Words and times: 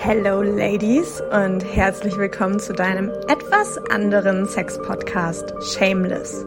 Hello 0.00 0.42
Ladies 0.42 1.20
und 1.32 1.60
herzlich 1.60 2.16
willkommen 2.16 2.60
zu 2.60 2.72
deinem 2.72 3.10
etwas 3.26 3.78
anderen 3.90 4.46
Sex-Podcast 4.46 5.52
Shameless. 5.60 6.46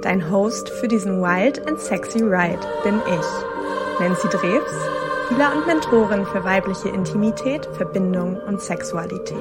Dein 0.00 0.30
Host 0.30 0.70
für 0.70 0.88
diesen 0.88 1.20
Wild 1.20 1.68
and 1.68 1.78
Sexy 1.78 2.22
Ride 2.22 2.66
bin 2.82 3.02
ich, 3.06 4.00
Nancy 4.00 4.28
Drews, 4.28 4.72
Healer 5.28 5.54
und 5.54 5.66
Mentorin 5.66 6.24
für 6.24 6.42
weibliche 6.42 6.88
Intimität, 6.88 7.66
Verbindung 7.76 8.38
und 8.46 8.62
Sexualität. 8.62 9.36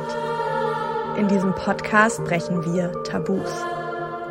In 1.17 1.29
diesem 1.29 1.55
Podcast 1.55 2.21
brechen 2.25 2.65
wir 2.65 2.91
Tabus 3.03 3.63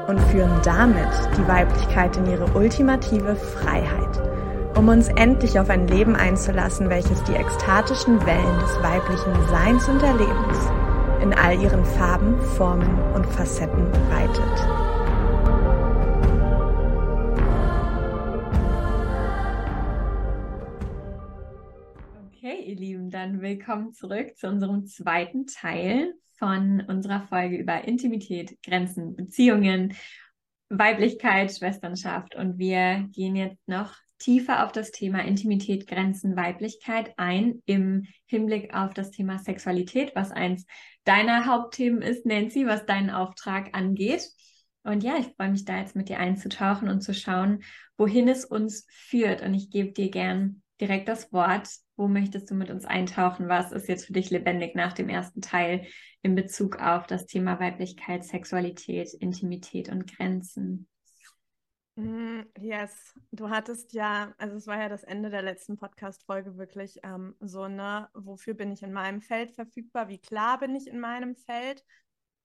und 0.07 0.21
führen 0.31 0.61
damit 0.65 1.09
die 1.39 1.49
Weiblichkeit 1.49 2.15
in 2.19 2.27
ihre 2.27 2.47
ultimative 2.55 3.37
Freiheit 3.37 4.22
um 4.77 4.89
uns 4.89 5.09
endlich 5.09 5.59
auf 5.59 5.69
ein 5.69 5.87
Leben 5.87 6.17
einzulassen, 6.17 6.89
welches 6.89 7.23
die 7.25 7.35
ekstatischen 7.35 8.25
Wellen 8.25 8.59
des 8.61 8.83
weiblichen 8.83 9.49
Seins 9.49 9.89
und 9.89 10.03
Erlebens 10.03 10.59
in 11.23 11.35
all 11.35 11.61
ihren 11.61 11.85
Farben, 11.85 12.41
Formen 12.57 12.99
und 13.15 13.27
Facetten 13.27 13.87
reitet. 14.11 14.43
Okay, 22.29 22.63
ihr 22.65 22.77
Lieben, 22.77 23.11
dann 23.11 23.41
willkommen 23.43 23.93
zurück 23.93 24.37
zu 24.37 24.49
unserem 24.49 24.87
zweiten 24.87 25.47
Teil 25.47 26.15
von 26.39 26.83
unserer 26.89 27.21
Folge 27.29 27.57
über 27.57 27.85
Intimität, 27.85 28.59
Grenzen, 28.65 29.15
Beziehungen, 29.15 29.95
Weiblichkeit, 30.71 31.55
Schwesternschaft. 31.55 32.35
Und 32.35 32.59
wir 32.59 33.07
gehen 33.13 33.37
jetzt 33.37 33.69
noch 33.69 33.95
tiefer 34.23 34.65
auf 34.65 34.73
das 34.73 34.93
Thema 34.93 35.25
Intimität, 35.25 35.87
Grenzen, 35.89 36.37
Weiblichkeit 36.37 37.13
ein 37.17 37.63
im 37.67 38.07
Hinblick 38.27 38.73
auf 38.73 38.95
das 38.95 39.11
Thema 39.11 39.39
Sexualität, 39.39 40.13
was 40.15 40.31
eins 40.31 40.65
deiner 41.05 41.47
Hauptthemen 41.47 42.03
ist, 42.03 42.25
Nancy, 42.25 42.67
was 42.67 42.87
deinen 42.87 43.11
Auftrag 43.11 43.77
angeht. 43.77 44.31
Und 44.85 45.03
ja, 45.03 45.17
ich 45.19 45.27
freue 45.37 45.51
mich 45.51 45.65
da 45.65 45.79
jetzt 45.79 45.97
mit 45.97 46.09
dir 46.09 46.19
einzutauchen 46.19 46.89
und 46.89 47.03
zu 47.03 47.15
schauen, 47.15 47.63
wohin 47.97 48.29
es 48.29 48.45
uns 48.45 48.87
führt. 48.91 49.43
Und 49.43 49.55
ich 49.55 49.71
gebe 49.71 49.93
dir 49.93 50.11
gern 50.11 50.63
direkt 50.81 51.09
das 51.09 51.33
Wort. 51.33 51.69
Wo 51.97 52.09
möchtest 52.09 52.51
du 52.51 52.55
mit 52.55 52.71
uns 52.71 52.85
eintauchen? 52.85 53.49
Was 53.49 53.73
ist 53.73 53.89
jetzt 53.89 54.07
für 54.07 54.13
dich 54.13 54.31
lebendig 54.31 54.75
nach 54.75 54.93
dem 54.93 55.09
ersten 55.09 55.41
Teil 55.41 55.87
in 56.23 56.35
Bezug 56.35 56.81
auf 56.81 57.07
das 57.07 57.27
Thema 57.27 57.61
Weiblichkeit, 57.61 58.25
Sexualität, 58.25 59.13
Intimität 59.15 59.89
und 59.89 60.17
Grenzen? 60.17 60.89
Mm, 61.97 62.43
yes, 62.59 63.15
du 63.33 63.51
hattest 63.51 63.93
ja, 63.93 64.35
also 64.39 64.57
es 64.57 64.67
war 64.67 64.81
ja 64.81 64.89
das 64.89 65.05
Ende 65.05 65.29
der 65.29 65.43
letzten 65.43 65.77
Podcast-Folge 65.77 66.57
wirklich 66.57 66.99
ähm, 67.03 67.35
so, 67.41 67.69
ne, 67.69 68.09
wofür 68.15 68.55
bin 68.55 68.73
ich 68.73 68.83
in 68.83 68.93
meinem 68.93 69.21
Feld 69.21 69.53
verfügbar, 69.53 70.09
wie 70.09 70.19
klar 70.19 70.59
bin 70.59 70.75
ich 70.75 70.87
in 70.87 71.01
meinem 71.01 71.37
Feld. 71.37 71.85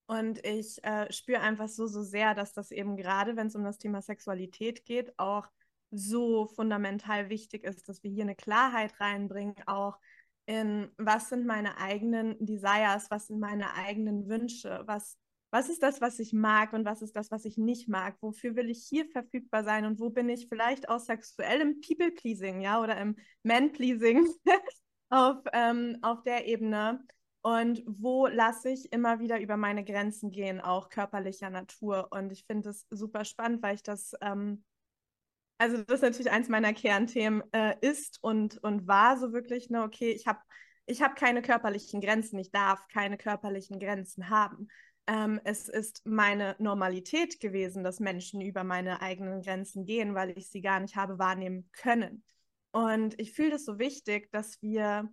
Und 0.08 0.46
ich 0.46 0.84
äh, 0.84 1.12
spüre 1.12 1.42
einfach 1.42 1.68
so, 1.70 1.88
so 1.88 2.02
sehr, 2.02 2.34
dass 2.34 2.54
das 2.54 2.72
eben 2.72 2.96
gerade, 2.98 3.36
wenn 3.36 3.48
es 3.48 3.56
um 3.56 3.64
das 3.64 3.78
Thema 3.78 4.02
Sexualität 4.02 4.86
geht, 4.86 5.18
auch 5.18 5.48
so 5.92 6.48
fundamental 6.48 7.30
wichtig 7.30 7.64
ist, 7.64 7.88
dass 7.90 8.04
wir 8.04 8.12
hier 8.12 8.24
eine 8.24 8.36
Klarheit 8.36 9.00
reinbringen, 9.00 9.56
auch 9.66 9.98
in 10.46 10.90
was 10.98 11.30
sind 11.30 11.46
meine 11.46 11.78
eigenen 11.78 12.38
Desires, 12.46 13.12
was 13.12 13.28
sind 13.28 13.40
meine 13.40 13.74
eigenen 13.74 14.28
Wünsche, 14.30 14.82
was 14.86 15.18
was 15.50 15.70
ist 15.70 15.82
das, 15.82 16.02
was 16.02 16.20
ich 16.20 16.34
mag 16.34 16.74
und 16.74 16.86
was 16.86 17.02
ist 17.02 17.16
das, 17.16 17.32
was 17.32 17.46
ich 17.46 17.58
nicht 17.58 17.88
mag? 17.88 18.18
Wofür 18.22 18.56
will 18.56 18.70
ich 18.70 18.86
hier 18.88 19.06
verfügbar 19.06 19.64
sein 19.64 19.86
und 19.86 20.00
wo 20.00 20.10
bin 20.10 20.28
ich 20.30 20.48
vielleicht 20.50 20.90
auch 20.90 21.00
sexuell 21.00 21.62
im 21.62 21.80
People-Pleasing, 21.80 22.62
ja, 22.62 22.82
oder 22.82 22.98
im 22.98 23.16
Man-Pleasing 23.44 24.28
auf, 25.10 25.38
ähm, 25.54 25.98
auf 26.02 26.22
der 26.24 26.48
Ebene? 26.48 27.02
Und 27.42 27.82
wo 27.88 28.28
lasse 28.28 28.70
ich 28.72 28.92
immer 28.92 29.20
wieder 29.20 29.40
über 29.40 29.56
meine 29.56 29.86
Grenzen 29.86 30.32
gehen, 30.32 30.60
auch 30.60 30.90
körperlicher 30.90 31.50
Natur? 31.50 32.10
Und 32.12 32.34
ich 32.34 32.46
finde 32.46 32.64
das 32.64 32.86
super 32.90 33.24
spannend, 33.24 33.64
weil 33.64 33.76
ich 33.76 33.84
das, 33.84 34.14
ähm, 34.20 34.66
also 35.58 35.82
das 35.84 36.02
natürlich 36.02 36.30
eins 36.30 36.50
meiner 36.50 36.74
Kernthemen 36.74 37.42
äh, 37.54 37.76
ist 37.80 38.20
und, 38.22 38.62
und 38.64 38.86
war 38.86 39.18
so 39.18 39.32
wirklich, 39.32 39.70
ne, 39.70 39.84
okay, 39.84 40.12
ich 40.12 40.28
habe 40.28 40.40
ich 40.90 41.02
hab 41.02 41.16
keine 41.16 41.42
körperlichen 41.42 42.00
Grenzen, 42.00 42.40
ich 42.40 42.52
darf 42.52 42.86
keine 42.88 43.18
körperlichen 43.18 43.80
Grenzen 43.80 44.30
haben 44.30 44.70
ähm, 45.08 45.40
es 45.46 45.70
ist 45.70 46.06
meine 46.06 46.56
Normalität 46.60 47.40
gewesen, 47.40 47.84
dass 47.84 48.00
Menschen 48.00 48.42
über 48.42 48.64
meine 48.64 49.02
eigenen 49.02 49.42
Grenzen 49.42 49.86
gehen, 49.86 50.14
weil 50.14 50.38
ich 50.38 50.50
sie 50.50 50.62
gar 50.62 50.80
nicht 50.80 50.96
habe 50.96 51.18
wahrnehmen 51.18 51.70
können. 51.72 52.24
Und 52.72 53.20
ich 53.20 53.34
fühle 53.34 53.56
es 53.56 53.66
so 53.66 53.80
wichtig, 53.80 54.30
dass 54.32 54.62
wir 54.62 55.10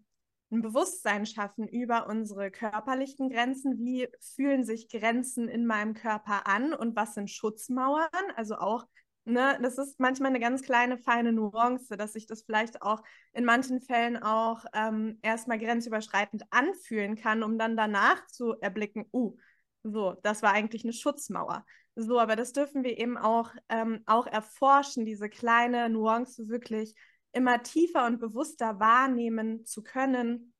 ein 0.51 0.63
Bewusstsein 0.63 1.27
schaffen 1.27 1.69
über 1.69 2.09
unsere 2.09 2.51
körperlichen 2.51 3.31
Grenzen. 3.31 3.79
Wie 3.79 4.09
fühlen 4.21 4.65
sich 4.65 4.89
Grenzen 4.89 5.49
in 5.49 5.67
meinem 5.67 5.95
Körper 5.95 6.47
an 6.47 6.75
und 6.75 6.97
was 6.97 7.15
sind 7.15 7.31
Schutzmauern? 7.31 8.09
Also 8.37 8.57
auch, 8.57 8.87
ne, 9.25 9.59
das 9.63 9.79
ist 9.79 10.01
manchmal 10.01 10.31
eine 10.31 10.41
ganz 10.41 10.63
kleine, 10.63 10.99
feine 10.99 11.33
Nuance, 11.33 11.97
dass 11.97 12.13
sich 12.13 12.27
das 12.27 12.43
vielleicht 12.43 12.83
auch 12.83 13.03
in 13.33 13.45
manchen 13.45 13.81
Fällen 13.81 14.17
auch 14.17 14.65
ähm, 14.75 15.19
erstmal 15.23 15.59
grenzüberschreitend 15.59 16.45
anfühlen 16.51 17.17
kann, 17.17 17.43
um 17.43 17.59
dann 17.59 17.77
danach 17.77 18.27
zu 18.27 18.55
erblicken, 18.61 19.07
uh, 19.13 19.37
so, 19.85 20.17
das 20.23 20.43
war 20.43 20.53
eigentlich 20.53 20.83
eine 20.83 20.95
Schutzmauer. 20.95 21.65
So, 21.95 22.19
aber 22.19 22.35
das 22.37 22.53
dürfen 22.53 22.83
wir 22.83 22.99
eben 22.99 23.17
auch, 23.17 23.51
ähm, 23.69 24.03
auch 24.07 24.27
erforschen, 24.27 25.05
diese 25.05 25.29
kleine 25.29 25.89
Nuance 25.91 26.49
wirklich 26.49 26.95
immer 27.33 27.63
tiefer 27.63 28.07
und 28.07 28.19
bewusster 28.19 28.81
wahrnehmen 28.81 29.65
zu 29.67 29.83
können. 29.83 30.55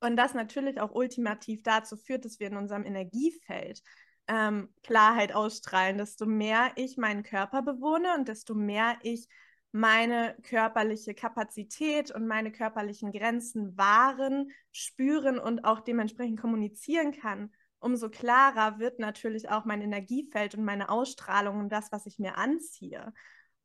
Und 0.00 0.16
das 0.16 0.34
natürlich 0.34 0.80
auch 0.80 0.92
ultimativ 0.92 1.62
dazu 1.62 1.96
führt, 1.96 2.24
dass 2.24 2.40
wir 2.40 2.48
in 2.48 2.56
unserem 2.56 2.84
Energiefeld 2.84 3.80
ähm, 4.26 4.68
Klarheit 4.82 5.34
ausstrahlen. 5.34 5.96
Desto 5.96 6.26
mehr 6.26 6.72
ich 6.76 6.96
meinen 6.96 7.22
Körper 7.22 7.62
bewohne 7.62 8.14
und 8.14 8.28
desto 8.28 8.54
mehr 8.54 8.98
ich 9.02 9.28
meine 9.70 10.36
körperliche 10.42 11.14
Kapazität 11.14 12.10
und 12.10 12.26
meine 12.26 12.52
körperlichen 12.52 13.12
Grenzen 13.12 13.76
wahren, 13.76 14.50
spüren 14.72 15.38
und 15.38 15.64
auch 15.64 15.80
dementsprechend 15.80 16.40
kommunizieren 16.40 17.12
kann, 17.12 17.50
umso 17.84 18.08
klarer 18.08 18.78
wird 18.78 18.98
natürlich 18.98 19.50
auch 19.50 19.64
mein 19.64 19.82
Energiefeld 19.82 20.54
und 20.54 20.64
meine 20.64 20.88
Ausstrahlung 20.88 21.60
und 21.60 21.68
das, 21.70 21.92
was 21.92 22.06
ich 22.06 22.18
mir 22.18 22.38
anziehe. 22.38 23.12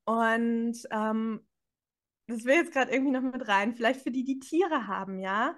Und 0.05 0.77
ähm, 0.91 1.47
das 2.27 2.45
will 2.45 2.55
jetzt 2.55 2.73
gerade 2.73 2.91
irgendwie 2.91 3.11
noch 3.11 3.21
mit 3.21 3.47
rein, 3.47 3.73
vielleicht 3.73 4.01
für 4.01 4.11
die, 4.11 4.23
die 4.23 4.39
Tiere 4.39 4.87
haben, 4.87 5.19
ja, 5.19 5.55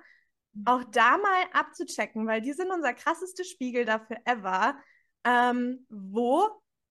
mhm. 0.53 0.63
auch 0.65 0.83
da 0.85 1.17
mal 1.17 1.43
abzuchecken, 1.53 2.27
weil 2.27 2.41
die 2.41 2.53
sind 2.53 2.71
unser 2.71 2.93
krassestes 2.93 3.49
Spiegel 3.49 3.85
dafür 3.85 4.17
ever. 4.25 4.77
Ähm, 5.23 5.85
wo 5.89 6.47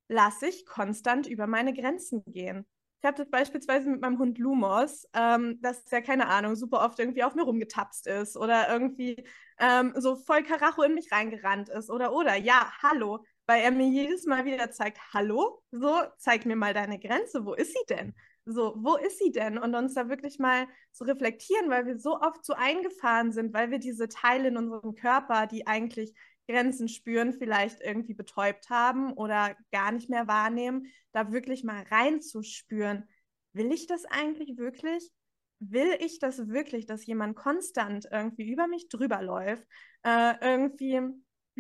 lasse 0.09 0.49
ich 0.49 0.67
konstant 0.67 1.27
über 1.27 1.47
meine 1.47 1.73
Grenzen 1.73 2.23
gehen? 2.27 2.67
Ich 3.03 3.11
das 3.17 3.31
beispielsweise 3.31 3.89
mit 3.89 4.03
meinem 4.03 4.19
Hund 4.19 4.39
Lumos, 4.39 5.07
ähm, 5.15 5.59
dass 5.63 5.91
er, 5.91 6.03
keine 6.03 6.29
Ahnung, 6.29 6.55
super 6.55 6.85
oft 6.85 6.99
irgendwie 6.99 7.25
auf 7.25 7.35
mir 7.35 7.45
rumgetapst 7.45 8.07
ist 8.07 8.37
oder 8.37 8.71
irgendwie 8.71 9.25
ähm, 9.59 9.95
so 9.97 10.17
voll 10.17 10.43
Karacho 10.43 10.83
in 10.83 10.95
mich 10.95 11.11
reingerannt 11.11 11.71
ist 11.71 11.91
oder, 11.91 12.13
oder, 12.13 12.37
ja, 12.37 12.71
hallo, 12.83 13.25
weil 13.47 13.63
er 13.63 13.71
mir 13.71 13.89
jedes 13.89 14.27
Mal 14.27 14.45
wieder 14.45 14.71
zeigt, 14.71 14.99
hallo, 15.15 15.63
so, 15.71 15.99
zeig 16.19 16.45
mir 16.45 16.57
mal 16.57 16.75
deine 16.75 16.99
Grenze, 16.99 17.47
wo 17.47 17.55
ist 17.55 17.73
sie 17.73 17.87
denn? 17.89 18.15
So, 18.45 18.75
wo 18.77 18.97
ist 18.97 19.19
sie 19.19 19.33
denn? 19.33 19.57
Und 19.57 19.75
uns 19.75 19.95
da 19.95 20.11
wirklich 20.11 20.39
mal 20.39 20.67
zu 20.93 21.05
reflektieren, 21.05 21.71
weil 21.71 21.87
wir 21.87 21.99
so 21.99 22.21
oft 22.21 22.45
so 22.45 22.53
eingefahren 22.53 23.33
sind, 23.33 23.55
weil 23.55 23.71
wir 23.71 23.79
diese 23.79 24.09
Teile 24.09 24.49
in 24.49 24.59
unserem 24.59 24.95
Körper, 24.95 25.47
die 25.47 25.67
eigentlich 25.67 26.15
Grenzen 26.51 26.89
spüren, 26.89 27.33
vielleicht 27.33 27.81
irgendwie 27.81 28.15
betäubt 28.15 28.71
haben 28.71 29.13
oder 29.13 29.57
gar 29.73 29.93
nicht 29.93 30.11
mehr 30.11 30.27
wahrnehmen, 30.27 30.87
da 31.13 31.33
wirklich 31.33 31.65
mal 31.65 31.83
reinzuspüren. 31.91 33.09
Will 33.53 33.73
ich 33.73 33.87
das 33.87 34.05
eigentlich 34.05 34.57
wirklich? 34.57 35.11
Will 35.61 35.97
ich 36.01 36.19
das 36.19 36.49
wirklich, 36.49 36.87
dass 36.87 37.07
jemand 37.07 37.37
konstant 37.37 38.07
irgendwie 38.11 38.51
über 38.51 38.67
mich 38.67 38.89
drüber 38.89 39.23
läuft, 39.23 39.65
äh, 40.05 40.35
irgendwie 40.41 41.01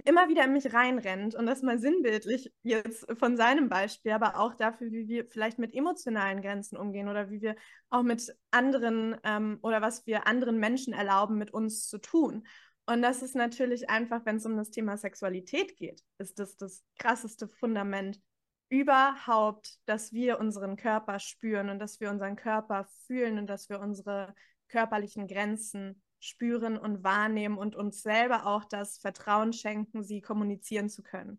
immer 0.05 0.29
wieder 0.29 0.45
in 0.45 0.53
mich 0.53 0.73
reinrennt 0.73 1.35
und 1.35 1.47
das 1.47 1.63
mal 1.63 1.79
sinnbildlich 1.79 2.53
jetzt 2.63 3.07
von 3.19 3.37
seinem 3.37 3.69
Beispiel, 3.69 4.13
aber 4.13 4.39
auch 4.39 4.55
dafür, 4.55 4.91
wie 4.91 5.09
wir 5.09 5.27
vielleicht 5.27 5.59
mit 5.59 5.75
emotionalen 5.75 6.43
Grenzen 6.43 6.77
umgehen 6.77 7.09
oder 7.09 7.31
wie 7.31 7.43
wir 7.43 7.57
auch 7.91 8.03
mit 8.03 8.35
anderen 8.51 9.17
ähm, 9.25 9.59
oder 9.63 9.81
was 9.83 10.07
wir 10.07 10.27
anderen 10.27 10.59
Menschen 10.59 10.93
erlauben, 10.93 11.39
mit 11.39 11.53
uns 11.53 11.89
zu 11.89 11.99
tun. 11.99 12.47
Und 12.91 13.03
das 13.03 13.23
ist 13.23 13.37
natürlich 13.37 13.89
einfach, 13.89 14.27
wenn 14.27 14.39
es 14.39 14.47
um 14.47 14.57
das 14.57 14.71
Thema 14.71 14.97
Sexualität 14.97 15.77
geht, 15.77 16.03
ist 16.19 16.41
das 16.41 16.57
das 16.57 16.83
krasseste 16.99 17.47
Fundament 17.47 18.21
überhaupt, 18.69 19.79
dass 19.87 20.13
wir 20.13 20.41
unseren 20.41 20.75
Körper 20.75 21.21
spüren 21.21 21.71
und 21.71 21.79
dass 21.79 22.01
wir 22.01 22.11
unseren 22.11 22.35
Körper 22.35 22.89
fühlen 23.07 23.39
und 23.39 23.47
dass 23.47 23.69
wir 23.69 23.79
unsere 23.79 24.35
körperlichen 24.67 25.29
Grenzen 25.29 26.03
spüren 26.19 26.77
und 26.77 27.05
wahrnehmen 27.05 27.59
und 27.59 27.77
uns 27.77 28.03
selber 28.03 28.45
auch 28.45 28.65
das 28.65 28.99
Vertrauen 28.99 29.53
schenken, 29.53 30.03
sie 30.03 30.21
kommunizieren 30.21 30.89
zu 30.89 31.05
können. 31.05 31.39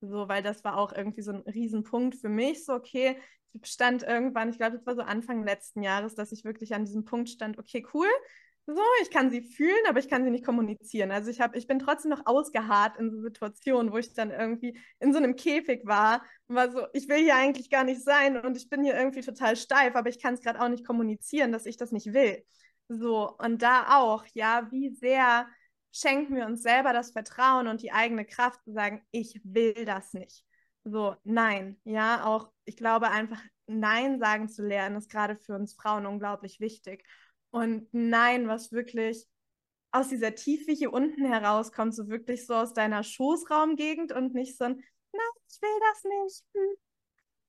So, 0.00 0.28
weil 0.28 0.42
das 0.42 0.64
war 0.64 0.78
auch 0.78 0.94
irgendwie 0.94 1.22
so 1.22 1.32
ein 1.32 1.42
Riesenpunkt 1.42 2.14
für 2.14 2.30
mich. 2.30 2.64
So, 2.64 2.72
okay, 2.72 3.18
ich 3.52 3.70
stand 3.70 4.02
irgendwann, 4.02 4.48
ich 4.48 4.56
glaube, 4.56 4.78
das 4.78 4.86
war 4.86 4.94
so 4.94 5.02
Anfang 5.02 5.44
letzten 5.44 5.82
Jahres, 5.82 6.14
dass 6.14 6.32
ich 6.32 6.44
wirklich 6.44 6.74
an 6.74 6.86
diesem 6.86 7.04
Punkt 7.04 7.28
stand, 7.28 7.58
okay, 7.58 7.86
cool, 7.92 8.08
so, 8.66 8.82
ich 9.02 9.10
kann 9.10 9.30
sie 9.30 9.42
fühlen, 9.42 9.86
aber 9.88 10.00
ich 10.00 10.08
kann 10.08 10.24
sie 10.24 10.30
nicht 10.30 10.44
kommunizieren. 10.44 11.12
Also 11.12 11.30
ich 11.30 11.40
habe, 11.40 11.56
ich 11.56 11.68
bin 11.68 11.78
trotzdem 11.78 12.10
noch 12.10 12.26
ausgeharrt 12.26 12.98
in 12.98 13.10
so 13.12 13.20
Situationen, 13.20 13.92
wo 13.92 13.98
ich 13.98 14.12
dann 14.12 14.32
irgendwie 14.32 14.78
in 14.98 15.12
so 15.12 15.18
einem 15.18 15.36
Käfig 15.36 15.86
war 15.86 16.22
und 16.48 16.56
war 16.56 16.72
so, 16.72 16.86
ich 16.92 17.08
will 17.08 17.18
hier 17.18 17.36
eigentlich 17.36 17.70
gar 17.70 17.84
nicht 17.84 18.02
sein 18.02 18.36
und 18.36 18.56
ich 18.56 18.68
bin 18.68 18.82
hier 18.82 18.96
irgendwie 18.96 19.20
total 19.20 19.56
steif, 19.56 19.94
aber 19.94 20.08
ich 20.08 20.20
kann 20.20 20.34
es 20.34 20.40
gerade 20.40 20.60
auch 20.60 20.68
nicht 20.68 20.84
kommunizieren, 20.84 21.52
dass 21.52 21.66
ich 21.66 21.76
das 21.76 21.92
nicht 21.92 22.12
will. 22.12 22.44
So, 22.88 23.36
und 23.38 23.62
da 23.62 23.98
auch, 23.98 24.24
ja, 24.34 24.68
wie 24.72 24.90
sehr 24.90 25.46
schenken 25.92 26.34
wir 26.34 26.46
uns 26.46 26.62
selber 26.62 26.92
das 26.92 27.12
Vertrauen 27.12 27.68
und 27.68 27.82
die 27.82 27.92
eigene 27.92 28.24
Kraft 28.24 28.62
zu 28.64 28.72
sagen, 28.72 29.02
ich 29.12 29.40
will 29.44 29.84
das 29.84 30.12
nicht. 30.12 30.44
So, 30.84 31.16
nein, 31.24 31.80
ja, 31.84 32.24
auch 32.24 32.50
ich 32.64 32.76
glaube 32.76 33.10
einfach, 33.10 33.40
Nein 33.66 34.20
sagen 34.20 34.48
zu 34.48 34.64
lernen, 34.64 34.96
ist 34.96 35.10
gerade 35.10 35.36
für 35.36 35.54
uns 35.54 35.74
Frauen 35.74 36.06
unglaublich 36.06 36.60
wichtig. 36.60 37.04
Und 37.56 37.88
Nein, 37.92 38.48
was 38.48 38.70
wirklich 38.70 39.26
aus 39.90 40.08
dieser 40.08 40.34
Tiefe 40.34 40.72
hier 40.72 40.92
unten 40.92 41.24
herauskommt, 41.24 41.94
so 41.94 42.06
wirklich 42.08 42.44
so 42.44 42.54
aus 42.54 42.74
deiner 42.74 43.02
Schoßraumgegend 43.02 44.12
und 44.12 44.34
nicht 44.34 44.58
so 44.58 44.64
ein, 44.64 44.74
nein, 44.74 45.30
ich 45.48 45.62
will 45.62 45.80
das 45.80 46.04
nicht. 46.04 46.44
Hm. 46.52 46.76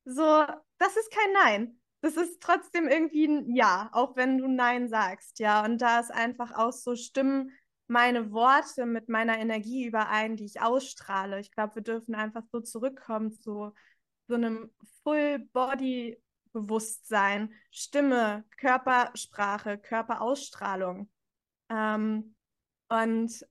So, 0.06 0.46
das 0.78 0.96
ist 0.96 1.12
kein 1.12 1.34
Nein. 1.34 1.82
Das 2.00 2.16
ist 2.16 2.40
trotzdem 2.42 2.88
irgendwie 2.88 3.26
ein 3.26 3.54
Ja, 3.54 3.90
auch 3.92 4.16
wenn 4.16 4.38
du 4.38 4.48
Nein 4.48 4.88
sagst, 4.88 5.40
ja. 5.40 5.66
Und 5.66 5.82
da 5.82 6.00
ist 6.00 6.12
einfach 6.12 6.58
auch 6.58 6.72
so 6.72 6.96
Stimmen 6.96 7.52
meine 7.88 8.32
Worte 8.32 8.86
mit 8.86 9.10
meiner 9.10 9.38
Energie 9.38 9.88
überein, 9.88 10.38
die 10.38 10.46
ich 10.46 10.62
ausstrahle. 10.62 11.42
Ich 11.42 11.52
glaube, 11.52 11.76
wir 11.76 11.82
dürfen 11.82 12.16
einfach 12.16 12.44
so 12.50 12.62
zurückkommen 12.62 13.34
zu 13.34 13.74
so 14.30 14.36
einem 14.36 14.72
Full-Body-Bewusstsein, 16.58 17.54
Stimme, 17.72 18.44
Körpersprache, 18.58 19.78
Körperausstrahlung. 19.78 21.10
Ähm, 21.70 22.36
und 22.90 23.46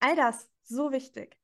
all 0.00 0.16
das, 0.16 0.48
so 0.62 0.92
wichtig. 0.92 1.36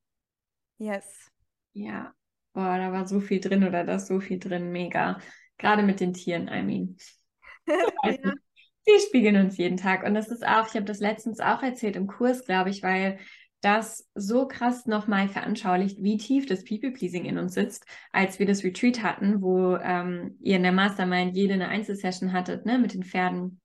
Yes. 0.77 1.31
Ja, 1.73 2.13
boah, 2.53 2.77
da 2.77 2.91
war 2.91 3.07
so 3.07 3.19
viel 3.19 3.39
drin 3.39 3.63
oder 3.63 3.83
da 3.83 3.95
ist 3.95 4.07
so 4.07 4.19
viel 4.19 4.39
drin, 4.39 4.71
mega. 4.71 5.19
Gerade 5.57 5.83
mit 5.83 5.99
den 5.99 6.13
Tieren, 6.13 6.47
I 6.47 6.61
mean. 6.61 6.97
ja 8.03 8.33
die 8.87 9.01
spiegeln 9.05 9.35
uns 9.35 9.57
jeden 9.57 9.77
Tag. 9.77 10.03
Und 10.03 10.13
das 10.13 10.29
ist 10.29 10.47
auch, 10.47 10.67
ich 10.67 10.75
habe 10.75 10.85
das 10.85 10.99
letztens 10.99 11.41
auch 11.41 11.61
erzählt 11.61 11.97
im 11.97 12.07
Kurs, 12.07 12.45
glaube 12.45 12.69
ich, 12.69 12.83
weil 12.83 13.19
das 13.61 14.07
so 14.13 14.47
krass 14.47 14.85
nochmal 14.85 15.29
veranschaulicht, 15.29 16.01
wie 16.01 16.17
tief 16.17 16.45
das 16.45 16.63
People-Pleasing 16.63 17.25
in 17.25 17.37
uns 17.37 17.53
sitzt, 17.53 17.85
als 18.11 18.39
wir 18.39 18.45
das 18.45 18.63
Retreat 18.63 19.01
hatten, 19.01 19.41
wo 19.41 19.75
ähm, 19.77 20.37
ihr 20.41 20.57
in 20.57 20.63
der 20.63 20.71
Mastermind 20.71 21.35
jede 21.35 21.55
eine 21.55 21.67
Einzelsession 21.67 22.33
hattet, 22.33 22.65
ne, 22.65 22.77
mit 22.77 22.93
den 22.93 23.03
Pferden, 23.03 23.59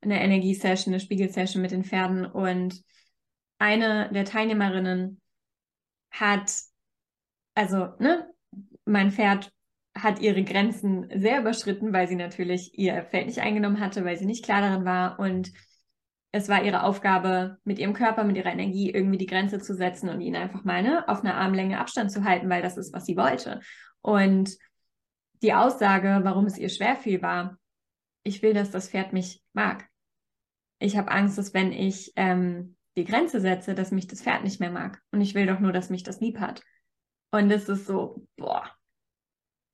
eine 0.00 0.22
Energiesession, 0.22 0.94
eine 0.94 1.00
Spiegelsession 1.00 1.62
mit 1.62 1.72
den 1.72 1.84
Pferden 1.84 2.26
und 2.26 2.82
eine 3.58 4.10
der 4.12 4.24
Teilnehmerinnen 4.24 5.20
hat, 6.10 6.52
also, 7.54 7.88
ne, 7.98 8.30
mein 8.84 9.10
Pferd 9.10 9.52
hat 9.96 10.20
ihre 10.20 10.44
Grenzen 10.44 11.08
sehr 11.14 11.40
überschritten, 11.40 11.92
weil 11.92 12.06
sie 12.06 12.16
natürlich 12.16 12.78
ihr 12.78 13.02
Feld 13.10 13.26
nicht 13.26 13.40
eingenommen 13.40 13.80
hatte, 13.80 14.04
weil 14.04 14.18
sie 14.18 14.26
nicht 14.26 14.44
klar 14.44 14.60
darin 14.60 14.84
war. 14.84 15.18
Und 15.18 15.52
es 16.36 16.50
war 16.50 16.62
ihre 16.62 16.82
Aufgabe, 16.82 17.56
mit 17.64 17.78
ihrem 17.78 17.94
Körper, 17.94 18.22
mit 18.22 18.36
ihrer 18.36 18.52
Energie 18.52 18.90
irgendwie 18.90 19.16
die 19.16 19.26
Grenze 19.26 19.58
zu 19.58 19.74
setzen 19.74 20.10
und 20.10 20.20
ihn 20.20 20.36
einfach 20.36 20.64
mal 20.64 20.82
ne, 20.82 21.08
auf 21.08 21.20
einer 21.20 21.34
Armlänge 21.34 21.80
Abstand 21.80 22.12
zu 22.12 22.24
halten, 22.24 22.50
weil 22.50 22.62
das 22.62 22.76
ist, 22.76 22.92
was 22.92 23.06
sie 23.06 23.16
wollte. 23.16 23.60
Und 24.02 24.56
die 25.42 25.54
Aussage, 25.54 26.20
warum 26.22 26.44
es 26.44 26.58
ihr 26.58 26.68
schwer 26.68 26.96
fiel, 26.96 27.22
war, 27.22 27.58
ich 28.22 28.42
will, 28.42 28.52
dass 28.52 28.70
das 28.70 28.90
Pferd 28.90 29.14
mich 29.14 29.42
mag. 29.54 29.88
Ich 30.78 30.98
habe 30.98 31.10
Angst, 31.10 31.38
dass 31.38 31.54
wenn 31.54 31.72
ich 31.72 32.12
ähm, 32.16 32.76
die 32.98 33.04
Grenze 33.04 33.40
setze, 33.40 33.74
dass 33.74 33.90
mich 33.90 34.06
das 34.06 34.22
Pferd 34.22 34.44
nicht 34.44 34.60
mehr 34.60 34.70
mag. 34.70 35.00
Und 35.12 35.22
ich 35.22 35.34
will 35.34 35.46
doch 35.46 35.60
nur, 35.60 35.72
dass 35.72 35.88
mich 35.88 36.02
das 36.02 36.20
lieb 36.20 36.38
hat. 36.38 36.62
Und 37.30 37.48
das 37.48 37.68
ist 37.68 37.86
so, 37.86 38.26
boah, 38.36 38.70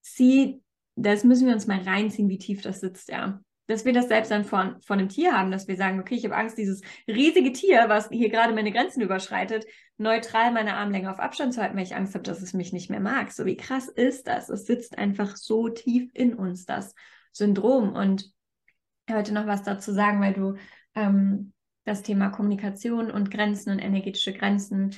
zieh, 0.00 0.62
das 0.94 1.24
müssen 1.24 1.48
wir 1.48 1.54
uns 1.54 1.66
mal 1.66 1.80
reinziehen, 1.80 2.28
wie 2.28 2.38
tief 2.38 2.62
das 2.62 2.80
sitzt, 2.80 3.08
ja. 3.08 3.40
Dass 3.68 3.84
wir 3.84 3.92
das 3.92 4.08
selbst 4.08 4.30
dann 4.30 4.44
von, 4.44 4.80
von 4.82 4.98
einem 4.98 5.08
Tier 5.08 5.32
haben, 5.32 5.50
dass 5.50 5.68
wir 5.68 5.76
sagen, 5.76 6.00
okay, 6.00 6.16
ich 6.16 6.24
habe 6.24 6.36
Angst, 6.36 6.58
dieses 6.58 6.82
riesige 7.06 7.52
Tier, 7.52 7.84
was 7.88 8.08
hier 8.08 8.28
gerade 8.28 8.54
meine 8.54 8.72
Grenzen 8.72 9.00
überschreitet, 9.00 9.64
neutral 9.98 10.52
meine 10.52 10.74
Armlänge 10.74 11.10
auf 11.10 11.20
Abstand 11.20 11.54
zu 11.54 11.62
halten, 11.62 11.76
weil 11.76 11.84
ich 11.84 11.94
Angst 11.94 12.14
habe, 12.14 12.24
dass 12.24 12.42
es 12.42 12.54
mich 12.54 12.72
nicht 12.72 12.90
mehr 12.90 13.00
mag. 13.00 13.30
So 13.32 13.46
wie 13.46 13.56
krass 13.56 13.88
ist 13.88 14.26
das? 14.26 14.48
Es 14.48 14.66
sitzt 14.66 14.98
einfach 14.98 15.36
so 15.36 15.68
tief 15.68 16.10
in 16.12 16.34
uns, 16.34 16.64
das 16.66 16.94
Syndrom. 17.32 17.94
Und 17.94 18.30
heute 19.10 19.32
noch 19.32 19.46
was 19.46 19.62
dazu 19.62 19.92
sagen, 19.92 20.20
weil 20.20 20.34
du 20.34 20.56
ähm, 20.94 21.52
das 21.84 22.02
Thema 22.02 22.30
Kommunikation 22.30 23.10
und 23.10 23.30
Grenzen 23.30 23.70
und 23.70 23.78
energetische 23.78 24.32
Grenzen 24.32 24.94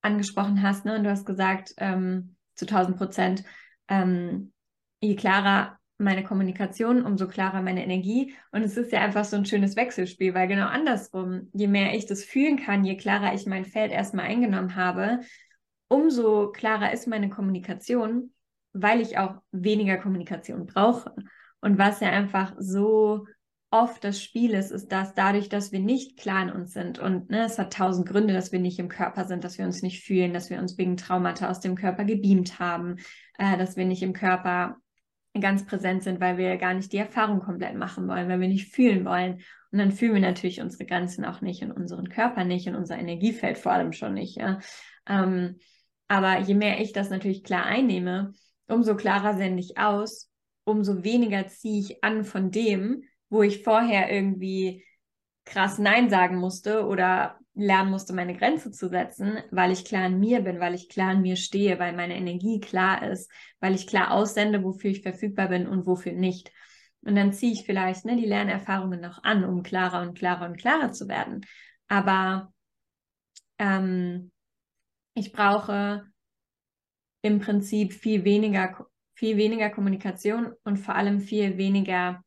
angesprochen 0.00 0.62
hast. 0.62 0.84
Ne? 0.84 0.96
Und 0.96 1.04
du 1.04 1.10
hast 1.10 1.26
gesagt, 1.26 1.74
ähm, 1.78 2.36
zu 2.54 2.66
1000 2.66 2.96
Prozent, 2.96 3.44
ähm, 3.88 4.52
je 5.00 5.16
klarer 5.16 5.75
meine 5.98 6.24
Kommunikation, 6.24 7.04
umso 7.04 7.26
klarer 7.26 7.62
meine 7.62 7.82
Energie. 7.82 8.34
Und 8.52 8.62
es 8.62 8.76
ist 8.76 8.92
ja 8.92 9.00
einfach 9.00 9.24
so 9.24 9.36
ein 9.36 9.46
schönes 9.46 9.76
Wechselspiel, 9.76 10.34
weil 10.34 10.48
genau 10.48 10.66
andersrum, 10.66 11.48
je 11.52 11.68
mehr 11.68 11.94
ich 11.94 12.06
das 12.06 12.24
fühlen 12.24 12.58
kann, 12.58 12.84
je 12.84 12.96
klarer 12.96 13.34
ich 13.34 13.46
mein 13.46 13.64
Feld 13.64 13.92
erstmal 13.92 14.26
eingenommen 14.26 14.76
habe, 14.76 15.20
umso 15.88 16.50
klarer 16.52 16.92
ist 16.92 17.06
meine 17.06 17.30
Kommunikation, 17.30 18.32
weil 18.72 19.00
ich 19.00 19.18
auch 19.18 19.36
weniger 19.52 19.96
Kommunikation 19.96 20.66
brauche. 20.66 21.14
Und 21.60 21.78
was 21.78 22.00
ja 22.00 22.10
einfach 22.10 22.54
so 22.58 23.26
oft 23.70 24.04
das 24.04 24.22
Spiel 24.22 24.54
ist, 24.54 24.70
ist, 24.70 24.92
dass 24.92 25.14
dadurch, 25.14 25.48
dass 25.48 25.72
wir 25.72 25.80
nicht 25.80 26.18
klar 26.18 26.42
in 26.42 26.50
uns 26.50 26.72
sind 26.72 26.98
und 26.98 27.30
ne, 27.30 27.44
es 27.44 27.58
hat 27.58 27.72
tausend 27.72 28.08
Gründe, 28.08 28.32
dass 28.32 28.52
wir 28.52 28.60
nicht 28.60 28.78
im 28.78 28.88
Körper 28.88 29.24
sind, 29.24 29.44
dass 29.44 29.58
wir 29.58 29.64
uns 29.64 29.82
nicht 29.82 30.04
fühlen, 30.04 30.32
dass 30.32 30.50
wir 30.50 30.58
uns 30.58 30.78
wegen 30.78 30.96
Traumata 30.96 31.50
aus 31.50 31.60
dem 31.60 31.74
Körper 31.74 32.04
gebeamt 32.04 32.58
haben, 32.58 32.96
äh, 33.38 33.58
dass 33.58 33.76
wir 33.76 33.84
nicht 33.84 34.02
im 34.02 34.12
Körper 34.12 34.76
ganz 35.40 35.66
präsent 35.66 36.02
sind, 36.02 36.20
weil 36.20 36.38
wir 36.38 36.56
gar 36.56 36.74
nicht 36.74 36.92
die 36.92 36.98
Erfahrung 36.98 37.40
komplett 37.40 37.74
machen 37.74 38.08
wollen, 38.08 38.28
weil 38.28 38.40
wir 38.40 38.48
nicht 38.48 38.74
fühlen 38.74 39.04
wollen. 39.04 39.40
Und 39.72 39.78
dann 39.78 39.92
fühlen 39.92 40.14
wir 40.14 40.20
natürlich 40.20 40.60
unsere 40.60 40.86
Grenzen 40.86 41.24
auch 41.24 41.40
nicht 41.40 41.62
in 41.62 41.72
unseren 41.72 42.08
Körper 42.08 42.44
nicht, 42.44 42.66
in 42.66 42.76
unser 42.76 42.98
Energiefeld 42.98 43.58
vor 43.58 43.72
allem 43.72 43.92
schon 43.92 44.14
nicht. 44.14 44.36
Ja? 44.36 44.60
Ähm, 45.08 45.58
aber 46.08 46.38
je 46.40 46.54
mehr 46.54 46.80
ich 46.80 46.92
das 46.92 47.10
natürlich 47.10 47.44
klar 47.44 47.64
einnehme, 47.64 48.32
umso 48.68 48.96
klarer 48.96 49.36
sende 49.36 49.60
ich 49.60 49.78
aus, 49.78 50.30
umso 50.64 51.04
weniger 51.04 51.46
ziehe 51.48 51.80
ich 51.80 52.04
an 52.04 52.24
von 52.24 52.50
dem, 52.50 53.04
wo 53.28 53.42
ich 53.42 53.62
vorher 53.62 54.12
irgendwie 54.12 54.84
krass 55.44 55.78
Nein 55.78 56.10
sagen 56.10 56.36
musste 56.36 56.86
oder 56.86 57.38
lernen 57.56 57.90
musste, 57.90 58.12
meine 58.12 58.36
Grenze 58.36 58.70
zu 58.70 58.88
setzen, 58.88 59.38
weil 59.50 59.72
ich 59.72 59.84
klar 59.84 60.06
in 60.06 60.20
mir 60.20 60.42
bin, 60.42 60.60
weil 60.60 60.74
ich 60.74 60.88
klar 60.88 61.12
in 61.12 61.22
mir 61.22 61.36
stehe, 61.36 61.78
weil 61.78 61.96
meine 61.96 62.16
Energie 62.16 62.60
klar 62.60 63.02
ist, 63.10 63.30
weil 63.60 63.74
ich 63.74 63.86
klar 63.86 64.12
aussende, 64.12 64.62
wofür 64.62 64.90
ich 64.90 65.02
verfügbar 65.02 65.48
bin 65.48 65.66
und 65.66 65.86
wofür 65.86 66.12
nicht. 66.12 66.52
Und 67.00 67.16
dann 67.16 67.32
ziehe 67.32 67.52
ich 67.52 67.64
vielleicht 67.64 68.04
ne, 68.04 68.16
die 68.16 68.26
Lernerfahrungen 68.26 69.00
noch 69.00 69.24
an, 69.24 69.44
um 69.44 69.62
klarer 69.62 70.02
und 70.02 70.16
klarer 70.18 70.46
und 70.46 70.58
klarer 70.58 70.92
zu 70.92 71.08
werden. 71.08 71.46
Aber 71.88 72.52
ähm, 73.58 74.30
ich 75.14 75.32
brauche 75.32 76.04
im 77.22 77.40
Prinzip 77.40 77.94
viel 77.94 78.24
weniger, 78.24 78.86
viel 79.14 79.38
weniger 79.38 79.70
Kommunikation 79.70 80.52
und 80.62 80.76
vor 80.76 80.94
allem 80.94 81.20
viel 81.20 81.56
weniger 81.56 82.22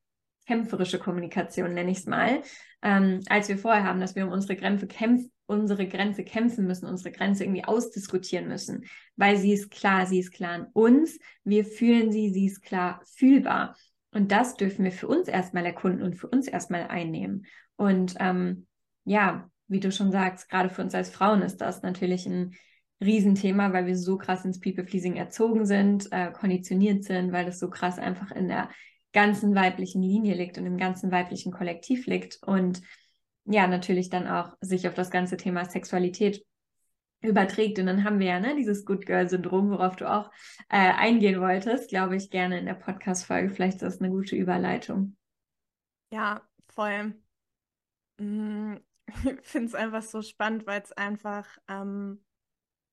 kämpferische 0.49 0.97
Kommunikation, 0.97 1.75
nenne 1.75 1.91
ich 1.91 1.99
es 1.99 2.05
mal, 2.07 2.41
ähm, 2.81 3.19
als 3.29 3.49
wir 3.49 3.57
vorher 3.59 3.83
haben, 3.83 3.99
dass 3.99 4.15
wir 4.15 4.25
um 4.25 4.31
unsere 4.31 4.55
Grenze, 4.55 4.87
kämpf 4.87 5.29
unsere 5.45 5.87
Grenze 5.87 6.23
kämpfen 6.23 6.65
müssen, 6.65 6.87
unsere 6.87 7.11
Grenze 7.11 7.43
irgendwie 7.43 7.63
ausdiskutieren 7.63 8.47
müssen, 8.47 8.85
weil 9.15 9.37
sie 9.37 9.53
ist 9.53 9.69
klar, 9.69 10.07
sie 10.07 10.19
ist 10.19 10.31
klar 10.31 10.55
in 10.55 10.65
uns, 10.73 11.19
wir 11.43 11.65
fühlen 11.65 12.11
sie, 12.11 12.31
sie 12.31 12.47
ist 12.47 12.63
klar 12.63 13.01
fühlbar. 13.15 13.75
Und 14.11 14.31
das 14.31 14.55
dürfen 14.55 14.85
wir 14.85 14.91
für 14.91 15.07
uns 15.07 15.27
erstmal 15.27 15.67
erkunden 15.67 16.01
und 16.01 16.15
für 16.15 16.27
uns 16.27 16.47
erstmal 16.47 16.87
einnehmen. 16.87 17.45
Und 17.75 18.15
ähm, 18.19 18.65
ja, 19.05 19.49
wie 19.67 19.79
du 19.79 19.91
schon 19.91 20.11
sagst, 20.11 20.49
gerade 20.49 20.69
für 20.69 20.81
uns 20.81 20.95
als 20.95 21.11
Frauen 21.11 21.43
ist 21.43 21.57
das 21.57 21.83
natürlich 21.83 22.25
ein 22.25 22.55
Riesenthema, 23.01 23.71
weil 23.71 23.85
wir 23.85 23.95
so 23.95 24.17
krass 24.17 24.45
ins 24.45 24.59
People-Pleasing 24.59 25.15
erzogen 25.15 25.65
sind, 25.67 26.11
äh, 26.11 26.31
konditioniert 26.31 27.03
sind, 27.03 27.31
weil 27.31 27.45
das 27.45 27.59
so 27.59 27.69
krass 27.69 27.99
einfach 27.99 28.31
in 28.31 28.47
der 28.47 28.69
ganzen 29.11 29.55
weiblichen 29.55 30.01
Linie 30.01 30.35
liegt 30.35 30.57
und 30.57 30.65
im 30.65 30.77
ganzen 30.77 31.11
weiblichen 31.11 31.51
Kollektiv 31.51 32.05
liegt 32.05 32.43
und 32.43 32.81
ja, 33.45 33.65
natürlich 33.67 34.09
dann 34.09 34.27
auch 34.27 34.55
sich 34.61 34.87
auf 34.87 34.93
das 34.93 35.09
ganze 35.09 35.35
Thema 35.35 35.65
Sexualität 35.65 36.45
überträgt. 37.21 37.79
Und 37.79 37.87
dann 37.87 38.03
haben 38.03 38.19
wir 38.19 38.27
ja 38.27 38.39
ne, 38.39 38.55
dieses 38.55 38.85
Good 38.85 39.05
Girl-Syndrom, 39.05 39.71
worauf 39.71 39.95
du 39.95 40.09
auch 40.09 40.29
äh, 40.69 40.93
eingehen 40.93 41.41
wolltest, 41.41 41.89
glaube 41.89 42.15
ich, 42.15 42.29
gerne 42.29 42.59
in 42.59 42.65
der 42.65 42.75
Podcast-Folge. 42.75 43.49
Vielleicht 43.49 43.75
ist 43.75 43.81
das 43.81 43.99
eine 43.99 44.09
gute 44.09 44.35
Überleitung. 44.35 45.17
Ja, 46.11 46.41
voll. 46.67 47.15
Mm, 48.19 48.75
ich 49.07 49.41
finde 49.41 49.67
es 49.67 49.75
einfach 49.75 50.03
so 50.03 50.21
spannend, 50.21 50.65
weil 50.65 50.81
es 50.81 50.91
einfach, 50.91 51.47
ähm, 51.67 52.23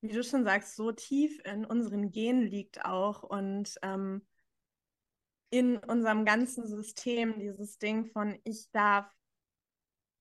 wie 0.01 0.13
du 0.13 0.23
schon 0.23 0.43
sagst, 0.43 0.75
so 0.75 0.91
tief 0.91 1.39
in 1.45 1.65
unseren 1.65 2.11
Genen 2.11 2.41
liegt 2.41 2.83
auch 2.85 3.23
und 3.23 3.75
ähm, 3.81 4.21
in 5.49 5.77
unserem 5.77 6.25
ganzen 6.25 6.67
System 6.67 7.39
dieses 7.39 7.77
Ding 7.77 8.07
von 8.11 8.37
ich 8.43 8.69
darf 8.71 9.05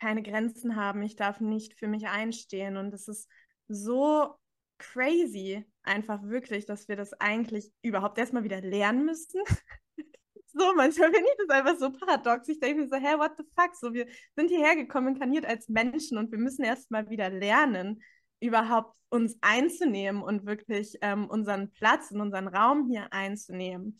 keine 0.01 0.23
Grenzen 0.23 0.77
haben, 0.77 1.03
ich 1.03 1.17
darf 1.17 1.41
nicht 1.41 1.75
für 1.75 1.89
mich 1.89 2.07
einstehen. 2.07 2.77
Und 2.77 2.93
es 2.93 3.09
ist 3.09 3.29
so 3.69 4.35
crazy, 4.79 5.65
einfach 5.83 6.23
wirklich, 6.23 6.67
dass 6.67 6.89
wir 6.89 6.97
das 6.97 7.13
eigentlich 7.15 7.73
überhaupt 7.83 8.19
erstmal 8.19 8.45
wieder 8.45 8.61
lernen 8.61 9.07
müssen. 9.07 9.41
so, 10.47 10.75
manchmal 10.75 11.13
finde 11.13 11.29
ich 11.29 11.47
das 11.47 11.57
einfach 11.57 11.79
so 11.79 11.91
paradox. 11.93 12.49
Ich 12.49 12.61
denke 12.61 12.83
mir 12.83 12.89
so, 12.89 12.97
hä, 12.97 13.19
what 13.19 13.33
the 13.39 13.45
fuck? 13.59 13.75
So, 13.75 13.95
wir 13.95 14.07
sind 14.37 14.49
hierher 14.49 14.77
gekommen, 14.77 15.09
inkarniert 15.09 15.47
als 15.47 15.69
Menschen 15.69 16.19
und 16.19 16.31
wir 16.31 16.39
müssen 16.39 16.65
erstmal 16.65 17.09
wieder 17.09 17.31
lernen, 17.31 18.03
überhaupt 18.41 18.95
uns 19.09 19.39
einzunehmen 19.41 20.23
und 20.23 20.47
wirklich 20.47 20.99
ähm, 21.01 21.27
unseren 21.27 21.71
Platz 21.73 22.11
in 22.11 22.21
unseren 22.21 22.49
Raum 22.49 22.89
hier 22.91 23.13
einzunehmen. 23.13 23.99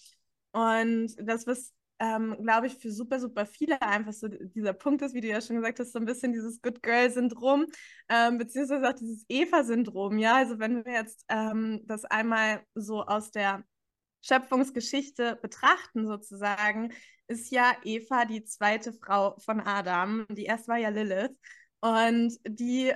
Und 0.57 1.15
das, 1.19 1.47
was 1.47 1.75
ähm, 1.99 2.35
glaube 2.43 2.67
ich, 2.67 2.77
für 2.77 2.91
super, 2.91 3.21
super 3.21 3.45
viele 3.45 3.81
einfach 3.83 4.15
so 4.15 4.29
dieser 4.29 4.73
Punkt 4.73 5.03
ist, 5.03 5.15
wie 5.15 5.21
du 5.21 5.29
ja 5.29 5.43
schon 5.43 5.57
gesagt 5.57 5.81
hast, 5.81 5.93
so 5.93 5.99
ein 5.99 6.07
bisschen 6.07 6.33
dieses 6.33 6.63
Good 6.63 6.83
Girl-Syndrom, 6.83 7.67
ähm, 8.09 8.39
beziehungsweise 8.39 8.89
auch 8.89 8.95
dieses 8.95 9.27
Eva-Syndrom. 9.29 10.19
Ja, 10.19 10.37
also 10.37 10.59
wenn 10.59 10.85
wir 10.85 10.93
jetzt 10.93 11.25
ähm, 11.29 11.83
das 11.85 12.07
einmal 12.07 12.63
so 12.75 13.03
aus 13.03 13.31
der 13.31 13.65
Schöpfungsgeschichte 14.23 15.39
betrachten, 15.43 16.07
sozusagen, 16.07 16.93
ist 17.29 17.51
ja 17.51 17.77
Eva 17.85 18.25
die 18.25 18.45
zweite 18.45 18.95
Frau 18.95 19.37
von 19.39 19.61
Adam. 19.61 20.27
Die 20.31 20.45
erste 20.45 20.69
war 20.69 20.79
ja 20.79 20.89
Lilith. 20.89 21.37
Und 21.81 22.35
die 22.47 22.95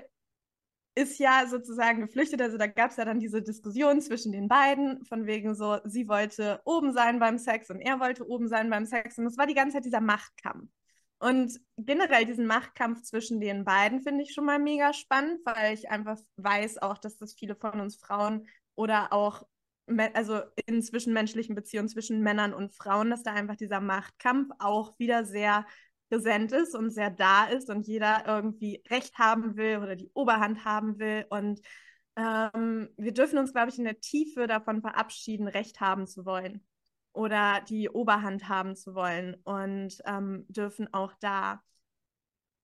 ist 0.94 1.18
ja 1.18 1.46
sozusagen 1.48 2.00
geflüchtet. 2.00 2.42
Also 2.42 2.58
da 2.58 2.66
gab 2.66 2.90
es 2.90 2.96
ja 2.96 3.04
dann 3.04 3.20
diese 3.20 3.42
Diskussion 3.42 4.00
zwischen 4.00 4.32
den 4.32 4.48
beiden, 4.48 5.04
von 5.04 5.26
wegen 5.26 5.54
so, 5.54 5.78
sie 5.84 6.08
wollte 6.08 6.60
oben 6.64 6.92
sein 6.92 7.18
beim 7.18 7.38
Sex 7.38 7.70
und 7.70 7.80
er 7.80 8.00
wollte 8.00 8.28
oben 8.28 8.48
sein 8.48 8.70
beim 8.70 8.86
Sex. 8.86 9.18
Und 9.18 9.26
es 9.26 9.38
war 9.38 9.46
die 9.46 9.54
ganze 9.54 9.74
Zeit 9.76 9.84
dieser 9.84 10.00
Machtkampf. 10.00 10.70
Und 11.18 11.60
generell 11.76 12.24
diesen 12.24 12.46
Machtkampf 12.46 13.02
zwischen 13.02 13.40
den 13.40 13.64
beiden 13.64 14.00
finde 14.00 14.22
ich 14.22 14.32
schon 14.32 14.46
mal 14.46 14.58
mega 14.58 14.94
spannend, 14.94 15.40
weil 15.44 15.74
ich 15.74 15.90
einfach 15.90 16.18
weiß 16.36 16.78
auch, 16.78 16.96
dass 16.96 17.18
das 17.18 17.34
viele 17.34 17.54
von 17.54 17.78
uns 17.78 17.96
Frauen 17.96 18.46
oder 18.74 19.12
auch 19.12 19.46
also 20.14 20.40
in 20.66 20.82
zwischenmenschlichen 20.82 21.54
Beziehungen 21.54 21.88
zwischen 21.88 22.20
Männern 22.22 22.54
und 22.54 22.72
Frauen, 22.74 23.10
dass 23.10 23.22
da 23.22 23.32
einfach 23.32 23.56
dieser 23.56 23.80
Machtkampf 23.80 24.50
auch 24.58 24.98
wieder 24.98 25.24
sehr 25.24 25.66
präsent 26.10 26.52
ist 26.52 26.74
und 26.74 26.90
sehr 26.90 27.10
da 27.10 27.44
ist 27.46 27.70
und 27.70 27.86
jeder 27.86 28.24
irgendwie 28.26 28.82
Recht 28.90 29.16
haben 29.18 29.56
will 29.56 29.78
oder 29.78 29.96
die 29.96 30.10
Oberhand 30.12 30.64
haben 30.64 30.98
will. 30.98 31.24
Und 31.30 31.60
ähm, 32.16 32.90
wir 32.96 33.12
dürfen 33.12 33.38
uns, 33.38 33.52
glaube 33.52 33.70
ich, 33.70 33.78
in 33.78 33.84
der 33.84 34.00
Tiefe 34.00 34.46
davon 34.46 34.82
verabschieden, 34.82 35.48
Recht 35.48 35.80
haben 35.80 36.06
zu 36.06 36.26
wollen 36.26 36.62
oder 37.12 37.60
die 37.68 37.88
Oberhand 37.88 38.48
haben 38.48 38.76
zu 38.76 38.94
wollen 38.94 39.36
und 39.44 40.02
ähm, 40.04 40.44
dürfen 40.48 40.92
auch 40.92 41.12
da 41.20 41.62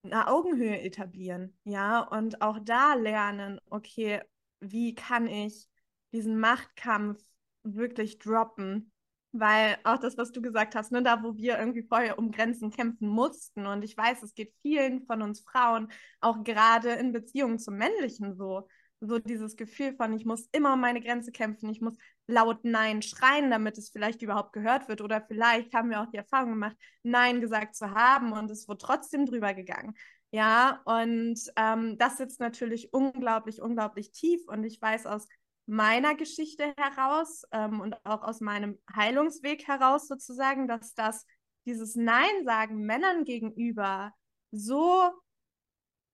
eine 0.02 0.28
Augenhöhe 0.28 0.80
etablieren, 0.82 1.58
ja, 1.64 2.00
und 2.00 2.40
auch 2.40 2.58
da 2.60 2.94
lernen, 2.94 3.60
okay, 3.70 4.20
wie 4.60 4.94
kann 4.94 5.26
ich 5.26 5.68
diesen 6.12 6.38
Machtkampf 6.38 7.20
wirklich 7.64 8.18
droppen 8.18 8.92
weil 9.33 9.76
auch 9.85 9.99
das, 9.99 10.16
was 10.16 10.33
du 10.33 10.40
gesagt 10.40 10.75
hast, 10.75 10.92
ne, 10.92 11.02
da 11.02 11.23
wo 11.23 11.37
wir 11.37 11.59
irgendwie 11.59 11.83
vorher 11.83 12.18
um 12.18 12.30
Grenzen 12.30 12.71
kämpfen 12.71 13.09
mussten. 13.09 13.66
Und 13.66 13.83
ich 13.83 13.97
weiß, 13.97 14.23
es 14.23 14.35
geht 14.35 14.54
vielen 14.62 15.04
von 15.06 15.23
uns 15.23 15.40
Frauen, 15.40 15.88
auch 16.21 16.42
gerade 16.45 16.90
in 16.90 17.12
Beziehungen 17.12 17.59
zum 17.59 17.76
Männlichen 17.76 18.35
so. 18.37 18.68
So 19.00 19.18
dieses 19.18 19.56
Gefühl 19.56 19.95
von, 19.95 20.14
ich 20.14 20.25
muss 20.25 20.49
immer 20.52 20.73
um 20.73 20.80
meine 20.80 21.02
Grenze 21.02 21.30
kämpfen, 21.30 21.68
ich 21.68 21.83
muss 21.83 21.99
laut 22.26 22.64
Nein 22.64 23.02
schreien, 23.02 23.50
damit 23.50 23.76
es 23.76 23.90
vielleicht 23.90 24.23
überhaupt 24.23 24.54
gehört 24.54 24.88
wird. 24.88 25.02
Oder 25.02 25.21
vielleicht 25.21 25.75
haben 25.75 25.90
wir 25.90 26.00
auch 26.00 26.11
die 26.11 26.16
Erfahrung 26.16 26.52
gemacht, 26.52 26.76
Nein 27.02 27.42
gesagt 27.42 27.76
zu 27.76 27.90
haben 27.90 28.33
und 28.33 28.50
es 28.50 28.66
wurde 28.68 28.78
trotzdem 28.78 29.26
drüber 29.26 29.52
gegangen. 29.52 29.95
Ja, 30.30 30.80
und 30.85 31.38
ähm, 31.56 31.99
das 31.99 32.16
sitzt 32.16 32.40
natürlich 32.40 32.92
unglaublich, 32.92 33.62
unglaublich 33.62 34.12
tief. 34.12 34.47
Und 34.49 34.64
ich 34.64 34.80
weiß 34.80 35.06
aus 35.06 35.28
meiner 35.66 36.14
Geschichte 36.14 36.73
heraus 36.76 37.42
ähm, 37.52 37.80
und 37.80 37.96
auch 38.04 38.23
aus 38.23 38.40
meinem 38.40 38.78
Heilungsweg 38.94 39.66
heraus 39.66 40.08
sozusagen, 40.08 40.68
dass 40.68 40.94
das 40.94 41.26
dieses 41.66 41.96
Nein 41.96 42.44
sagen 42.44 42.87
Männern 42.87 43.25
gegenüber 43.25 44.12
so 44.52 45.11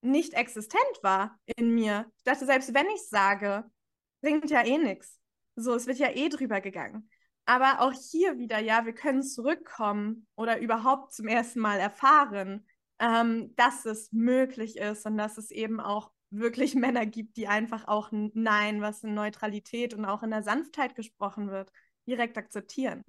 nicht 0.01 0.33
existent 0.33 0.99
war 1.01 1.39
in 1.55 1.73
mir. 1.73 2.11
Ich 2.17 2.23
dachte, 2.23 2.45
selbst 2.45 2.73
wenn 2.73 2.87
ich 2.87 3.07
sage, 3.07 3.63
bringt 4.21 4.49
ja 4.49 4.65
eh 4.65 4.77
nichts. 4.77 5.19
So, 5.55 5.75
es 5.75 5.87
wird 5.87 5.99
ja 5.99 6.09
eh 6.09 6.29
drüber 6.29 6.59
gegangen. 6.59 7.09
Aber 7.45 7.81
auch 7.81 7.93
hier 7.93 8.37
wieder, 8.37 8.59
ja, 8.59 8.85
wir 8.85 8.93
können 8.93 9.21
zurückkommen 9.21 10.27
oder 10.35 10.59
überhaupt 10.59 11.13
zum 11.13 11.27
ersten 11.27 11.59
Mal 11.59 11.79
erfahren, 11.79 12.65
ähm, 12.99 13.53
dass 13.55 13.85
es 13.85 14.11
möglich 14.11 14.77
ist 14.77 15.05
und 15.05 15.17
dass 15.17 15.37
es 15.37 15.51
eben 15.51 15.79
auch 15.79 16.11
wirklich 16.33 16.75
Männer 16.75 17.05
gibt, 17.05 17.37
die 17.37 17.47
einfach 17.47 17.87
auch 17.87 18.11
ein 18.11 18.31
Nein, 18.33 18.81
was 18.81 19.03
in 19.03 19.13
Neutralität 19.13 19.93
und 19.93 20.05
auch 20.05 20.23
in 20.23 20.31
der 20.31 20.43
Sanftheit 20.43 20.95
gesprochen 20.95 21.49
wird, 21.49 21.71
direkt 22.07 22.37
akzeptieren. 22.37 23.03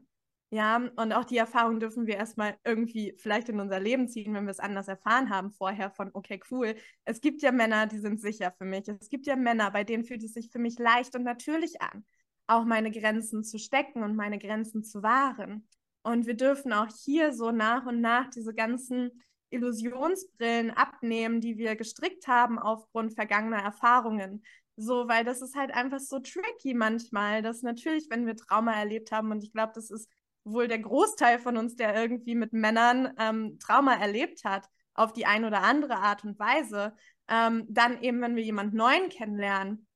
Ja, 0.51 0.77
und 0.77 1.13
auch 1.13 1.25
die 1.25 1.37
Erfahrung 1.37 1.81
dürfen 1.81 2.07
wir 2.07 2.15
erstmal 2.17 2.57
irgendwie 2.63 3.15
vielleicht 3.17 3.49
in 3.49 3.59
unser 3.59 3.81
Leben 3.81 4.07
ziehen, 4.09 4.35
wenn 4.35 4.45
wir 4.45 4.53
es 4.53 4.61
anders 4.61 4.87
erfahren 4.87 5.29
haben 5.31 5.51
vorher 5.51 5.91
von, 5.91 6.11
okay, 6.13 6.39
cool. 6.51 6.77
Es 7.05 7.21
gibt 7.21 7.43
ja 7.43 7.51
Männer, 7.51 7.89
die 7.89 7.99
sind 7.99 8.21
sicher 8.21 8.53
für 8.57 8.65
mich. 8.65 8.87
Es 8.87 9.09
gibt 9.09 9.27
ja 9.27 9.35
Männer, 9.35 9.73
bei 9.73 9.83
denen 9.83 10.05
fühlt 10.05 10.23
es 10.23 10.33
sich 10.33 10.53
für 10.53 10.61
mich 10.61 10.79
leicht 10.79 11.17
und 11.17 11.25
natürlich 11.25 11.83
an, 11.83 12.05
auch 12.47 12.65
meine 12.65 12.93
Grenzen 12.93 13.43
zu 13.43 13.59
stecken 13.59 14.05
und 14.05 14.15
meine 14.15 14.39
Grenzen 14.39 14.85
zu 14.85 15.03
wahren. 15.03 15.67
Und 16.05 16.27
wir 16.27 16.35
dürfen 16.35 16.73
auch 16.73 16.89
hier 17.05 17.33
so 17.33 17.51
nach 17.51 17.87
und 17.87 18.01
nach 18.01 18.31
diese 18.31 18.55
ganzen 18.55 19.11
Illusionsbrillen 19.55 20.71
abnehmen, 20.71 21.41
die 21.41 21.57
wir 21.57 21.77
gestrickt 21.77 22.29
haben 22.29 22.59
aufgrund 22.59 23.15
vergangener 23.15 23.63
Erfahrungen. 23.63 24.45
So, 24.77 25.09
weil 25.09 25.25
das 25.25 25.41
ist 25.41 25.55
halt 25.55 25.73
einfach 25.73 26.01
so 26.01 26.19
tricky 26.19 26.75
manchmal, 26.75 27.43
dass 27.43 27.63
natürlich, 27.63 28.09
wenn 28.11 28.27
wir 28.27 28.37
Trauma 28.37 28.73
erlebt 28.73 29.13
haben, 29.13 29.31
und 29.31 29.45
ich 29.45 29.53
glaube, 29.53 29.73
das 29.75 29.91
ist 29.91 30.11
wohl 30.43 30.69
der 30.69 30.81
Großteil 30.81 31.39
von 31.39 31.57
uns, 31.57 31.77
der 31.77 31.95
irgendwie 31.95 32.35
mit 32.35 32.53
Männern 32.53 33.15
ähm, 33.19 33.59
Trauma 33.61 33.95
erlebt 33.95 34.45
hat, 34.45 34.69
auf 34.95 35.13
die 35.13 35.27
eine 35.27 35.47
oder 35.47 35.63
andere 35.63 35.97
Art 35.97 36.25
und 36.25 36.39
Weise, 36.39 36.95
ähm, 37.29 37.67
dann 37.69 38.03
eben, 38.03 38.21
wenn 38.21 38.37
wir 38.37 38.43
jemanden 38.43 38.77
Neuen 38.77 39.09
kennenlernen, 39.09 39.87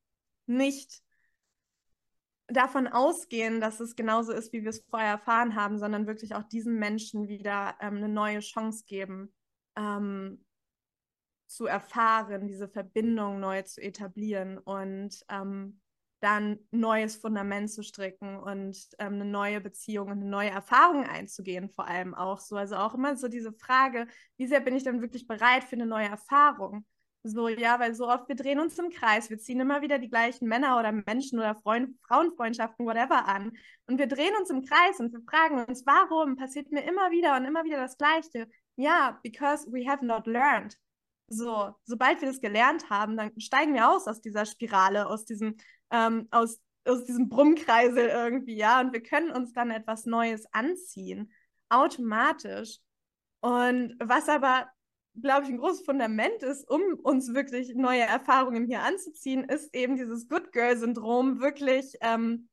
nicht 0.46 1.02
davon 2.48 2.86
ausgehen, 2.86 3.60
dass 3.60 3.80
es 3.80 3.94
genauso 3.94 4.32
ist, 4.32 4.52
wie 4.52 4.62
wir 4.62 4.70
es 4.70 4.84
vorher 4.88 5.10
erfahren 5.10 5.54
haben, 5.54 5.78
sondern 5.78 6.06
wirklich 6.06 6.34
auch 6.34 6.44
diesen 6.44 6.78
Menschen 6.78 7.28
wieder 7.28 7.76
ähm, 7.80 7.98
eine 7.98 8.08
neue 8.08 8.40
Chance 8.40 8.84
geben, 8.86 9.32
ähm, 9.78 10.44
zu 11.46 11.66
erfahren, 11.66 12.46
diese 12.46 12.68
Verbindung 12.68 13.40
neu 13.40 13.62
zu 13.62 13.80
etablieren 13.80 14.58
und 14.58 15.24
ähm, 15.30 15.80
dann 16.20 16.58
neues 16.72 17.16
Fundament 17.16 17.70
zu 17.70 17.82
stricken 17.82 18.38
und 18.38 18.76
ähm, 18.98 19.14
eine 19.14 19.24
neue 19.24 19.60
Beziehung 19.60 20.08
und 20.08 20.20
eine 20.20 20.28
neue 20.28 20.50
Erfahrung 20.50 21.04
einzugehen, 21.04 21.70
vor 21.70 21.86
allem 21.86 22.14
auch 22.14 22.40
so. 22.40 22.56
Also 22.56 22.76
auch 22.76 22.94
immer 22.94 23.16
so 23.16 23.28
diese 23.28 23.52
Frage, 23.52 24.06
wie 24.36 24.46
sehr 24.46 24.60
bin 24.60 24.74
ich 24.74 24.82
dann 24.82 25.00
wirklich 25.00 25.26
bereit 25.26 25.64
für 25.64 25.76
eine 25.76 25.86
neue 25.86 26.08
Erfahrung? 26.08 26.84
So, 27.22 27.48
ja, 27.48 27.78
weil 27.80 27.94
so 27.94 28.08
oft 28.08 28.28
wir 28.28 28.36
drehen 28.36 28.60
uns 28.60 28.78
im 28.78 28.90
Kreis, 28.90 29.28
wir 29.28 29.38
ziehen 29.38 29.60
immer 29.60 29.82
wieder 29.82 29.98
die 29.98 30.08
gleichen 30.08 30.48
Männer 30.48 30.78
oder 30.78 30.92
Menschen 30.92 31.38
oder 31.38 31.54
Freund 31.56 31.96
Frauenfreundschaften, 32.06 32.86
whatever 32.86 33.26
an. 33.26 33.52
Und 33.86 33.98
wir 33.98 34.06
drehen 34.06 34.34
uns 34.40 34.50
im 34.50 34.64
Kreis 34.64 34.98
und 35.00 35.12
wir 35.12 35.20
fragen 35.22 35.64
uns, 35.64 35.84
warum 35.86 36.36
passiert 36.36 36.70
mir 36.72 36.82
immer 36.82 37.10
wieder 37.10 37.36
und 37.36 37.44
immer 37.44 37.64
wieder 37.64 37.78
das 37.78 37.96
Gleiche? 37.96 38.48
Ja, 38.78 39.18
because 39.24 39.66
we 39.72 39.84
have 39.88 40.04
not 40.04 40.28
learned. 40.28 40.78
So, 41.26 41.74
sobald 41.84 42.20
wir 42.20 42.28
das 42.28 42.40
gelernt 42.40 42.88
haben, 42.88 43.16
dann 43.16 43.32
steigen 43.40 43.74
wir 43.74 43.90
aus 43.90 44.06
aus 44.06 44.20
dieser 44.20 44.46
Spirale, 44.46 45.08
aus 45.08 45.24
diesem, 45.24 45.56
ähm, 45.90 46.28
aus, 46.30 46.60
aus 46.84 47.04
diesem 47.04 47.28
Brummkreisel 47.28 48.08
irgendwie, 48.08 48.56
ja, 48.56 48.80
und 48.80 48.92
wir 48.92 49.02
können 49.02 49.32
uns 49.32 49.52
dann 49.52 49.72
etwas 49.72 50.06
Neues 50.06 50.46
anziehen, 50.52 51.32
automatisch. 51.68 52.78
Und 53.40 53.96
was 53.98 54.28
aber, 54.28 54.68
glaube 55.20 55.42
ich, 55.42 55.48
ein 55.50 55.58
großes 55.58 55.84
Fundament 55.84 56.44
ist, 56.44 56.70
um 56.70 56.80
uns 57.02 57.34
wirklich 57.34 57.74
neue 57.74 58.02
Erfahrungen 58.02 58.66
hier 58.66 58.82
anzuziehen, 58.82 59.42
ist 59.42 59.74
eben 59.74 59.96
dieses 59.96 60.28
Good 60.28 60.52
Girl-Syndrom 60.52 61.40
wirklich 61.40 61.94
ähm, 62.00 62.48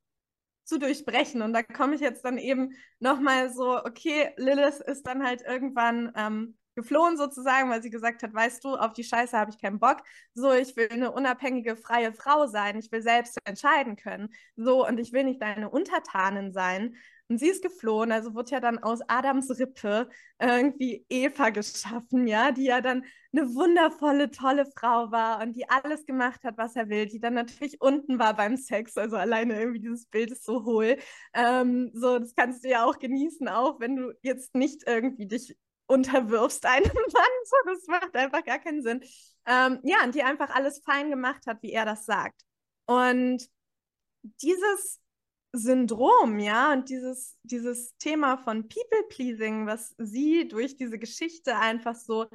zu 0.65 0.79
durchbrechen. 0.79 1.41
Und 1.41 1.53
da 1.53 1.63
komme 1.63 1.95
ich 1.95 2.01
jetzt 2.01 2.25
dann 2.25 2.37
eben 2.37 2.71
nochmal 2.99 3.51
so, 3.51 3.77
okay, 3.77 4.31
Lilith 4.37 4.81
ist 4.81 5.03
dann 5.07 5.23
halt 5.23 5.41
irgendwann 5.41 6.11
ähm, 6.15 6.57
geflohen 6.75 7.17
sozusagen, 7.17 7.69
weil 7.69 7.81
sie 7.81 7.89
gesagt 7.89 8.21
hat, 8.21 8.33
weißt 8.33 8.63
du, 8.63 8.75
auf 8.75 8.93
die 8.93 9.03
Scheiße 9.03 9.37
habe 9.37 9.51
ich 9.51 9.61
keinen 9.61 9.79
Bock. 9.79 10.03
So, 10.33 10.51
ich 10.51 10.75
will 10.75 10.89
eine 10.91 11.11
unabhängige, 11.11 11.77
freie 11.77 12.13
Frau 12.13 12.47
sein. 12.47 12.77
Ich 12.77 12.91
will 12.91 13.01
selbst 13.01 13.37
entscheiden 13.45 13.95
können. 13.95 14.29
So, 14.57 14.85
und 14.85 14.99
ich 14.99 15.13
will 15.13 15.23
nicht 15.23 15.41
deine 15.41 15.69
Untertanin 15.69 16.51
sein. 16.51 16.95
Und 17.27 17.39
sie 17.39 17.47
ist 17.47 17.63
geflohen, 17.63 18.11
also 18.11 18.35
wurde 18.35 18.51
ja 18.51 18.59
dann 18.59 18.77
aus 18.77 18.99
Adams 19.07 19.49
Rippe 19.57 20.09
irgendwie 20.39 21.05
Eva 21.09 21.49
geschaffen, 21.49 22.27
ja, 22.27 22.51
die 22.51 22.65
ja 22.65 22.81
dann 22.81 23.03
eine 23.35 23.53
wundervolle, 23.53 24.31
tolle 24.31 24.65
Frau 24.65 25.11
war 25.11 25.41
und 25.41 25.53
die 25.55 25.69
alles 25.69 26.05
gemacht 26.05 26.43
hat, 26.43 26.57
was 26.57 26.75
er 26.75 26.89
will, 26.89 27.05
die 27.05 27.19
dann 27.19 27.33
natürlich 27.33 27.81
unten 27.81 28.19
war 28.19 28.35
beim 28.35 28.57
Sex, 28.57 28.97
also 28.97 29.17
alleine 29.17 29.59
irgendwie 29.59 29.79
dieses 29.79 30.05
Bild 30.05 30.31
ist 30.31 30.45
so 30.45 30.63
hohl. 30.65 30.97
Ähm, 31.33 31.91
so, 31.93 32.19
das 32.19 32.35
kannst 32.35 32.63
du 32.63 32.69
ja 32.69 32.85
auch 32.85 32.97
genießen, 32.99 33.47
auch 33.47 33.79
wenn 33.79 33.95
du 33.95 34.13
jetzt 34.21 34.55
nicht 34.55 34.83
irgendwie 34.87 35.27
dich 35.27 35.57
unterwirfst 35.87 36.65
einem 36.65 36.85
Mann. 36.85 37.33
So, 37.45 37.55
das 37.65 37.87
macht 37.87 38.15
einfach 38.15 38.43
gar 38.43 38.59
keinen 38.59 38.81
Sinn. 38.81 39.01
Ähm, 39.45 39.79
ja, 39.83 40.03
und 40.03 40.15
die 40.15 40.23
einfach 40.23 40.49
alles 40.55 40.81
fein 40.83 41.09
gemacht 41.09 41.45
hat, 41.47 41.61
wie 41.61 41.71
er 41.71 41.85
das 41.85 42.05
sagt. 42.05 42.41
Und 42.85 43.47
dieses 44.41 44.99
Syndrom, 45.53 46.39
ja, 46.39 46.73
und 46.73 46.89
dieses, 46.89 47.37
dieses 47.43 47.95
Thema 47.97 48.37
von 48.37 48.67
People-Pleasing, 48.67 49.67
was 49.67 49.93
sie 49.97 50.47
durch 50.47 50.75
diese 50.75 50.99
Geschichte 50.99 51.57
einfach 51.57 51.95
so 51.95 52.27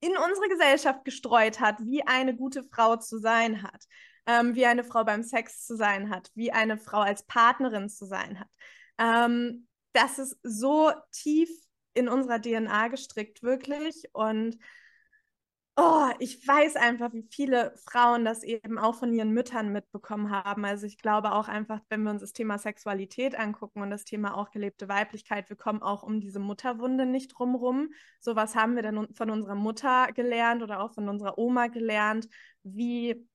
in 0.00 0.12
unsere 0.16 0.48
Gesellschaft 0.48 1.04
gestreut 1.04 1.60
hat, 1.60 1.76
wie 1.80 2.06
eine 2.06 2.36
gute 2.36 2.62
Frau 2.64 2.96
zu 2.96 3.18
sein 3.18 3.62
hat, 3.62 3.84
ähm, 4.26 4.54
wie 4.54 4.66
eine 4.66 4.84
Frau 4.84 5.04
beim 5.04 5.22
Sex 5.22 5.64
zu 5.66 5.76
sein 5.76 6.10
hat, 6.10 6.30
wie 6.34 6.52
eine 6.52 6.78
Frau 6.78 7.00
als 7.00 7.24
Partnerin 7.24 7.88
zu 7.88 8.06
sein 8.06 8.38
hat. 8.38 8.48
Ähm, 8.98 9.66
das 9.92 10.18
ist 10.18 10.38
so 10.42 10.92
tief 11.12 11.50
in 11.94 12.08
unserer 12.08 12.40
DNA 12.40 12.88
gestrickt, 12.88 13.42
wirklich. 13.42 14.04
Und 14.12 14.56
oh, 15.78 16.08
ich 16.18 16.46
weiß 16.46 16.74
einfach, 16.74 17.12
wie 17.12 17.26
viele 17.30 17.72
Frauen 17.88 18.24
das 18.24 18.42
eben 18.42 18.78
auch 18.78 18.96
von 18.96 19.12
ihren 19.12 19.30
Müttern 19.30 19.70
mitbekommen 19.72 20.30
haben. 20.30 20.64
Also 20.64 20.86
ich 20.86 20.98
glaube 20.98 21.30
auch 21.32 21.46
einfach, 21.46 21.80
wenn 21.88 22.02
wir 22.02 22.10
uns 22.10 22.20
das 22.20 22.32
Thema 22.32 22.58
Sexualität 22.58 23.38
angucken 23.38 23.80
und 23.82 23.90
das 23.90 24.04
Thema 24.04 24.36
auch 24.36 24.50
gelebte 24.50 24.88
Weiblichkeit, 24.88 25.48
wir 25.48 25.56
kommen 25.56 25.80
auch 25.80 26.02
um 26.02 26.20
diese 26.20 26.40
Mutterwunde 26.40 27.06
nicht 27.06 27.28
drumrum. 27.38 27.90
So 28.18 28.34
was 28.34 28.56
haben 28.56 28.74
wir 28.74 28.82
dann 28.82 29.14
von 29.14 29.30
unserer 29.30 29.54
Mutter 29.54 30.08
gelernt 30.12 30.64
oder 30.64 30.80
auch 30.80 30.92
von 30.94 31.08
unserer 31.08 31.38
Oma 31.38 31.68
gelernt, 31.68 32.28
wie 32.64 33.28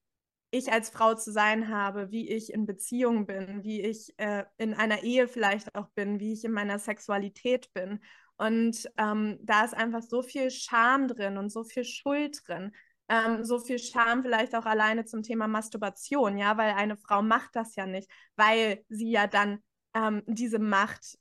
ich 0.52 0.72
als 0.72 0.90
Frau 0.90 1.16
zu 1.16 1.32
sein 1.32 1.70
habe, 1.70 2.12
wie 2.12 2.30
ich 2.30 2.54
in 2.54 2.66
Beziehung 2.66 3.26
bin, 3.26 3.64
wie 3.64 3.82
ich 3.82 4.14
äh, 4.18 4.44
in 4.58 4.74
einer 4.74 5.02
Ehe 5.04 5.30
vielleicht 5.30 5.74
auch 5.76 5.88
bin, 5.96 6.20
wie 6.20 6.34
ich 6.34 6.44
in 6.44 6.52
meiner 6.52 6.78
Sexualität 6.78 7.72
bin. 7.74 8.02
Und 8.38 8.90
ähm, 8.98 9.40
da 9.42 9.64
ist 9.64 9.74
einfach 9.74 10.02
so 10.02 10.22
viel 10.22 10.50
Scham 10.52 11.08
drin 11.08 11.38
und 11.38 11.52
so 11.52 11.64
viel 11.64 11.86
Schuld 11.86 12.42
drin. 12.48 12.72
Ähm, 13.10 13.44
so 13.44 13.60
viel 13.60 13.80
Scham 13.80 14.24
vielleicht 14.24 14.56
auch 14.56 14.66
alleine 14.66 15.06
zum 15.06 15.24
Thema 15.24 15.48
Masturbation, 15.48 16.38
ja, 16.38 16.58
weil 16.58 16.74
eine 16.74 16.98
Frau 16.98 17.22
macht 17.22 17.56
das 17.56 17.76
ja 17.76 17.86
nicht, 17.86 18.10
weil 18.36 18.84
sie 18.90 19.12
ja 19.12 19.28
dann 19.28 19.60
ähm, 19.94 20.24
diese 20.26 20.60
Macht 20.60 21.18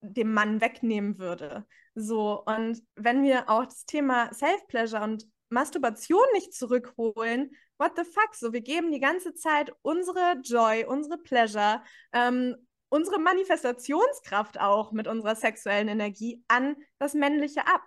dem 0.00 0.32
Mann 0.32 0.60
wegnehmen 0.60 1.18
würde. 1.18 1.66
So, 1.94 2.44
und 2.44 2.82
wenn 2.94 3.22
wir 3.22 3.48
auch 3.48 3.64
das 3.64 3.84
Thema 3.84 4.32
Self-Pleasure 4.32 5.02
und 5.02 5.26
Masturbation 5.50 6.24
nicht 6.34 6.54
zurückholen, 6.54 7.50
what 7.78 7.92
the 7.96 8.04
fuck? 8.04 8.34
So, 8.34 8.52
wir 8.52 8.60
geben 8.60 8.92
die 8.92 9.00
ganze 9.00 9.34
Zeit 9.34 9.72
unsere 9.82 10.36
Joy, 10.42 10.84
unsere 10.84 11.18
Pleasure, 11.18 11.82
ähm, 12.12 12.56
unsere 12.88 13.18
Manifestationskraft 13.18 14.60
auch 14.60 14.92
mit 14.92 15.06
unserer 15.06 15.36
sexuellen 15.36 15.88
Energie 15.88 16.42
an 16.48 16.76
das 16.98 17.14
Männliche 17.14 17.66
ab. 17.66 17.82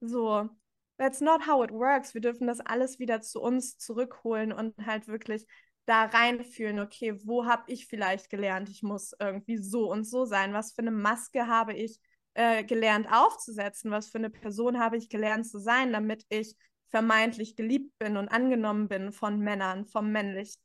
So, 0.00 0.48
that's 0.98 1.20
not 1.20 1.46
how 1.46 1.64
it 1.64 1.72
works. 1.72 2.14
Wir 2.14 2.20
dürfen 2.20 2.46
das 2.46 2.60
alles 2.60 2.98
wieder 2.98 3.20
zu 3.20 3.40
uns 3.40 3.78
zurückholen 3.78 4.52
und 4.52 4.74
halt 4.86 5.08
wirklich 5.08 5.46
da 5.86 6.04
reinfühlen, 6.04 6.80
okay, 6.80 7.14
wo 7.24 7.46
habe 7.46 7.70
ich 7.70 7.86
vielleicht 7.86 8.30
gelernt, 8.30 8.68
ich 8.68 8.82
muss 8.82 9.12
irgendwie 9.18 9.58
so 9.58 9.90
und 9.90 10.04
so 10.04 10.24
sein? 10.24 10.54
Was 10.54 10.72
für 10.72 10.82
eine 10.82 10.90
Maske 10.90 11.46
habe 11.46 11.74
ich 11.74 12.00
äh, 12.34 12.64
gelernt 12.64 13.06
aufzusetzen? 13.10 13.90
Was 13.90 14.08
für 14.08 14.18
eine 14.18 14.30
Person 14.30 14.78
habe 14.78 14.96
ich 14.96 15.08
gelernt 15.08 15.46
zu 15.46 15.58
sein, 15.58 15.92
damit 15.92 16.24
ich 16.30 16.56
vermeintlich 16.88 17.56
geliebt 17.56 17.92
bin 17.98 18.16
und 18.16 18.28
angenommen 18.28 18.88
bin 18.88 19.12
von 19.12 19.40
Männern, 19.40 19.84
vom, 19.86 20.10
männlich, 20.10 20.56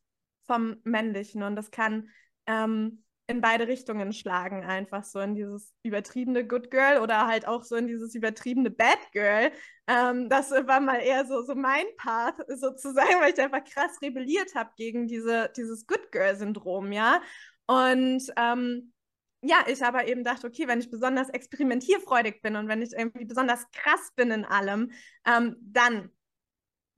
vom 0.46 0.78
Männlichen. 0.84 1.44
Und 1.44 1.56
das 1.56 1.72
kann 1.72 2.10
ähm, 2.46 3.04
in 3.30 3.42
beide 3.42 3.68
Richtungen 3.68 4.12
schlagen, 4.12 4.64
einfach 4.64 5.04
so 5.04 5.20
in 5.20 5.36
dieses 5.36 5.72
übertriebene 5.84 6.48
Good 6.48 6.72
Girl 6.72 7.00
oder 7.00 7.28
halt 7.28 7.48
auch 7.48 7.64
so 7.64 7.76
in 7.76 7.86
dieses 7.86 8.16
übertriebene 8.16 8.72
Bad 8.72 8.98
Girl. 9.12 9.52
Ähm, 9.86 10.30
das 10.30 10.50
war 10.50 10.80
mal 10.80 10.98
eher 10.98 11.26
so, 11.26 11.44
so 11.44 11.54
mein 11.54 11.86
Part 11.98 12.38
sozusagen, 12.60 13.22
weil 13.22 13.32
ich 13.32 13.40
einfach 13.40 13.64
krass 13.64 14.02
rebelliert 14.02 14.56
habe 14.56 14.72
gegen 14.78 15.08
diese, 15.08 15.52
dieses 15.56 15.86
Good 15.86 16.12
Girl-Syndrom, 16.12 16.92
ja. 16.92 17.22
Und 17.68 18.24
ähm, 18.36 18.94
ja, 19.42 19.64
ich 19.68 19.84
aber 19.84 20.08
eben 20.08 20.24
dachte, 20.24 20.48
okay, 20.48 20.68
wenn 20.68 20.80
ich 20.80 20.90
besonders 20.90 21.30
experimentierfreudig 21.30 22.42
bin 22.42 22.56
und 22.56 22.68
wenn 22.68 22.82
ich 22.82 22.94
irgendwie 22.94 23.26
besonders 23.26 23.70
krass 23.72 24.12
bin 24.16 24.32
in 24.32 24.44
allem, 24.44 24.92
ähm, 25.28 25.56
dann 25.62 26.10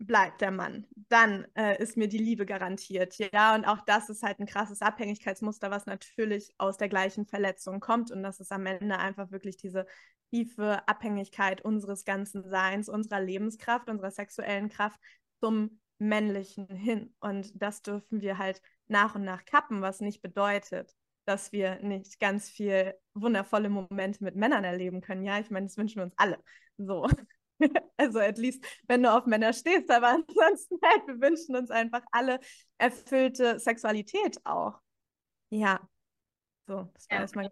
bleibt 0.06 0.42
der 0.42 0.52
Mann. 0.52 0.88
Dann 1.10 1.46
äh, 1.56 1.82
ist 1.82 1.98
mir 1.98 2.08
die 2.08 2.18
Liebe 2.18 2.46
garantiert. 2.46 3.18
Ja, 3.34 3.56
und 3.56 3.66
auch 3.66 3.82
das 3.86 4.10
ist 4.10 4.24
halt 4.24 4.40
ein 4.40 4.46
krasses 4.46 4.82
Abhängigkeitsmuster, 4.82 5.70
was 5.70 5.86
natürlich 5.86 6.54
aus 6.58 6.78
der 6.78 6.90
gleichen 6.90 7.26
Verletzung 7.26 7.80
kommt. 7.80 8.12
Und 8.12 8.24
das 8.24 8.40
ist 8.40 8.52
am 8.52 8.66
Ende 8.66 8.98
einfach 8.98 9.32
wirklich 9.32 9.58
diese 9.58 9.86
tiefe 10.32 10.88
Abhängigkeit 10.88 11.62
unseres 11.62 12.06
ganzen 12.06 12.50
Seins, 12.50 12.90
unserer 12.90 13.22
Lebenskraft, 13.22 13.90
unserer 13.90 14.12
sexuellen 14.12 14.70
Kraft 14.70 15.00
zum 15.40 15.80
Männlichen 16.00 16.68
hin. 16.68 17.14
Und 17.20 17.52
das 17.62 17.82
dürfen 17.82 18.22
wir 18.22 18.38
halt 18.38 18.62
nach 18.88 19.16
und 19.16 19.24
nach 19.24 19.46
kappen, 19.46 19.82
was 19.82 20.02
nicht 20.02 20.22
bedeutet, 20.22 20.96
dass 21.26 21.52
wir 21.52 21.80
nicht 21.82 22.20
ganz 22.20 22.50
viel 22.50 22.96
wundervolle 23.14 23.70
Momente 23.70 24.24
mit 24.24 24.36
Männern 24.36 24.64
erleben 24.64 25.02
können. 25.02 25.24
Ja, 25.24 25.40
ich 25.40 25.52
meine, 25.52 25.68
das 25.68 25.78
wünschen 25.78 25.98
wir 25.98 26.06
uns 26.06 26.18
alle. 26.18 26.40
So. 26.78 27.08
Also 27.97 28.19
at 28.19 28.38
least, 28.38 28.63
wenn 28.88 29.04
du 29.04 29.12
auf 29.12 29.26
Männer 29.26 29.54
stehst, 29.54 29.91
aber 29.91 30.08
ansonsten 30.28 30.78
halt, 30.84 31.08
wir 31.08 31.21
wünschen 31.21 31.56
uns 31.56 31.69
einfach 31.69 32.02
alle 32.12 32.39
erfüllte 32.78 33.60
Sexualität 33.60 34.38
auch. 34.43 34.80
Ja, 35.50 35.80
so, 36.67 36.89
das 36.93 37.10
war 37.10 37.17
ja. 37.17 37.21
erstmal. 37.21 37.52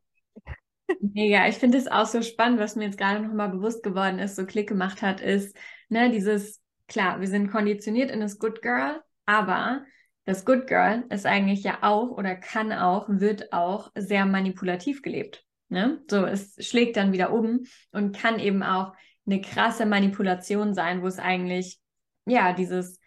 Mega, 1.02 1.48
ich 1.48 1.56
finde 1.56 1.78
es 1.78 1.88
auch 1.88 2.08
so 2.08 2.22
spannend, 2.22 2.60
was 2.60 2.76
mir 2.76 2.86
jetzt 2.86 2.98
gerade 2.98 3.19
nochmal 3.22 3.50
bewusst 3.50 3.84
geworden 3.84 4.17
ist, 4.17 4.36
so 4.36 4.45
Klick 4.45 4.67
gemacht 4.67 5.02
hat, 5.02 5.22
ist, 5.22 5.56
ne, 5.89 6.10
dieses, 6.10 6.62
klar, 6.88 7.19
wir 7.19 7.28
sind 7.28 7.52
konditioniert 7.52 8.10
in 8.10 8.22
das 8.22 8.39
Good 8.39 8.62
Girl, 8.63 9.02
aber 9.26 9.86
das 10.26 10.45
Good 10.45 10.67
Girl 10.67 11.04
ist 11.10 11.26
eigentlich 11.26 11.63
ja 11.63 11.80
auch 11.82 12.10
oder 12.10 12.36
kann 12.36 12.72
auch, 12.72 13.06
wird 13.08 13.54
auch 13.54 13.91
sehr 13.95 14.26
manipulativ 14.26 15.02
gelebt. 15.02 15.45
Ne? 15.69 16.02
So, 16.10 16.26
es 16.26 16.56
schlägt 16.60 16.98
dann 16.98 17.13
wieder 17.13 17.32
um 17.32 17.65
und 17.91 18.15
kann 18.15 18.39
eben 18.39 18.63
auch 18.63 18.93
eine 19.30 19.42
krasse 19.42 19.86
Manipulation 19.86 20.74
sein, 20.74 21.02
wo 21.02 21.08
es 21.08 21.20
eigentlich, 21.20 21.80
ja, 22.26 22.54
dieses, 22.54 23.00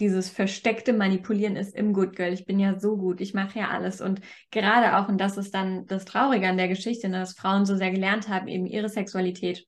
dieses 0.00 0.28
versteckte 0.28 0.92
Manipulieren 0.92 1.56
ist 1.56 1.74
im 1.74 1.92
Good 1.92 2.16
Girl. 2.16 2.32
Ich 2.32 2.44
bin 2.44 2.58
ja 2.58 2.78
so 2.78 2.96
gut, 2.96 3.20
ich 3.20 3.34
mache 3.34 3.58
ja 3.58 3.68
alles. 3.68 4.00
Und 4.00 4.20
gerade 4.50 4.96
auch, 4.96 5.08
und 5.08 5.18
das 5.18 5.36
ist 5.36 5.54
dann 5.54 5.86
das 5.86 6.04
Traurige 6.04 6.48
an 6.48 6.56
der 6.56 6.68
Geschichte, 6.68 7.08
ne, 7.08 7.20
dass 7.20 7.34
Frauen 7.34 7.66
so 7.66 7.76
sehr 7.76 7.90
gelernt 7.90 8.28
haben, 8.28 8.48
eben 8.48 8.66
ihre 8.66 8.88
Sexualität, 8.88 9.66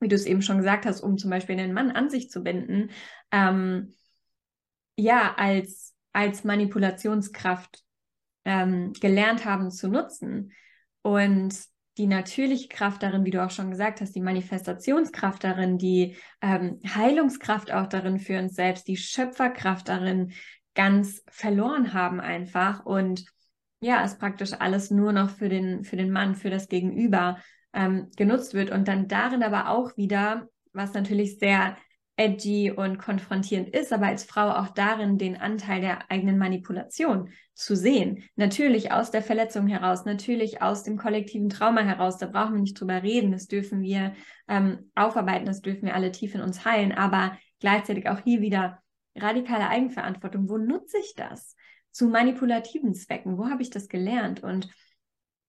wie 0.00 0.08
du 0.08 0.14
es 0.16 0.26
eben 0.26 0.42
schon 0.42 0.58
gesagt 0.58 0.86
hast, 0.86 1.00
um 1.00 1.16
zum 1.16 1.30
Beispiel 1.30 1.58
einen 1.58 1.72
Mann 1.72 1.90
an 1.92 2.10
sich 2.10 2.28
zu 2.30 2.42
binden, 2.42 2.90
ähm, 3.30 3.94
ja, 4.96 5.34
als, 5.36 5.94
als 6.12 6.44
Manipulationskraft 6.44 7.82
ähm, 8.44 8.92
gelernt 9.00 9.44
haben 9.44 9.70
zu 9.70 9.88
nutzen. 9.88 10.52
Und 11.02 11.54
die 11.98 12.06
natürliche 12.06 12.68
Kraft 12.68 13.02
darin, 13.02 13.24
wie 13.24 13.30
du 13.30 13.44
auch 13.44 13.50
schon 13.50 13.70
gesagt 13.70 14.00
hast, 14.00 14.14
die 14.14 14.20
Manifestationskraft 14.20 15.44
darin, 15.44 15.76
die 15.76 16.16
ähm, 16.40 16.80
Heilungskraft 16.86 17.70
auch 17.70 17.86
darin 17.86 18.18
für 18.18 18.38
uns 18.38 18.54
selbst, 18.54 18.88
die 18.88 18.96
Schöpferkraft 18.96 19.88
darin 19.88 20.32
ganz 20.74 21.22
verloren 21.28 21.92
haben 21.92 22.20
einfach. 22.20 22.86
Und 22.86 23.26
ja, 23.80 24.02
es 24.04 24.16
praktisch 24.16 24.52
alles 24.54 24.90
nur 24.90 25.12
noch 25.12 25.30
für 25.30 25.48
den, 25.48 25.84
für 25.84 25.96
den 25.96 26.10
Mann, 26.10 26.34
für 26.34 26.50
das 26.50 26.68
Gegenüber 26.68 27.38
ähm, 27.74 28.10
genutzt 28.16 28.54
wird 28.54 28.70
und 28.70 28.88
dann 28.88 29.08
darin 29.08 29.42
aber 29.42 29.68
auch 29.68 29.96
wieder, 29.96 30.48
was 30.72 30.94
natürlich 30.94 31.38
sehr 31.38 31.76
edgy 32.16 32.70
und 32.70 32.98
konfrontierend 32.98 33.70
ist, 33.70 33.92
aber 33.92 34.06
als 34.06 34.24
Frau 34.24 34.50
auch 34.50 34.68
darin 34.68 35.18
den 35.18 35.36
Anteil 35.36 35.80
der 35.80 36.10
eigenen 36.10 36.38
Manipulation 36.38 37.30
zu 37.54 37.74
sehen. 37.74 38.24
Natürlich 38.36 38.92
aus 38.92 39.10
der 39.10 39.22
Verletzung 39.22 39.66
heraus, 39.66 40.04
natürlich 40.04 40.62
aus 40.62 40.82
dem 40.82 40.98
kollektiven 40.98 41.48
Trauma 41.48 41.82
heraus, 41.82 42.18
da 42.18 42.26
brauchen 42.26 42.54
wir 42.54 42.60
nicht 42.60 42.78
drüber 42.80 43.02
reden, 43.02 43.32
das 43.32 43.46
dürfen 43.46 43.80
wir 43.82 44.14
ähm, 44.48 44.90
aufarbeiten, 44.94 45.46
das 45.46 45.62
dürfen 45.62 45.86
wir 45.86 45.94
alle 45.94 46.12
tief 46.12 46.34
in 46.34 46.42
uns 46.42 46.64
heilen, 46.64 46.92
aber 46.92 47.38
gleichzeitig 47.60 48.08
auch 48.08 48.20
hier 48.20 48.40
wieder 48.40 48.82
radikale 49.16 49.68
Eigenverantwortung. 49.68 50.48
Wo 50.48 50.58
nutze 50.58 50.98
ich 50.98 51.14
das? 51.14 51.56
Zu 51.90 52.08
manipulativen 52.08 52.94
Zwecken, 52.94 53.36
wo 53.36 53.48
habe 53.48 53.62
ich 53.62 53.70
das 53.70 53.88
gelernt? 53.88 54.42
Und 54.42 54.70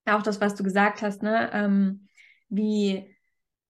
auch 0.06 0.22
das, 0.22 0.42
was 0.42 0.56
du 0.56 0.64
gesagt 0.64 1.02
hast, 1.02 1.24
ne, 1.24 1.50
ähm, 1.54 2.08
wie 2.50 3.16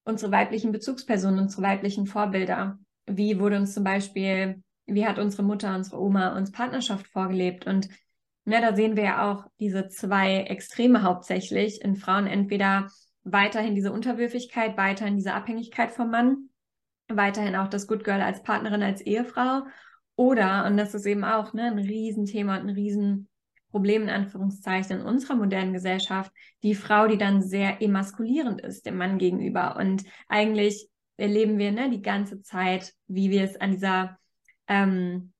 unsere 0.04 0.32
weiblichen 0.32 0.72
Bezugspersonen, 0.72 1.38
unsere 1.38 1.62
weiblichen 1.62 2.06
Vorbilder 2.06 2.78
wie 3.06 3.38
wurde 3.38 3.56
uns 3.56 3.74
zum 3.74 3.84
Beispiel, 3.84 4.62
wie 4.86 5.06
hat 5.06 5.18
unsere 5.18 5.42
Mutter, 5.42 5.74
unsere 5.74 6.00
Oma 6.00 6.36
uns 6.36 6.52
Partnerschaft 6.52 7.06
vorgelebt? 7.06 7.66
Und 7.66 7.88
ja, 8.46 8.60
da 8.60 8.74
sehen 8.74 8.96
wir 8.96 9.04
ja 9.04 9.30
auch 9.30 9.46
diese 9.58 9.88
zwei 9.88 10.42
Extreme 10.42 11.02
hauptsächlich 11.02 11.82
in 11.82 11.96
Frauen, 11.96 12.26
entweder 12.26 12.88
weiterhin 13.22 13.74
diese 13.74 13.92
Unterwürfigkeit, 13.92 14.76
weiterhin 14.76 15.16
diese 15.16 15.32
Abhängigkeit 15.32 15.92
vom 15.92 16.10
Mann, 16.10 16.50
weiterhin 17.08 17.56
auch 17.56 17.68
das 17.68 17.86
Good 17.86 18.04
Girl 18.04 18.20
als 18.20 18.42
Partnerin, 18.42 18.82
als 18.82 19.00
Ehefrau. 19.00 19.62
Oder, 20.16 20.66
und 20.66 20.76
das 20.76 20.94
ist 20.94 21.06
eben 21.06 21.24
auch 21.24 21.54
ne, 21.54 21.64
ein 21.64 21.78
Riesenthema 21.78 22.56
und 22.56 22.68
ein 22.68 22.74
Riesen 22.74 23.28
Problem 23.70 24.02
in 24.02 24.10
Anführungszeichen 24.10 25.00
in 25.00 25.04
unserer 25.04 25.34
modernen 25.34 25.72
Gesellschaft 25.72 26.30
die 26.62 26.76
Frau, 26.76 27.08
die 27.08 27.18
dann 27.18 27.42
sehr 27.42 27.82
emaskulierend 27.82 28.60
ist 28.60 28.86
dem 28.86 28.96
Mann 28.96 29.18
gegenüber. 29.18 29.74
Und 29.76 30.04
eigentlich 30.28 30.88
erleben 31.16 31.58
wir 31.58 31.72
ne, 31.72 31.90
die 31.90 32.02
ganze 32.02 32.42
Zeit, 32.42 32.92
wie 33.06 33.30
wir 33.30 33.44
es 33.44 33.56
an 33.56 33.72
dieser 33.72 34.18
ähm, 34.68 35.32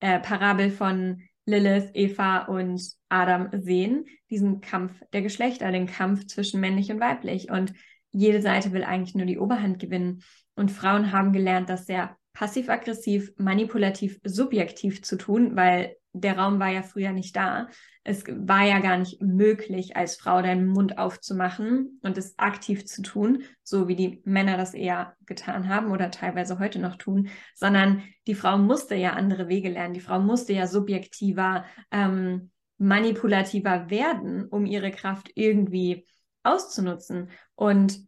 äh, 0.00 0.20
Parabel 0.20 0.70
von 0.70 1.22
Lilith, 1.46 1.90
Eva 1.94 2.44
und 2.44 2.82
Adam 3.08 3.48
sehen, 3.52 4.06
diesen 4.30 4.60
Kampf 4.60 4.92
der 5.12 5.22
Geschlechter, 5.22 5.72
den 5.72 5.86
Kampf 5.86 6.26
zwischen 6.26 6.60
männlich 6.60 6.90
und 6.90 7.00
weiblich. 7.00 7.50
Und 7.50 7.72
jede 8.12 8.40
Seite 8.42 8.72
will 8.72 8.84
eigentlich 8.84 9.14
nur 9.14 9.26
die 9.26 9.38
Oberhand 9.38 9.78
gewinnen. 9.78 10.22
Und 10.54 10.70
Frauen 10.70 11.12
haben 11.12 11.32
gelernt, 11.32 11.68
das 11.68 11.86
sehr 11.86 12.16
passiv-aggressiv, 12.32 13.32
manipulativ, 13.36 14.20
subjektiv 14.24 15.02
zu 15.02 15.16
tun, 15.16 15.56
weil 15.56 15.96
der 16.12 16.38
Raum 16.38 16.58
war 16.58 16.70
ja 16.70 16.82
früher 16.82 17.12
nicht 17.12 17.36
da. 17.36 17.68
Es 18.10 18.24
war 18.26 18.64
ja 18.64 18.80
gar 18.80 18.98
nicht 18.98 19.22
möglich, 19.22 19.96
als 19.96 20.16
Frau 20.16 20.42
deinen 20.42 20.66
Mund 20.66 20.98
aufzumachen 20.98 22.00
und 22.02 22.18
es 22.18 22.36
aktiv 22.40 22.84
zu 22.84 23.02
tun, 23.02 23.44
so 23.62 23.86
wie 23.86 23.94
die 23.94 24.20
Männer 24.24 24.56
das 24.56 24.74
eher 24.74 25.14
getan 25.26 25.68
haben 25.68 25.92
oder 25.92 26.10
teilweise 26.10 26.58
heute 26.58 26.80
noch 26.80 26.96
tun, 26.96 27.28
sondern 27.54 28.02
die 28.26 28.34
Frau 28.34 28.58
musste 28.58 28.96
ja 28.96 29.12
andere 29.12 29.46
Wege 29.46 29.68
lernen. 29.68 29.94
Die 29.94 30.00
Frau 30.00 30.18
musste 30.18 30.52
ja 30.52 30.66
subjektiver, 30.66 31.64
ähm, 31.92 32.50
manipulativer 32.78 33.90
werden, 33.90 34.44
um 34.44 34.66
ihre 34.66 34.90
Kraft 34.90 35.30
irgendwie 35.36 36.04
auszunutzen 36.42 37.30
und 37.54 38.00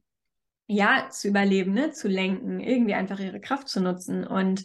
ja, 0.67 1.11
zu 1.11 1.29
überleben, 1.29 1.75
ne? 1.75 1.93
zu 1.93 2.09
lenken, 2.09 2.59
irgendwie 2.59 2.95
einfach 2.95 3.21
ihre 3.21 3.41
Kraft 3.41 3.69
zu 3.69 3.81
nutzen. 3.81 4.27
Und 4.27 4.65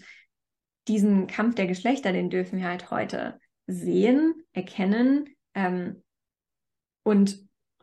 diesen 0.88 1.28
Kampf 1.28 1.54
der 1.54 1.68
Geschlechter, 1.68 2.12
den 2.12 2.32
dürfen 2.32 2.58
wir 2.58 2.68
halt 2.68 2.90
heute 2.90 3.38
sehen, 3.68 4.34
erkennen 4.54 5.36
ähm, 5.54 6.04
und 7.04 7.40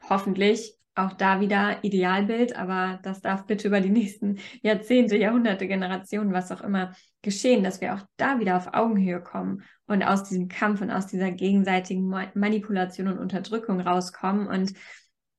hoffentlich 0.09 0.77
auch 0.97 1.13
da 1.13 1.41
wieder 1.41 1.83
Idealbild, 1.83 2.57
aber 2.57 3.01
das 3.03 3.21
darf 3.21 3.47
bitte 3.47 3.69
über 3.69 3.81
die 3.81 3.91
nächsten 3.91 4.39
Jahrzehnte, 4.63 5.17
Jahrhunderte, 5.17 5.67
Generationen, 5.67 6.33
was 6.33 6.53
auch 6.53 6.61
immer 6.61 6.95
geschehen, 7.23 7.65
dass 7.65 7.81
wir 7.81 7.95
auch 7.95 8.03
da 8.17 8.39
wieder 8.39 8.57
auf 8.57 8.75
Augenhöhe 8.75 9.21
kommen 9.21 9.65
und 9.87 10.05
aus 10.05 10.25
diesem 10.25 10.49
Kampf 10.49 10.81
und 10.81 10.91
aus 10.91 11.07
dieser 11.07 11.33
gegenseitigen 11.33 12.09
Manipulation 12.35 13.09
und 13.09 13.19
Unterdrückung 13.19 13.81
rauskommen. 13.81 14.47
Und 14.47 14.73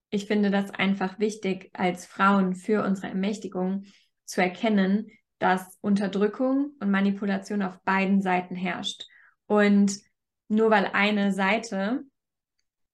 ich 0.09 0.25
finde 0.25 0.51
das 0.51 0.71
einfach 0.71 1.19
wichtig, 1.19 1.69
als 1.73 2.05
Frauen 2.05 2.55
für 2.55 2.83
unsere 2.83 3.07
Ermächtigung 3.07 3.85
zu 4.25 4.41
erkennen, 4.41 5.07
dass 5.39 5.77
Unterdrückung 5.81 6.71
und 6.79 6.91
Manipulation 6.91 7.61
auf 7.61 7.81
beiden 7.83 8.21
Seiten 8.21 8.55
herrscht. 8.55 9.05
Und 9.45 9.99
nur 10.47 10.69
weil 10.69 10.89
eine 10.93 11.31
Seite, 11.31 12.03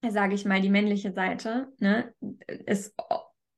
sage 0.08 0.36
ich 0.36 0.46
mal, 0.46 0.62
die 0.62 0.70
männliche 0.70 1.14
Seite, 1.14 1.72
ne, 1.80 2.14
es 2.66 2.94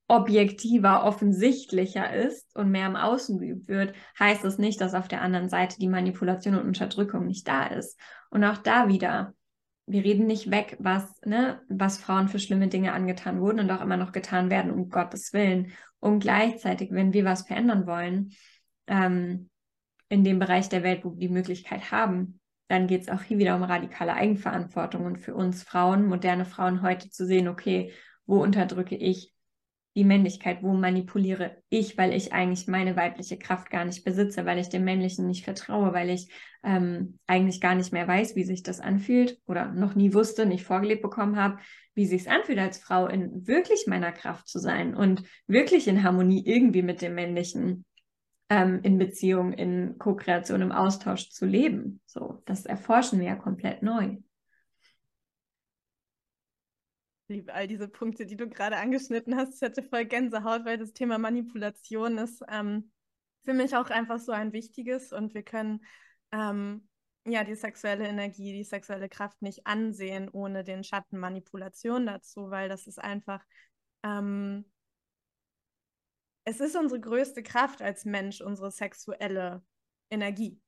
objektiver, 0.08 1.06
offensichtlicher 1.06 2.14
ist 2.14 2.56
und 2.56 2.72
mehr 2.72 2.88
im 2.88 2.96
Außen 2.96 3.40
geübt 3.40 3.68
wird, 3.68 3.96
heißt 4.20 4.44
es 4.46 4.58
nicht, 4.58 4.82
dass 4.82 4.94
auf 4.94 5.08
der 5.08 5.22
anderen 5.22 5.50
Seite 5.50 5.80
die 5.80 5.88
Manipulation 5.88 6.56
und 6.56 6.68
Unterdrückung 6.68 7.26
nicht 7.26 7.48
da 7.48 7.68
ist. 7.68 7.98
Und 8.30 8.44
auch 8.44 8.58
da 8.58 8.88
wieder, 8.88 9.34
wir 9.86 10.04
reden 10.04 10.28
nicht 10.28 10.52
weg, 10.52 10.78
was, 10.80 11.20
ne, 11.26 11.62
was 11.70 11.98
Frauen 11.98 12.28
für 12.28 12.40
schlimme 12.40 12.68
Dinge 12.68 12.94
angetan 12.94 13.42
wurden 13.42 13.62
und 13.62 13.72
auch 13.72 13.82
immer 13.82 13.98
noch 13.98 14.12
getan 14.12 14.50
werden, 14.50 14.72
um 14.72 14.90
Gottes 14.90 15.34
Willen. 15.34 15.72
Und 16.00 16.20
gleichzeitig, 16.20 16.92
wenn 16.92 17.14
wir 17.14 17.26
was 17.26 17.48
verändern 17.48 17.88
wollen, 17.88 18.34
ähm, 18.88 19.50
in 20.10 20.24
dem 20.24 20.38
Bereich 20.38 20.70
der 20.70 20.84
Welt, 20.84 21.04
wo 21.04 21.14
wir 21.14 21.28
die 21.28 21.34
Möglichkeit 21.34 21.92
haben, 21.92 22.40
dann 22.74 22.88
geht 22.88 23.04
es 23.04 23.10
auch 23.10 23.22
hier 23.22 23.38
wieder 23.38 23.56
um 23.56 23.62
radikale 23.62 24.16
Eigenverantwortung 24.16 25.06
und 25.06 25.18
für 25.18 25.36
uns 25.36 25.62
Frauen, 25.62 26.08
moderne 26.08 26.44
Frauen 26.44 26.82
heute 26.82 27.08
zu 27.12 27.24
sehen, 27.28 27.48
okay, 27.48 27.94
wo 28.26 28.42
unterdrücke 28.42 28.96
ich 28.96 29.32
die 29.96 30.04
Männlichkeit, 30.04 30.64
wo 30.64 30.74
manipuliere 30.74 31.62
ich, 31.70 32.00
weil 32.00 32.14
ich 32.14 32.34
eigentlich 32.34 32.68
meine 32.68 32.96
weibliche 32.96 33.38
Kraft 33.38 33.70
gar 33.70 33.86
nicht 33.86 34.04
besitze, 34.04 34.48
weil 34.48 34.58
ich 34.58 34.70
dem 34.70 34.86
Männlichen 34.86 35.28
nicht 35.28 35.44
vertraue, 35.44 35.94
weil 35.94 36.10
ich 36.10 36.32
ähm, 36.64 37.20
eigentlich 37.28 37.62
gar 37.62 37.76
nicht 37.76 37.94
mehr 37.94 38.08
weiß, 38.08 38.36
wie 38.36 38.44
sich 38.44 38.64
das 38.64 38.80
anfühlt 38.80 39.38
oder 39.46 39.72
noch 39.72 39.94
nie 39.94 40.16
wusste, 40.16 40.48
nicht 40.48 40.64
vorgelebt 40.64 41.04
bekommen 41.04 41.36
habe, 41.36 41.60
wie 41.94 42.08
sich 42.08 42.22
es 42.22 42.28
anfühlt, 42.28 42.58
als 42.58 42.80
Frau 42.80 43.06
in 43.06 43.46
wirklich 43.46 43.86
meiner 43.86 44.12
Kraft 44.12 44.48
zu 44.48 44.58
sein 44.58 44.96
und 44.96 45.22
wirklich 45.46 45.88
in 45.88 46.02
Harmonie 46.02 46.44
irgendwie 46.44 46.82
mit 46.82 47.04
dem 47.04 47.14
Männlichen 47.14 47.86
ähm, 48.50 48.82
in 48.84 48.98
Beziehung, 48.98 49.54
in 49.54 49.98
Co-Kreation, 49.98 50.62
im 50.62 50.72
Austausch 50.72 51.30
zu 51.30 51.46
leben. 51.46 52.02
So, 52.06 52.42
das 52.46 52.66
erforschen 52.66 53.20
wir 53.20 53.28
ja 53.28 53.36
komplett 53.36 53.82
neu. 53.82 54.18
Liebe 57.30 57.54
all 57.54 57.68
diese 57.68 57.88
Punkte, 57.88 58.26
die 58.26 58.36
du 58.36 58.48
gerade 58.48 58.78
angeschnitten 58.78 59.36
hast. 59.36 59.56
Ich 59.56 59.62
hatte 59.62 59.82
voll 59.82 60.06
Gänsehaut, 60.06 60.66
weil 60.66 60.78
das 60.78 60.94
Thema 60.94 61.18
Manipulation 61.18 62.18
ist 62.18 62.44
ähm, 62.50 62.92
für 63.46 63.54
mich 63.54 63.76
auch 63.76 63.90
einfach 63.90 64.20
so 64.20 64.32
ein 64.32 64.54
wichtiges 64.54 65.12
und 65.12 65.34
wir 65.34 65.44
können 65.44 65.84
ähm, 66.32 66.88
ja 67.26 67.44
die 67.44 67.56
sexuelle 67.56 68.08
Energie, 68.08 68.54
die 68.54 68.64
sexuelle 68.64 69.10
Kraft 69.10 69.42
nicht 69.42 69.66
ansehen 69.66 70.30
ohne 70.30 70.64
den 70.64 70.84
Schatten 70.84 71.18
Manipulation 71.18 72.06
dazu, 72.06 72.50
weil 72.50 72.70
das 72.70 72.88
ist 72.88 73.00
einfach 73.00 73.44
ähm, 74.04 74.66
es 76.46 76.60
ist 76.60 76.76
unsere 76.76 77.00
größte 77.00 77.44
Kraft 77.44 77.82
als 77.82 78.06
Mensch, 78.06 78.42
unsere 78.42 78.72
sexuelle 78.72 79.64
Energie. 80.10 80.60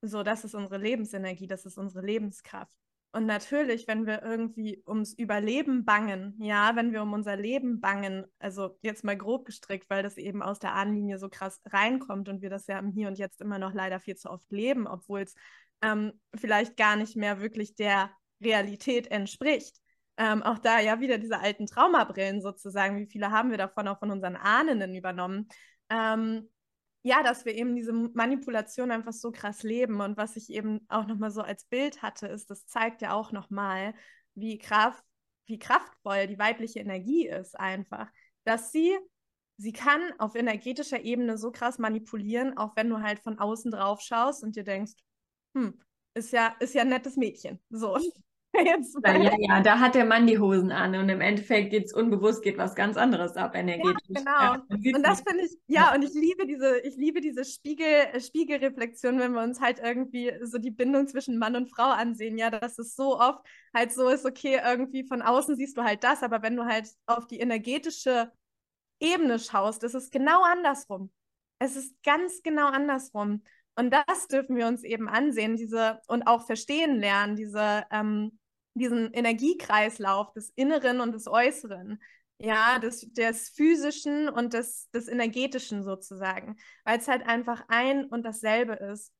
So, 0.00 0.22
das 0.22 0.44
ist 0.44 0.54
unsere 0.54 0.78
Lebensenergie, 0.78 1.46
das 1.46 1.64
ist 1.64 1.78
unsere 1.78 2.04
Lebenskraft. 2.04 2.76
Und 3.12 3.26
natürlich, 3.26 3.86
wenn 3.86 4.06
wir 4.06 4.22
irgendwie 4.22 4.82
ums 4.88 5.14
Überleben 5.14 5.84
bangen, 5.84 6.34
ja, 6.42 6.74
wenn 6.74 6.92
wir 6.92 7.00
um 7.00 7.12
unser 7.12 7.36
Leben 7.36 7.80
bangen, 7.80 8.26
also 8.40 8.76
jetzt 8.82 9.04
mal 9.04 9.16
grob 9.16 9.44
gestrickt, 9.46 9.88
weil 9.88 10.02
das 10.02 10.16
eben 10.16 10.42
aus 10.42 10.58
der 10.58 10.74
Ahnenlinie 10.74 11.18
so 11.18 11.28
krass 11.28 11.60
reinkommt 11.66 12.28
und 12.28 12.42
wir 12.42 12.50
das 12.50 12.66
ja 12.66 12.76
im 12.78 12.90
Hier 12.90 13.06
und 13.06 13.16
Jetzt 13.16 13.40
immer 13.40 13.60
noch 13.60 13.72
leider 13.72 14.00
viel 14.00 14.16
zu 14.16 14.30
oft 14.30 14.50
leben, 14.50 14.88
obwohl 14.88 15.20
es 15.20 15.34
ähm, 15.80 16.12
vielleicht 16.34 16.76
gar 16.76 16.96
nicht 16.96 17.14
mehr 17.14 17.40
wirklich 17.40 17.76
der 17.76 18.10
Realität 18.42 19.06
entspricht. 19.06 19.80
Ähm, 20.16 20.42
auch 20.42 20.58
da 20.58 20.78
ja 20.80 21.00
wieder 21.00 21.18
diese 21.18 21.40
alten 21.40 21.66
Traumabrillen 21.66 22.40
sozusagen, 22.40 22.98
wie 22.98 23.06
viele 23.06 23.30
haben 23.30 23.50
wir 23.50 23.58
davon 23.58 23.88
auch 23.88 23.98
von 23.98 24.10
unseren 24.10 24.36
Ahnen 24.36 24.94
übernommen. 24.94 25.48
Ähm, 25.90 26.48
ja, 27.02 27.22
dass 27.22 27.44
wir 27.44 27.54
eben 27.54 27.74
diese 27.76 27.92
Manipulation 27.92 28.90
einfach 28.90 29.12
so 29.12 29.30
krass 29.30 29.62
leben 29.62 30.00
und 30.00 30.16
was 30.16 30.36
ich 30.36 30.50
eben 30.50 30.80
auch 30.88 31.06
nochmal 31.06 31.30
so 31.30 31.42
als 31.42 31.64
Bild 31.64 32.00
hatte, 32.00 32.28
ist, 32.28 32.48
das 32.50 32.66
zeigt 32.66 33.02
ja 33.02 33.12
auch 33.12 33.30
nochmal, 33.30 33.94
wie 34.34 34.56
Kraft, 34.58 35.04
wie 35.46 35.58
kraftvoll 35.58 36.26
die 36.26 36.38
weibliche 36.38 36.78
Energie 36.80 37.28
ist 37.28 37.58
einfach, 37.58 38.08
dass 38.44 38.72
sie 38.72 38.96
sie 39.56 39.72
kann 39.72 40.00
auf 40.18 40.34
energetischer 40.34 41.02
Ebene 41.02 41.38
so 41.38 41.50
krass 41.52 41.78
manipulieren, 41.78 42.56
auch 42.56 42.74
wenn 42.76 42.88
du 42.88 43.00
halt 43.00 43.20
von 43.20 43.38
außen 43.38 43.70
drauf 43.70 44.00
schaust 44.00 44.42
und 44.42 44.56
dir 44.56 44.64
denkst, 44.64 44.94
hm, 45.54 45.80
ist 46.14 46.32
ja, 46.32 46.54
ist 46.60 46.74
ja 46.74 46.82
ein 46.82 46.88
nettes 46.88 47.16
Mädchen. 47.16 47.60
So. 47.70 47.98
Jetzt 48.64 48.96
ja, 49.04 49.16
ja, 49.16 49.32
ja, 49.38 49.60
da 49.62 49.80
hat 49.80 49.94
der 49.96 50.04
Mann 50.04 50.26
die 50.26 50.38
Hosen 50.38 50.70
an 50.70 50.94
und 50.94 51.08
im 51.08 51.20
Endeffekt 51.20 51.70
geht 51.70 51.86
es 51.86 51.92
unbewusst, 51.92 52.42
geht 52.42 52.56
was 52.56 52.74
ganz 52.74 52.96
anderes 52.96 53.36
ab 53.36 53.56
energetisch. 53.56 54.22
Ja, 54.24 54.62
genau. 54.68 54.96
Und 54.96 55.02
das 55.02 55.22
finde 55.22 55.44
ich, 55.44 55.58
ja, 55.66 55.92
und 55.92 56.04
ich 56.04 56.14
liebe 56.14 56.46
diese, 56.46 56.78
ich 56.80 56.96
liebe 56.96 57.20
diese 57.20 57.44
Spiegel, 57.44 57.86
äh, 58.12 58.20
Spiegelreflexion, 58.20 59.18
wenn 59.18 59.32
wir 59.32 59.42
uns 59.42 59.60
halt 59.60 59.80
irgendwie 59.80 60.32
so 60.42 60.58
die 60.58 60.70
Bindung 60.70 61.08
zwischen 61.08 61.38
Mann 61.38 61.56
und 61.56 61.68
Frau 61.68 61.90
ansehen, 61.90 62.38
ja, 62.38 62.50
dass 62.50 62.78
es 62.78 62.94
so 62.94 63.18
oft 63.18 63.44
halt 63.74 63.92
so 63.92 64.08
ist, 64.08 64.24
okay, 64.24 64.60
irgendwie 64.64 65.04
von 65.04 65.20
außen 65.20 65.56
siehst 65.56 65.76
du 65.76 65.82
halt 65.82 66.04
das, 66.04 66.22
aber 66.22 66.42
wenn 66.42 66.54
du 66.54 66.64
halt 66.64 66.88
auf 67.06 67.26
die 67.26 67.40
energetische 67.40 68.30
Ebene 69.00 69.40
schaust, 69.40 69.82
ist 69.82 69.94
es 69.94 70.10
genau 70.10 70.42
andersrum. 70.44 71.10
Es 71.58 71.74
ist 71.74 71.94
ganz 72.04 72.42
genau 72.42 72.68
andersrum. 72.68 73.42
Und 73.76 73.92
das 73.92 74.28
dürfen 74.28 74.56
wir 74.56 74.68
uns 74.68 74.84
eben 74.84 75.08
ansehen, 75.08 75.56
diese 75.56 76.00
und 76.06 76.28
auch 76.28 76.46
verstehen 76.46 77.00
lernen, 77.00 77.34
diese 77.34 77.84
ähm, 77.90 78.38
diesen 78.74 79.12
Energiekreislauf 79.12 80.32
des 80.32 80.50
Inneren 80.50 81.00
und 81.00 81.12
des 81.12 81.26
Äußeren, 81.28 82.00
ja, 82.38 82.78
des, 82.78 83.12
des 83.12 83.50
Physischen 83.50 84.28
und 84.28 84.52
des, 84.52 84.90
des 84.90 85.08
Energetischen 85.08 85.82
sozusagen, 85.82 86.56
weil 86.84 86.98
es 86.98 87.08
halt 87.08 87.26
einfach 87.26 87.64
ein 87.68 88.04
und 88.06 88.24
dasselbe 88.24 88.74
ist. 88.74 89.12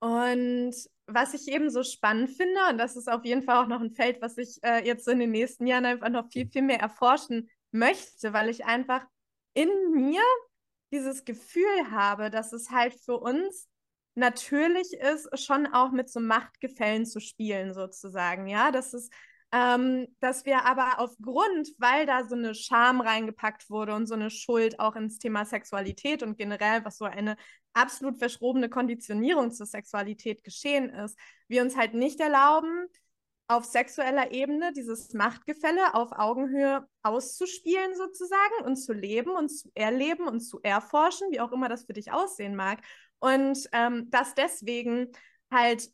Und 0.00 0.74
was 1.06 1.34
ich 1.34 1.48
eben 1.48 1.70
so 1.70 1.82
spannend 1.82 2.30
finde, 2.30 2.60
und 2.70 2.78
das 2.78 2.96
ist 2.96 3.08
auf 3.10 3.24
jeden 3.24 3.42
Fall 3.42 3.64
auch 3.64 3.68
noch 3.68 3.80
ein 3.80 3.94
Feld, 3.94 4.20
was 4.20 4.36
ich 4.38 4.58
äh, 4.62 4.84
jetzt 4.86 5.04
so 5.04 5.10
in 5.10 5.18
den 5.18 5.30
nächsten 5.30 5.66
Jahren 5.66 5.86
einfach 5.86 6.10
noch 6.10 6.30
viel, 6.30 6.48
viel 6.48 6.62
mehr 6.62 6.80
erforschen 6.80 7.48
möchte, 7.70 8.32
weil 8.32 8.48
ich 8.48 8.64
einfach 8.64 9.04
in 9.54 9.70
mir 9.92 10.22
dieses 10.92 11.24
Gefühl 11.24 11.90
habe, 11.90 12.30
dass 12.30 12.52
es 12.52 12.70
halt 12.70 12.94
für 12.94 13.18
uns 13.18 13.68
natürlich 14.18 14.92
ist, 14.92 15.28
schon 15.40 15.66
auch 15.66 15.90
mit 15.92 16.10
so 16.10 16.20
Machtgefällen 16.20 17.06
zu 17.06 17.20
spielen, 17.20 17.72
sozusagen. 17.74 18.46
Ja, 18.48 18.70
das 18.70 18.92
ist, 18.94 19.12
ähm, 19.52 20.08
dass 20.20 20.44
wir 20.44 20.64
aber 20.66 20.98
aufgrund, 20.98 21.70
weil 21.78 22.04
da 22.04 22.24
so 22.24 22.34
eine 22.34 22.54
Scham 22.54 23.00
reingepackt 23.00 23.70
wurde 23.70 23.94
und 23.94 24.06
so 24.06 24.14
eine 24.14 24.30
Schuld 24.30 24.78
auch 24.80 24.96
ins 24.96 25.18
Thema 25.18 25.44
Sexualität 25.44 26.22
und 26.22 26.36
generell, 26.36 26.84
was 26.84 26.98
so 26.98 27.06
eine 27.06 27.36
absolut 27.72 28.18
verschrobene 28.18 28.68
Konditionierung 28.68 29.52
zur 29.52 29.66
Sexualität 29.66 30.44
geschehen 30.44 30.90
ist, 30.90 31.18
wir 31.48 31.62
uns 31.62 31.76
halt 31.76 31.94
nicht 31.94 32.20
erlauben, 32.20 32.88
auf 33.50 33.64
sexueller 33.64 34.30
Ebene 34.30 34.72
dieses 34.74 35.14
Machtgefälle 35.14 35.94
auf 35.94 36.12
Augenhöhe 36.12 36.86
auszuspielen 37.02 37.96
sozusagen 37.96 38.66
und 38.66 38.76
zu 38.76 38.92
leben 38.92 39.30
und 39.30 39.48
zu 39.48 39.70
erleben 39.74 40.28
und 40.28 40.40
zu 40.40 40.60
erforschen, 40.62 41.28
wie 41.30 41.40
auch 41.40 41.52
immer 41.52 41.70
das 41.70 41.84
für 41.86 41.94
dich 41.94 42.12
aussehen 42.12 42.54
mag. 42.54 42.80
Und 43.20 43.68
ähm, 43.72 44.10
das 44.10 44.34
deswegen 44.34 45.08
halt 45.50 45.90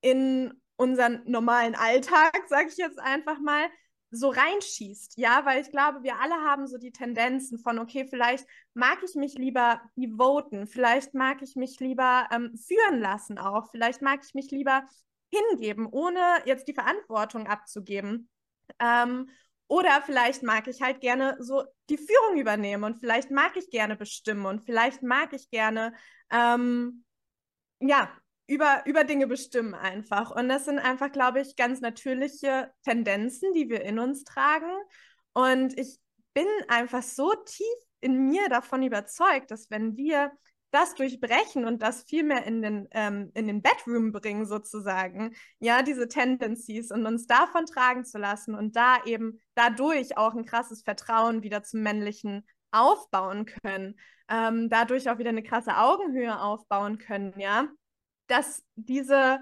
in 0.00 0.52
unseren 0.76 1.22
normalen 1.26 1.74
Alltag, 1.74 2.40
sage 2.48 2.68
ich 2.68 2.76
jetzt 2.76 2.98
einfach 2.98 3.38
mal, 3.40 3.68
so 4.10 4.30
reinschießt, 4.30 5.18
ja, 5.18 5.44
weil 5.44 5.60
ich 5.60 5.70
glaube, 5.70 6.02
wir 6.02 6.18
alle 6.18 6.34
haben 6.36 6.66
so 6.66 6.78
die 6.78 6.92
Tendenzen 6.92 7.58
von, 7.58 7.78
okay, 7.78 8.06
vielleicht 8.08 8.46
mag 8.72 8.98
ich 9.04 9.14
mich 9.14 9.34
lieber 9.34 9.82
devoten, 9.96 10.66
vielleicht 10.66 11.12
mag 11.12 11.42
ich 11.42 11.56
mich 11.56 11.78
lieber 11.80 12.26
ähm, 12.32 12.56
führen 12.56 13.00
lassen 13.00 13.38
auch, 13.38 13.70
vielleicht 13.70 14.00
mag 14.00 14.20
ich 14.24 14.32
mich 14.32 14.50
lieber 14.50 14.84
hingeben, 15.30 15.86
ohne 15.86 16.20
jetzt 16.46 16.68
die 16.68 16.74
Verantwortung 16.74 17.46
abzugeben. 17.48 18.30
Ähm, 18.78 19.28
oder 19.68 20.02
vielleicht 20.04 20.42
mag 20.42 20.66
ich 20.66 20.82
halt 20.82 21.00
gerne 21.00 21.36
so 21.38 21.62
die 21.90 21.98
Führung 21.98 22.40
übernehmen 22.40 22.84
und 22.84 22.98
vielleicht 22.98 23.30
mag 23.30 23.56
ich 23.56 23.70
gerne 23.70 23.96
bestimmen 23.96 24.46
und 24.46 24.64
vielleicht 24.64 25.02
mag 25.02 25.32
ich 25.34 25.50
gerne, 25.50 25.94
ähm, 26.30 27.04
ja, 27.80 28.10
über, 28.46 28.82
über 28.86 29.04
Dinge 29.04 29.26
bestimmen 29.26 29.74
einfach. 29.74 30.30
Und 30.30 30.48
das 30.48 30.64
sind 30.64 30.78
einfach, 30.78 31.12
glaube 31.12 31.40
ich, 31.42 31.54
ganz 31.54 31.80
natürliche 31.82 32.72
Tendenzen, 32.82 33.52
die 33.52 33.68
wir 33.68 33.82
in 33.82 33.98
uns 33.98 34.24
tragen. 34.24 34.72
Und 35.34 35.78
ich 35.78 35.98
bin 36.32 36.46
einfach 36.68 37.02
so 37.02 37.34
tief 37.44 37.66
in 38.00 38.30
mir 38.30 38.48
davon 38.48 38.82
überzeugt, 38.82 39.50
dass 39.50 39.70
wenn 39.70 39.96
wir 39.96 40.32
das 40.70 40.94
durchbrechen 40.94 41.64
und 41.64 41.82
das 41.82 42.02
viel 42.02 42.24
mehr 42.24 42.44
in 42.44 42.62
den, 42.62 42.88
ähm, 42.92 43.30
in 43.34 43.46
den 43.46 43.62
Bedroom 43.62 44.12
bringen, 44.12 44.46
sozusagen, 44.46 45.34
ja, 45.60 45.82
diese 45.82 46.08
Tendencies 46.08 46.90
und 46.90 47.06
uns 47.06 47.26
davon 47.26 47.66
tragen 47.66 48.04
zu 48.04 48.18
lassen 48.18 48.54
und 48.54 48.76
da 48.76 49.02
eben 49.04 49.40
dadurch 49.54 50.16
auch 50.16 50.34
ein 50.34 50.44
krasses 50.44 50.82
Vertrauen 50.82 51.42
wieder 51.42 51.62
zum 51.62 51.82
Männlichen 51.82 52.46
aufbauen 52.70 53.46
können, 53.46 53.98
ähm, 54.28 54.68
dadurch 54.68 55.08
auch 55.08 55.18
wieder 55.18 55.30
eine 55.30 55.42
krasse 55.42 55.78
Augenhöhe 55.78 56.38
aufbauen 56.40 56.98
können, 56.98 57.38
ja, 57.38 57.68
dass 58.26 58.62
diese 58.76 59.40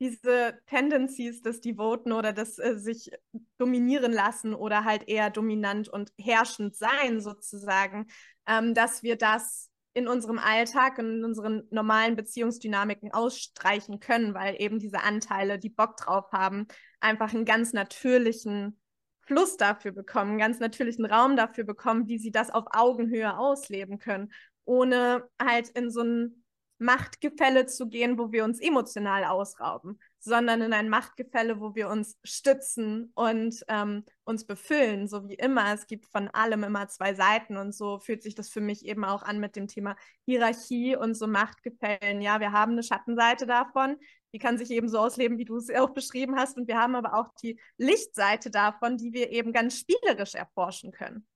diese 0.00 0.60
Tendencies 0.66 1.42
des 1.42 1.60
Devoten 1.60 2.12
oder 2.12 2.32
des 2.32 2.58
äh, 2.58 2.78
sich 2.78 3.10
dominieren 3.58 4.12
lassen 4.12 4.54
oder 4.54 4.84
halt 4.84 5.08
eher 5.08 5.30
dominant 5.30 5.88
und 5.88 6.12
herrschend 6.20 6.76
sein 6.76 7.20
sozusagen, 7.20 8.06
ähm, 8.46 8.74
dass 8.74 9.02
wir 9.02 9.16
das 9.16 9.70
in 9.98 10.08
unserem 10.08 10.38
Alltag 10.38 10.98
und 10.98 11.18
in 11.18 11.24
unseren 11.24 11.64
normalen 11.70 12.14
Beziehungsdynamiken 12.14 13.12
ausstreichen 13.12 13.98
können, 13.98 14.32
weil 14.32 14.54
eben 14.58 14.78
diese 14.78 15.02
Anteile, 15.02 15.58
die 15.58 15.70
Bock 15.70 15.96
drauf 15.96 16.30
haben, 16.32 16.66
einfach 17.00 17.34
einen 17.34 17.44
ganz 17.44 17.72
natürlichen 17.72 18.80
Fluss 19.22 19.56
dafür 19.56 19.92
bekommen, 19.92 20.30
einen 20.30 20.38
ganz 20.38 20.60
natürlichen 20.60 21.04
Raum 21.04 21.36
dafür 21.36 21.64
bekommen, 21.64 22.06
wie 22.06 22.18
sie 22.18 22.30
das 22.30 22.50
auf 22.50 22.64
Augenhöhe 22.70 23.36
ausleben 23.36 23.98
können, 23.98 24.32
ohne 24.64 25.28
halt 25.42 25.68
in 25.70 25.90
so 25.90 26.02
ein 26.02 26.37
Machtgefälle 26.78 27.66
zu 27.66 27.88
gehen, 27.88 28.18
wo 28.18 28.30
wir 28.30 28.44
uns 28.44 28.60
emotional 28.60 29.24
ausrauben, 29.24 30.00
sondern 30.20 30.62
in 30.62 30.72
ein 30.72 30.88
Machtgefälle, 30.88 31.60
wo 31.60 31.74
wir 31.74 31.88
uns 31.88 32.18
stützen 32.22 33.10
und 33.14 33.64
ähm, 33.68 34.04
uns 34.24 34.46
befüllen, 34.46 35.08
so 35.08 35.28
wie 35.28 35.34
immer. 35.34 35.74
Es 35.74 35.86
gibt 35.86 36.06
von 36.06 36.28
allem 36.28 36.62
immer 36.64 36.88
zwei 36.88 37.14
Seiten 37.14 37.56
und 37.56 37.74
so 37.74 37.98
fühlt 37.98 38.22
sich 38.22 38.34
das 38.34 38.48
für 38.48 38.60
mich 38.60 38.84
eben 38.84 39.04
auch 39.04 39.22
an 39.22 39.40
mit 39.40 39.56
dem 39.56 39.66
Thema 39.66 39.96
Hierarchie 40.24 40.96
und 40.96 41.14
so 41.14 41.26
Machtgefällen. 41.26 42.20
Ja, 42.20 42.40
wir 42.40 42.52
haben 42.52 42.72
eine 42.72 42.82
Schattenseite 42.82 43.46
davon, 43.46 43.96
die 44.32 44.38
kann 44.38 44.58
sich 44.58 44.70
eben 44.70 44.88
so 44.88 44.98
ausleben, 44.98 45.38
wie 45.38 45.44
du 45.44 45.56
es 45.56 45.70
auch 45.70 45.90
beschrieben 45.90 46.36
hast. 46.36 46.56
Und 46.56 46.68
wir 46.68 46.78
haben 46.78 46.94
aber 46.94 47.14
auch 47.14 47.32
die 47.42 47.58
Lichtseite 47.76 48.50
davon, 48.50 48.96
die 48.96 49.12
wir 49.12 49.30
eben 49.30 49.52
ganz 49.52 49.78
spielerisch 49.78 50.34
erforschen 50.34 50.92
können. 50.92 51.26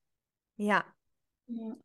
Ja. 0.56 0.84
ja 1.46 1.76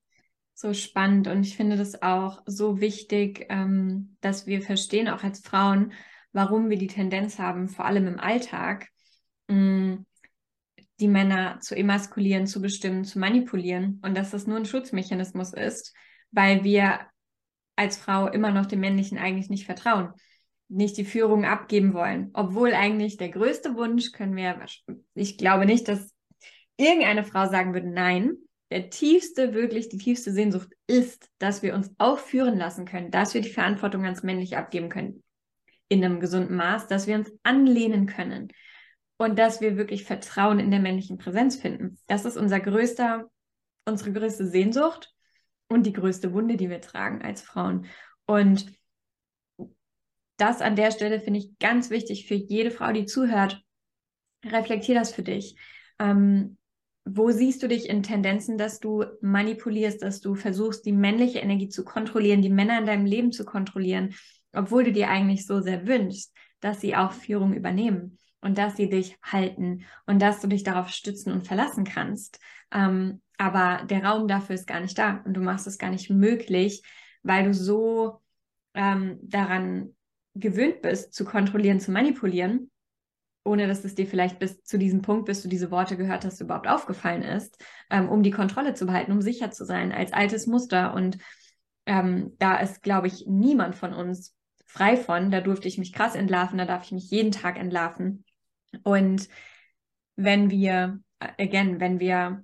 so 0.57 0.73
spannend. 0.73 1.27
Und 1.27 1.45
ich 1.45 1.55
finde 1.55 1.77
das 1.77 2.01
auch 2.01 2.41
so 2.47 2.81
wichtig, 2.81 3.45
ähm, 3.49 4.17
dass 4.21 4.47
wir 4.47 4.63
verstehen, 4.63 5.07
auch 5.07 5.23
als 5.23 5.39
Frauen, 5.39 5.93
warum 6.31 6.71
wir 6.71 6.79
die 6.79 6.87
Tendenz 6.87 7.37
haben, 7.37 7.67
vor 7.67 7.85
allem 7.85 8.07
im 8.07 8.19
Alltag, 8.19 8.89
mh, 9.47 9.55
mm, 9.55 10.05
die 10.99 11.07
Männer 11.07 11.59
zu 11.59 11.75
emaskulieren, 11.75 12.47
zu 12.47 12.59
bestimmen, 12.59 13.05
zu 13.05 13.19
manipulieren. 13.19 14.01
Und 14.03 14.17
dass 14.17 14.31
das 14.31 14.47
nur 14.47 14.57
ein 14.57 14.65
Schutzmechanismus 14.65 15.53
ist, 15.53 15.93
weil 16.31 16.63
wir 16.63 17.01
als 17.75 17.97
Frau 17.97 18.27
immer 18.27 18.49
noch 18.49 18.65
dem 18.65 18.79
Männlichen 18.79 19.19
eigentlich 19.19 19.51
nicht 19.51 19.67
vertrauen, 19.67 20.11
nicht 20.69 20.97
die 20.97 21.05
Führung 21.05 21.45
abgeben 21.45 21.93
wollen, 21.93 22.31
obwohl 22.33 22.73
eigentlich 22.73 23.17
der 23.17 23.29
größte 23.29 23.75
Wunsch 23.75 24.11
können 24.11 24.35
wir, 24.35 24.65
ich 25.13 25.37
glaube 25.37 25.67
nicht, 25.67 25.87
dass 25.87 26.15
irgendeine 26.77 27.23
Frau 27.23 27.47
sagen 27.47 27.75
würde, 27.75 27.91
nein, 27.91 28.37
der 28.69 28.89
tiefste, 28.89 29.53
wirklich 29.53 29.89
die 29.89 29.97
tiefste 29.97 30.31
Sehnsucht 30.31 30.69
ist, 30.87 31.29
dass 31.39 31.61
wir 31.61 31.73
uns 31.73 31.91
auch 31.97 32.19
führen 32.19 32.57
lassen 32.57 32.85
können, 32.85 33.11
dass 33.11 33.33
wir 33.33 33.41
die 33.41 33.49
Verantwortung 33.49 34.03
ans 34.03 34.23
Männliche 34.23 34.57
abgeben 34.57 34.89
können 34.89 35.23
in 35.89 36.03
einem 36.03 36.19
gesunden 36.19 36.55
Maß, 36.55 36.87
dass 36.87 37.07
wir 37.07 37.15
uns 37.15 37.31
anlehnen 37.43 38.07
können 38.07 38.49
und 39.17 39.39
dass 39.39 39.61
wir 39.61 39.77
wirklich 39.77 40.03
Vertrauen 40.03 40.59
in 40.59 40.71
der 40.71 40.79
männlichen 40.79 41.17
Präsenz 41.17 41.55
finden. 41.55 41.97
Das 42.07 42.25
ist 42.25 42.37
unser 42.37 42.59
größter, 42.59 43.29
unsere 43.85 44.11
größte 44.11 44.47
Sehnsucht 44.47 45.13
und 45.69 45.85
die 45.85 45.93
größte 45.93 46.33
Wunde, 46.33 46.57
die 46.57 46.69
wir 46.69 46.81
tragen 46.81 47.21
als 47.21 47.41
Frauen. 47.41 47.87
Und 48.25 48.71
das 50.37 50.61
an 50.61 50.75
der 50.75 50.91
Stelle 50.91 51.19
finde 51.19 51.39
ich 51.39 51.57
ganz 51.57 51.89
wichtig 51.89 52.27
für 52.27 52.35
jede 52.35 52.71
Frau, 52.71 52.91
die 52.91 53.05
zuhört. 53.05 53.63
Reflektier 54.45 54.95
das 54.95 55.13
für 55.13 55.23
dich. 55.23 55.57
Ähm, 55.99 56.56
wo 57.09 57.31
siehst 57.31 57.63
du 57.63 57.67
dich 57.67 57.89
in 57.89 58.03
Tendenzen, 58.03 58.57
dass 58.57 58.79
du 58.79 59.05
manipulierst, 59.21 60.01
dass 60.01 60.19
du 60.19 60.35
versuchst, 60.35 60.85
die 60.85 60.91
männliche 60.91 61.39
Energie 61.39 61.69
zu 61.69 61.83
kontrollieren, 61.85 62.41
die 62.41 62.49
Männer 62.49 62.79
in 62.79 62.85
deinem 62.85 63.05
Leben 63.05 63.31
zu 63.31 63.45
kontrollieren, 63.45 64.13
obwohl 64.53 64.83
du 64.83 64.91
dir 64.91 65.09
eigentlich 65.09 65.45
so 65.45 65.61
sehr 65.61 65.87
wünschst, 65.87 66.33
dass 66.59 66.81
sie 66.81 66.95
auch 66.95 67.11
Führung 67.11 67.53
übernehmen 67.53 68.17
und 68.41 68.57
dass 68.57 68.75
sie 68.75 68.89
dich 68.89 69.17
halten 69.23 69.85
und 70.05 70.21
dass 70.21 70.41
du 70.41 70.47
dich 70.47 70.63
darauf 70.63 70.89
stützen 70.89 71.31
und 71.31 71.47
verlassen 71.47 71.83
kannst. 71.83 72.39
Ähm, 72.71 73.21
aber 73.37 73.85
der 73.85 74.03
Raum 74.03 74.27
dafür 74.27 74.55
ist 74.55 74.67
gar 74.67 74.79
nicht 74.79 74.97
da 74.97 75.21
und 75.25 75.33
du 75.35 75.41
machst 75.41 75.67
es 75.67 75.77
gar 75.77 75.91
nicht 75.91 76.09
möglich, 76.09 76.81
weil 77.23 77.45
du 77.45 77.53
so 77.53 78.21
ähm, 78.73 79.19
daran 79.21 79.95
gewöhnt 80.33 80.81
bist, 80.81 81.13
zu 81.13 81.25
kontrollieren, 81.25 81.79
zu 81.79 81.91
manipulieren, 81.91 82.69
ohne 83.47 83.67
dass 83.67 83.83
es 83.83 83.95
dir 83.95 84.05
vielleicht 84.05 84.39
bis 84.39 84.63
zu 84.63 84.77
diesem 84.77 85.01
Punkt, 85.01 85.25
bis 85.25 85.41
du 85.41 85.47
diese 85.47 85.71
Worte 85.71 85.97
gehört 85.97 86.25
hast, 86.25 86.41
überhaupt 86.41 86.67
aufgefallen 86.67 87.23
ist, 87.23 87.63
ähm, 87.89 88.09
um 88.09 88.21
die 88.21 88.31
Kontrolle 88.31 88.73
zu 88.73 88.85
behalten, 88.85 89.11
um 89.11 89.21
sicher 89.21 89.49
zu 89.51 89.65
sein, 89.65 89.91
als 89.91 90.13
altes 90.13 90.45
Muster. 90.45 90.93
Und 90.93 91.17
ähm, 91.85 92.35
da 92.37 92.57
ist, 92.57 92.83
glaube 92.83 93.07
ich, 93.07 93.25
niemand 93.27 93.75
von 93.75 93.93
uns 93.93 94.35
frei 94.65 94.97
von. 94.97 95.31
Da 95.31 95.41
durfte 95.41 95.67
ich 95.67 95.77
mich 95.77 95.93
krass 95.93 96.15
entlarven, 96.15 96.57
da 96.57 96.65
darf 96.65 96.83
ich 96.83 96.91
mich 96.91 97.09
jeden 97.09 97.31
Tag 97.31 97.57
entlarven. 97.57 98.25
Und 98.83 99.29
wenn 100.15 100.51
wir, 100.51 100.99
äh, 101.19 101.43
again, 101.43 101.79
wenn 101.79 101.99
wir 101.99 102.43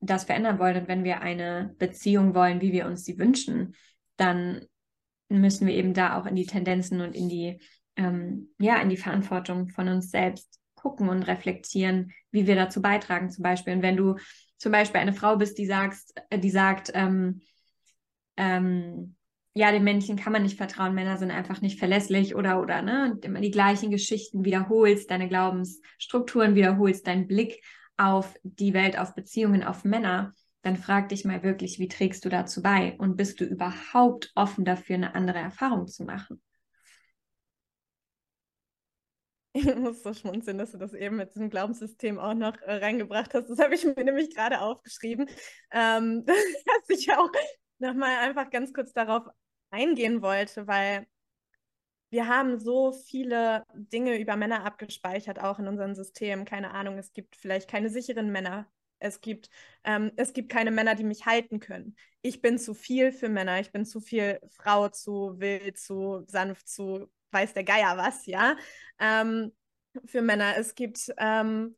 das 0.00 0.24
verändern 0.24 0.58
wollen 0.58 0.76
und 0.76 0.88
wenn 0.88 1.04
wir 1.04 1.20
eine 1.20 1.74
Beziehung 1.78 2.34
wollen, 2.34 2.60
wie 2.60 2.72
wir 2.72 2.86
uns 2.86 3.04
sie 3.04 3.18
wünschen, 3.18 3.74
dann 4.16 4.66
müssen 5.28 5.66
wir 5.66 5.74
eben 5.74 5.94
da 5.94 6.18
auch 6.18 6.26
in 6.26 6.34
die 6.34 6.46
Tendenzen 6.46 7.00
und 7.00 7.14
in 7.14 7.28
die 7.28 7.60
ähm, 7.96 8.54
ja, 8.58 8.80
in 8.80 8.88
die 8.88 8.96
Verantwortung 8.96 9.68
von 9.68 9.88
uns 9.88 10.10
selbst 10.10 10.60
gucken 10.74 11.08
und 11.08 11.22
reflektieren, 11.22 12.12
wie 12.30 12.46
wir 12.46 12.56
dazu 12.56 12.82
beitragen, 12.82 13.30
zum 13.30 13.42
Beispiel. 13.42 13.74
Und 13.74 13.82
wenn 13.82 13.96
du 13.96 14.16
zum 14.56 14.72
Beispiel 14.72 15.00
eine 15.00 15.12
Frau 15.12 15.36
bist, 15.36 15.58
die 15.58 15.66
sagst, 15.66 16.14
äh, 16.30 16.38
die 16.38 16.50
sagt, 16.50 16.90
ähm, 16.94 17.40
ähm, 18.36 19.16
ja, 19.54 19.70
den 19.70 19.84
Männchen 19.84 20.16
kann 20.16 20.32
man 20.32 20.42
nicht 20.42 20.56
vertrauen, 20.56 20.94
Männer 20.94 21.18
sind 21.18 21.30
einfach 21.30 21.60
nicht 21.60 21.78
verlässlich 21.78 22.34
oder 22.34 22.60
oder 22.60 22.80
ne, 22.80 23.12
und 23.12 23.24
immer 23.24 23.40
die 23.40 23.50
gleichen 23.50 23.90
Geschichten 23.90 24.44
wiederholst, 24.44 25.10
deine 25.10 25.28
Glaubensstrukturen 25.28 26.54
wiederholst, 26.54 27.06
deinen 27.06 27.26
Blick 27.26 27.62
auf 27.98 28.34
die 28.42 28.72
Welt, 28.72 28.98
auf 28.98 29.14
Beziehungen, 29.14 29.62
auf 29.62 29.84
Männer, 29.84 30.32
dann 30.62 30.76
frag 30.76 31.10
dich 31.10 31.24
mal 31.24 31.42
wirklich, 31.42 31.78
wie 31.78 31.88
trägst 31.88 32.24
du 32.24 32.28
dazu 32.28 32.62
bei 32.62 32.96
und 32.98 33.16
bist 33.16 33.40
du 33.40 33.44
überhaupt 33.44 34.32
offen 34.34 34.64
dafür, 34.64 34.96
eine 34.96 35.14
andere 35.14 35.38
Erfahrung 35.38 35.86
zu 35.86 36.04
machen? 36.04 36.40
Ich 39.54 39.64
muss 39.76 40.02
so 40.02 40.14
schmunzeln, 40.14 40.58
dass 40.58 40.72
du 40.72 40.78
das 40.78 40.94
eben 40.94 41.16
mit 41.16 41.34
diesem 41.34 41.50
Glaubenssystem 41.50 42.18
auch 42.18 42.34
noch 42.34 42.56
äh, 42.62 42.74
reingebracht 42.76 43.34
hast. 43.34 43.50
Das 43.50 43.58
habe 43.58 43.74
ich 43.74 43.84
mir 43.84 44.04
nämlich 44.04 44.34
gerade 44.34 44.60
aufgeschrieben, 44.60 45.28
ähm, 45.70 46.24
dass 46.26 46.88
ich 46.88 47.12
auch 47.12 47.30
nochmal 47.78 48.16
einfach 48.18 48.50
ganz 48.50 48.72
kurz 48.72 48.92
darauf 48.92 49.24
eingehen 49.70 50.22
wollte, 50.22 50.66
weil 50.66 51.06
wir 52.10 52.28
haben 52.28 52.58
so 52.58 52.92
viele 52.92 53.64
Dinge 53.74 54.18
über 54.18 54.36
Männer 54.36 54.64
abgespeichert, 54.64 55.40
auch 55.40 55.58
in 55.58 55.66
unserem 55.66 55.94
System. 55.94 56.44
Keine 56.44 56.72
Ahnung, 56.72 56.98
es 56.98 57.12
gibt 57.14 57.36
vielleicht 57.36 57.70
keine 57.70 57.88
sicheren 57.88 58.30
Männer. 58.30 58.70
Es 58.98 59.20
gibt, 59.20 59.48
ähm, 59.84 60.12
es 60.16 60.32
gibt 60.32 60.50
keine 60.52 60.70
Männer, 60.70 60.94
die 60.94 61.04
mich 61.04 61.26
halten 61.26 61.58
können. 61.58 61.96
Ich 62.20 62.42
bin 62.42 62.58
zu 62.58 62.74
viel 62.74 63.12
für 63.12 63.28
Männer. 63.28 63.60
Ich 63.60 63.72
bin 63.72 63.84
zu 63.86 64.00
viel 64.00 64.38
Frau, 64.50 64.88
zu 64.90 65.40
wild, 65.40 65.78
zu 65.78 66.22
sanft, 66.26 66.68
zu 66.68 67.10
weiß 67.32 67.54
der 67.54 67.64
Geier 67.64 67.96
was, 67.96 68.26
ja. 68.26 68.56
Ähm, 68.98 69.52
für 70.06 70.22
Männer. 70.22 70.54
Es 70.56 70.74
gibt 70.74 71.12
ähm, 71.18 71.76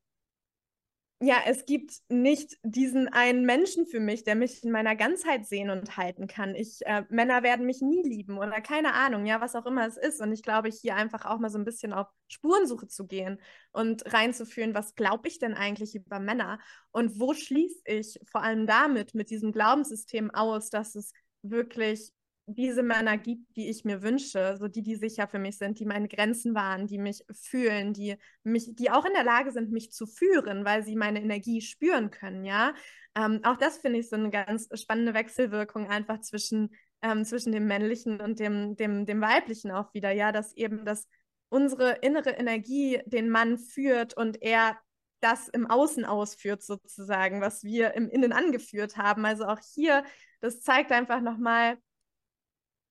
ja, 1.21 1.37
es 1.47 1.65
gibt 1.65 2.01
nicht 2.09 2.59
diesen 2.63 3.09
einen 3.09 3.47
Menschen 3.47 3.87
für 3.87 4.01
mich, 4.01 4.25
der 4.25 4.35
mich 4.35 4.63
in 4.63 4.71
meiner 4.71 4.95
Ganzheit 4.97 5.47
sehen 5.47 5.71
und 5.71 5.97
halten 5.97 6.27
kann. 6.27 6.55
Ich, 6.55 6.85
äh, 6.85 7.05
Männer 7.09 7.43
werden 7.43 7.67
mich 7.67 7.81
nie 7.81 8.03
lieben 8.03 8.37
oder 8.37 8.61
keine 8.61 8.95
Ahnung, 8.95 9.25
ja, 9.25 9.41
was 9.41 9.55
auch 9.55 9.65
immer 9.65 9.87
es 9.87 9.97
ist. 9.97 10.21
Und 10.21 10.33
ich 10.33 10.43
glaube, 10.43 10.69
hier 10.69 10.97
einfach 10.97 11.25
auch 11.25 11.39
mal 11.39 11.51
so 11.51 11.59
ein 11.59 11.65
bisschen 11.65 11.93
auf 11.93 12.09
Spurensuche 12.29 12.89
zu 12.89 13.07
gehen 13.07 13.41
und 13.73 14.13
reinzuführen, 14.13 14.75
was 14.75 14.95
glaube 14.97 15.29
ich 15.29 15.39
denn 15.39 15.55
eigentlich 15.55 15.95
über 15.95 16.19
Männer? 16.19 16.59
Und 16.91 17.19
wo 17.19 17.33
schließe 17.33 17.83
ich 17.87 18.21
vor 18.27 18.43
allem 18.43 18.67
damit, 18.67 19.15
mit 19.15 19.31
diesem 19.31 19.53
Glaubenssystem 19.53 20.31
aus, 20.31 20.69
dass 20.69 20.95
es 20.95 21.13
wirklich 21.43 22.13
diese 22.47 22.83
Männer 22.83 23.17
gibt, 23.17 23.57
die 23.57 23.71
ich 23.71 23.85
mir 23.85 24.03
wünsche, 24.03 24.57
so 24.59 24.69
die, 24.69 24.83
die 24.83 24.97
sicher 24.97 25.27
für 25.27 25.39
mich 25.39 25.57
sind, 25.57 25.79
die 25.81 25.87
meine 25.87 26.09
Grenzen 26.09 26.55
wahren, 26.55 26.87
die 26.87 26.99
mich 26.99 27.25
fühlen, 27.31 27.93
die 27.93 28.17
mich, 28.43 28.75
die 28.75 28.91
auch 28.91 29.05
in 29.05 29.15
der 29.15 29.25
Lage 29.25 29.51
sind, 29.51 29.71
mich 29.73 29.93
zu 29.93 30.07
führen, 30.07 30.65
weil 30.65 30.85
sie 30.85 30.97
meine 30.97 31.23
Energie 31.23 31.61
spüren 31.61 32.11
können, 32.11 32.45
ja. 32.45 32.75
Ähm, 33.17 33.41
auch 33.45 33.57
das 33.57 33.79
finde 33.79 34.01
ich 34.01 34.09
so 34.09 34.17
eine 34.17 34.31
ganz 34.31 34.69
spannende 34.75 35.15
Wechselwirkung 35.15 35.89
einfach 35.89 36.21
zwischen, 36.21 36.75
ähm, 37.03 37.25
zwischen 37.25 37.53
dem 37.53 37.67
männlichen 37.67 38.21
und 38.21 38.41
dem, 38.41 38.77
dem, 38.77 39.07
dem 39.07 39.21
weiblichen 39.21 39.71
auch 39.71 39.95
wieder, 39.95 40.11
ja, 40.11 40.33
dass 40.33 40.53
eben 40.55 40.85
das 40.85 41.09
unsere 41.49 41.93
innere 42.03 42.31
Energie 42.31 43.01
den 43.07 43.31
Mann 43.31 43.59
führt 43.59 44.17
und 44.17 44.43
er 44.43 44.77
das 45.21 45.49
im 45.49 45.71
Außen 45.71 46.05
ausführt, 46.05 46.63
sozusagen, 46.63 47.41
was 47.41 47.65
wir 47.65 47.95
im 47.95 48.11
Innen 48.11 48.33
angeführt 48.33 48.99
haben. 48.99 49.25
Also 49.25 49.47
auch 49.47 49.61
hier, 49.75 50.05
das 50.41 50.61
zeigt 50.61 50.93
einfach 50.93 51.21
nochmal, 51.23 51.79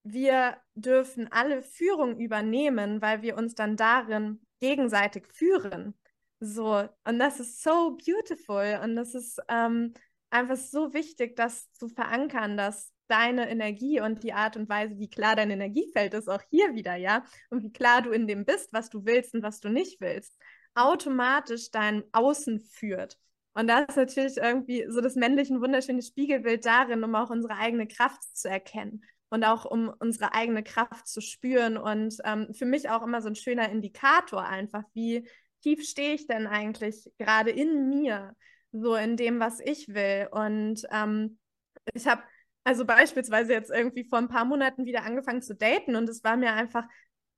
wir 0.03 0.57
dürfen 0.75 1.31
alle 1.31 1.63
Führung 1.63 2.19
übernehmen, 2.19 3.01
weil 3.01 3.21
wir 3.21 3.37
uns 3.37 3.55
dann 3.55 3.77
darin 3.77 4.45
gegenseitig 4.59 5.27
führen. 5.31 5.95
So, 6.39 6.87
und 7.05 7.19
das 7.19 7.39
ist 7.39 7.63
so 7.63 7.97
beautiful 7.97 8.79
und 8.83 8.95
das 8.95 9.15
ist 9.15 9.39
ähm, 9.47 9.93
einfach 10.29 10.57
so 10.57 10.93
wichtig, 10.93 11.35
das 11.37 11.71
zu 11.71 11.87
verankern, 11.87 12.57
dass 12.57 12.91
deine 13.07 13.49
Energie 13.49 14.01
und 14.01 14.23
die 14.23 14.33
Art 14.33 14.57
und 14.57 14.67
Weise, 14.67 14.97
wie 14.97 15.09
klar 15.09 15.35
dein 15.35 15.51
Energiefeld 15.51 16.13
ist, 16.13 16.29
auch 16.29 16.41
hier 16.49 16.73
wieder, 16.73 16.95
ja, 16.95 17.23
und 17.49 17.63
wie 17.63 17.71
klar 17.71 18.01
du 18.01 18.11
in 18.11 18.27
dem 18.27 18.43
bist, 18.45 18.73
was 18.73 18.89
du 18.89 19.05
willst 19.05 19.33
und 19.33 19.43
was 19.43 19.59
du 19.59 19.69
nicht 19.69 20.01
willst, 20.01 20.37
automatisch 20.75 21.71
dein 21.71 22.03
Außen 22.11 22.59
führt. 22.59 23.17
Und 23.53 23.67
da 23.67 23.79
ist 23.83 23.95
natürlich 23.95 24.37
irgendwie 24.37 24.85
so 24.89 24.99
das 24.99 25.15
männliche 25.15 25.53
wunderschöne 25.61 26.01
Spiegelbild 26.01 26.65
darin, 26.65 27.03
um 27.03 27.13
auch 27.15 27.29
unsere 27.29 27.55
eigene 27.55 27.87
Kraft 27.87 28.23
zu 28.35 28.49
erkennen 28.49 29.03
und 29.33 29.43
auch 29.43 29.65
um 29.65 29.91
unsere 29.99 30.35
eigene 30.35 30.61
Kraft 30.61 31.07
zu 31.07 31.19
spüren. 31.19 31.75
Und 31.75 32.17
ähm, 32.23 32.53
für 32.53 32.67
mich 32.67 32.89
auch 32.91 33.01
immer 33.01 33.19
so 33.19 33.29
ein 33.29 33.35
schöner 33.35 33.67
Indikator 33.67 34.45
einfach, 34.45 34.83
wie 34.93 35.27
tief 35.63 35.83
stehe 35.83 36.13
ich 36.13 36.27
denn 36.27 36.45
eigentlich 36.45 37.11
gerade 37.17 37.49
in 37.49 37.89
mir, 37.89 38.35
so 38.71 38.93
in 38.93 39.17
dem, 39.17 39.39
was 39.39 39.59
ich 39.59 39.87
will. 39.87 40.27
Und 40.29 40.83
ähm, 40.91 41.39
ich 41.95 42.05
habe 42.05 42.21
also 42.63 42.85
beispielsweise 42.85 43.53
jetzt 43.53 43.71
irgendwie 43.71 44.03
vor 44.07 44.19
ein 44.19 44.27
paar 44.27 44.45
Monaten 44.45 44.85
wieder 44.85 45.03
angefangen 45.03 45.41
zu 45.41 45.55
daten 45.55 45.95
und 45.95 46.07
es 46.09 46.23
war 46.23 46.37
mir 46.37 46.53
einfach, 46.53 46.85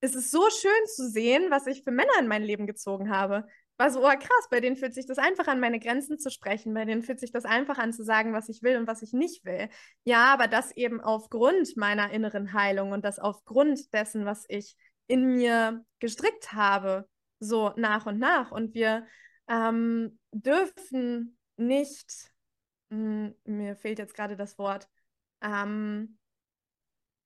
es 0.01 0.15
ist 0.15 0.31
so 0.31 0.41
schön 0.49 0.88
zu 0.93 1.10
sehen, 1.10 1.49
was 1.49 1.65
ich 1.65 1.86
für 1.86 1.91
Männer 1.91 2.19
in 2.19 2.27
mein 2.27 2.43
Leben 2.43 2.67
gezogen 2.67 3.10
habe 3.10 3.47
war 3.77 3.91
so, 3.91 3.99
oh 4.05 4.09
krass, 4.09 4.47
bei 4.49 4.59
denen 4.61 4.77
fühlt 4.77 4.93
sich 4.93 5.05
das 5.05 5.17
einfach 5.17 5.47
an, 5.47 5.59
meine 5.59 5.79
Grenzen 5.79 6.17
zu 6.17 6.29
sprechen, 6.31 6.73
bei 6.73 6.85
denen 6.85 7.03
fühlt 7.03 7.19
sich 7.19 7.31
das 7.31 7.45
einfach 7.45 7.77
an, 7.77 7.93
zu 7.93 8.03
sagen, 8.03 8.33
was 8.33 8.49
ich 8.49 8.63
will 8.63 8.77
und 8.77 8.88
was 8.88 9.01
ich 9.01 9.13
nicht 9.13 9.43
will. 9.45 9.69
Ja, 10.03 10.33
aber 10.33 10.47
das 10.47 10.71
eben 10.71 11.01
aufgrund 11.01 11.75
meiner 11.75 12.11
inneren 12.11 12.53
Heilung 12.53 12.91
und 12.91 13.03
das 13.03 13.19
aufgrund 13.19 13.93
dessen, 13.93 14.25
was 14.25 14.45
ich 14.47 14.75
in 15.07 15.35
mir 15.35 15.83
gestrickt 15.99 16.53
habe, 16.53 17.07
so 17.39 17.73
nach 17.75 18.05
und 18.05 18.17
nach. 18.17 18.51
Und 18.51 18.73
wir 18.73 19.05
ähm, 19.47 20.19
dürfen 20.31 21.38
nicht, 21.57 22.31
mh, 22.89 23.33
hm, 23.45 23.57
mir 23.57 23.75
fehlt 23.75 23.99
jetzt 23.99 24.15
gerade 24.15 24.38
das 24.38 24.57
Wort, 24.57 24.88
ähm, 25.41 26.17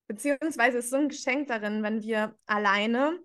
beziehungsweise 0.08 0.78
ist 0.78 0.90
so 0.90 0.96
ein 0.96 1.08
Geschenk 1.08 1.46
darin, 1.46 1.84
wenn 1.84 2.02
wir 2.02 2.36
alleine 2.46 3.20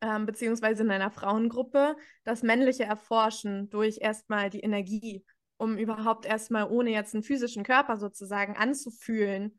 ähm, 0.00 0.26
beziehungsweise 0.26 0.82
in 0.82 0.90
einer 0.90 1.10
Frauengruppe 1.10 1.96
das 2.24 2.42
männliche 2.42 2.84
Erforschen 2.84 3.70
durch 3.70 3.98
erstmal 4.00 4.50
die 4.50 4.60
Energie, 4.60 5.24
um 5.56 5.76
überhaupt 5.76 6.26
erstmal 6.26 6.68
ohne 6.70 6.90
jetzt 6.90 7.14
einen 7.14 7.22
physischen 7.22 7.64
Körper 7.64 7.98
sozusagen 7.98 8.56
anzufühlen, 8.56 9.58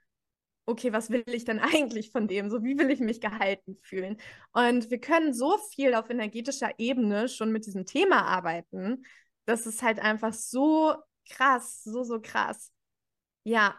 okay, 0.65 0.93
was 0.93 1.09
will 1.09 1.23
ich 1.27 1.45
denn 1.45 1.59
eigentlich 1.59 2.11
von 2.11 2.27
dem? 2.27 2.49
So, 2.49 2.63
wie 2.63 2.77
will 2.77 2.89
ich 2.89 2.99
mich 2.99 3.21
gehalten 3.21 3.77
fühlen? 3.81 4.17
Und 4.53 4.89
wir 4.89 4.99
können 4.99 5.33
so 5.33 5.57
viel 5.73 5.93
auf 5.93 6.09
energetischer 6.09 6.71
Ebene 6.77 7.29
schon 7.29 7.51
mit 7.51 7.65
diesem 7.65 7.85
Thema 7.85 8.23
arbeiten. 8.23 9.03
Das 9.45 9.65
ist 9.65 9.81
halt 9.81 9.99
einfach 9.99 10.33
so 10.33 10.95
krass, 11.29 11.83
so, 11.83 12.03
so 12.03 12.19
krass. 12.21 12.71
Ja. 13.43 13.75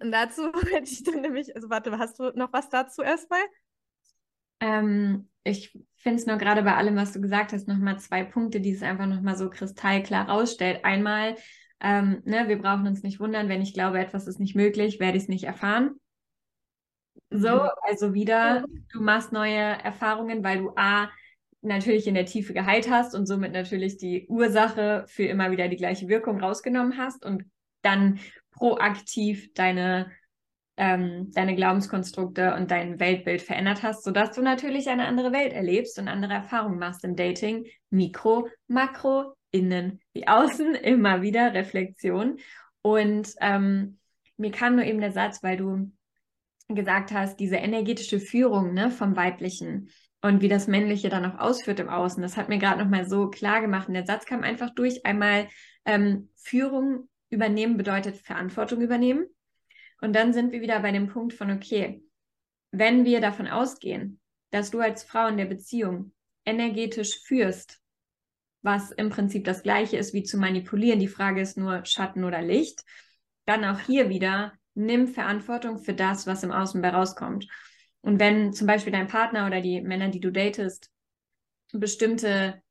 Und 0.00 0.12
dazu 0.12 0.52
hätte 0.70 0.90
ich 0.90 1.02
dann 1.02 1.20
nämlich, 1.20 1.54
also 1.54 1.68
warte, 1.70 1.96
hast 1.98 2.18
du 2.18 2.30
noch 2.34 2.52
was 2.52 2.68
dazu 2.68 3.02
erstmal? 3.02 3.40
Ähm, 4.60 5.28
ich 5.44 5.72
finde 5.96 6.18
es 6.18 6.26
nur 6.26 6.36
gerade 6.36 6.62
bei 6.62 6.76
allem, 6.76 6.96
was 6.96 7.12
du 7.12 7.20
gesagt 7.20 7.52
hast, 7.52 7.68
nochmal 7.68 7.98
zwei 7.98 8.24
Punkte, 8.24 8.60
die 8.60 8.72
es 8.72 8.82
einfach 8.82 9.06
nochmal 9.06 9.36
so 9.36 9.50
kristallklar 9.50 10.28
rausstellt. 10.28 10.84
Einmal, 10.84 11.36
ähm, 11.80 12.22
ne, 12.24 12.48
wir 12.48 12.58
brauchen 12.58 12.86
uns 12.86 13.02
nicht 13.02 13.20
wundern, 13.20 13.48
wenn 13.48 13.62
ich 13.62 13.74
glaube, 13.74 13.98
etwas 13.98 14.26
ist 14.26 14.38
nicht 14.38 14.54
möglich, 14.54 15.00
werde 15.00 15.16
ich 15.16 15.24
es 15.24 15.28
nicht 15.28 15.44
erfahren. 15.44 15.96
So, 17.30 17.54
mhm. 17.54 17.68
also 17.82 18.14
wieder, 18.14 18.64
du 18.92 19.00
machst 19.00 19.32
neue 19.32 19.54
Erfahrungen, 19.54 20.42
weil 20.42 20.58
du 20.58 20.72
A, 20.76 21.08
natürlich 21.62 22.06
in 22.06 22.14
der 22.14 22.26
Tiefe 22.26 22.54
geheilt 22.54 22.90
hast 22.90 23.14
und 23.14 23.26
somit 23.26 23.52
natürlich 23.52 23.98
die 23.98 24.26
Ursache 24.28 25.04
für 25.06 25.24
immer 25.24 25.50
wieder 25.50 25.68
die 25.68 25.76
gleiche 25.76 26.08
Wirkung 26.08 26.40
rausgenommen 26.40 26.96
hast 26.96 27.24
und 27.24 27.44
dann 27.82 28.18
proaktiv 28.50 29.52
deine 29.54 30.10
ähm, 30.80 31.30
deine 31.32 31.54
Glaubenskonstrukte 31.54 32.54
und 32.54 32.70
dein 32.70 32.98
Weltbild 32.98 33.42
verändert 33.42 33.82
hast, 33.82 34.02
sodass 34.02 34.34
du 34.34 34.40
natürlich 34.40 34.88
eine 34.88 35.04
andere 35.04 35.30
Welt 35.30 35.52
erlebst 35.52 35.98
und 35.98 36.08
andere 36.08 36.32
Erfahrungen 36.32 36.78
machst 36.78 37.04
im 37.04 37.16
Dating. 37.16 37.66
Mikro, 37.90 38.48
Makro, 38.66 39.34
Innen 39.50 40.00
wie 40.14 40.26
Außen, 40.26 40.74
immer 40.82 41.20
wieder 41.20 41.52
Reflexion. 41.52 42.38
Und 42.80 43.34
ähm, 43.42 43.98
mir 44.38 44.50
kam 44.52 44.76
nur 44.76 44.86
eben 44.86 45.02
der 45.02 45.12
Satz, 45.12 45.42
weil 45.42 45.58
du 45.58 45.92
gesagt 46.68 47.12
hast, 47.12 47.38
diese 47.38 47.56
energetische 47.56 48.18
Führung 48.18 48.72
ne, 48.72 48.90
vom 48.90 49.16
Weiblichen 49.16 49.90
und 50.22 50.40
wie 50.40 50.48
das 50.48 50.66
Männliche 50.66 51.10
dann 51.10 51.26
auch 51.26 51.38
ausführt 51.38 51.80
im 51.80 51.90
Außen. 51.90 52.22
Das 52.22 52.38
hat 52.38 52.48
mir 52.48 52.58
gerade 52.58 52.82
nochmal 52.82 53.06
so 53.06 53.28
klar 53.28 53.60
gemacht. 53.60 53.88
Und 53.88 53.94
der 53.94 54.06
Satz 54.06 54.24
kam 54.24 54.44
einfach 54.44 54.70
durch. 54.70 55.04
Einmal 55.04 55.48
ähm, 55.84 56.30
Führung 56.36 57.10
übernehmen 57.28 57.76
bedeutet 57.76 58.16
Verantwortung 58.16 58.80
übernehmen. 58.80 59.26
Und 60.00 60.14
dann 60.14 60.32
sind 60.32 60.52
wir 60.52 60.60
wieder 60.60 60.80
bei 60.80 60.92
dem 60.92 61.08
Punkt 61.08 61.32
von, 61.32 61.50
okay, 61.50 62.02
wenn 62.72 63.04
wir 63.04 63.20
davon 63.20 63.48
ausgehen, 63.48 64.20
dass 64.50 64.70
du 64.70 64.80
als 64.80 65.02
Frau 65.02 65.26
in 65.28 65.36
der 65.36 65.44
Beziehung 65.46 66.12
energetisch 66.44 67.20
führst, 67.22 67.80
was 68.62 68.90
im 68.90 69.10
Prinzip 69.10 69.44
das 69.44 69.62
gleiche 69.62 69.96
ist 69.96 70.12
wie 70.12 70.22
zu 70.22 70.36
manipulieren, 70.36 71.00
die 71.00 71.08
Frage 71.08 71.40
ist 71.40 71.56
nur 71.56 71.84
Schatten 71.84 72.24
oder 72.24 72.42
Licht, 72.42 72.84
dann 73.46 73.64
auch 73.64 73.80
hier 73.80 74.08
wieder, 74.08 74.52
nimm 74.74 75.08
Verantwortung 75.08 75.78
für 75.78 75.94
das, 75.94 76.26
was 76.26 76.42
im 76.42 76.52
Außen 76.52 76.80
bei 76.82 76.90
rauskommt. 76.90 77.46
Und 78.02 78.20
wenn 78.20 78.52
zum 78.52 78.66
Beispiel 78.66 78.92
dein 78.92 79.08
Partner 79.08 79.46
oder 79.46 79.60
die 79.60 79.80
Männer, 79.80 80.08
die 80.08 80.20
du 80.20 80.30
datest, 80.30 80.90
bestimmte 81.72 82.62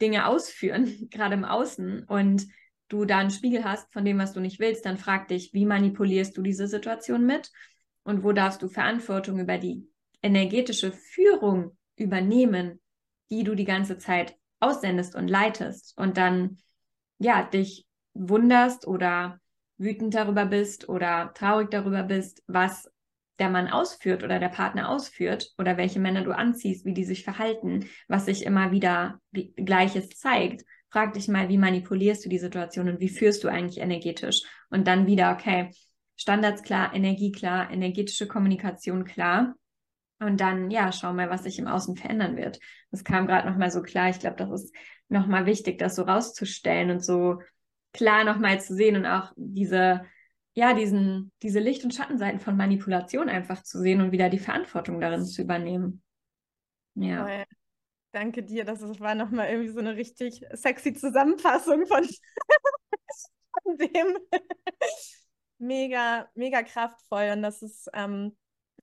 Dinge 0.00 0.26
ausführen, 0.26 1.08
gerade 1.10 1.34
im 1.34 1.44
Außen, 1.44 2.04
und 2.04 2.46
du 2.88 3.04
da 3.04 3.18
einen 3.18 3.30
Spiegel 3.30 3.64
hast 3.64 3.92
von 3.92 4.04
dem, 4.04 4.18
was 4.18 4.32
du 4.32 4.40
nicht 4.40 4.60
willst, 4.60 4.86
dann 4.86 4.96
frag 4.96 5.28
dich, 5.28 5.52
wie 5.52 5.66
manipulierst 5.66 6.36
du 6.36 6.42
diese 6.42 6.68
Situation 6.68 7.26
mit? 7.26 7.50
Und 8.04 8.22
wo 8.22 8.32
darfst 8.32 8.62
du 8.62 8.68
Verantwortung 8.68 9.40
über 9.40 9.58
die 9.58 9.88
energetische 10.22 10.92
Führung 10.92 11.76
übernehmen, 11.96 12.80
die 13.30 13.42
du 13.42 13.54
die 13.54 13.64
ganze 13.64 13.98
Zeit 13.98 14.36
aussendest 14.60 15.16
und 15.16 15.28
leitest 15.28 15.98
und 15.98 16.16
dann 16.16 16.58
ja 17.18 17.42
dich 17.42 17.86
wunderst 18.14 18.86
oder 18.86 19.40
wütend 19.76 20.14
darüber 20.14 20.46
bist 20.46 20.88
oder 20.88 21.32
traurig 21.34 21.70
darüber 21.70 22.04
bist, 22.04 22.42
was 22.46 22.90
der 23.38 23.50
Mann 23.50 23.68
ausführt 23.68 24.22
oder 24.22 24.38
der 24.38 24.48
Partner 24.48 24.88
ausführt 24.88 25.52
oder 25.58 25.76
welche 25.76 26.00
Männer 26.00 26.22
du 26.22 26.32
anziehst, 26.32 26.86
wie 26.86 26.94
die 26.94 27.04
sich 27.04 27.24
verhalten, 27.24 27.86
was 28.08 28.24
sich 28.24 28.46
immer 28.46 28.70
wieder 28.70 29.20
Gleiches 29.32 30.10
zeigt 30.10 30.64
frag 30.96 31.12
dich 31.12 31.28
mal, 31.28 31.50
wie 31.50 31.58
manipulierst 31.58 32.24
du 32.24 32.30
die 32.30 32.38
Situation 32.38 32.88
und 32.88 33.00
wie 33.00 33.10
führst 33.10 33.44
du 33.44 33.48
eigentlich 33.48 33.82
energetisch? 33.82 34.40
Und 34.70 34.86
dann 34.86 35.06
wieder, 35.06 35.30
okay, 35.30 35.70
Standards 36.16 36.62
klar, 36.62 36.94
Energie 36.94 37.32
klar, 37.32 37.70
energetische 37.70 38.26
Kommunikation 38.26 39.04
klar. 39.04 39.56
Und 40.20 40.40
dann, 40.40 40.70
ja, 40.70 40.90
schau 40.92 41.12
mal, 41.12 41.28
was 41.28 41.42
sich 41.42 41.58
im 41.58 41.66
Außen 41.66 41.96
verändern 41.96 42.38
wird. 42.38 42.60
Das 42.90 43.04
kam 43.04 43.26
gerade 43.26 43.46
nochmal 43.46 43.70
so 43.70 43.82
klar. 43.82 44.08
Ich 44.08 44.20
glaube, 44.20 44.36
das 44.36 44.50
ist 44.50 44.74
nochmal 45.10 45.44
wichtig, 45.44 45.76
das 45.76 45.96
so 45.96 46.02
rauszustellen 46.04 46.90
und 46.90 47.04
so 47.04 47.42
klar 47.92 48.24
nochmal 48.24 48.58
zu 48.62 48.74
sehen 48.74 48.96
und 48.96 49.04
auch 49.04 49.34
diese, 49.36 50.00
ja, 50.54 50.72
diesen, 50.72 51.30
diese 51.42 51.60
Licht- 51.60 51.84
und 51.84 51.92
Schattenseiten 51.92 52.40
von 52.40 52.56
Manipulation 52.56 53.28
einfach 53.28 53.62
zu 53.62 53.80
sehen 53.80 54.00
und 54.00 54.12
wieder 54.12 54.30
die 54.30 54.38
Verantwortung 54.38 54.98
darin 54.98 55.26
zu 55.26 55.42
übernehmen. 55.42 56.02
Ja. 56.94 57.44
Danke 58.12 58.42
dir, 58.42 58.64
das 58.64 58.80
war 59.00 59.14
nochmal 59.14 59.48
irgendwie 59.48 59.72
so 59.72 59.80
eine 59.80 59.96
richtig 59.96 60.44
sexy 60.52 60.94
Zusammenfassung 60.94 61.86
von, 61.86 62.04
von 63.62 63.76
dem. 63.76 64.16
mega, 65.58 66.28
mega 66.34 66.62
kraftvoll. 66.62 67.30
Und 67.32 67.42
das 67.42 67.62
ist, 67.62 67.88
ähm, 67.94 68.36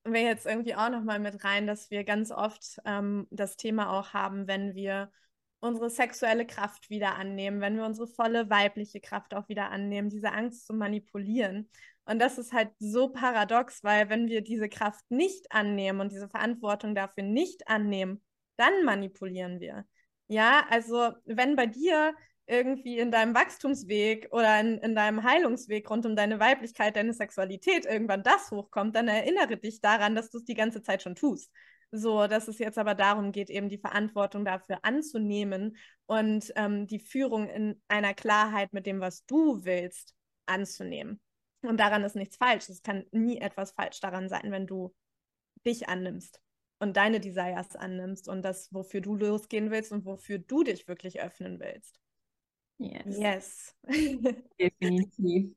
wir 0.04 0.22
jetzt 0.22 0.46
irgendwie 0.46 0.76
auch 0.76 0.90
nochmal 0.90 1.20
mit 1.20 1.44
rein, 1.44 1.68
dass 1.68 1.90
wir 1.92 2.04
ganz 2.04 2.32
oft 2.32 2.80
ähm, 2.86 3.28
das 3.32 3.58
Thema 3.58 3.92
auch 3.92 4.14
haben, 4.14 4.48
wenn 4.48 4.76
wir 4.76 5.12
unsere 5.60 5.90
sexuelle 5.90 6.46
Kraft 6.46 6.90
wieder 6.90 7.16
annehmen, 7.16 7.62
wenn 7.62 7.78
wir 7.78 7.86
unsere 7.86 8.08
volle 8.08 8.50
weibliche 8.50 9.00
Kraft 9.00 9.34
auch 9.34 9.48
wieder 9.48 9.72
annehmen, 9.72 10.10
diese 10.10 10.34
Angst 10.34 10.68
zu 10.68 10.74
manipulieren. 10.74 11.70
Und 12.06 12.20
das 12.20 12.38
ist 12.38 12.52
halt 12.52 12.72
so 12.80 13.10
paradox, 13.10 13.82
weil 13.82 14.10
wenn 14.10 14.28
wir 14.28 14.42
diese 14.42 14.68
Kraft 14.68 15.10
nicht 15.10 15.54
annehmen 15.54 16.02
und 16.02 16.12
diese 16.12 16.28
Verantwortung 16.28 16.96
dafür 16.96 17.24
nicht 17.24 17.70
annehmen, 17.70 18.22
dann 18.58 18.84
manipulieren 18.84 19.60
wir. 19.60 19.86
Ja, 20.28 20.66
also 20.70 21.12
wenn 21.26 21.56
bei 21.56 21.68
dir 21.68 22.14
irgendwie 22.46 22.98
in 22.98 23.12
deinem 23.12 23.36
Wachstumsweg 23.36 24.28
oder 24.32 24.60
in, 24.60 24.78
in 24.80 24.96
deinem 24.96 25.24
Heilungsweg 25.24 25.90
rund 25.90 26.06
um 26.06 26.16
deine 26.16 26.40
Weiblichkeit, 26.40 26.96
deine 26.96 27.14
Sexualität 27.14 27.86
irgendwann 27.86 28.24
das 28.24 28.52
hochkommt, 28.52 28.96
dann 28.96 29.08
erinnere 29.08 29.58
dich 29.58 29.80
daran, 29.82 30.16
dass 30.16 30.30
du 30.30 30.40
es 30.40 30.46
die 30.46 30.56
ganze 30.56 30.82
Zeit 30.82 31.02
schon 31.02 31.16
tust. 31.16 31.52
So, 31.92 32.28
dass 32.28 32.48
es 32.48 32.58
jetzt 32.60 32.78
aber 32.78 32.96
darum 32.96 33.32
geht, 33.32 33.50
eben 33.50 33.70
die 33.70 33.78
Verantwortung 33.78 34.46
dafür 34.46 34.80
anzunehmen 34.82 35.78
und 36.08 36.52
ähm, 36.56 36.88
die 36.88 37.00
Führung 37.00 37.48
in 37.48 37.82
einer 37.88 38.14
Klarheit 38.14 38.74
mit 38.74 38.88
dem, 38.88 39.00
was 39.00 39.26
du 39.26 39.64
willst, 39.64 40.16
anzunehmen. 40.48 41.22
Und 41.62 41.80
daran 41.80 42.04
ist 42.04 42.16
nichts 42.16 42.36
falsch. 42.36 42.68
Es 42.68 42.82
kann 42.82 43.06
nie 43.12 43.40
etwas 43.40 43.72
falsch 43.72 44.00
daran 44.02 44.28
sein, 44.28 44.52
wenn 44.52 44.68
du 44.68 44.94
dich 45.66 45.88
annimmst 45.88 46.42
und 46.84 46.98
deine 46.98 47.20
Desires 47.20 47.76
annimmst 47.76 48.28
und 48.28 48.44
das, 48.44 48.72
wofür 48.74 49.02
du 49.02 49.16
losgehen 49.16 49.72
willst 49.72 49.92
und 49.92 50.06
wofür 50.06 50.38
du 50.38 50.64
dich 50.64 50.88
wirklich 50.88 51.22
öffnen 51.22 51.60
willst. 51.60 52.00
Yes. 52.78 53.18
Yes. 53.18 53.76
Definitiv. 54.60 55.56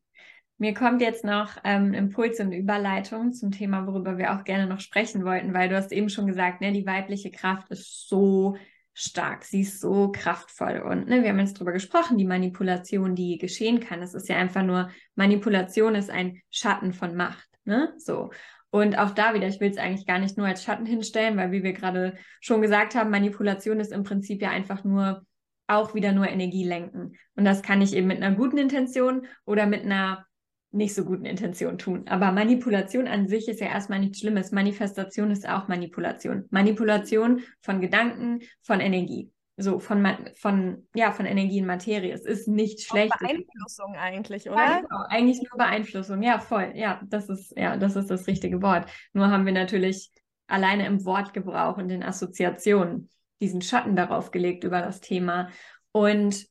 Mir 0.59 0.73
kommt 0.73 1.03
jetzt 1.03 1.25
noch 1.25 1.59
ähm, 1.65 1.93
Impuls 1.93 2.41
und 2.41 2.53
Überleitung 2.53 3.33
zum 3.33 3.51
Thema, 3.51 3.87
worüber 3.87 4.17
wir 4.17 4.35
auch 4.35 4.45
gerne 4.45 4.67
noch 4.67 4.81
sprechen 4.81 5.25
wollten, 5.25 5.53
weil 5.53 5.69
du 5.69 5.77
hast 5.77 5.93
eben 5.93 6.09
schon 6.09 6.27
gesagt, 6.27 6.63
ne, 6.63 6.73
die 6.73 6.87
weibliche 6.87 7.31
Kraft 7.31 7.71
ist 7.71 8.09
so 8.09 8.57
stark, 8.95 9.45
sie 9.45 9.61
ist 9.61 9.81
so 9.81 10.11
kraftvoll. 10.11 10.79
Und 10.79 11.09
ne, 11.09 11.23
wir 11.23 11.29
haben 11.29 11.39
jetzt 11.39 11.57
darüber 11.57 11.73
gesprochen, 11.73 12.17
die 12.17 12.25
Manipulation, 12.25 13.15
die 13.15 13.37
geschehen 13.37 13.81
kann. 13.81 14.01
Es 14.01 14.15
ist 14.15 14.31
ja 14.31 14.37
einfach 14.37 14.63
nur, 14.63 14.91
Manipulation 15.15 15.95
ist 15.95 16.09
ein 16.09 16.41
Schatten 16.51 16.95
von 16.95 17.15
Macht. 17.15 17.56
Ne? 17.67 17.93
So. 17.99 18.31
Und 18.71 18.99
auch 18.99 19.11
da 19.11 19.35
wieder, 19.35 19.47
ich 19.47 19.61
will 19.61 19.71
es 19.71 19.79
eigentlich 19.79 20.07
gar 20.07 20.19
nicht 20.19 20.37
nur 20.37 20.47
als 20.47 20.63
Schatten 20.63 20.87
hinstellen, 20.87 21.37
weil 21.37 21.53
wie 21.53 21.63
wir 21.63 21.73
gerade 21.73 22.17
schon 22.41 22.63
gesagt 22.63 22.95
haben, 22.95 23.11
Manipulation 23.11 23.81
ist 23.81 23.93
im 23.93 24.03
Prinzip 24.03 24.43
ja 24.43 24.51
einfach 24.51 24.85
nur 24.85 25.25
auch 25.67 25.95
wieder 25.95 26.13
nur 26.13 26.29
Energie 26.29 26.65
lenken. 26.65 27.17
Und 27.35 27.45
das 27.45 27.63
kann 27.63 27.83
ich 27.83 27.95
eben 27.95 28.07
mit 28.07 28.23
einer 28.23 28.35
guten 28.37 28.59
Intention 28.59 29.27
oder 29.45 29.67
mit 29.67 29.83
einer 29.83 30.27
nicht 30.73 30.95
so 30.95 31.05
guten 31.05 31.25
Intention 31.25 31.79
tun. 31.79 32.07
Aber 32.07 32.33
Manipulation 32.33 33.09
an 33.09 33.29
sich 33.29 33.49
ist 33.49 33.61
ja 33.61 33.69
erstmal 33.69 33.99
nichts 33.99 34.21
Schlimmes. 34.21 34.53
Manifestation 34.53 35.31
ist 35.31 35.49
auch 35.49 35.69
Manipulation. 35.69 36.45
Manipulation 36.51 37.43
von 37.63 37.81
Gedanken, 37.81 38.41
von 38.63 38.81
Energie. 38.81 39.31
So, 39.59 39.79
von, 39.79 40.07
von, 40.35 40.87
ja, 40.95 41.13
von 41.13 41.25
Energie 41.25 41.59
in 41.59 41.67
Materie. 41.67 42.13
Es 42.13 42.27
ist 42.27 42.47
nicht 42.47 42.83
schlecht. 42.83 43.15
Beeinflussung 43.19 43.97
eigentlich, 43.97 44.51
oder? 44.51 44.59
Ja, 44.59 44.81
genau. 44.81 45.05
Eigentlich 45.09 45.39
nur 45.39 45.57
Beeinflussung. 45.57 46.23
Ja, 46.23 46.39
voll. 46.39 46.73
Ja, 46.75 47.01
das 47.07 47.31
ist, 47.31 47.57
ja, 47.57 47.79
das 47.79 47.97
ist 47.97 48.11
das 48.11 48.27
richtige 48.27 48.61
Wort. 48.61 48.91
Nur 49.15 49.31
haben 49.31 49.47
wir 49.47 49.55
natürlich 49.55 50.11
alleine 50.47 50.87
im 50.87 51.05
Wortgebrauch 51.07 51.79
und 51.79 51.91
in 51.91 52.03
Assoziationen 52.03 53.09
diesen 53.41 53.63
Schatten 53.63 53.97
darauf 53.97 54.31
gelegt 54.31 54.65
über 54.65 54.83
das 54.83 55.01
Thema. 55.01 55.49
Und 55.93 56.47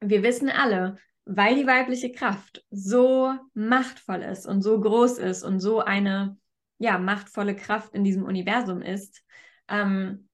wir 0.00 0.22
wissen 0.22 0.48
alle, 0.48 0.96
weil 1.26 1.56
die 1.56 1.66
weibliche 1.66 2.12
Kraft 2.12 2.64
so 2.70 3.34
machtvoll 3.52 4.22
ist 4.22 4.46
und 4.46 4.62
so 4.62 4.80
groß 4.80 5.18
ist 5.18 5.42
und 5.42 5.60
so 5.60 5.80
eine 5.80 6.38
ja, 6.78 6.98
machtvolle 6.98 7.56
Kraft 7.56 7.94
in 7.94 8.04
diesem 8.04 8.24
Universum 8.24 8.80
ist, 8.80 9.22
ähm, 9.68 10.25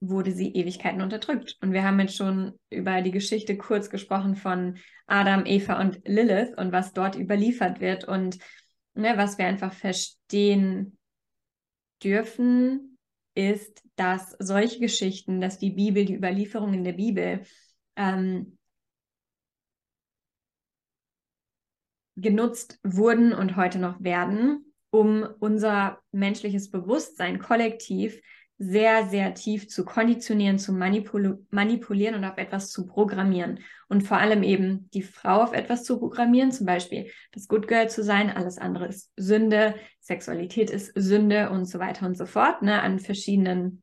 wurde 0.00 0.32
sie 0.32 0.54
Ewigkeiten 0.54 1.00
unterdrückt. 1.00 1.56
Und 1.60 1.72
wir 1.72 1.84
haben 1.84 2.00
jetzt 2.00 2.16
schon 2.16 2.58
über 2.70 3.00
die 3.02 3.10
Geschichte 3.10 3.56
kurz 3.56 3.90
gesprochen 3.90 4.36
von 4.36 4.78
Adam, 5.06 5.46
Eva 5.46 5.80
und 5.80 6.00
Lilith 6.04 6.56
und 6.56 6.72
was 6.72 6.92
dort 6.92 7.16
überliefert 7.16 7.80
wird 7.80 8.04
und 8.04 8.38
ne, 8.94 9.14
was 9.16 9.38
wir 9.38 9.46
einfach 9.46 9.72
verstehen 9.72 10.98
dürfen, 12.02 12.98
ist, 13.34 13.82
dass 13.96 14.36
solche 14.38 14.78
Geschichten, 14.78 15.40
dass 15.40 15.58
die 15.58 15.70
Bibel, 15.70 16.04
die 16.04 16.14
Überlieferungen 16.14 16.84
der 16.84 16.92
Bibel 16.92 17.42
ähm, 17.96 18.58
genutzt 22.16 22.78
wurden 22.82 23.32
und 23.32 23.56
heute 23.56 23.78
noch 23.78 24.02
werden, 24.02 24.72
um 24.90 25.26
unser 25.40 26.00
menschliches 26.12 26.70
Bewusstsein 26.70 27.40
kollektiv 27.40 28.20
sehr, 28.64 29.08
sehr 29.08 29.34
tief 29.34 29.68
zu 29.68 29.84
konditionieren, 29.84 30.58
zu 30.58 30.72
manipul 30.72 31.44
manipulieren 31.50 32.14
und 32.14 32.24
auf 32.24 32.38
etwas 32.38 32.70
zu 32.70 32.86
programmieren. 32.86 33.60
Und 33.88 34.02
vor 34.02 34.18
allem 34.18 34.42
eben 34.42 34.88
die 34.90 35.02
Frau 35.02 35.42
auf 35.42 35.52
etwas 35.52 35.84
zu 35.84 35.98
programmieren, 35.98 36.52
zum 36.52 36.66
Beispiel 36.66 37.10
das 37.32 37.48
Good 37.48 37.68
Girl 37.68 37.88
zu 37.88 38.02
sein, 38.02 38.30
alles 38.30 38.58
andere 38.58 38.86
ist 38.86 39.12
Sünde, 39.16 39.74
Sexualität 40.00 40.70
ist 40.70 40.92
Sünde 40.94 41.50
und 41.50 41.66
so 41.66 41.78
weiter 41.78 42.06
und 42.06 42.16
so 42.16 42.26
fort. 42.26 42.62
Ne? 42.62 42.80
An 42.80 42.98
verschiedenen 42.98 43.82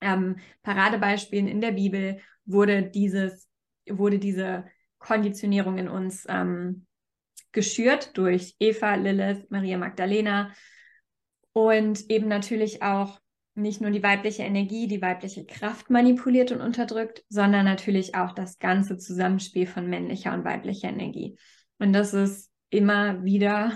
ähm, 0.00 0.36
Paradebeispielen 0.62 1.48
in 1.48 1.60
der 1.60 1.72
Bibel 1.72 2.20
wurde 2.44 2.82
dieses, 2.82 3.48
wurde 3.88 4.18
diese 4.18 4.64
Konditionierung 4.98 5.78
in 5.78 5.88
uns 5.88 6.26
ähm, 6.28 6.86
geschürt 7.52 8.16
durch 8.16 8.56
Eva, 8.58 8.94
Lilith, 8.94 9.50
Maria 9.50 9.78
Magdalena 9.78 10.52
und 11.52 12.10
eben 12.10 12.28
natürlich 12.28 12.82
auch 12.82 13.18
nicht 13.58 13.80
nur 13.80 13.90
die 13.90 14.02
weibliche 14.02 14.42
Energie, 14.42 14.86
die 14.86 15.02
weibliche 15.02 15.44
Kraft 15.44 15.90
manipuliert 15.90 16.52
und 16.52 16.60
unterdrückt, 16.60 17.24
sondern 17.28 17.64
natürlich 17.64 18.14
auch 18.14 18.32
das 18.32 18.58
ganze 18.58 18.96
Zusammenspiel 18.96 19.66
von 19.66 19.88
männlicher 19.88 20.32
und 20.32 20.44
weiblicher 20.44 20.88
Energie. 20.88 21.36
Und 21.78 21.92
das 21.92 22.14
ist 22.14 22.50
immer 22.70 23.24
wieder 23.24 23.72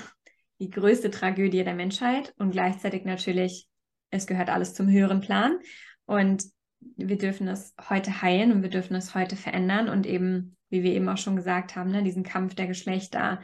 die 0.61 0.71
größte 0.71 1.11
Tragödie 1.11 1.65
der 1.65 1.75
Menschheit 1.75 2.35
und 2.39 2.53
gleichzeitig 2.53 3.05
natürlich, 3.05 3.69
es 4.11 4.27
gehört 4.27 4.51
alles 4.51 4.75
zum 4.75 4.89
höheren 4.89 5.21
Plan. 5.21 5.59
Und 6.07 6.45
wir 6.97 7.19
dürfen 7.19 7.49
es 7.49 7.75
heute 7.89 8.23
heilen 8.23 8.53
und 8.53 8.63
wir 8.63 8.71
dürfen 8.71 8.95
es 8.95 9.15
heute 9.15 9.37
verändern 9.37 9.89
und 9.89 10.07
eben, 10.07 10.57
wie 10.69 10.83
wir 10.83 10.93
eben 10.93 11.09
auch 11.09 11.19
schon 11.19 11.37
gesagt 11.37 11.77
haben, 11.77 11.91
ne, 11.91 12.03
diesen 12.03 12.23
Kampf 12.23 12.55
der 12.55 12.67
Geschlechter 12.67 13.41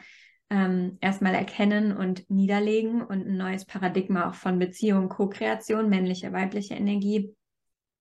ähm, 0.50 0.98
erstmal 1.00 1.34
erkennen 1.34 1.96
und 1.96 2.28
niederlegen 2.30 3.02
und 3.02 3.26
ein 3.26 3.36
neues 3.36 3.64
Paradigma 3.64 4.28
auch 4.28 4.34
von 4.34 4.58
Beziehung, 4.58 5.08
Co-Kreation, 5.08 5.88
männliche, 5.88 6.32
weibliche 6.32 6.74
Energie, 6.74 7.34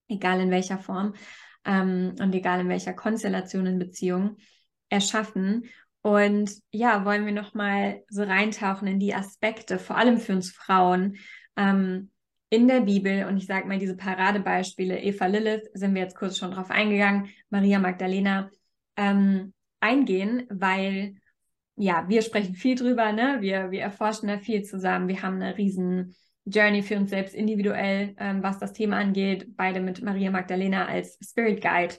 egal 0.07 0.39
in 0.39 0.51
welcher 0.51 0.77
Form 0.77 1.13
ähm, 1.65 2.15
und 2.19 2.33
egal 2.33 2.61
in 2.61 2.69
welcher 2.69 2.93
Konstellation 2.93 3.65
in 3.65 3.79
Beziehung, 3.79 4.37
erschaffen. 4.89 5.65
Und 6.01 6.51
ja, 6.71 7.03
wollen 7.03 7.25
wir 7.25 7.33
nochmal 7.33 8.03
so 8.09 8.23
reintauchen 8.23 8.87
in 8.87 8.99
die 8.99 9.13
Aspekte, 9.13 9.77
vor 9.77 9.97
allem 9.97 10.17
für 10.19 10.33
uns 10.33 10.51
Frauen, 10.51 11.17
ähm, 11.57 12.11
in 12.49 12.69
der 12.69 12.79
Bibel, 12.79 13.25
und 13.25 13.35
ich 13.35 13.45
sage 13.45 13.67
mal, 13.67 13.77
diese 13.77 13.97
Paradebeispiele, 13.97 15.01
Eva 15.01 15.25
Lilith, 15.25 15.69
sind 15.73 15.93
wir 15.93 16.01
jetzt 16.01 16.15
kurz 16.15 16.37
schon 16.37 16.51
drauf 16.51 16.71
eingegangen, 16.71 17.27
Maria 17.49 17.77
Magdalena, 17.77 18.49
ähm, 18.95 19.53
eingehen, 19.81 20.47
weil 20.49 21.15
ja, 21.77 22.05
wir 22.09 22.23
sprechen 22.23 22.55
viel 22.55 22.75
drüber, 22.75 23.11
ne? 23.13 23.37
Wir, 23.39 23.69
wir 23.69 23.81
erforschen 23.81 24.27
da 24.27 24.39
viel 24.39 24.63
zusammen. 24.63 25.07
Wir 25.07 25.21
haben 25.21 25.35
eine 25.35 25.57
riesen 25.57 26.15
Journey 26.45 26.81
für 26.81 26.97
uns 26.97 27.11
selbst 27.11 27.35
individuell, 27.35 28.15
ähm, 28.17 28.41
was 28.41 28.57
das 28.57 28.73
Thema 28.73 28.97
angeht. 28.97 29.55
Beide 29.55 29.79
mit 29.79 30.01
Maria 30.01 30.31
Magdalena 30.31 30.87
als 30.87 31.19
Spirit 31.23 31.61
Guide, 31.61 31.95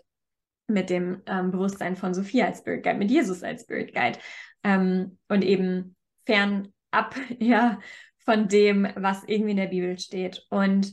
mit 0.66 0.90
dem 0.90 1.22
ähm, 1.26 1.52
Bewusstsein 1.52 1.96
von 1.96 2.12
Sophia 2.12 2.46
als 2.46 2.58
Spirit 2.58 2.82
Guide, 2.82 2.98
mit 2.98 3.10
Jesus 3.10 3.42
als 3.44 3.62
Spirit 3.62 3.94
Guide 3.94 4.18
ähm, 4.64 5.16
und 5.28 5.44
eben 5.44 5.94
fernab 6.26 7.14
ja, 7.38 7.78
von 8.18 8.48
dem, 8.48 8.88
was 8.96 9.22
irgendwie 9.24 9.52
in 9.52 9.56
der 9.58 9.68
Bibel 9.68 9.96
steht. 9.98 10.44
Und 10.50 10.92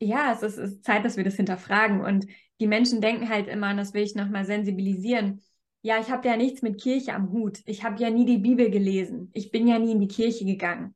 ja, 0.00 0.32
es 0.32 0.42
ist, 0.42 0.58
es 0.58 0.72
ist 0.72 0.84
Zeit, 0.84 1.04
dass 1.04 1.16
wir 1.16 1.24
das 1.24 1.36
hinterfragen. 1.36 2.00
Und 2.00 2.26
die 2.58 2.66
Menschen 2.66 3.00
denken 3.00 3.28
halt 3.28 3.46
immer, 3.46 3.70
und 3.70 3.76
das 3.76 3.94
will 3.94 4.02
ich 4.02 4.16
nochmal 4.16 4.44
sensibilisieren, 4.44 5.40
ja, 5.88 5.98
ich 5.98 6.10
habe 6.10 6.28
ja 6.28 6.36
nichts 6.36 6.60
mit 6.60 6.78
Kirche 6.78 7.14
am 7.14 7.32
Hut. 7.32 7.60
Ich 7.64 7.82
habe 7.82 7.98
ja 7.98 8.10
nie 8.10 8.26
die 8.26 8.36
Bibel 8.36 8.70
gelesen. 8.70 9.30
Ich 9.32 9.50
bin 9.50 9.66
ja 9.66 9.78
nie 9.78 9.92
in 9.92 10.00
die 10.00 10.06
Kirche 10.06 10.44
gegangen. 10.44 10.94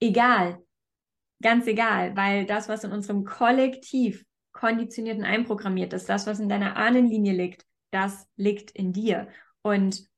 Egal. 0.00 0.60
Ganz 1.40 1.68
egal, 1.68 2.16
weil 2.16 2.44
das, 2.44 2.68
was 2.68 2.82
in 2.82 2.90
unserem 2.90 3.24
Kollektiv 3.24 4.24
konditionierten 4.50 5.22
einprogrammiert 5.22 5.92
ist, 5.92 6.08
das, 6.08 6.26
was 6.26 6.40
in 6.40 6.48
deiner 6.48 6.74
Ahnenlinie 6.74 7.34
liegt, 7.34 7.64
das 7.92 8.26
liegt 8.34 8.72
in 8.72 8.92
dir. 8.92 9.28
Und 9.62 10.08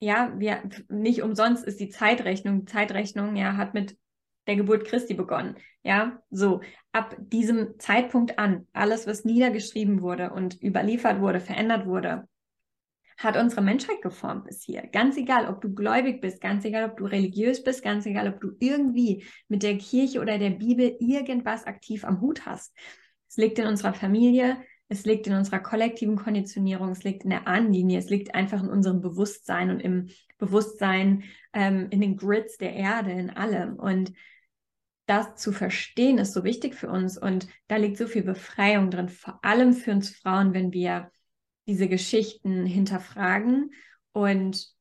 ja, 0.00 0.34
wir, 0.36 0.68
nicht 0.88 1.22
umsonst 1.22 1.64
ist 1.64 1.78
die 1.78 1.90
Zeitrechnung, 1.90 2.64
die 2.64 2.72
Zeitrechnung 2.72 3.36
ja, 3.36 3.56
hat 3.56 3.74
mit 3.74 3.96
der 4.48 4.56
Geburt 4.56 4.86
Christi 4.86 5.14
begonnen. 5.14 5.56
Ja, 5.84 6.20
so 6.30 6.62
ab 6.90 7.14
diesem 7.20 7.78
Zeitpunkt 7.78 8.40
an, 8.40 8.66
alles, 8.72 9.06
was 9.06 9.24
niedergeschrieben 9.24 10.02
wurde 10.02 10.32
und 10.32 10.60
überliefert 10.60 11.20
wurde, 11.20 11.38
verändert 11.38 11.86
wurde, 11.86 12.26
hat 13.16 13.36
unsere 13.36 13.62
Menschheit 13.62 14.02
geformt 14.02 14.44
bis 14.44 14.62
hier. 14.62 14.82
Ganz 14.92 15.16
egal, 15.16 15.48
ob 15.48 15.60
du 15.60 15.74
gläubig 15.74 16.20
bist, 16.20 16.40
ganz 16.40 16.64
egal, 16.64 16.90
ob 16.90 16.96
du 16.96 17.06
religiös 17.06 17.64
bist, 17.64 17.82
ganz 17.82 18.04
egal, 18.06 18.28
ob 18.28 18.40
du 18.40 18.52
irgendwie 18.60 19.24
mit 19.48 19.62
der 19.62 19.78
Kirche 19.78 20.20
oder 20.20 20.38
der 20.38 20.50
Bibel 20.50 20.96
irgendwas 21.00 21.64
aktiv 21.64 22.04
am 22.04 22.20
Hut 22.20 22.44
hast. 22.44 22.76
Es 23.28 23.36
liegt 23.36 23.58
in 23.58 23.66
unserer 23.66 23.94
Familie, 23.94 24.58
es 24.88 25.04
liegt 25.04 25.26
in 25.26 25.34
unserer 25.34 25.60
kollektiven 25.60 26.16
Konditionierung, 26.16 26.90
es 26.90 27.02
liegt 27.04 27.24
in 27.24 27.30
der 27.30 27.48
Ahnenlinie, 27.48 27.98
es 27.98 28.10
liegt 28.10 28.34
einfach 28.34 28.62
in 28.62 28.68
unserem 28.68 29.00
Bewusstsein 29.00 29.70
und 29.70 29.80
im 29.80 30.08
Bewusstsein, 30.38 31.24
ähm, 31.52 31.88
in 31.90 32.00
den 32.00 32.16
Grids 32.16 32.58
der 32.58 32.74
Erde, 32.74 33.10
in 33.12 33.30
allem. 33.30 33.76
Und 33.76 34.12
das 35.06 35.36
zu 35.36 35.52
verstehen 35.52 36.18
ist 36.18 36.34
so 36.34 36.44
wichtig 36.44 36.74
für 36.74 36.88
uns 36.88 37.16
und 37.16 37.48
da 37.68 37.76
liegt 37.76 37.96
so 37.96 38.06
viel 38.06 38.22
Befreiung 38.22 38.90
drin, 38.90 39.08
vor 39.08 39.38
allem 39.42 39.72
für 39.72 39.92
uns 39.92 40.10
Frauen, 40.10 40.52
wenn 40.52 40.72
wir 40.72 41.10
diese 41.66 41.88
Geschichten 41.88 42.64
hinterfragen 42.66 43.72
und 44.12 44.74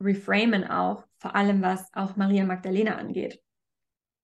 reframen 0.00 0.64
auch, 0.64 1.06
vor 1.18 1.34
allem 1.34 1.62
was 1.62 1.92
auch 1.94 2.16
Maria 2.16 2.44
Magdalena 2.44 2.96
angeht. 2.96 3.42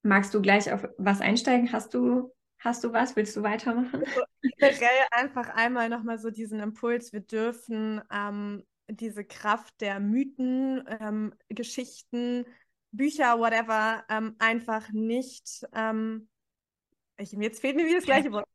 Magst 0.03 0.35
du 0.35 0.43
gleich 0.43 0.71
auf 0.73 0.87
was 0.99 1.21
einsteigen? 1.21 1.73
Hast 1.73 1.95
du, 1.95 2.33
hast 2.59 2.85
du 2.85 2.93
was? 2.93 3.17
Willst 3.17 3.37
du 3.37 3.43
weitermachen? 3.43 4.03
Also, 4.05 4.23
generell 4.59 5.07
einfach 5.11 5.49
einmal 5.51 5.89
nochmal 5.89 6.19
so 6.19 6.31
diesen 6.31 6.61
Impuls, 6.61 7.13
wir 7.13 7.21
dürfen 7.21 8.03
ähm, 8.13 8.65
diese 8.89 9.25
Kraft 9.25 9.81
der 9.81 10.01
Mythen, 10.01 10.85
ähm, 11.01 11.35
Geschichten, 11.49 12.45
Bücher, 12.91 13.39
whatever, 13.39 14.05
ähm, 14.11 14.37
einfach 14.39 14.91
nicht, 14.93 15.67
ähm, 15.73 16.29
ich, 17.17 17.33
jetzt 17.33 17.61
fehlt 17.61 17.77
mir 17.77 17.87
wieder 17.87 17.97
das 17.97 18.05
gleiche 18.05 18.33
Wort. 18.33 18.49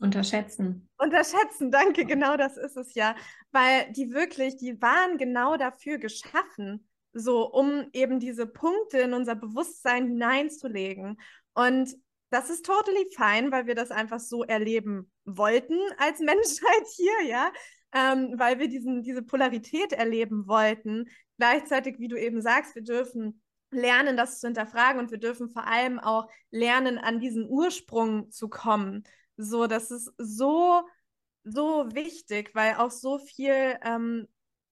Unterschätzen. 0.00 0.88
Unterschätzen, 0.98 1.70
danke, 1.70 2.04
genau 2.04 2.36
das 2.36 2.56
ist 2.56 2.76
es 2.76 2.94
ja. 2.94 3.14
Weil 3.52 3.92
die 3.92 4.12
wirklich, 4.12 4.56
die 4.56 4.80
waren 4.82 5.18
genau 5.18 5.56
dafür 5.56 5.98
geschaffen, 5.98 6.86
so 7.12 7.50
um 7.50 7.86
eben 7.92 8.18
diese 8.18 8.46
Punkte 8.46 8.98
in 8.98 9.14
unser 9.14 9.36
Bewusstsein 9.36 10.08
hineinzulegen. 10.08 11.18
Und 11.54 11.96
das 12.30 12.50
ist 12.50 12.66
totally 12.66 13.06
fine, 13.14 13.52
weil 13.52 13.66
wir 13.66 13.76
das 13.76 13.92
einfach 13.92 14.18
so 14.18 14.42
erleben 14.42 15.10
wollten 15.24 15.78
als 15.98 16.18
Menschheit 16.20 16.86
hier, 16.96 17.28
ja, 17.28 17.52
ähm, 17.94 18.34
weil 18.36 18.58
wir 18.58 18.68
diesen, 18.68 19.02
diese 19.02 19.22
Polarität 19.22 19.92
erleben 19.92 20.48
wollten. 20.48 21.08
Gleichzeitig, 21.38 21.98
wie 22.00 22.08
du 22.08 22.20
eben 22.20 22.42
sagst, 22.42 22.74
wir 22.74 22.82
dürfen 22.82 23.40
lernen, 23.70 24.16
das 24.16 24.40
zu 24.40 24.48
hinterfragen 24.48 25.00
und 25.00 25.10
wir 25.10 25.18
dürfen 25.18 25.50
vor 25.50 25.66
allem 25.66 25.98
auch 25.98 26.28
lernen, 26.50 26.98
an 26.98 27.20
diesen 27.20 27.48
Ursprung 27.48 28.30
zu 28.30 28.48
kommen. 28.48 29.04
So, 29.36 29.66
das 29.66 29.90
ist 29.90 30.12
so, 30.18 30.82
so 31.44 31.86
wichtig, 31.94 32.50
weil 32.54 32.74
auch 32.76 32.90
so 32.90 33.18
viel, 33.18 33.76
ähm, 33.82 34.28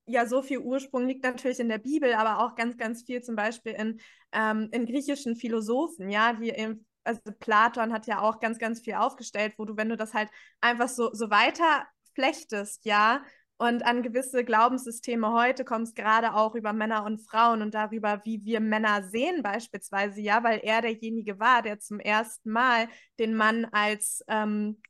ja, 0.06 0.26
so 0.26 0.42
viel 0.42 0.58
Ursprung 0.58 1.06
liegt 1.06 1.24
natürlich 1.24 1.60
in 1.60 1.68
der 1.68 1.78
Bibel, 1.78 2.12
aber 2.14 2.44
auch 2.44 2.54
ganz, 2.54 2.76
ganz 2.76 3.02
viel 3.02 3.22
zum 3.22 3.36
Beispiel 3.36 3.72
in, 3.72 4.00
ähm, 4.32 4.68
in 4.72 4.86
griechischen 4.86 5.36
Philosophen, 5.36 6.08
ja, 6.10 6.32
die 6.34 6.50
eben 6.50 6.86
also 7.04 7.20
Platon 7.40 7.92
hat 7.92 8.06
ja 8.06 8.20
auch 8.20 8.38
ganz, 8.38 8.58
ganz 8.58 8.80
viel 8.80 8.94
aufgestellt, 8.94 9.54
wo 9.56 9.64
du, 9.64 9.76
wenn 9.76 9.88
du 9.88 9.96
das 9.96 10.14
halt 10.14 10.30
einfach 10.60 10.88
so, 10.88 11.12
so 11.12 11.30
weiter 11.30 11.84
flechtest, 12.14 12.84
ja, 12.84 13.24
und 13.62 13.84
an 13.84 14.02
gewisse 14.02 14.44
Glaubenssysteme 14.44 15.32
heute 15.32 15.64
kommt 15.64 15.86
es 15.86 15.94
gerade 15.94 16.34
auch 16.34 16.56
über 16.56 16.72
Männer 16.72 17.04
und 17.04 17.18
Frauen 17.18 17.62
und 17.62 17.74
darüber, 17.74 18.20
wie 18.24 18.44
wir 18.44 18.58
Männer 18.58 19.04
sehen 19.04 19.40
beispielsweise, 19.40 20.20
ja, 20.20 20.42
weil 20.42 20.58
er 20.64 20.82
derjenige 20.82 21.38
war, 21.38 21.62
der 21.62 21.78
zum 21.78 22.00
ersten 22.00 22.50
Mal 22.50 22.88
den 23.20 23.36
Mann 23.36 23.66
als, 23.66 24.24
ähm, 24.26 24.82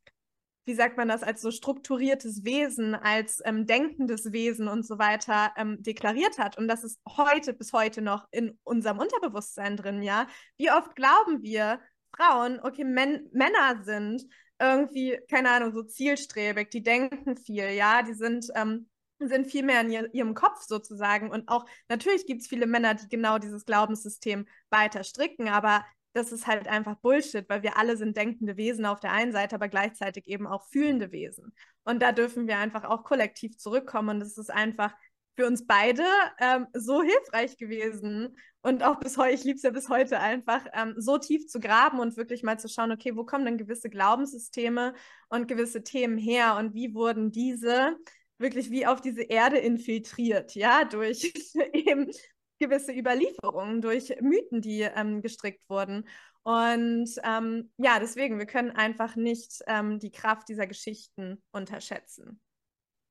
wie 0.64 0.72
sagt 0.72 0.96
man 0.96 1.08
das, 1.08 1.22
als 1.22 1.42
so 1.42 1.50
strukturiertes 1.50 2.44
Wesen, 2.44 2.94
als 2.94 3.42
ähm, 3.44 3.66
denkendes 3.66 4.32
Wesen 4.32 4.68
und 4.68 4.86
so 4.86 4.98
weiter 4.98 5.52
ähm, 5.58 5.82
deklariert 5.82 6.38
hat. 6.38 6.56
Und 6.56 6.66
das 6.66 6.82
ist 6.82 6.98
heute 7.06 7.52
bis 7.52 7.74
heute 7.74 8.00
noch 8.00 8.26
in 8.30 8.58
unserem 8.64 9.00
Unterbewusstsein 9.00 9.76
drin, 9.76 10.02
ja. 10.02 10.26
Wie 10.56 10.70
oft 10.70 10.96
glauben 10.96 11.42
wir, 11.42 11.78
Frauen, 12.16 12.58
okay, 12.62 12.84
Men 12.84 13.28
Männer 13.32 13.82
sind 13.84 14.24
irgendwie, 14.62 15.18
keine 15.28 15.50
Ahnung, 15.50 15.72
so 15.72 15.82
zielstrebig, 15.82 16.70
die 16.70 16.82
denken 16.82 17.36
viel, 17.36 17.70
ja, 17.70 18.02
die 18.02 18.14
sind, 18.14 18.46
ähm, 18.54 18.88
sind 19.18 19.46
viel 19.46 19.64
mehr 19.64 19.80
in 19.80 19.90
ihr, 19.90 20.14
ihrem 20.14 20.34
Kopf 20.34 20.62
sozusagen. 20.62 21.30
Und 21.30 21.48
auch 21.48 21.66
natürlich 21.88 22.26
gibt 22.26 22.42
es 22.42 22.48
viele 22.48 22.66
Männer, 22.66 22.94
die 22.94 23.08
genau 23.08 23.38
dieses 23.38 23.64
Glaubenssystem 23.64 24.46
weiter 24.70 25.04
stricken, 25.04 25.48
aber 25.48 25.84
das 26.14 26.30
ist 26.30 26.46
halt 26.46 26.68
einfach 26.68 26.96
Bullshit, 26.96 27.48
weil 27.48 27.62
wir 27.62 27.78
alle 27.78 27.96
sind 27.96 28.16
denkende 28.16 28.56
Wesen 28.56 28.84
auf 28.84 29.00
der 29.00 29.12
einen 29.12 29.32
Seite, 29.32 29.54
aber 29.54 29.68
gleichzeitig 29.68 30.26
eben 30.26 30.46
auch 30.46 30.68
fühlende 30.68 31.10
Wesen. 31.10 31.54
Und 31.84 32.02
da 32.02 32.12
dürfen 32.12 32.46
wir 32.46 32.58
einfach 32.58 32.84
auch 32.84 33.02
kollektiv 33.04 33.56
zurückkommen. 33.56 34.16
Und 34.16 34.22
es 34.22 34.36
ist 34.36 34.50
einfach 34.50 34.94
für 35.34 35.46
uns 35.46 35.66
beide 35.66 36.04
ähm, 36.38 36.66
so 36.74 37.02
hilfreich 37.02 37.56
gewesen 37.56 38.36
und 38.60 38.82
auch 38.82 39.00
bis 39.00 39.16
heute, 39.16 39.34
ich 39.34 39.44
liebe 39.44 39.56
es 39.56 39.62
ja 39.62 39.70
bis 39.70 39.88
heute 39.88 40.20
einfach, 40.20 40.66
ähm, 40.74 40.94
so 40.98 41.18
tief 41.18 41.46
zu 41.46 41.58
graben 41.58 42.00
und 42.00 42.16
wirklich 42.16 42.42
mal 42.42 42.58
zu 42.58 42.68
schauen, 42.68 42.92
okay, 42.92 43.16
wo 43.16 43.24
kommen 43.24 43.44
denn 43.44 43.58
gewisse 43.58 43.88
Glaubenssysteme 43.88 44.94
und 45.28 45.48
gewisse 45.48 45.82
Themen 45.82 46.18
her 46.18 46.56
und 46.56 46.74
wie 46.74 46.94
wurden 46.94 47.32
diese 47.32 47.96
wirklich 48.38 48.70
wie 48.70 48.86
auf 48.86 49.00
diese 49.00 49.22
Erde 49.22 49.58
infiltriert, 49.58 50.54
ja, 50.54 50.84
durch 50.84 51.32
eben 51.72 52.10
gewisse 52.58 52.92
Überlieferungen, 52.92 53.80
durch 53.80 54.14
Mythen, 54.20 54.60
die 54.60 54.82
ähm, 54.82 55.22
gestrickt 55.22 55.62
wurden. 55.68 56.06
Und 56.42 57.08
ähm, 57.24 57.72
ja, 57.76 57.98
deswegen, 57.98 58.38
wir 58.38 58.46
können 58.46 58.72
einfach 58.72 59.16
nicht 59.16 59.62
ähm, 59.66 59.98
die 59.98 60.10
Kraft 60.10 60.48
dieser 60.48 60.66
Geschichten 60.66 61.42
unterschätzen. 61.52 62.40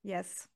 Yes. 0.04 0.50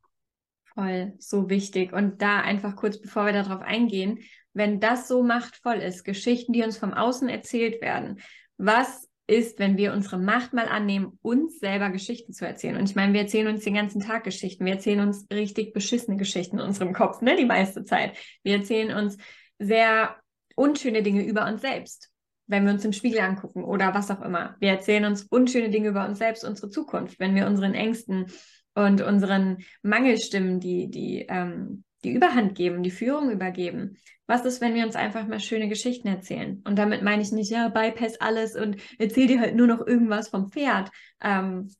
Voll, 0.75 1.13
so 1.19 1.49
wichtig. 1.49 1.93
Und 1.93 2.21
da 2.21 2.41
einfach 2.41 2.75
kurz, 2.75 2.99
bevor 3.01 3.25
wir 3.25 3.33
darauf 3.33 3.61
eingehen, 3.61 4.19
wenn 4.53 4.79
das 4.79 5.07
so 5.07 5.23
machtvoll 5.23 5.75
ist, 5.75 6.03
Geschichten, 6.03 6.51
die 6.51 6.63
uns 6.63 6.77
vom 6.77 6.93
Außen 6.93 7.29
erzählt 7.29 7.81
werden, 7.81 8.19
was 8.57 9.09
ist, 9.27 9.57
wenn 9.57 9.77
wir 9.77 9.93
unsere 9.93 10.19
Macht 10.19 10.53
mal 10.53 10.67
annehmen, 10.67 11.17
uns 11.21 11.59
selber 11.59 11.89
Geschichten 11.89 12.33
zu 12.33 12.45
erzählen? 12.45 12.75
Und 12.75 12.89
ich 12.89 12.95
meine, 12.95 13.13
wir 13.13 13.21
erzählen 13.21 13.47
uns 13.47 13.63
den 13.63 13.73
ganzen 13.73 14.01
Tag 14.01 14.25
Geschichten. 14.25 14.65
Wir 14.65 14.73
erzählen 14.73 14.99
uns 14.99 15.25
richtig 15.31 15.73
beschissene 15.73 16.17
Geschichten 16.17 16.59
in 16.59 16.65
unserem 16.65 16.93
Kopf, 16.93 17.21
ne, 17.21 17.35
die 17.37 17.45
meiste 17.45 17.85
Zeit. 17.85 18.17
Wir 18.43 18.57
erzählen 18.57 18.95
uns 18.95 19.17
sehr 19.59 20.15
unschöne 20.55 21.03
Dinge 21.03 21.23
über 21.23 21.47
uns 21.47 21.61
selbst, 21.61 22.11
wenn 22.47 22.65
wir 22.65 22.73
uns 22.73 22.85
im 22.85 22.93
Spiegel 22.93 23.21
angucken 23.21 23.63
oder 23.63 23.93
was 23.93 24.11
auch 24.11 24.21
immer. 24.21 24.57
Wir 24.59 24.69
erzählen 24.71 25.05
uns 25.05 25.23
unschöne 25.23 25.69
Dinge 25.69 25.89
über 25.89 26.05
uns 26.05 26.17
selbst, 26.17 26.43
unsere 26.43 26.69
Zukunft, 26.69 27.19
wenn 27.19 27.33
wir 27.33 27.47
unseren 27.47 27.73
Ängsten 27.73 28.27
und 28.75 29.01
unseren 29.01 29.63
Mangelstimmen 29.81 30.59
die, 30.59 30.89
die, 30.91 31.25
ähm, 31.27 31.83
die 32.03 32.11
Überhand 32.11 32.55
geben, 32.55 32.83
die 32.83 32.91
Führung 32.91 33.31
übergeben. 33.31 33.97
Was 34.27 34.45
ist, 34.45 34.61
wenn 34.61 34.75
wir 34.75 34.85
uns 34.85 34.95
einfach 34.95 35.25
mal 35.27 35.39
schöne 35.39 35.69
Geschichten 35.69 36.07
erzählen? 36.07 36.61
Und 36.65 36.77
damit 36.77 37.01
meine 37.01 37.21
ich 37.21 37.31
nicht, 37.31 37.51
ja, 37.51 37.69
bypass 37.69 38.19
alles 38.21 38.55
und 38.55 38.77
erzähl 38.99 39.27
dir 39.27 39.39
halt 39.39 39.55
nur 39.55 39.67
noch 39.67 39.85
irgendwas 39.85 40.29
vom 40.29 40.51
Pferd. 40.51 40.91
Ähm, 41.21 41.73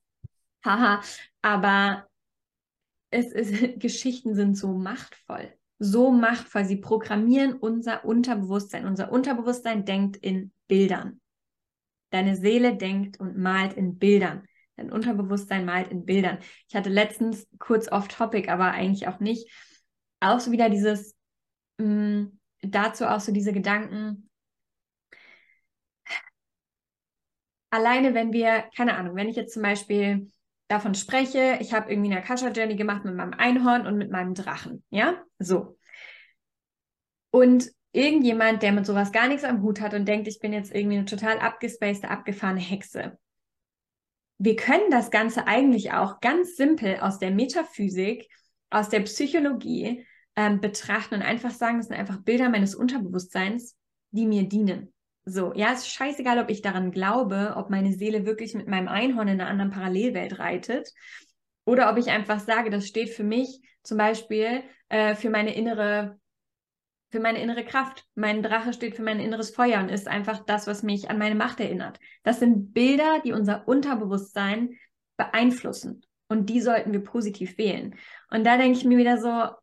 haha, 0.63 1.01
aber 1.41 2.07
es 3.11 3.31
ist, 3.31 3.51
Geschichten 3.79 4.35
sind 4.35 4.57
so 4.57 4.73
machtvoll. 4.73 5.53
So 5.77 6.11
machtvoll. 6.11 6.65
Sie 6.65 6.77
programmieren 6.77 7.53
unser 7.53 8.05
Unterbewusstsein. 8.05 8.85
Unser 8.85 9.11
Unterbewusstsein 9.11 9.83
denkt 9.85 10.17
in 10.17 10.51
Bildern. 10.67 11.19
Deine 12.11 12.37
Seele 12.37 12.77
denkt 12.77 13.19
und 13.19 13.37
malt 13.37 13.73
in 13.73 13.97
Bildern. 13.97 14.47
Dein 14.77 14.91
Unterbewusstsein 14.91 15.65
malt 15.65 15.89
in 15.89 16.05
Bildern. 16.05 16.39
Ich 16.67 16.75
hatte 16.75 16.89
letztens 16.89 17.47
kurz 17.59 17.91
off-topic, 17.91 18.49
aber 18.49 18.71
eigentlich 18.71 19.07
auch 19.07 19.19
nicht, 19.19 19.49
auch 20.19 20.39
so 20.39 20.51
wieder 20.51 20.69
dieses, 20.69 21.15
mh, 21.77 21.85
mm, 21.87 22.39
dazu 22.61 23.05
auch 23.05 23.19
so 23.19 23.31
diese 23.31 23.53
Gedanken, 23.53 24.29
alleine 27.69 28.13
wenn 28.13 28.33
wir, 28.33 28.65
keine 28.75 28.95
Ahnung, 28.95 29.15
wenn 29.15 29.29
ich 29.29 29.35
jetzt 29.35 29.53
zum 29.53 29.61
Beispiel 29.61 30.31
davon 30.67 30.95
spreche, 30.95 31.57
ich 31.59 31.73
habe 31.73 31.91
irgendwie 31.91 32.11
eine 32.11 32.21
Akasha-Journey 32.21 32.75
gemacht 32.75 33.05
mit 33.05 33.15
meinem 33.15 33.33
Einhorn 33.33 33.85
und 33.85 33.97
mit 33.97 34.11
meinem 34.11 34.33
Drachen, 34.33 34.83
ja, 34.89 35.21
so. 35.39 35.77
Und 37.31 37.69
irgendjemand, 37.91 38.63
der 38.63 38.71
mit 38.71 38.85
sowas 38.85 39.11
gar 39.11 39.27
nichts 39.27 39.43
am 39.43 39.61
Hut 39.61 39.81
hat 39.81 39.93
und 39.93 40.05
denkt, 40.07 40.27
ich 40.27 40.39
bin 40.39 40.53
jetzt 40.53 40.73
irgendwie 40.73 40.97
eine 40.97 41.05
total 41.05 41.39
abgespacede, 41.39 42.09
abgefahrene 42.09 42.61
Hexe, 42.61 43.17
wir 44.37 44.55
können 44.55 44.91
das 44.91 45.11
Ganze 45.11 45.47
eigentlich 45.47 45.93
auch 45.93 46.19
ganz 46.19 46.55
simpel 46.55 46.99
aus 46.99 47.19
der 47.19 47.31
Metaphysik, 47.31 48.27
aus 48.69 48.89
der 48.89 49.01
Psychologie 49.01 50.05
ähm, 50.35 50.59
betrachten 50.59 51.15
und 51.15 51.21
einfach 51.21 51.51
sagen, 51.51 51.77
das 51.77 51.87
sind 51.87 51.97
einfach 51.97 52.21
Bilder 52.21 52.49
meines 52.49 52.75
Unterbewusstseins, 52.75 53.77
die 54.11 54.25
mir 54.25 54.43
dienen. 54.43 54.93
So, 55.23 55.53
ja, 55.55 55.73
es 55.73 55.79
ist 55.79 55.89
scheißegal, 55.89 56.39
ob 56.39 56.49
ich 56.49 56.61
daran 56.61 56.91
glaube, 56.91 57.53
ob 57.55 57.69
meine 57.69 57.93
Seele 57.93 58.25
wirklich 58.25 58.53
mit 58.53 58.67
meinem 58.67 58.87
Einhorn 58.87 59.27
in 59.27 59.41
einer 59.41 59.49
anderen 59.49 59.71
Parallelwelt 59.71 60.37
reitet 60.37 60.91
oder 61.65 61.89
ob 61.91 61.97
ich 61.97 62.09
einfach 62.09 62.39
sage, 62.39 62.69
das 62.69 62.87
steht 62.87 63.09
für 63.09 63.23
mich 63.23 63.61
zum 63.81 63.97
Beispiel 63.97 64.63
äh, 64.89 65.15
für 65.15 65.29
meine 65.29 65.55
innere 65.55 66.19
für 67.15 67.21
meine 67.21 67.41
innere 67.41 67.63
Kraft. 67.63 68.05
Mein 68.15 68.43
Drache 68.43 68.73
steht 68.73 68.97
für 68.97 69.01
mein 69.01 69.21
inneres 69.21 69.49
Feuer 69.49 69.79
und 69.79 69.87
ist 69.87 70.05
einfach 70.05 70.43
das, 70.45 70.67
was 70.67 70.83
mich 70.83 71.09
an 71.09 71.17
meine 71.17 71.35
Macht 71.35 71.61
erinnert. 71.61 71.97
Das 72.23 72.39
sind 72.39 72.73
Bilder, 72.73 73.21
die 73.23 73.31
unser 73.31 73.69
Unterbewusstsein 73.69 74.75
beeinflussen. 75.15 76.01
Und 76.27 76.49
die 76.49 76.59
sollten 76.59 76.91
wir 76.91 76.99
positiv 76.99 77.57
wählen. 77.57 77.95
Und 78.29 78.43
da 78.43 78.57
denke 78.57 78.77
ich 78.77 78.83
mir 78.83 78.97
wieder 78.97 79.17
so, 79.17 79.55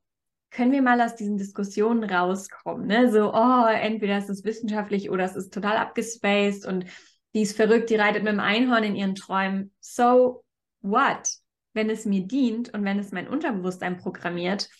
können 0.50 0.72
wir 0.72 0.80
mal 0.80 0.98
aus 1.02 1.14
diesen 1.14 1.36
Diskussionen 1.36 2.04
rauskommen? 2.04 2.86
Ne? 2.86 3.12
So, 3.12 3.34
oh, 3.34 3.66
entweder 3.66 4.16
ist 4.16 4.30
es 4.30 4.44
wissenschaftlich 4.44 5.10
oder 5.10 5.24
es 5.24 5.36
ist 5.36 5.52
total 5.52 5.76
abgespaced 5.76 6.64
und 6.64 6.86
die 7.34 7.42
ist 7.42 7.54
verrückt, 7.54 7.90
die 7.90 7.96
reitet 7.96 8.22
mit 8.22 8.32
dem 8.32 8.40
Einhorn 8.40 8.84
in 8.84 8.96
ihren 8.96 9.14
Träumen. 9.14 9.74
So 9.78 10.42
what? 10.80 11.28
Wenn 11.74 11.90
es 11.90 12.06
mir 12.06 12.26
dient 12.26 12.72
und 12.72 12.82
wenn 12.86 12.98
es 12.98 13.12
mein 13.12 13.28
Unterbewusstsein 13.28 13.98
programmiert, 13.98 14.70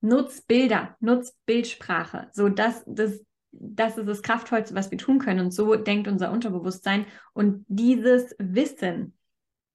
nutz 0.00 0.42
Bilder, 0.42 0.96
nutz 1.00 1.34
Bildsprache. 1.46 2.28
So, 2.32 2.48
das, 2.48 2.84
das, 2.86 3.20
das 3.52 3.98
ist 3.98 4.08
das 4.08 4.22
Kraftvollste, 4.22 4.74
was 4.74 4.90
wir 4.90 4.98
tun 4.98 5.18
können. 5.18 5.40
Und 5.40 5.50
so 5.52 5.74
denkt 5.74 6.08
unser 6.08 6.30
Unterbewusstsein. 6.30 7.06
Und 7.32 7.64
dieses 7.68 8.34
Wissen 8.38 9.16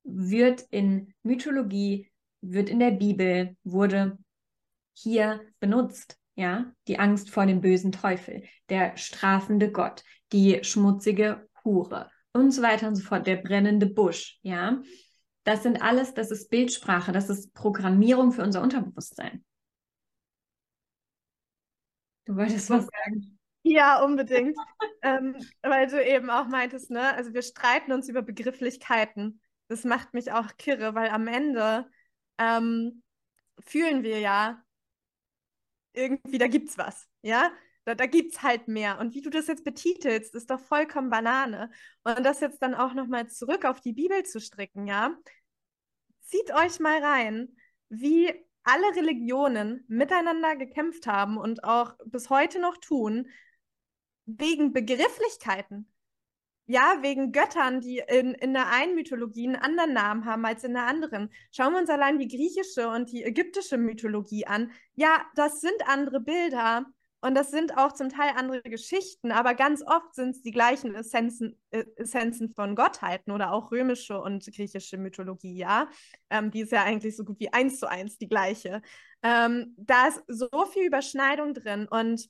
wird 0.04 0.66
in 0.70 1.14
Mythologie, 1.24 2.10
wird 2.42 2.70
in 2.70 2.80
der 2.80 2.92
Bibel, 2.92 3.56
wurde 3.64 4.18
hier 4.94 5.42
benutzt. 5.60 6.18
Ja, 6.36 6.72
die 6.88 6.98
Angst 6.98 7.30
vor 7.30 7.46
dem 7.46 7.60
bösen 7.60 7.92
Teufel, 7.92 8.44
der 8.70 8.96
strafende 8.96 9.70
Gott, 9.70 10.02
die 10.32 10.64
schmutzige 10.64 11.46
Hure 11.64 12.10
und 12.32 12.52
so 12.52 12.62
weiter 12.62 12.88
und 12.88 12.96
so 12.96 13.04
fort, 13.04 13.28
der 13.28 13.36
brennende 13.36 13.86
Busch. 13.86 14.40
Ja, 14.42 14.82
das 15.44 15.64
sind 15.64 15.82
alles, 15.82 16.14
das 16.14 16.32
ist 16.32 16.50
Bildsprache, 16.50 17.12
das 17.12 17.30
ist 17.30 17.54
Programmierung 17.54 18.32
für 18.32 18.44
unser 18.44 18.62
Unterbewusstsein. 18.62 19.44
Du 22.26 22.36
wolltest 22.36 22.70
was 22.70 22.86
sagen? 22.86 23.40
Ja, 23.64 24.04
unbedingt. 24.04 24.58
ähm, 25.02 25.36
weil 25.62 25.88
du 25.88 26.04
eben 26.04 26.30
auch 26.30 26.48
meintest, 26.48 26.90
ne, 26.90 27.14
also 27.14 27.34
wir 27.34 27.42
streiten 27.42 27.92
uns 27.92 28.10
über 28.10 28.22
Begrifflichkeiten. 28.22 29.42
Das 29.68 29.84
macht 29.84 30.14
mich 30.14 30.32
auch 30.32 30.58
kirre, 30.58 30.96
weil 30.96 31.10
am 31.10 31.28
Ende 31.28 31.90
ähm, 32.38 33.04
fühlen 33.60 34.04
wir 34.04 34.20
ja 34.20 34.64
irgendwie, 35.94 36.38
da 36.38 36.48
gibt's 36.48 36.78
was, 36.78 37.08
ja? 37.22 37.52
Da, 37.86 37.96
da 37.96 38.06
gibt's 38.06 38.44
halt 38.44 38.68
mehr. 38.68 39.00
Und 39.00 39.16
wie 39.16 39.22
du 39.22 39.30
das 39.30 39.48
jetzt 39.48 39.64
betitelst, 39.64 40.36
ist 40.36 40.50
doch 40.52 40.60
vollkommen 40.60 41.10
Banane. 41.10 41.72
Und 42.04 42.24
das 42.24 42.40
jetzt 42.40 42.62
dann 42.62 42.76
auch 42.76 42.94
nochmal 42.94 43.28
zurück 43.28 43.66
auf 43.66 43.82
die 43.82 43.94
Bibel 43.94 44.24
zu 44.24 44.40
stricken, 44.40 44.86
ja? 44.88 45.16
Zieht 46.22 46.52
euch 46.54 46.80
mal 46.80 47.04
rein, 47.04 47.56
wie 47.90 48.34
alle 48.64 48.96
Religionen 48.96 49.84
miteinander 49.88 50.56
gekämpft 50.56 51.08
haben 51.08 51.38
und 51.38 51.64
auch 51.64 51.94
bis 52.06 52.30
heute 52.30 52.60
noch 52.60 52.78
tun, 52.78 53.28
wegen 54.26 54.74
Begrifflichkeiten. 54.74 55.88
Ja, 56.68 57.00
wegen 57.02 57.32
Göttern, 57.32 57.82
die 57.82 58.02
in, 58.08 58.34
in 58.34 58.54
der 58.54 58.72
einen 58.72 58.96
Mythologie 58.96 59.48
einen 59.48 59.58
anderen 59.58 59.94
Namen 59.94 60.26
haben 60.26 60.46
als 60.46 60.64
in 60.64 60.74
der 60.74 60.86
anderen. 60.86 61.30
Schauen 61.52 61.74
wir 61.74 61.80
uns 61.80 61.90
allein 61.90 62.18
die 62.18 62.30
griechische 62.30 62.88
und 62.88 63.12
die 63.12 63.24
ägyptische 63.24 63.78
Mythologie 63.78 64.46
an. 64.46 64.72
Ja, 64.94 65.26
das 65.36 65.60
sind 65.60 65.86
andere 65.88 66.22
Bilder 66.22 66.86
und 67.22 67.36
das 67.36 67.52
sind 67.52 67.78
auch 67.78 67.92
zum 67.92 68.10
Teil 68.10 68.32
andere 68.36 68.64
Geschichten, 68.64 69.32
aber 69.32 69.54
ganz 69.54 69.84
oft 69.86 70.16
sind 70.16 70.32
es 70.32 70.42
die 70.42 70.52
gleichen 70.52 70.96
Essenzen, 70.96 71.60
äh, 71.70 71.86
Essenzen 71.96 72.54
von 72.54 72.76
Gottheiten 72.76 73.32
oder 73.32 73.54
auch 73.54 73.72
römische 73.72 74.20
und 74.20 74.46
griechische 74.54 74.98
Mythologie, 74.98 75.56
ja. 75.56 75.88
Ähm, 76.30 76.52
die 76.52 76.62
ist 76.62 76.72
ja 76.72 76.84
eigentlich 76.84 77.16
so 77.16 77.24
gut 77.24 77.40
wie 77.40 77.54
eins 77.54 77.80
zu 77.80 77.88
eins 77.88 78.18
die 78.18 78.28
gleiche. 78.28 78.82
Ähm, 79.24 79.76
da 79.78 80.08
ist 80.08 80.24
so 80.28 80.50
viel 80.72 80.88
Überschneidung 80.88 81.54
drin 81.54 81.88
und 81.88 82.28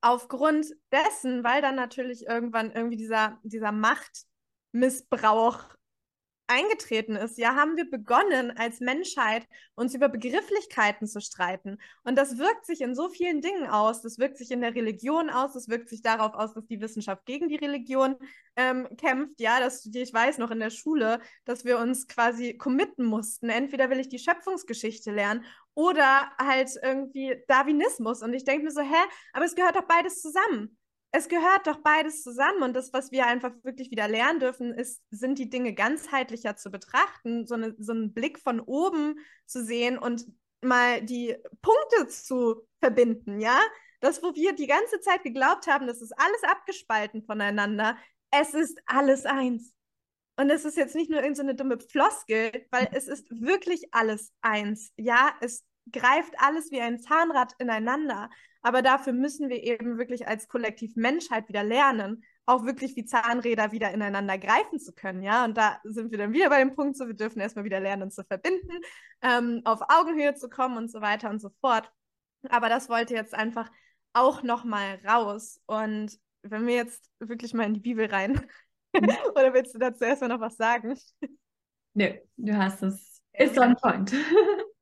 aufgrund 0.00 0.66
dessen, 0.92 1.44
weil 1.44 1.62
dann 1.62 1.76
natürlich 1.76 2.26
irgendwann 2.26 2.72
irgendwie 2.72 2.96
dieser, 2.96 3.38
dieser 3.44 3.72
Machtmissbrauch 3.72 5.77
eingetreten 6.48 7.16
ist, 7.16 7.38
ja, 7.38 7.54
haben 7.54 7.76
wir 7.76 7.88
begonnen, 7.88 8.56
als 8.56 8.80
Menschheit 8.80 9.46
uns 9.74 9.94
über 9.94 10.08
Begrifflichkeiten 10.08 11.06
zu 11.06 11.20
streiten. 11.20 11.78
Und 12.04 12.16
das 12.16 12.38
wirkt 12.38 12.66
sich 12.66 12.80
in 12.80 12.94
so 12.94 13.08
vielen 13.08 13.40
Dingen 13.40 13.66
aus. 13.66 14.02
Das 14.02 14.18
wirkt 14.18 14.38
sich 14.38 14.50
in 14.50 14.60
der 14.60 14.74
Religion 14.74 15.30
aus. 15.30 15.52
Das 15.52 15.68
wirkt 15.68 15.88
sich 15.88 16.02
darauf 16.02 16.34
aus, 16.34 16.54
dass 16.54 16.66
die 16.66 16.80
Wissenschaft 16.80 17.26
gegen 17.26 17.48
die 17.48 17.56
Religion 17.56 18.16
ähm, 18.56 18.88
kämpft. 18.96 19.40
Ja, 19.40 19.60
dass 19.60 19.86
ich 19.86 20.12
weiß 20.12 20.38
noch 20.38 20.50
in 20.50 20.60
der 20.60 20.70
Schule, 20.70 21.20
dass 21.44 21.64
wir 21.64 21.78
uns 21.78 22.08
quasi 22.08 22.56
committen 22.56 23.04
mussten. 23.04 23.50
Entweder 23.50 23.90
will 23.90 24.00
ich 24.00 24.08
die 24.08 24.18
Schöpfungsgeschichte 24.18 25.10
lernen 25.10 25.44
oder 25.74 26.32
halt 26.38 26.70
irgendwie 26.82 27.36
Darwinismus. 27.46 28.22
Und 28.22 28.32
ich 28.34 28.44
denke 28.44 28.64
mir 28.64 28.72
so, 28.72 28.80
hä, 28.80 29.04
aber 29.32 29.44
es 29.44 29.54
gehört 29.54 29.76
doch 29.76 29.86
beides 29.86 30.20
zusammen 30.20 30.76
es 31.10 31.28
gehört 31.28 31.66
doch 31.66 31.78
beides 31.78 32.22
zusammen 32.22 32.62
und 32.62 32.74
das, 32.74 32.92
was 32.92 33.10
wir 33.10 33.26
einfach 33.26 33.52
wirklich 33.62 33.90
wieder 33.90 34.08
lernen 34.08 34.40
dürfen, 34.40 34.74
ist, 34.74 35.02
sind 35.10 35.38
die 35.38 35.48
Dinge 35.48 35.74
ganzheitlicher 35.74 36.56
zu 36.56 36.70
betrachten, 36.70 37.46
so, 37.46 37.54
eine, 37.54 37.74
so 37.78 37.92
einen 37.92 38.12
Blick 38.12 38.38
von 38.38 38.60
oben 38.60 39.18
zu 39.46 39.64
sehen 39.64 39.98
und 39.98 40.26
mal 40.60 41.02
die 41.02 41.36
Punkte 41.62 42.08
zu 42.08 42.66
verbinden, 42.80 43.40
ja? 43.40 43.58
Das, 44.00 44.22
wo 44.22 44.34
wir 44.34 44.52
die 44.52 44.66
ganze 44.66 45.00
Zeit 45.00 45.22
geglaubt 45.24 45.66
haben, 45.66 45.86
das 45.86 46.02
ist 46.02 46.12
alles 46.16 46.42
abgespalten 46.44 47.24
voneinander, 47.24 47.96
es 48.30 48.54
ist 48.54 48.78
alles 48.86 49.24
eins. 49.24 49.74
Und 50.36 50.50
es 50.50 50.64
ist 50.64 50.76
jetzt 50.76 50.94
nicht 50.94 51.10
nur 51.10 51.20
irgendeine 51.20 51.52
so 51.52 51.56
dumme 51.56 51.80
Floskel, 51.80 52.64
weil 52.70 52.88
es 52.92 53.08
ist 53.08 53.28
wirklich 53.30 53.92
alles 53.92 54.32
eins. 54.40 54.92
Ja, 54.96 55.34
es 55.40 55.64
greift 55.90 56.34
alles 56.38 56.70
wie 56.70 56.80
ein 56.80 57.00
Zahnrad 57.00 57.54
ineinander. 57.58 58.30
Aber 58.62 58.82
dafür 58.82 59.12
müssen 59.12 59.48
wir 59.48 59.62
eben 59.62 59.98
wirklich 59.98 60.26
als 60.26 60.48
Kollektiv 60.48 60.96
Menschheit 60.96 61.48
wieder 61.48 61.62
lernen, 61.62 62.24
auch 62.44 62.64
wirklich 62.64 62.96
wie 62.96 63.04
Zahnräder 63.04 63.72
wieder 63.72 63.92
ineinander 63.92 64.38
greifen 64.38 64.80
zu 64.80 64.92
können, 64.92 65.22
ja. 65.22 65.44
Und 65.44 65.56
da 65.56 65.80
sind 65.84 66.10
wir 66.10 66.18
dann 66.18 66.32
wieder 66.32 66.48
bei 66.48 66.58
dem 66.58 66.74
Punkt, 66.74 66.96
so 66.96 67.06
wir 67.06 67.14
dürfen 67.14 67.40
erstmal 67.40 67.64
wieder 67.64 67.80
lernen 67.80 68.10
zu 68.10 68.24
verbinden, 68.24 68.80
ähm, 69.22 69.62
auf 69.64 69.80
Augenhöhe 69.88 70.34
zu 70.34 70.48
kommen 70.48 70.76
und 70.76 70.90
so 70.90 71.00
weiter 71.00 71.30
und 71.30 71.40
so 71.40 71.50
fort. 71.60 71.90
Aber 72.48 72.68
das 72.68 72.88
wollte 72.88 73.14
jetzt 73.14 73.34
einfach 73.34 73.70
auch 74.12 74.42
nochmal 74.42 75.00
raus. 75.06 75.60
Und 75.66 76.18
wenn 76.42 76.66
wir 76.66 76.74
jetzt 76.74 77.10
wirklich 77.20 77.54
mal 77.54 77.66
in 77.66 77.74
die 77.74 77.80
Bibel 77.80 78.06
rein, 78.06 78.40
oder 79.34 79.54
willst 79.54 79.74
du 79.74 79.78
dazu 79.78 80.04
erstmal 80.04 80.30
noch 80.30 80.40
was 80.40 80.56
sagen? 80.56 80.98
Nö, 81.94 82.14
du 82.36 82.56
hast 82.56 82.82
es. 82.82 83.22
Ist 83.32 83.58
on 83.58 83.76
point. 83.76 84.12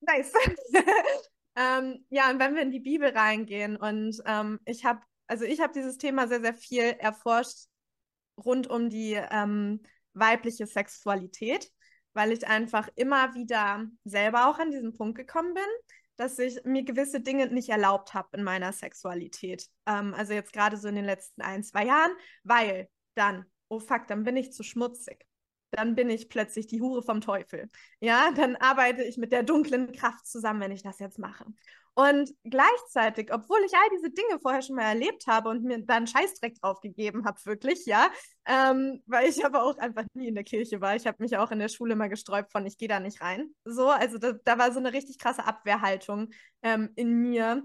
nice. 0.00 0.32
Ähm, 1.56 2.04
ja, 2.10 2.30
und 2.30 2.38
wenn 2.38 2.54
wir 2.54 2.62
in 2.62 2.70
die 2.70 2.80
Bibel 2.80 3.08
reingehen 3.08 3.76
und 3.76 4.20
ähm, 4.26 4.60
ich 4.66 4.84
habe, 4.84 5.00
also 5.26 5.44
ich 5.44 5.60
habe 5.60 5.72
dieses 5.72 5.96
Thema 5.96 6.28
sehr, 6.28 6.42
sehr 6.42 6.54
viel 6.54 6.82
erforscht 6.82 7.68
rund 8.44 8.68
um 8.68 8.90
die 8.90 9.14
ähm, 9.14 9.82
weibliche 10.12 10.66
Sexualität, 10.66 11.70
weil 12.12 12.32
ich 12.32 12.46
einfach 12.46 12.88
immer 12.94 13.34
wieder 13.34 13.86
selber 14.04 14.48
auch 14.48 14.58
an 14.58 14.70
diesen 14.70 14.94
Punkt 14.94 15.16
gekommen 15.16 15.54
bin, 15.54 15.64
dass 16.16 16.38
ich 16.38 16.62
mir 16.64 16.84
gewisse 16.84 17.20
Dinge 17.20 17.46
nicht 17.48 17.70
erlaubt 17.70 18.12
habe 18.12 18.36
in 18.36 18.44
meiner 18.44 18.72
Sexualität. 18.72 19.66
Ähm, 19.86 20.12
also 20.14 20.34
jetzt 20.34 20.52
gerade 20.52 20.76
so 20.76 20.88
in 20.88 20.94
den 20.94 21.04
letzten 21.06 21.40
ein, 21.40 21.62
zwei 21.62 21.86
Jahren, 21.86 22.12
weil 22.44 22.88
dann, 23.14 23.46
oh 23.68 23.80
fuck, 23.80 24.06
dann 24.08 24.24
bin 24.24 24.36
ich 24.36 24.52
zu 24.52 24.62
schmutzig 24.62 25.26
dann 25.70 25.94
bin 25.94 26.10
ich 26.10 26.28
plötzlich 26.28 26.66
die 26.66 26.80
Hure 26.80 27.02
vom 27.02 27.20
Teufel. 27.20 27.68
Ja, 28.00 28.30
dann 28.34 28.56
arbeite 28.56 29.02
ich 29.02 29.16
mit 29.16 29.32
der 29.32 29.42
dunklen 29.42 29.92
Kraft 29.92 30.26
zusammen, 30.26 30.60
wenn 30.60 30.72
ich 30.72 30.82
das 30.82 30.98
jetzt 30.98 31.18
mache. 31.18 31.44
Und 31.98 32.30
gleichzeitig, 32.44 33.32
obwohl 33.32 33.58
ich 33.64 33.72
all 33.72 33.88
diese 33.96 34.10
Dinge 34.10 34.38
vorher 34.38 34.60
schon 34.60 34.76
mal 34.76 34.82
erlebt 34.82 35.26
habe 35.26 35.48
und 35.48 35.64
mir 35.64 35.78
dann 35.78 36.06
Scheißdreck 36.06 36.60
drauf 36.60 36.80
gegeben 36.80 37.24
habe, 37.24 37.40
wirklich, 37.46 37.86
ja, 37.86 38.10
ähm, 38.44 39.02
weil 39.06 39.30
ich 39.30 39.46
aber 39.46 39.62
auch 39.64 39.78
einfach 39.78 40.04
nie 40.12 40.28
in 40.28 40.34
der 40.34 40.44
Kirche 40.44 40.82
war. 40.82 40.94
Ich 40.94 41.06
habe 41.06 41.16
mich 41.22 41.38
auch 41.38 41.50
in 41.50 41.58
der 41.58 41.68
Schule 41.68 41.96
mal 41.96 42.08
gesträubt 42.08 42.52
von, 42.52 42.66
ich 42.66 42.76
gehe 42.76 42.88
da 42.88 43.00
nicht 43.00 43.22
rein. 43.22 43.48
So, 43.64 43.88
also 43.88 44.18
da, 44.18 44.32
da 44.44 44.58
war 44.58 44.72
so 44.72 44.78
eine 44.78 44.92
richtig 44.92 45.18
krasse 45.18 45.46
Abwehrhaltung 45.46 46.28
ähm, 46.62 46.90
in 46.96 47.14
mir. 47.14 47.62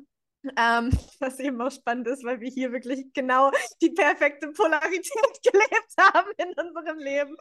Ähm, 0.58 0.90
was 1.20 1.40
eben 1.40 1.62
auch 1.62 1.72
spannend 1.72 2.08
ist, 2.08 2.24
weil 2.24 2.40
wir 2.40 2.50
hier 2.50 2.72
wirklich 2.72 3.06
genau 3.14 3.52
die 3.82 3.92
perfekte 3.92 4.50
Polarität 4.50 5.42
gelebt 5.44 5.94
haben 6.00 6.32
in 6.38 6.54
unserem 6.54 6.98
Leben. 6.98 7.36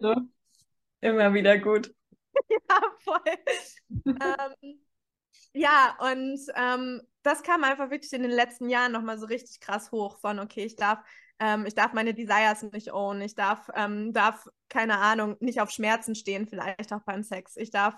So. 0.00 0.14
Immer 1.00 1.34
wieder 1.34 1.58
gut. 1.58 1.94
ja, 2.48 2.80
voll. 3.00 3.20
ähm, 4.06 4.80
ja, 5.54 5.96
und 5.98 6.40
ähm, 6.54 7.02
das 7.22 7.42
kam 7.42 7.64
einfach 7.64 7.90
wirklich 7.90 8.12
in 8.12 8.22
den 8.22 8.30
letzten 8.30 8.68
Jahren 8.68 8.92
nochmal 8.92 9.18
so 9.18 9.26
richtig 9.26 9.60
krass 9.60 9.90
hoch 9.92 10.18
von, 10.20 10.38
okay, 10.38 10.64
ich 10.64 10.76
darf, 10.76 11.00
ähm, 11.38 11.66
ich 11.66 11.74
darf 11.74 11.92
meine 11.92 12.14
Desires 12.14 12.62
nicht 12.62 12.92
own, 12.92 13.20
ich 13.20 13.34
darf, 13.34 13.68
ähm, 13.74 14.12
darf, 14.12 14.48
keine 14.68 14.98
Ahnung, 14.98 15.36
nicht 15.40 15.60
auf 15.60 15.70
Schmerzen 15.70 16.14
stehen, 16.14 16.46
vielleicht 16.46 16.92
auch 16.92 17.02
beim 17.02 17.22
Sex. 17.22 17.56
Ich 17.56 17.70
darf 17.70 17.96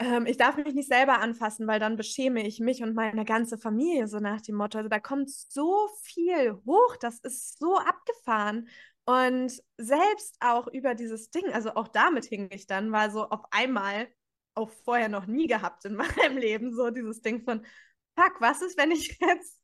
ähm, 0.00 0.26
ich 0.26 0.38
darf 0.38 0.56
mich 0.56 0.74
nicht 0.74 0.88
selber 0.88 1.20
anfassen, 1.20 1.66
weil 1.66 1.78
dann 1.78 1.96
beschäme 1.96 2.46
ich 2.46 2.58
mich 2.58 2.82
und 2.82 2.94
meine 2.94 3.24
ganze 3.24 3.58
Familie, 3.58 4.08
so 4.08 4.18
nach 4.18 4.40
dem 4.40 4.56
Motto. 4.56 4.78
Also 4.78 4.88
da 4.88 4.98
kommt 4.98 5.30
so 5.30 5.88
viel 6.02 6.54
hoch, 6.66 6.96
das 7.00 7.20
ist 7.20 7.58
so 7.58 7.76
abgefahren. 7.76 8.68
Und 9.04 9.62
selbst 9.76 10.36
auch 10.40 10.68
über 10.68 10.94
dieses 10.94 11.30
Ding, 11.30 11.52
also 11.52 11.74
auch 11.74 11.88
damit 11.88 12.24
hing 12.24 12.48
ich 12.50 12.66
dann, 12.66 12.92
war 12.92 13.10
so 13.10 13.28
auf 13.28 13.42
einmal, 13.50 14.08
auch 14.54 14.70
vorher 14.84 15.08
noch 15.08 15.26
nie 15.26 15.46
gehabt 15.46 15.84
in 15.84 15.94
meinem 15.96 16.38
Leben, 16.38 16.74
so 16.74 16.90
dieses 16.90 17.20
Ding 17.20 17.42
von, 17.42 17.64
fuck, 18.16 18.40
was 18.40 18.62
ist, 18.62 18.78
wenn 18.78 18.90
ich 18.92 19.18
jetzt 19.20 19.60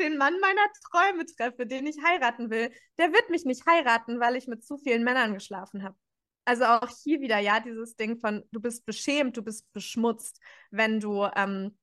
den 0.00 0.16
Mann 0.18 0.38
meiner 0.40 0.66
Träume 0.90 1.26
treffe, 1.26 1.66
den 1.66 1.86
ich 1.86 1.96
heiraten 2.04 2.50
will? 2.50 2.70
Der 2.98 3.12
wird 3.12 3.30
mich 3.30 3.44
nicht 3.44 3.66
heiraten, 3.66 4.20
weil 4.20 4.36
ich 4.36 4.46
mit 4.46 4.64
zu 4.64 4.78
vielen 4.78 5.02
Männern 5.04 5.34
geschlafen 5.34 5.82
habe. 5.82 5.96
Also 6.44 6.64
auch 6.64 6.88
hier 7.02 7.20
wieder, 7.20 7.38
ja, 7.38 7.60
dieses 7.60 7.96
Ding 7.96 8.18
von, 8.18 8.44
du 8.52 8.60
bist 8.60 8.84
beschämt, 8.84 9.36
du 9.36 9.42
bist 9.42 9.70
beschmutzt, 9.72 10.40
wenn 10.70 11.00
du 11.00 11.24
ähm, 11.34 11.76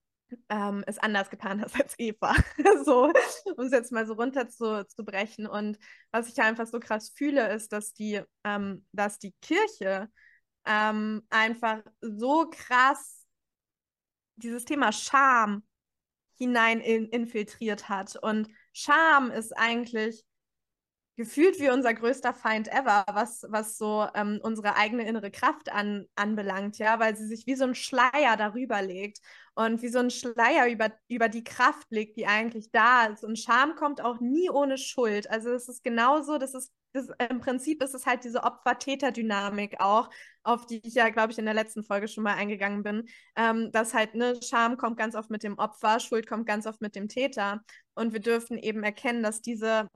ähm, 0.50 0.84
es 0.88 0.98
anders 0.98 1.30
getan 1.30 1.62
hast 1.62 1.76
als 1.82 1.96
Eva. 1.98 2.34
so, 2.86 3.12
um 3.56 3.66
es 3.66 3.72
jetzt 3.72 3.92
mal 3.92 4.06
so 4.06 4.14
runter 4.14 4.50
zu. 4.50 4.86
Und 5.50 5.78
was 6.12 6.28
ich 6.30 6.42
einfach 6.42 6.68
so 6.68 6.80
krass 6.80 7.12
fühle, 7.16 7.54
ist, 7.54 7.72
dass 7.72 7.94
die, 7.94 8.22
ähm, 8.44 8.86
dass 8.92 9.20
die 9.20 9.34
Kirche 9.42 10.10
ähm, 10.66 11.24
einfach 11.30 11.82
so 12.02 12.50
krass 12.50 13.26
dieses 14.36 14.66
Thema 14.66 14.92
Scham 14.92 15.64
hinein 16.38 16.82
in, 16.82 17.08
infiltriert 17.08 17.90
hat. 17.90 18.16
Und 18.16 18.50
Scham 18.74 19.32
ist 19.32 19.56
eigentlich 19.58 20.24
gefühlt 21.18 21.60
wie 21.60 21.70
unser 21.70 21.94
größter 21.94 22.34
Feind 22.34 22.68
ever, 22.70 23.04
was, 23.12 23.46
was 23.50 23.78
so 23.78 24.08
ähm, 24.16 24.40
unsere 24.42 24.76
eigene 24.76 25.08
innere 25.08 25.30
Kraft 25.30 25.72
an, 25.72 26.06
anbelangt, 26.16 26.78
ja, 26.78 27.00
weil 27.00 27.16
sie 27.16 27.28
sich 27.28 27.46
wie 27.48 27.56
so 27.56 27.66
ein 27.66 27.76
Schleier 27.76 28.38
darüber 28.38 28.82
legt 28.82 29.20
und 29.54 29.82
wie 29.82 29.90
so 29.90 30.00
ein 30.00 30.10
Schleier 30.10 30.68
über, 30.70 30.92
über 31.10 31.28
die 31.30 31.44
Kraft 31.44 31.88
legt, 31.90 32.18
die 32.18 32.28
eigentlich 32.28 32.72
da 32.72 33.06
ist. 33.06 33.24
Und 33.24 33.38
Scham 33.38 33.76
kommt 33.76 34.02
auch 34.02 34.20
nie 34.20 34.50
ohne 34.50 34.78
Schuld. 34.78 35.30
Also 35.30 35.52
es 35.52 35.68
ist 35.68 35.84
genauso, 35.84 36.38
das 36.38 36.54
ist, 36.54 36.72
das, 36.94 37.10
im 37.30 37.40
Prinzip 37.40 37.84
ist 37.84 37.94
es 37.94 38.06
halt 38.06 38.24
diese 38.24 38.44
Opfer-Täter-Dynamik 38.44 39.80
auch, 39.80 40.10
auf 40.44 40.66
die 40.66 40.82
ich 40.86 40.94
ja, 40.94 41.10
glaube 41.10 41.32
ich, 41.34 41.40
in 41.40 41.46
der 41.46 41.54
letzten 41.54 41.84
Folge 41.84 42.08
schon 42.08 42.24
mal 42.24 42.36
eingegangen 42.36 42.84
bin, 42.84 43.08
ähm, 43.36 43.72
dass 43.72 43.94
halt, 43.94 44.16
ne, 44.16 44.40
Scham 44.42 44.78
kommt 44.78 44.98
ganz 44.98 45.16
oft 45.16 45.30
mit 45.30 45.44
dem 45.44 45.58
Opfer, 45.58 46.00
Schuld 46.00 46.28
kommt 46.28 46.48
ganz 46.48 46.66
oft 46.66 46.82
mit 46.82 46.96
dem 46.96 47.08
Täter. 47.10 47.62
Und 47.94 48.14
wir 48.14 48.22
dürfen 48.22 48.58
eben 48.58 48.84
erkennen, 48.84 49.24
dass 49.24 49.42
diese 49.42 49.88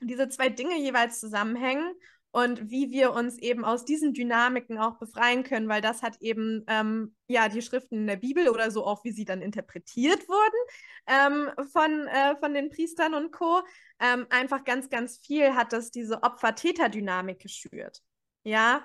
diese 0.00 0.28
zwei 0.28 0.48
Dinge 0.48 0.78
jeweils 0.78 1.20
zusammenhängen 1.20 1.94
und 2.36 2.70
wie 2.70 2.90
wir 2.90 3.12
uns 3.12 3.38
eben 3.38 3.64
aus 3.64 3.86
diesen 3.86 4.12
Dynamiken 4.12 4.76
auch 4.76 4.98
befreien 4.98 5.42
können, 5.42 5.70
weil 5.70 5.80
das 5.80 6.02
hat 6.02 6.20
eben 6.20 6.64
ähm, 6.66 7.16
ja 7.28 7.48
die 7.48 7.62
Schriften 7.62 7.96
in 7.96 8.06
der 8.06 8.16
Bibel 8.16 8.50
oder 8.50 8.70
so 8.70 8.84
auch, 8.84 9.04
wie 9.04 9.12
sie 9.12 9.24
dann 9.24 9.40
interpretiert 9.40 10.28
wurden 10.28 10.58
ähm, 11.06 11.50
von, 11.72 12.06
äh, 12.08 12.36
von 12.36 12.52
den 12.52 12.68
Priestern 12.68 13.14
und 13.14 13.32
Co. 13.32 13.62
Ähm, 14.00 14.26
einfach 14.28 14.64
ganz, 14.64 14.90
ganz 14.90 15.18
viel 15.18 15.54
hat 15.54 15.72
das 15.72 15.90
diese 15.90 16.22
Opfer-Täter-Dynamik 16.22 17.38
geschürt. 17.38 18.02
Ja, 18.44 18.84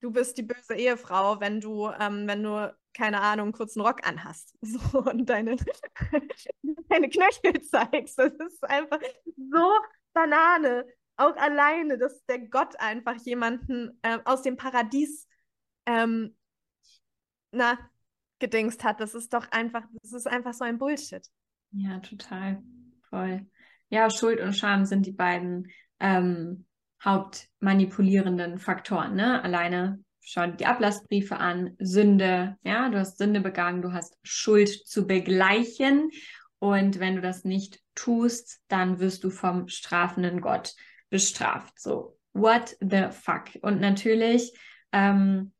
du 0.00 0.10
bist 0.10 0.36
die 0.36 0.42
böse 0.42 0.74
Ehefrau, 0.74 1.40
wenn 1.40 1.62
du, 1.62 1.88
ähm, 1.98 2.26
wenn 2.28 2.42
du 2.42 2.74
keine 2.92 3.22
Ahnung, 3.22 3.46
einen 3.46 3.52
kurzen 3.52 3.80
Rock 3.80 4.06
anhast 4.06 4.54
so, 4.60 4.98
und 4.98 5.24
deine, 5.24 5.56
deine 6.88 7.08
Knöchel 7.08 7.62
zeigst. 7.62 8.18
Das 8.18 8.34
ist 8.34 8.62
einfach 8.64 9.00
so 9.24 9.72
Banane, 10.12 10.86
auch 11.16 11.36
alleine, 11.36 11.98
dass 11.98 12.24
der 12.26 12.38
Gott 12.48 12.78
einfach 12.78 13.16
jemanden 13.24 13.98
äh, 14.02 14.18
aus 14.24 14.42
dem 14.42 14.56
Paradies 14.56 15.28
ähm, 15.86 16.36
na, 17.52 17.78
gedingst 18.38 18.84
hat. 18.84 19.00
Das 19.00 19.14
ist 19.14 19.32
doch 19.32 19.50
einfach, 19.50 19.82
das 20.02 20.12
ist 20.12 20.26
einfach 20.26 20.54
so 20.54 20.64
ein 20.64 20.78
Bullshit. 20.78 21.26
Ja, 21.72 21.98
total. 22.00 22.62
Voll. 23.08 23.46
Ja, 23.88 24.08
Schuld 24.08 24.40
und 24.40 24.54
Scham 24.54 24.84
sind 24.84 25.04
die 25.06 25.12
beiden 25.12 25.68
ähm, 25.98 26.64
hauptmanipulierenden 27.04 28.58
Faktoren. 28.58 29.14
Ne? 29.14 29.42
Alleine 29.42 30.02
schau 30.20 30.46
die 30.46 30.66
Ablassbriefe 30.66 31.36
an, 31.36 31.76
Sünde, 31.78 32.56
ja, 32.62 32.88
du 32.88 32.98
hast 32.98 33.18
Sünde 33.18 33.40
begangen, 33.40 33.82
du 33.82 33.92
hast 33.92 34.16
Schuld 34.22 34.68
zu 34.68 35.06
begleichen 35.06 36.10
und 36.60 37.00
wenn 37.00 37.16
du 37.16 37.22
das 37.22 37.44
nicht 37.44 37.80
tust, 37.94 38.60
dann 38.68 39.00
wirst 39.00 39.24
du 39.24 39.30
vom 39.30 39.66
strafenden 39.66 40.40
Gott 40.40 40.74
bestraft. 41.08 41.80
So, 41.80 42.18
what 42.32 42.76
the 42.80 43.08
fuck? 43.10 43.46
Und 43.62 43.80
natürlich, 43.80 44.52
ähm, 44.92 45.52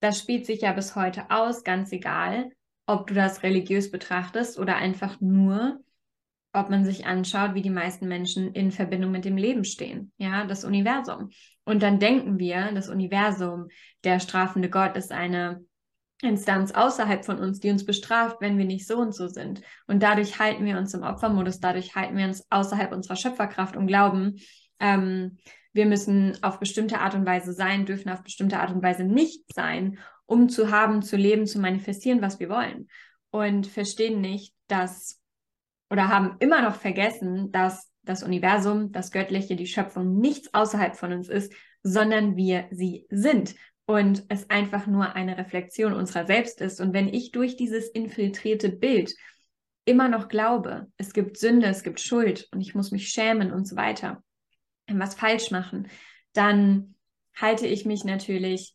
das 0.00 0.18
spielt 0.18 0.46
sich 0.46 0.62
ja 0.62 0.72
bis 0.72 0.94
heute 0.94 1.30
aus, 1.30 1.64
ganz 1.64 1.90
egal, 1.92 2.50
ob 2.86 3.08
du 3.08 3.14
das 3.14 3.42
religiös 3.42 3.90
betrachtest 3.90 4.58
oder 4.58 4.76
einfach 4.76 5.20
nur, 5.20 5.80
ob 6.52 6.70
man 6.70 6.84
sich 6.84 7.04
anschaut, 7.04 7.54
wie 7.54 7.62
die 7.62 7.70
meisten 7.70 8.06
Menschen 8.06 8.52
in 8.52 8.70
Verbindung 8.70 9.10
mit 9.10 9.24
dem 9.24 9.36
Leben 9.36 9.64
stehen, 9.64 10.12
ja, 10.18 10.46
das 10.46 10.64
Universum. 10.64 11.30
Und 11.64 11.82
dann 11.82 11.98
denken 11.98 12.38
wir, 12.38 12.70
das 12.72 12.88
Universum, 12.88 13.68
der 14.04 14.20
strafende 14.20 14.70
Gott 14.70 14.96
ist 14.96 15.10
eine 15.10 15.64
Instanz 16.22 16.72
außerhalb 16.72 17.24
von 17.24 17.38
uns, 17.38 17.60
die 17.60 17.70
uns 17.70 17.84
bestraft, 17.84 18.40
wenn 18.40 18.56
wir 18.56 18.64
nicht 18.64 18.86
so 18.86 18.96
und 18.96 19.14
so 19.14 19.28
sind. 19.28 19.60
Und 19.86 20.02
dadurch 20.02 20.38
halten 20.38 20.64
wir 20.64 20.78
uns 20.78 20.94
im 20.94 21.02
Opfermodus, 21.02 21.60
dadurch 21.60 21.94
halten 21.94 22.16
wir 22.16 22.24
uns 22.24 22.46
außerhalb 22.50 22.92
unserer 22.92 23.16
Schöpferkraft 23.16 23.76
und 23.76 23.86
glauben, 23.86 24.36
ähm, 24.80 25.38
wir 25.72 25.84
müssen 25.84 26.42
auf 26.42 26.58
bestimmte 26.58 27.00
Art 27.00 27.14
und 27.14 27.26
Weise 27.26 27.52
sein, 27.52 27.84
dürfen 27.84 28.08
auf 28.08 28.22
bestimmte 28.22 28.58
Art 28.58 28.70
und 28.70 28.82
Weise 28.82 29.04
nicht 29.04 29.42
sein, 29.54 29.98
um 30.24 30.48
zu 30.48 30.70
haben, 30.70 31.02
zu 31.02 31.16
leben, 31.16 31.46
zu 31.46 31.58
manifestieren, 31.58 32.22
was 32.22 32.40
wir 32.40 32.48
wollen. 32.48 32.88
Und 33.30 33.66
verstehen 33.66 34.22
nicht, 34.22 34.54
dass 34.68 35.20
oder 35.90 36.08
haben 36.08 36.36
immer 36.40 36.62
noch 36.62 36.76
vergessen, 36.76 37.52
dass 37.52 37.92
das 38.02 38.22
Universum, 38.22 38.90
das 38.90 39.10
Göttliche, 39.10 39.54
die 39.54 39.66
Schöpfung 39.66 40.18
nichts 40.18 40.52
außerhalb 40.54 40.96
von 40.96 41.12
uns 41.12 41.28
ist, 41.28 41.52
sondern 41.82 42.36
wir 42.36 42.66
sie 42.70 43.06
sind 43.10 43.54
und 43.86 44.24
es 44.28 44.50
einfach 44.50 44.86
nur 44.86 45.14
eine 45.14 45.38
Reflexion 45.38 45.92
unserer 45.92 46.26
selbst 46.26 46.60
ist. 46.60 46.80
Und 46.80 46.92
wenn 46.92 47.08
ich 47.08 47.30
durch 47.30 47.56
dieses 47.56 47.88
infiltrierte 47.88 48.68
Bild 48.68 49.14
immer 49.84 50.08
noch 50.08 50.28
glaube, 50.28 50.88
es 50.96 51.12
gibt 51.12 51.38
Sünde, 51.38 51.68
es 51.68 51.84
gibt 51.84 52.00
Schuld 52.00 52.48
und 52.52 52.60
ich 52.60 52.74
muss 52.74 52.90
mich 52.90 53.08
schämen 53.08 53.52
und 53.52 53.66
so 53.66 53.76
weiter, 53.76 54.22
was 54.88 55.14
falsch 55.14 55.52
machen, 55.52 55.88
dann 56.32 56.96
halte 57.34 57.66
ich 57.66 57.86
mich 57.86 58.04
natürlich 58.04 58.74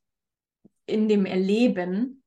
in 0.86 1.09
dem 1.09 1.26
Erleben 1.26 2.24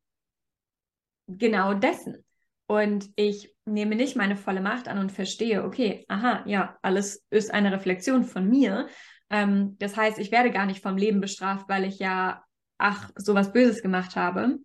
genau 1.27 1.73
dessen. 1.73 2.25
Und 2.67 3.11
ich 3.17 3.55
nehme 3.65 3.95
nicht 3.95 4.17
meine 4.17 4.37
volle 4.37 4.61
Macht 4.61 4.89
an 4.89 4.99
und 4.99 5.13
verstehe, 5.13 5.65
okay, 5.65 6.05
aha, 6.09 6.45
ja, 6.47 6.79
alles 6.83 7.25
ist 7.31 7.53
eine 7.53 7.73
Reflexion 7.73 8.25
von 8.25 8.49
mir. 8.49 8.89
Ähm, 9.31 9.77
das 9.79 9.97
heißt, 9.97 10.19
ich 10.19 10.31
werde 10.31 10.51
gar 10.51 10.67
nicht 10.67 10.83
vom 10.83 10.97
Leben 10.97 11.21
bestraft, 11.21 11.69
weil 11.69 11.85
ich 11.85 11.99
ja 11.99 12.44
ach, 12.79 13.11
sowas 13.17 13.53
Böses 13.53 13.83
gemacht 13.83 14.17
habe 14.17 14.59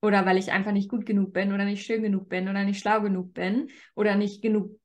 oder 0.00 0.26
weil 0.26 0.36
ich 0.36 0.52
einfach 0.52 0.72
nicht 0.72 0.90
gut 0.90 1.06
genug 1.06 1.32
bin 1.32 1.52
oder 1.52 1.64
nicht 1.64 1.84
schön 1.84 2.02
genug 2.02 2.28
bin 2.28 2.48
oder 2.48 2.64
nicht 2.64 2.80
schlau 2.80 3.00
genug 3.00 3.34
bin 3.34 3.70
oder 3.94 4.16
nicht 4.16 4.42
genug 4.42 4.78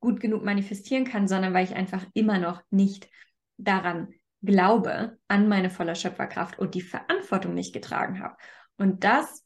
gut 0.00 0.20
genug 0.20 0.44
manifestieren 0.44 1.04
kann, 1.04 1.28
sondern 1.28 1.54
weil 1.54 1.64
ich 1.64 1.74
einfach 1.74 2.04
immer 2.12 2.38
noch 2.38 2.60
nicht 2.70 3.08
daran 3.56 4.12
glaube, 4.42 5.18
an 5.28 5.48
meine 5.48 5.70
volle 5.70 5.94
Schöpferkraft 5.94 6.58
und 6.58 6.74
die 6.74 6.80
Verantwortung 6.80 7.54
nicht 7.54 7.72
getragen 7.72 8.20
habe. 8.20 8.36
Und 8.76 9.04
das, 9.04 9.44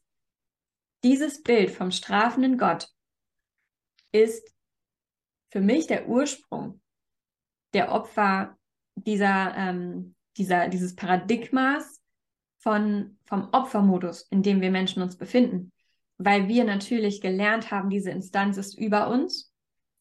dieses 1.03 1.43
Bild 1.43 1.69
vom 1.69 1.91
strafenden 1.91 2.57
Gott 2.57 2.89
ist 4.11 4.51
für 5.51 5.61
mich 5.61 5.87
der 5.87 6.09
Ursprung 6.09 6.81
der 7.73 7.91
Opfer 7.91 8.57
dieser, 8.95 9.55
ähm, 9.55 10.15
dieser, 10.37 10.67
dieses 10.69 10.95
Paradigmas, 10.95 11.96
von, 12.67 13.17
vom 13.23 13.47
Opfermodus, 13.53 14.23
in 14.23 14.43
dem 14.43 14.59
wir 14.59 14.71
Menschen 14.71 15.01
uns 15.01 15.15
befinden, 15.15 15.71
weil 16.17 16.49
wir 16.49 16.65
natürlich 16.65 17.21
gelernt 17.21 17.71
haben, 17.71 17.89
diese 17.89 18.11
Instanz 18.11 18.57
ist 18.57 18.77
über 18.77 19.07
uns 19.07 19.53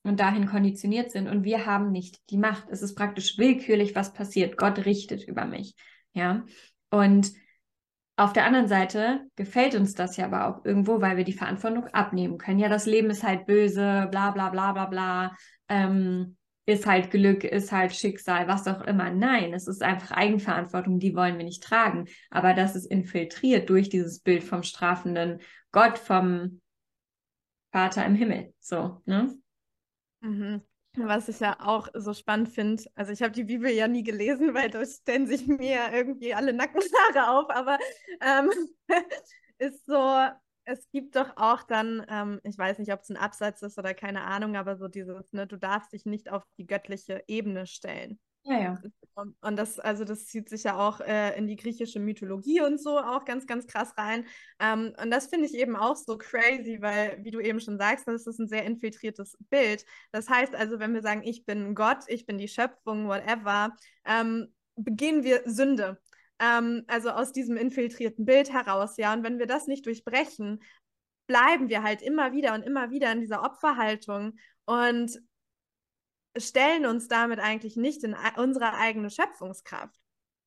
und 0.03 0.19
dahin 0.19 0.49
konditioniert 0.49 1.12
sind 1.12 1.29
und 1.29 1.45
wir 1.45 1.64
haben 1.64 1.93
nicht 1.93 2.19
die 2.29 2.39
Macht. 2.39 2.64
Es 2.69 2.83
ist 2.83 2.97
praktisch 2.97 3.39
willkürlich, 3.39 3.95
was 3.95 4.12
passiert. 4.12 4.57
Gott 4.57 4.85
richtet 4.85 5.23
über 5.29 5.45
mich. 5.45 5.77
Ja. 6.12 6.45
Und 6.91 7.31
auf 8.17 8.33
der 8.33 8.47
anderen 8.47 8.67
Seite 8.67 9.21
gefällt 9.37 9.77
uns 9.77 9.95
das 9.95 10.17
ja 10.17 10.25
aber 10.25 10.49
auch 10.49 10.64
irgendwo, 10.64 11.01
weil 11.01 11.17
wir 11.17 11.25
die 11.25 11.35
Verantwortung 11.35 11.87
abnehmen 11.93 12.37
können. 12.37 12.59
Ja, 12.59 12.69
das 12.69 12.87
Leben 12.87 13.11
ist 13.11 13.23
halt 13.23 13.47
böse, 13.47 14.09
bla 14.11 14.33
bla 14.33 14.49
bla 14.49 14.73
bla 14.73 14.87
bla. 14.87 15.37
Ähm, 15.69 16.37
ist 16.67 16.85
halt 16.85 17.11
Glück, 17.12 17.45
ist 17.45 17.71
halt 17.71 17.95
Schicksal, 17.95 18.49
was 18.49 18.67
auch 18.67 18.83
immer. 18.83 19.11
Nein, 19.11 19.55
es 19.55 19.69
ist 19.69 19.83
einfach 19.83 20.11
Eigenverantwortung, 20.11 20.99
die 20.99 21.14
wollen 21.14 21.39
wir 21.39 21.45
nicht 21.45 21.62
tragen. 21.62 22.07
Aber 22.29 22.55
das 22.55 22.75
ist 22.75 22.87
infiltriert 22.87 23.71
durch 23.71 23.89
dieses 23.89 24.19
Bild 24.21 24.43
vom 24.43 24.64
strafenden 24.64 25.41
Gott, 25.71 25.99
vom 25.99 26.61
Vater 27.71 28.05
im 28.05 28.17
Himmel. 28.17 28.53
So, 28.59 29.01
ne? 29.07 29.37
Mhm. 30.21 30.62
Was 30.99 31.29
ich 31.29 31.41
ja 31.41 31.59
auch 31.61 31.89
so 31.93 32.14
spannend 32.14 32.49
finde, 32.49 32.83
also 32.95 33.12
ich 33.12 33.23
habe 33.23 33.33
die 33.33 33.45
Bibel 33.45 33.71
ja 33.71 33.87
nie 33.87 34.03
gelesen, 34.03 34.55
weil 34.55 34.71
da 34.71 34.85
stellen 34.85 35.27
sich 35.27 35.47
mir 35.47 35.93
irgendwie 35.93 36.35
alle 36.35 36.55
Nackenhaare 36.55 37.31
auf, 37.31 37.51
aber 37.51 37.79
ähm, 38.23 38.51
ist 39.59 39.85
so, 39.87 40.27
es 40.67 40.91
gibt 40.91 41.17
doch 41.17 41.37
auch 41.37 41.62
dann, 41.62 42.05
ähm, 42.09 42.41
ich 42.43 42.59
weiß 42.59 42.79
nicht, 42.79 42.93
ob 42.93 43.01
es 43.01 43.09
ein 43.09 43.17
Absatz 43.17 43.62
ist 43.62 43.79
oder 43.79 43.95
keine 43.95 44.25
Ahnung, 44.25 44.57
aber 44.57 44.77
so 44.77 44.89
dieses, 44.89 45.33
ne, 45.33 45.47
du 45.47 45.57
darfst 45.57 45.93
dich 45.93 46.05
nicht 46.05 46.31
auf 46.31 46.43
die 46.59 46.67
göttliche 46.67 47.23
Ebene 47.29 47.67
stellen. 47.67 48.19
Ja, 48.43 48.61
ja. 48.61 48.83
Und 49.41 49.57
das, 49.57 49.81
also 49.81 50.05
das 50.05 50.27
zieht 50.27 50.49
sich 50.49 50.64
ja 50.64 50.77
auch 50.77 51.01
äh, 51.01 51.37
in 51.37 51.49
die 51.49 51.57
griechische 51.57 51.99
Mythologie 51.99 52.61
und 52.61 52.81
so 52.81 52.99
auch 52.99 53.25
ganz, 53.25 53.47
ganz 53.47 53.67
krass 53.67 53.97
rein. 53.97 54.25
Ähm, 54.61 54.95
und 55.03 55.11
das 55.11 55.27
finde 55.29 55.47
ich 55.47 55.55
eben 55.55 55.75
auch 55.75 55.97
so 55.97 56.17
crazy, 56.17 56.79
weil, 56.81 57.19
wie 57.25 57.31
du 57.31 57.41
eben 57.41 57.61
schon 57.61 57.79
sagst, 57.79 58.07
das 58.07 58.27
ist 58.27 58.39
ein 58.39 58.47
sehr 58.49 58.64
infiltriertes 58.64 59.37
Bild. 59.51 59.85
Das 60.12 60.29
heißt 60.29 60.55
also, 60.55 60.79
wenn 60.79 60.95
wir 60.95 61.03
sagen, 61.03 61.23
ich 61.25 61.45
bin 61.45 61.75
Gott, 61.75 62.05
ich 62.07 62.27
bin 62.27 62.39
die 62.39 62.49
Schöpfung, 62.49 63.09
whatever, 63.09 63.75
ähm, 64.05 64.53
begehen 64.77 65.25
wir 65.25 65.43
Sünde. 65.47 65.99
Ähm, 66.39 66.84
also 66.87 67.11
aus 67.11 67.32
diesem 67.32 67.57
infiltrierten 67.57 68.24
Bild 68.24 68.53
heraus, 68.53 68.97
ja. 68.97 69.12
Und 69.12 69.22
wenn 69.22 69.39
wir 69.39 69.47
das 69.47 69.66
nicht 69.66 69.87
durchbrechen, 69.87 70.62
bleiben 71.26 71.68
wir 71.68 71.82
halt 71.82 72.03
immer 72.03 72.32
wieder 72.32 72.55
und 72.55 72.62
immer 72.62 72.91
wieder 72.91 73.11
in 73.12 73.20
dieser 73.20 73.43
Opferhaltung 73.43 74.39
und 74.64 75.20
stellen 76.37 76.87
uns 76.87 77.09
damit 77.09 77.41
eigentlich 77.41 77.76
nicht 77.76 78.05
in 78.05 78.14
unsere 78.37 78.74
eigene 78.74 79.11
Schöpfungskraft. 79.11 79.99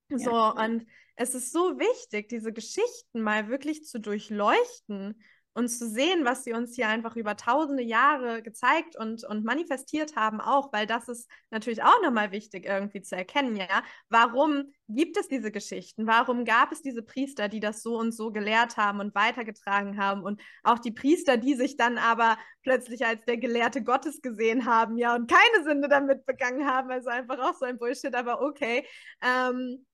So, 0.10 0.32
ja. 0.32 0.50
und 0.52 0.86
es 1.16 1.36
ist 1.36 1.52
so 1.52 1.78
wichtig, 1.80 2.30
diese 2.30 2.54
Geschichten 2.54 3.22
mal 3.22 3.50
wirklich 3.50 3.86
zu 3.86 4.00
durchleuchten 4.00 5.22
und 5.54 5.68
zu 5.68 5.89
sehen, 5.89 6.26
was 6.26 6.43
sie 6.43 6.54
uns 6.54 6.76
hier 6.76 6.88
einfach 6.88 7.16
über 7.16 7.36
tausende 7.36 7.84
Jahre 7.84 8.41
gezeigt 8.41 8.95
und, 8.95 9.24
und 9.24 9.43
manifestiert 9.43 10.16
haben, 10.16 10.39
auch, 10.39 10.72
weil 10.72 10.86
das 10.86 11.08
ist 11.08 11.30
natürlich 11.50 11.84
auch 11.84 12.02
nochmal 12.04 12.32
wichtig 12.32 12.66
irgendwie 12.66 13.02
zu 13.02 13.16
erkennen, 13.16 13.56
ja. 13.56 13.84
Warum 14.10 14.72
gibt 14.88 15.18
es 15.18 15.28
diese 15.28 15.52
Geschichten? 15.52 16.08
Warum 16.08 16.45
gab 16.45 16.72
es 16.72 16.82
diese 16.82 17.02
Priester, 17.02 17.50
die 17.50 17.60
das 17.60 17.82
so 17.82 17.97
und 17.97 18.12
so 18.12 18.32
gelehrt 18.32 18.78
haben 18.78 19.00
und 19.00 19.16
weitergetragen 19.16 19.97
haben 19.97 20.24
und 20.24 20.41
auch 20.64 20.80
die 20.80 20.91
Priester, 20.91 21.38
die 21.38 21.56
sich 21.56 21.78
dann 21.78 21.97
aber 21.97 22.38
plötzlich 22.64 23.06
als 23.06 23.26
der 23.26 23.38
Gelehrte 23.38 23.84
Gottes 23.84 24.22
gesehen 24.22 24.66
haben, 24.66 24.97
ja, 24.97 25.16
und 25.16 25.30
keine 25.30 25.64
Sünde 25.64 25.89
damit 25.89 26.26
begangen 26.26 26.66
haben, 26.68 26.91
also 26.91 27.10
einfach 27.10 27.39
auch 27.39 27.56
so 27.56 27.66
ein 27.66 27.78
Bullshit, 27.78 28.14
aber 28.16 28.41
okay. 28.41 28.86
Ähm, 29.22 29.86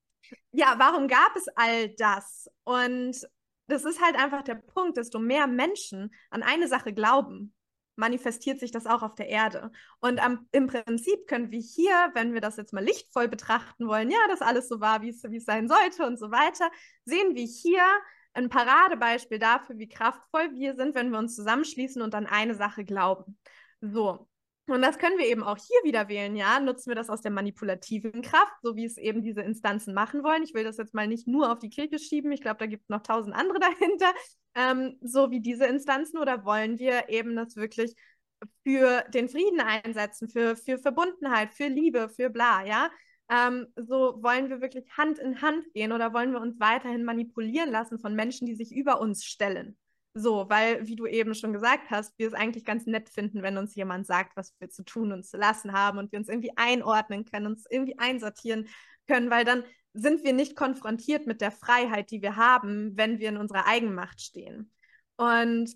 ja, 0.52 0.74
warum 0.78 1.08
gab 1.08 1.36
es 1.36 1.46
all 1.54 1.90
das? 1.90 2.50
Und 2.64 3.26
das 3.66 3.84
ist 3.84 4.02
halt 4.02 4.16
einfach 4.16 4.42
der 4.42 4.54
Punkt, 4.54 4.96
desto 4.96 5.18
mehr 5.18 5.46
Menschen 5.46 6.14
an 6.30 6.42
eine 6.42 6.68
Sache 6.68 6.92
glauben, 6.92 7.54
manifestiert 7.96 8.60
sich 8.60 8.70
das 8.70 8.86
auch 8.86 9.02
auf 9.02 9.14
der 9.14 9.28
Erde. 9.28 9.72
Und 10.00 10.22
am, 10.22 10.46
im 10.52 10.66
Prinzip 10.66 11.26
können 11.26 11.50
wir 11.50 11.60
hier, 11.60 12.10
wenn 12.14 12.34
wir 12.34 12.40
das 12.40 12.56
jetzt 12.56 12.72
mal 12.72 12.84
lichtvoll 12.84 13.28
betrachten 13.28 13.88
wollen, 13.88 14.10
ja, 14.10 14.18
dass 14.28 14.42
alles 14.42 14.68
so 14.68 14.80
war, 14.80 15.02
wie 15.02 15.08
es 15.08 15.44
sein 15.44 15.68
sollte 15.68 16.06
und 16.06 16.18
so 16.18 16.30
weiter, 16.30 16.70
sehen 17.04 17.34
wir 17.34 17.44
hier 17.44 17.82
ein 18.34 18.50
Paradebeispiel 18.50 19.38
dafür, 19.38 19.78
wie 19.78 19.88
kraftvoll 19.88 20.52
wir 20.52 20.76
sind, 20.76 20.94
wenn 20.94 21.10
wir 21.10 21.18
uns 21.18 21.34
zusammenschließen 21.34 22.02
und 22.02 22.14
an 22.14 22.26
eine 22.26 22.54
Sache 22.54 22.84
glauben. 22.84 23.38
So, 23.80 24.28
und 24.68 24.82
das 24.82 24.98
können 24.98 25.16
wir 25.16 25.26
eben 25.26 25.44
auch 25.44 25.58
hier 25.58 25.78
wieder 25.84 26.08
wählen, 26.08 26.34
ja. 26.34 26.58
Nutzen 26.58 26.90
wir 26.90 26.96
das 26.96 27.08
aus 27.08 27.20
der 27.20 27.30
manipulativen 27.30 28.20
Kraft, 28.22 28.52
so 28.62 28.74
wie 28.74 28.84
es 28.84 28.96
eben 28.96 29.22
diese 29.22 29.42
Instanzen 29.42 29.94
machen 29.94 30.24
wollen. 30.24 30.42
Ich 30.42 30.54
will 30.54 30.64
das 30.64 30.76
jetzt 30.76 30.94
mal 30.94 31.06
nicht 31.06 31.28
nur 31.28 31.52
auf 31.52 31.60
die 31.60 31.70
Kirche 31.70 31.98
schieben. 31.98 32.32
Ich 32.32 32.40
glaube, 32.40 32.58
da 32.58 32.66
gibt 32.66 32.82
es 32.82 32.88
noch 32.88 33.02
tausend 33.02 33.34
andere 33.34 33.58
dahinter, 33.60 34.12
ähm, 34.54 34.98
so 35.00 35.30
wie 35.30 35.40
diese 35.40 35.66
Instanzen. 35.66 36.18
Oder 36.18 36.44
wollen 36.44 36.78
wir 36.78 37.08
eben 37.08 37.36
das 37.36 37.54
wirklich 37.56 37.94
für 38.64 39.04
den 39.14 39.28
Frieden 39.28 39.60
einsetzen, 39.60 40.28
für, 40.28 40.56
für 40.56 40.78
Verbundenheit, 40.78 41.54
für 41.54 41.68
Liebe, 41.68 42.08
für 42.08 42.30
bla, 42.30 42.64
ja? 42.64 42.90
Ähm, 43.28 43.66
so 43.76 44.22
wollen 44.22 44.50
wir 44.50 44.60
wirklich 44.60 44.84
Hand 44.96 45.18
in 45.18 45.42
Hand 45.42 45.72
gehen 45.74 45.92
oder 45.92 46.12
wollen 46.12 46.32
wir 46.32 46.40
uns 46.40 46.60
weiterhin 46.60 47.04
manipulieren 47.04 47.70
lassen 47.70 47.98
von 47.98 48.14
Menschen, 48.14 48.46
die 48.46 48.54
sich 48.54 48.72
über 48.72 49.00
uns 49.00 49.24
stellen? 49.24 49.76
So, 50.18 50.48
weil, 50.48 50.86
wie 50.86 50.96
du 50.96 51.06
eben 51.06 51.34
schon 51.34 51.52
gesagt 51.52 51.90
hast, 51.90 52.18
wir 52.18 52.26
es 52.26 52.32
eigentlich 52.32 52.64
ganz 52.64 52.86
nett 52.86 53.10
finden, 53.10 53.42
wenn 53.42 53.58
uns 53.58 53.74
jemand 53.74 54.06
sagt, 54.06 54.34
was 54.34 54.54
wir 54.58 54.70
zu 54.70 54.82
tun 54.82 55.12
und 55.12 55.26
zu 55.26 55.36
lassen 55.36 55.74
haben 55.74 55.98
und 55.98 56.10
wir 56.10 56.18
uns 56.18 56.30
irgendwie 56.30 56.56
einordnen 56.56 57.26
können, 57.26 57.48
uns 57.48 57.66
irgendwie 57.68 57.98
einsortieren 57.98 58.66
können, 59.06 59.28
weil 59.28 59.44
dann 59.44 59.62
sind 59.92 60.24
wir 60.24 60.32
nicht 60.32 60.56
konfrontiert 60.56 61.26
mit 61.26 61.42
der 61.42 61.50
Freiheit, 61.50 62.10
die 62.10 62.22
wir 62.22 62.36
haben, 62.36 62.96
wenn 62.96 63.18
wir 63.18 63.28
in 63.28 63.36
unserer 63.36 63.66
Eigenmacht 63.66 64.22
stehen. 64.22 64.72
Und 65.16 65.70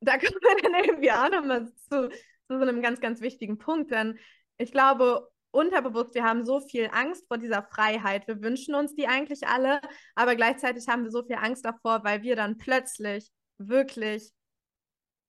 da 0.00 0.12
kommen 0.18 0.38
wir 0.42 0.70
dann 0.70 0.84
irgendwie 0.84 1.12
auch 1.12 1.30
nochmal 1.30 1.72
zu, 1.88 2.10
zu 2.10 2.18
so 2.48 2.60
einem 2.60 2.82
ganz, 2.82 3.00
ganz 3.00 3.22
wichtigen 3.22 3.56
Punkt, 3.56 3.90
denn 3.90 4.18
ich 4.58 4.70
glaube, 4.70 5.30
unterbewusst, 5.50 6.14
wir 6.14 6.24
haben 6.24 6.44
so 6.44 6.60
viel 6.60 6.90
Angst 6.92 7.26
vor 7.26 7.38
dieser 7.38 7.62
Freiheit. 7.62 8.28
Wir 8.28 8.42
wünschen 8.42 8.74
uns 8.74 8.94
die 8.94 9.06
eigentlich 9.06 9.46
alle, 9.46 9.80
aber 10.14 10.36
gleichzeitig 10.36 10.88
haben 10.88 11.04
wir 11.04 11.10
so 11.10 11.22
viel 11.24 11.36
Angst 11.36 11.64
davor, 11.64 12.04
weil 12.04 12.22
wir 12.22 12.36
dann 12.36 12.58
plötzlich 12.58 13.30
wirklich 13.68 14.32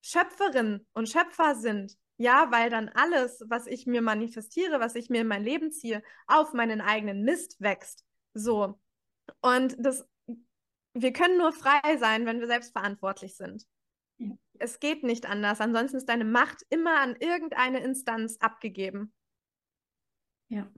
Schöpferin 0.01 0.85
und 0.93 1.09
Schöpfer 1.09 1.55
sind. 1.55 1.97
Ja, 2.17 2.51
weil 2.51 2.69
dann 2.69 2.89
alles, 2.89 3.43
was 3.47 3.65
ich 3.67 3.87
mir 3.87 4.01
manifestiere, 4.01 4.79
was 4.79 4.95
ich 4.95 5.09
mir 5.09 5.21
in 5.21 5.27
mein 5.27 5.43
Leben 5.43 5.71
ziehe, 5.71 6.03
auf 6.27 6.53
meinen 6.53 6.79
eigenen 6.79 7.23
Mist 7.23 7.59
wächst. 7.59 8.05
So. 8.33 8.79
Und 9.41 9.75
das, 9.79 10.07
wir 10.93 11.13
können 11.13 11.37
nur 11.37 11.53
frei 11.53 11.97
sein, 11.97 12.25
wenn 12.25 12.39
wir 12.39 12.47
selbstverantwortlich 12.47 13.35
sind. 13.35 13.65
Ja. 14.17 14.37
Es 14.59 14.79
geht 14.79 15.03
nicht 15.03 15.25
anders. 15.25 15.59
Ansonsten 15.59 15.97
ist 15.97 16.07
deine 16.07 16.25
Macht 16.25 16.61
immer 16.69 16.99
an 16.99 17.15
irgendeine 17.15 17.79
Instanz 17.79 18.37
abgegeben. 18.39 19.11
Ja, 20.49 20.71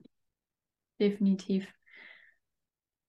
definitiv. 0.98 1.66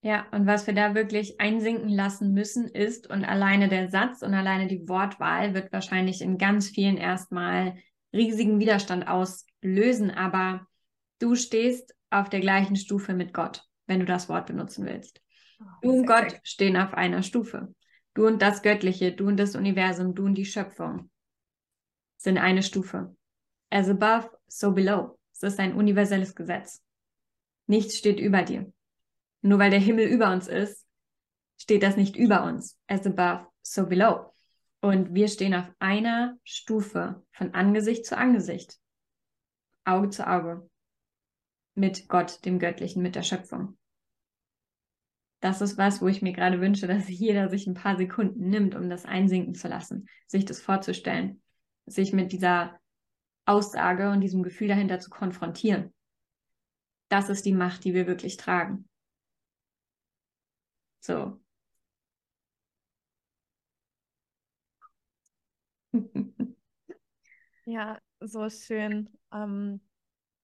Ja, 0.07 0.25
und 0.31 0.47
was 0.47 0.67
wir 0.67 0.73
da 0.73 0.95
wirklich 0.95 1.41
einsinken 1.41 1.89
lassen 1.89 2.31
müssen, 2.31 2.65
ist, 2.69 3.09
und 3.09 3.25
alleine 3.25 3.67
der 3.67 3.89
Satz 3.89 4.21
und 4.21 4.33
alleine 4.33 4.67
die 4.67 4.87
Wortwahl 4.87 5.53
wird 5.53 5.73
wahrscheinlich 5.73 6.21
in 6.21 6.37
ganz 6.37 6.69
vielen 6.69 6.95
erstmal 6.95 7.75
riesigen 8.13 8.57
Widerstand 8.57 9.09
auslösen, 9.09 10.09
aber 10.09 10.65
du 11.19 11.35
stehst 11.35 11.93
auf 12.09 12.29
der 12.29 12.39
gleichen 12.39 12.77
Stufe 12.77 13.13
mit 13.13 13.33
Gott, 13.33 13.65
wenn 13.85 13.99
du 13.99 14.05
das 14.05 14.29
Wort 14.29 14.45
benutzen 14.45 14.85
willst. 14.85 15.21
Oh, 15.59 15.65
du 15.81 15.89
und 15.89 16.05
Gott 16.05 16.39
stehen 16.43 16.77
auf 16.77 16.93
einer 16.93 17.21
Stufe. 17.21 17.75
Du 18.13 18.27
und 18.27 18.41
das 18.41 18.61
Göttliche, 18.61 19.11
du 19.11 19.27
und 19.27 19.35
das 19.35 19.57
Universum, 19.57 20.15
du 20.15 20.23
und 20.23 20.35
die 20.35 20.45
Schöpfung 20.45 21.09
sind 22.15 22.37
eine 22.37 22.63
Stufe. 22.63 23.13
As 23.69 23.89
above, 23.89 24.29
so 24.47 24.71
below. 24.71 25.19
Es 25.33 25.43
ist 25.43 25.59
ein 25.59 25.75
universelles 25.75 26.33
Gesetz. 26.33 26.81
Nichts 27.65 27.97
steht 27.97 28.21
über 28.21 28.43
dir. 28.43 28.71
Nur 29.41 29.59
weil 29.59 29.71
der 29.71 29.79
Himmel 29.79 30.07
über 30.07 30.31
uns 30.31 30.47
ist, 30.47 30.85
steht 31.57 31.83
das 31.83 31.97
nicht 31.97 32.15
über 32.15 32.43
uns. 32.43 32.79
As 32.87 33.05
above, 33.05 33.47
so 33.61 33.85
below. 33.85 34.33
Und 34.81 35.13
wir 35.13 35.27
stehen 35.27 35.53
auf 35.53 35.69
einer 35.79 36.37
Stufe 36.43 37.23
von 37.31 37.53
Angesicht 37.53 38.05
zu 38.05 38.17
Angesicht, 38.17 38.77
Auge 39.85 40.09
zu 40.09 40.27
Auge, 40.27 40.69
mit 41.73 42.07
Gott, 42.09 42.45
dem 42.45 42.59
Göttlichen, 42.59 43.01
mit 43.01 43.15
der 43.15 43.23
Schöpfung. 43.23 43.77
Das 45.39 45.61
ist 45.61 45.77
was, 45.77 46.01
wo 46.01 46.07
ich 46.07 46.21
mir 46.21 46.33
gerade 46.33 46.59
wünsche, 46.61 46.87
dass 46.87 47.07
jeder 47.09 47.49
sich 47.49 47.67
ein 47.67 47.73
paar 47.73 47.97
Sekunden 47.97 48.49
nimmt, 48.49 48.75
um 48.75 48.89
das 48.89 49.05
einsinken 49.05 49.55
zu 49.55 49.67
lassen, 49.67 50.07
sich 50.25 50.45
das 50.45 50.61
vorzustellen, 50.61 51.41
sich 51.85 52.13
mit 52.13 52.31
dieser 52.31 52.79
Aussage 53.45 54.11
und 54.11 54.21
diesem 54.21 54.43
Gefühl 54.43 54.67
dahinter 54.67 54.99
zu 54.99 55.09
konfrontieren. 55.09 55.93
Das 57.09 57.29
ist 57.29 57.45
die 57.45 57.53
Macht, 57.53 57.85
die 57.85 57.93
wir 57.93 58.05
wirklich 58.05 58.35
tragen. 58.37 58.89
So. 61.07 61.39
Ja, 67.65 67.99
so 68.19 68.49
schön. 68.49 69.09
Ähm, 69.33 69.81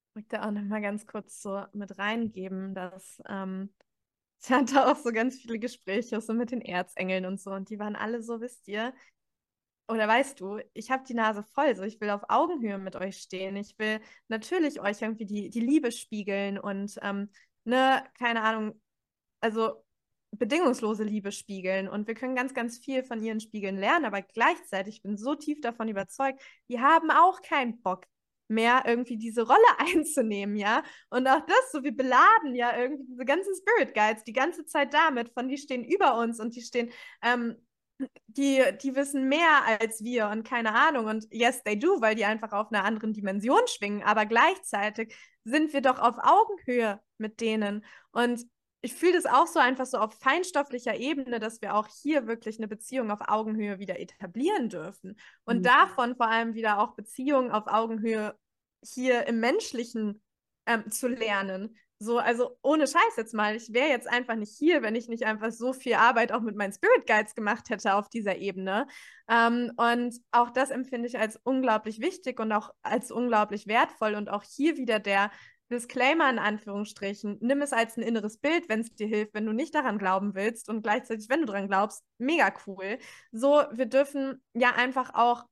ich 0.10 0.16
möchte 0.16 0.44
auch 0.44 0.52
noch 0.52 0.64
mal 0.64 0.82
ganz 0.82 1.08
kurz 1.08 1.42
so 1.42 1.64
mit 1.74 1.98
reingeben, 1.98 2.76
dass 2.76 3.22
ähm, 3.28 3.74
ich 4.44 4.52
hatte 4.52 4.88
auch 4.88 4.98
so 4.98 5.12
ganz 5.12 5.38
viele 5.42 5.60
Gespräche 5.60 6.22
so 6.22 6.34
mit 6.34 6.52
den 6.52 6.62
Erzengeln 6.62 7.26
und 7.26 7.42
so 7.42 7.52
und 7.52 7.70
die 7.70 7.80
waren 7.80 7.96
alle 7.96 8.22
so, 8.24 8.42
wisst 8.42 8.68
ihr, 8.68 8.94
oder 9.90 10.08
weißt 10.08 10.40
du, 10.42 10.60
ich 10.74 10.92
habe 10.92 11.04
die 11.08 11.14
Nase 11.16 11.44
voll, 11.54 11.76
so 11.76 11.84
ich 11.84 12.02
will 12.02 12.10
auf 12.12 12.24
Augenhöhe 12.30 12.78
mit 12.80 12.96
euch 12.96 13.18
stehen. 13.20 13.56
Ich 13.58 13.78
will 13.80 14.02
natürlich 14.30 14.82
euch 14.82 15.02
irgendwie 15.02 15.26
die, 15.26 15.50
die 15.50 15.60
Liebe 15.62 15.92
spiegeln 15.92 16.60
und 16.60 16.98
ähm, 17.04 17.30
ne, 17.66 18.04
keine 18.20 18.44
Ahnung, 18.44 18.82
also 19.42 19.84
bedingungslose 20.38 21.04
Liebe 21.04 21.32
spiegeln 21.32 21.88
und 21.88 22.08
wir 22.08 22.16
können 22.16 22.36
ganz, 22.36 22.54
ganz 22.54 22.78
viel 22.80 23.04
von 23.04 23.22
ihren 23.24 23.40
Spiegeln 23.40 23.78
lernen, 23.78 24.06
aber 24.06 24.22
gleichzeitig 24.22 25.02
bin 25.02 25.16
ich 25.16 25.22
so 25.22 25.36
tief 25.36 25.62
davon 25.62 25.88
überzeugt, 25.88 26.42
die 26.70 26.80
haben 26.80 27.12
auch 27.12 27.42
keinen 27.42 27.82
Bock 27.82 28.06
mehr 28.48 28.84
irgendwie 28.86 29.18
diese 29.18 29.44
Rolle 29.48 29.60
einzunehmen, 29.78 30.56
ja. 30.56 30.84
Und 31.10 31.28
auch 31.28 31.46
das, 31.46 31.72
so 31.72 31.84
wir 31.84 31.96
beladen 31.96 32.56
ja 32.56 32.78
irgendwie 32.78 33.06
diese 33.06 33.26
ganzen 33.26 33.54
Spirit 33.56 33.94
Guides 33.94 34.24
die 34.24 34.34
ganze 34.34 34.66
Zeit 34.66 34.94
damit, 34.94 35.30
von 35.34 35.48
die 35.48 35.58
stehen 35.58 35.84
über 35.84 36.18
uns 36.18 36.40
und 36.40 36.56
die 36.56 36.62
stehen, 36.62 36.92
ähm, 37.22 37.56
die, 38.28 38.62
die 38.82 38.96
wissen 38.96 39.30
mehr 39.30 39.66
als 39.80 40.04
wir 40.04 40.28
und 40.28 40.44
keine 40.44 40.74
Ahnung. 40.74 41.06
Und 41.06 41.28
yes, 41.32 41.64
they 41.64 41.78
do, 41.78 42.02
weil 42.02 42.16
die 42.16 42.26
einfach 42.26 42.52
auf 42.52 42.72
einer 42.72 42.84
anderen 42.84 43.14
Dimension 43.14 43.62
schwingen. 43.68 44.04
Aber 44.04 44.26
gleichzeitig 44.26 45.16
sind 45.44 45.74
wir 45.74 45.82
doch 45.82 46.00
auf 46.00 46.16
Augenhöhe 46.18 47.00
mit 47.18 47.42
denen. 47.42 47.86
Und 48.12 48.46
ich 48.84 48.94
fühle 48.94 49.14
das 49.14 49.26
auch 49.26 49.48
so 49.48 49.60
einfach 49.60 49.86
so 49.86 49.98
auf 49.98 50.14
feinstofflicher 50.20 50.96
Ebene, 50.96 51.40
dass 51.40 51.62
wir 51.62 51.74
auch 51.76 51.88
hier 51.88 52.28
wirklich 52.28 52.58
eine 52.60 52.68
Beziehung 52.68 53.12
auf 53.12 53.22
Augenhöhe 53.22 53.80
wieder 53.80 53.98
etablieren 53.98 54.68
dürfen. 54.68 55.16
Und 55.46 55.60
mhm. 55.60 55.64
davon 55.64 56.16
vor 56.18 56.28
allem 56.28 56.54
wieder 56.54 56.80
auch 56.80 56.94
Beziehungen 56.94 57.50
auf 57.50 57.68
Augenhöhe 57.68 58.36
hier 58.84 59.26
im 59.28 59.40
Menschlichen 59.40 60.22
ähm, 60.66 60.92
zu 60.92 61.08
lernen. 61.08 61.78
So, 61.98 62.18
also 62.18 62.58
ohne 62.62 62.86
Scheiß 62.86 63.16
jetzt 63.16 63.34
mal. 63.34 63.56
Ich 63.56 63.72
wäre 63.72 63.88
jetzt 63.88 64.10
einfach 64.10 64.36
nicht 64.36 64.58
hier, 64.58 64.82
wenn 64.82 64.96
ich 64.96 65.08
nicht 65.08 65.24
einfach 65.24 65.52
so 65.54 65.72
viel 65.72 65.94
Arbeit 65.94 66.34
auch 66.34 66.42
mit 66.42 66.58
meinen 66.58 66.74
Spirit 66.74 67.08
Guides 67.08 67.36
gemacht 67.36 67.70
hätte 67.70 67.96
auf 67.96 68.10
dieser 68.10 68.36
Ebene. 68.36 68.86
Ähm, 69.30 69.72
und 69.78 70.14
auch 70.32 70.50
das 70.50 70.72
empfinde 70.72 71.08
ich 71.08 71.18
als 71.18 71.40
unglaublich 71.44 72.02
wichtig 72.02 72.42
und 72.42 72.52
auch 72.52 72.72
als 72.82 73.12
unglaublich 73.12 73.66
wertvoll. 73.68 74.16
Und 74.16 74.30
auch 74.30 74.44
hier 74.44 74.76
wieder 74.76 75.00
der 75.00 75.32
Disclaimer 75.72 76.30
in 76.30 76.40
Anführungsstrichen. 76.40 77.38
Nimm 77.42 77.62
es 77.62 77.74
als 77.74 77.98
ein 77.98 78.04
inneres 78.04 78.38
Bild, 78.38 78.70
wenn 78.70 78.82
es 78.82 78.94
dir 78.94 79.08
hilft, 79.08 79.34
wenn 79.34 79.46
du 79.46 79.54
nicht 79.54 79.74
daran 79.74 79.98
glauben 79.98 80.36
willst 80.36 80.70
und 80.70 80.84
gleichzeitig, 80.84 81.30
wenn 81.30 81.42
du 81.42 81.48
daran 81.48 81.68
glaubst, 81.68 82.04
mega 82.18 82.54
cool. 82.68 83.00
So, 83.32 83.64
wir 83.72 83.88
dürfen 83.88 84.42
ja 84.54 84.72
einfach 84.76 85.14
auch 85.14 85.46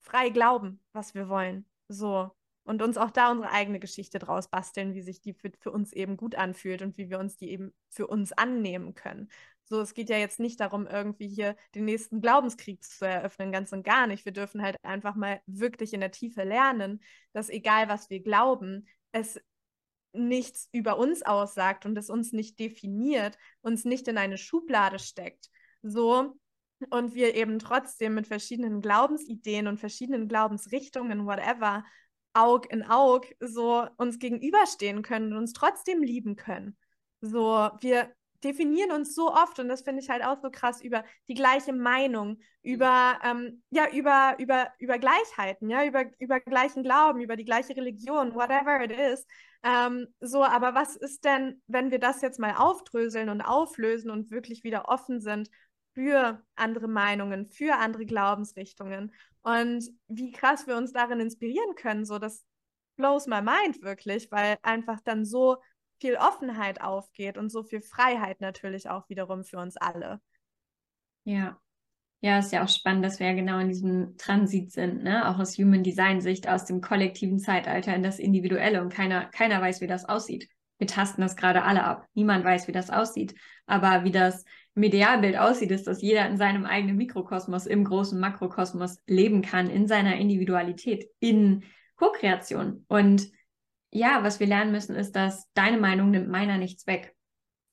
frei 0.00 0.30
glauben, 0.30 0.80
was 0.92 1.14
wir 1.14 1.28
wollen. 1.28 1.66
So 1.88 2.30
und 2.64 2.82
uns 2.82 2.96
auch 2.96 3.10
da 3.10 3.30
unsere 3.30 3.50
eigene 3.50 3.80
Geschichte 3.80 4.18
draus 4.18 4.48
basteln, 4.48 4.94
wie 4.94 5.02
sich 5.02 5.20
die 5.20 5.34
für, 5.34 5.50
für 5.58 5.70
uns 5.70 5.92
eben 5.92 6.16
gut 6.16 6.34
anfühlt 6.34 6.82
und 6.82 6.96
wie 6.96 7.10
wir 7.10 7.18
uns 7.18 7.36
die 7.36 7.50
eben 7.50 7.72
für 7.88 8.06
uns 8.06 8.32
annehmen 8.32 8.94
können. 8.94 9.30
So, 9.64 9.80
es 9.80 9.94
geht 9.94 10.10
ja 10.10 10.18
jetzt 10.18 10.40
nicht 10.40 10.60
darum, 10.60 10.86
irgendwie 10.86 11.28
hier 11.28 11.56
den 11.74 11.84
nächsten 11.84 12.20
Glaubenskrieg 12.20 12.82
zu 12.82 13.06
eröffnen, 13.06 13.52
ganz 13.52 13.72
und 13.72 13.84
gar 13.84 14.06
nicht. 14.06 14.24
Wir 14.24 14.32
dürfen 14.32 14.62
halt 14.62 14.76
einfach 14.82 15.14
mal 15.14 15.40
wirklich 15.46 15.94
in 15.94 16.00
der 16.00 16.10
Tiefe 16.10 16.44
lernen, 16.44 17.00
dass 17.32 17.48
egal 17.48 17.88
was 17.88 18.10
wir 18.10 18.22
glauben, 18.22 18.86
es 19.12 19.40
nichts 20.12 20.68
über 20.72 20.98
uns 20.98 21.22
aussagt 21.22 21.86
und 21.86 21.96
es 21.96 22.10
uns 22.10 22.32
nicht 22.32 22.58
definiert, 22.58 23.38
uns 23.62 23.84
nicht 23.84 24.08
in 24.08 24.18
eine 24.18 24.36
Schublade 24.36 24.98
steckt. 24.98 25.48
So, 25.82 26.36
und 26.90 27.14
wir 27.14 27.34
eben 27.34 27.58
trotzdem 27.58 28.14
mit 28.14 28.26
verschiedenen 28.26 28.80
Glaubensideen 28.80 29.66
und 29.66 29.78
verschiedenen 29.78 30.28
Glaubensrichtungen, 30.28 31.26
whatever, 31.26 31.84
Aug 32.34 32.66
in 32.70 32.82
Aug 32.82 33.26
so 33.40 33.86
uns 33.96 34.18
gegenüberstehen 34.18 35.02
können 35.02 35.32
und 35.32 35.38
uns 35.38 35.52
trotzdem 35.52 36.02
lieben 36.02 36.36
können. 36.36 36.76
So, 37.20 37.70
wir 37.80 38.12
definieren 38.44 38.92
uns 38.92 39.14
so 39.14 39.32
oft 39.32 39.58
und 39.58 39.68
das 39.68 39.82
finde 39.82 40.02
ich 40.02 40.10
halt 40.10 40.24
auch 40.24 40.40
so 40.40 40.50
krass 40.50 40.82
über 40.82 41.04
die 41.28 41.34
gleiche 41.34 41.72
Meinung, 41.72 42.38
über 42.62 43.18
ähm, 43.24 43.62
ja 43.70 43.88
über 43.92 44.36
über 44.38 44.72
über 44.78 44.98
Gleichheiten, 44.98 45.70
ja 45.70 45.84
über 45.84 46.04
über 46.18 46.40
gleichen 46.40 46.82
Glauben, 46.82 47.20
über 47.20 47.36
die 47.36 47.44
gleiche 47.44 47.76
Religion, 47.76 48.34
whatever 48.34 48.82
it 48.82 48.92
is. 48.92 49.26
Ähm, 49.62 50.08
so, 50.20 50.44
aber 50.44 50.74
was 50.74 50.96
ist 50.96 51.24
denn, 51.24 51.62
wenn 51.66 51.90
wir 51.90 51.98
das 51.98 52.20
jetzt 52.20 52.40
mal 52.40 52.54
aufdröseln 52.56 53.28
und 53.28 53.42
auflösen 53.42 54.10
und 54.10 54.30
wirklich 54.30 54.64
wieder 54.64 54.88
offen 54.88 55.20
sind 55.20 55.48
für 55.94 56.42
andere 56.56 56.88
Meinungen, 56.88 57.48
für 57.48 57.76
andere 57.76 58.06
Glaubensrichtungen 58.06 59.12
und 59.42 59.84
wie 60.08 60.32
krass 60.32 60.66
wir 60.66 60.76
uns 60.76 60.92
darin 60.92 61.20
inspirieren 61.20 61.74
können, 61.76 62.04
so 62.04 62.18
das 62.18 62.44
blows 62.96 63.26
my 63.26 63.40
mind 63.42 63.82
wirklich, 63.82 64.30
weil 64.30 64.58
einfach 64.62 65.00
dann 65.00 65.24
so 65.24 65.58
viel 66.02 66.16
Offenheit 66.16 66.80
aufgeht 66.80 67.38
und 67.38 67.48
so 67.48 67.62
viel 67.62 67.80
Freiheit 67.80 68.40
natürlich 68.40 68.90
auch 68.90 69.08
wiederum 69.08 69.44
für 69.44 69.58
uns 69.58 69.76
alle. 69.76 70.20
Ja. 71.24 71.58
Ja, 72.24 72.38
ist 72.38 72.52
ja 72.52 72.62
auch 72.62 72.68
spannend, 72.68 73.04
dass 73.04 73.18
wir 73.18 73.28
ja 73.28 73.32
genau 73.32 73.58
in 73.58 73.68
diesem 73.68 74.16
Transit 74.16 74.70
sind, 74.70 75.02
ne? 75.02 75.28
Auch 75.28 75.40
aus 75.40 75.58
Human 75.58 75.82
Design 75.82 76.20
Sicht, 76.20 76.48
aus 76.48 76.64
dem 76.66 76.80
kollektiven 76.80 77.40
Zeitalter 77.40 77.94
in 77.96 78.04
das 78.04 78.20
Individuelle 78.20 78.80
und 78.80 78.92
keiner, 78.92 79.26
keiner 79.26 79.60
weiß, 79.60 79.80
wie 79.80 79.88
das 79.88 80.08
aussieht. 80.08 80.48
Wir 80.78 80.86
tasten 80.86 81.20
das 81.20 81.34
gerade 81.34 81.64
alle 81.64 81.82
ab. 81.82 82.06
Niemand 82.14 82.44
weiß, 82.44 82.68
wie 82.68 82.72
das 82.72 82.90
aussieht. 82.90 83.34
Aber 83.66 84.04
wie 84.04 84.12
das 84.12 84.44
im 84.74 84.84
Idealbild 84.84 85.36
aussieht, 85.36 85.70
ist, 85.72 85.86
dass 85.86 86.02
jeder 86.02 86.28
in 86.28 86.36
seinem 86.36 86.64
eigenen 86.64 86.96
Mikrokosmos, 86.96 87.66
im 87.66 87.84
großen 87.84 88.18
Makrokosmos 88.18 88.98
leben 89.06 89.42
kann, 89.42 89.68
in 89.68 89.86
seiner 89.86 90.16
Individualität, 90.16 91.08
in 91.18 91.64
Co-Kreation. 91.96 92.84
Und 92.88 93.30
ja, 93.92 94.22
was 94.22 94.40
wir 94.40 94.46
lernen 94.46 94.72
müssen, 94.72 94.96
ist, 94.96 95.12
dass 95.12 95.50
deine 95.54 95.78
Meinung 95.78 96.10
nimmt 96.10 96.28
meiner 96.28 96.58
nichts 96.58 96.86
weg. 96.86 97.14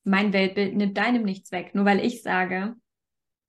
Mein 0.03 0.33
Weltbild 0.33 0.75
nimmt 0.75 0.97
deinem 0.97 1.23
nichts 1.23 1.51
weg. 1.51 1.73
Nur 1.73 1.85
weil 1.85 2.03
ich 2.05 2.21
sage, 2.21 2.75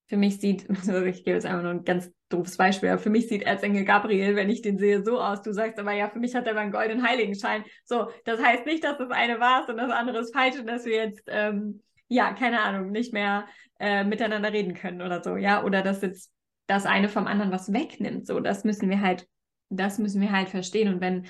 für 0.09 0.17
mich 0.17 0.41
sieht, 0.41 0.69
also 0.71 1.05
ich 1.05 1.25
gebe 1.25 1.37
jetzt 1.37 1.47
einfach 1.47 1.63
nur 1.63 1.73
ein 1.73 1.85
ganz 1.85 2.11
doofes 2.29 2.57
Beispiel, 2.57 2.91
aber 2.91 2.99
für 2.99 3.11
mich 3.11 3.29
sieht 3.29 3.43
Erzengel 3.43 3.85
Gabriel, 3.85 4.37
wenn 4.37 4.51
ich 4.51 4.63
den 4.63 4.79
sehe, 4.79 5.05
so 5.05 5.21
aus. 5.21 5.43
Du 5.43 5.53
sagst 5.53 5.79
aber 5.79 5.93
ja, 5.93 6.09
für 6.09 6.21
mich 6.21 6.35
hat 6.35 6.47
er 6.47 6.57
einen 6.57 6.73
goldenen 6.73 7.07
Heiligenschein. 7.07 7.65
So, 7.85 8.11
das 8.25 8.41
heißt 8.41 8.67
nicht, 8.67 8.85
dass 8.85 8.99
das 8.99 9.11
eine 9.11 9.41
war 9.41 9.69
und 9.69 9.77
das 9.77 9.91
andere 9.91 10.21
ist 10.21 10.35
falsch 10.35 10.59
und 10.59 10.67
dass 10.67 10.85
wir 10.85 10.97
jetzt 10.97 11.23
ähm, 11.27 11.83
ja, 12.11 12.33
keine 12.33 12.61
Ahnung, 12.61 12.91
nicht 12.91 13.13
mehr 13.13 13.47
äh, 13.79 14.05
miteinander 14.05 14.53
reden 14.53 14.75
können 14.75 15.01
oder 15.01 15.23
so, 15.23 15.37
ja, 15.37 15.63
oder 15.65 15.81
dass 15.81 16.03
jetzt 16.03 16.33
das 16.67 16.85
eine 16.85 17.09
vom 17.09 17.27
anderen 17.27 17.53
was 17.53 17.73
wegnimmt, 17.73 18.27
so, 18.27 18.41
das 18.41 18.65
müssen 18.65 18.91
wir 18.91 19.01
halt, 19.01 19.27
das 19.71 19.99
müssen 19.99 20.21
wir 20.21 20.33
halt 20.33 20.49
verstehen 20.49 20.93
und 20.93 21.01
wenn, 21.01 21.27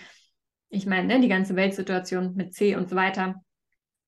ich 0.71 0.87
meine, 0.87 1.07
ne, 1.07 1.21
die 1.21 1.29
ganze 1.29 1.57
Weltsituation 1.57 2.35
mit 2.35 2.55
C 2.55 2.77
und 2.77 2.89
so 2.89 2.97
weiter, 2.97 3.43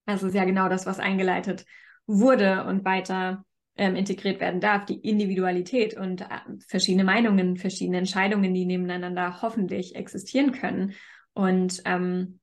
das 0.05 0.23
ist 0.23 0.33
ja 0.33 0.45
genau 0.45 0.69
das, 0.69 0.85
was 0.85 0.99
eingeleitet 0.99 1.65
wurde 2.07 2.65
und 2.65 2.83
weiter 2.83 3.45
ähm, 3.75 3.95
integriert 3.95 4.39
werden 4.39 4.59
darf, 4.59 4.85
die 4.85 4.99
Individualität 4.99 5.95
und 5.95 6.21
äh, 6.21 6.25
verschiedene 6.67 7.03
Meinungen, 7.03 7.57
verschiedene 7.57 7.97
Entscheidungen, 7.97 8.53
die 8.53 8.65
nebeneinander 8.65 9.41
hoffentlich 9.41 9.95
existieren 9.95 10.51
können. 10.51 10.93
Und 11.33 11.81
ähm, 11.85 12.39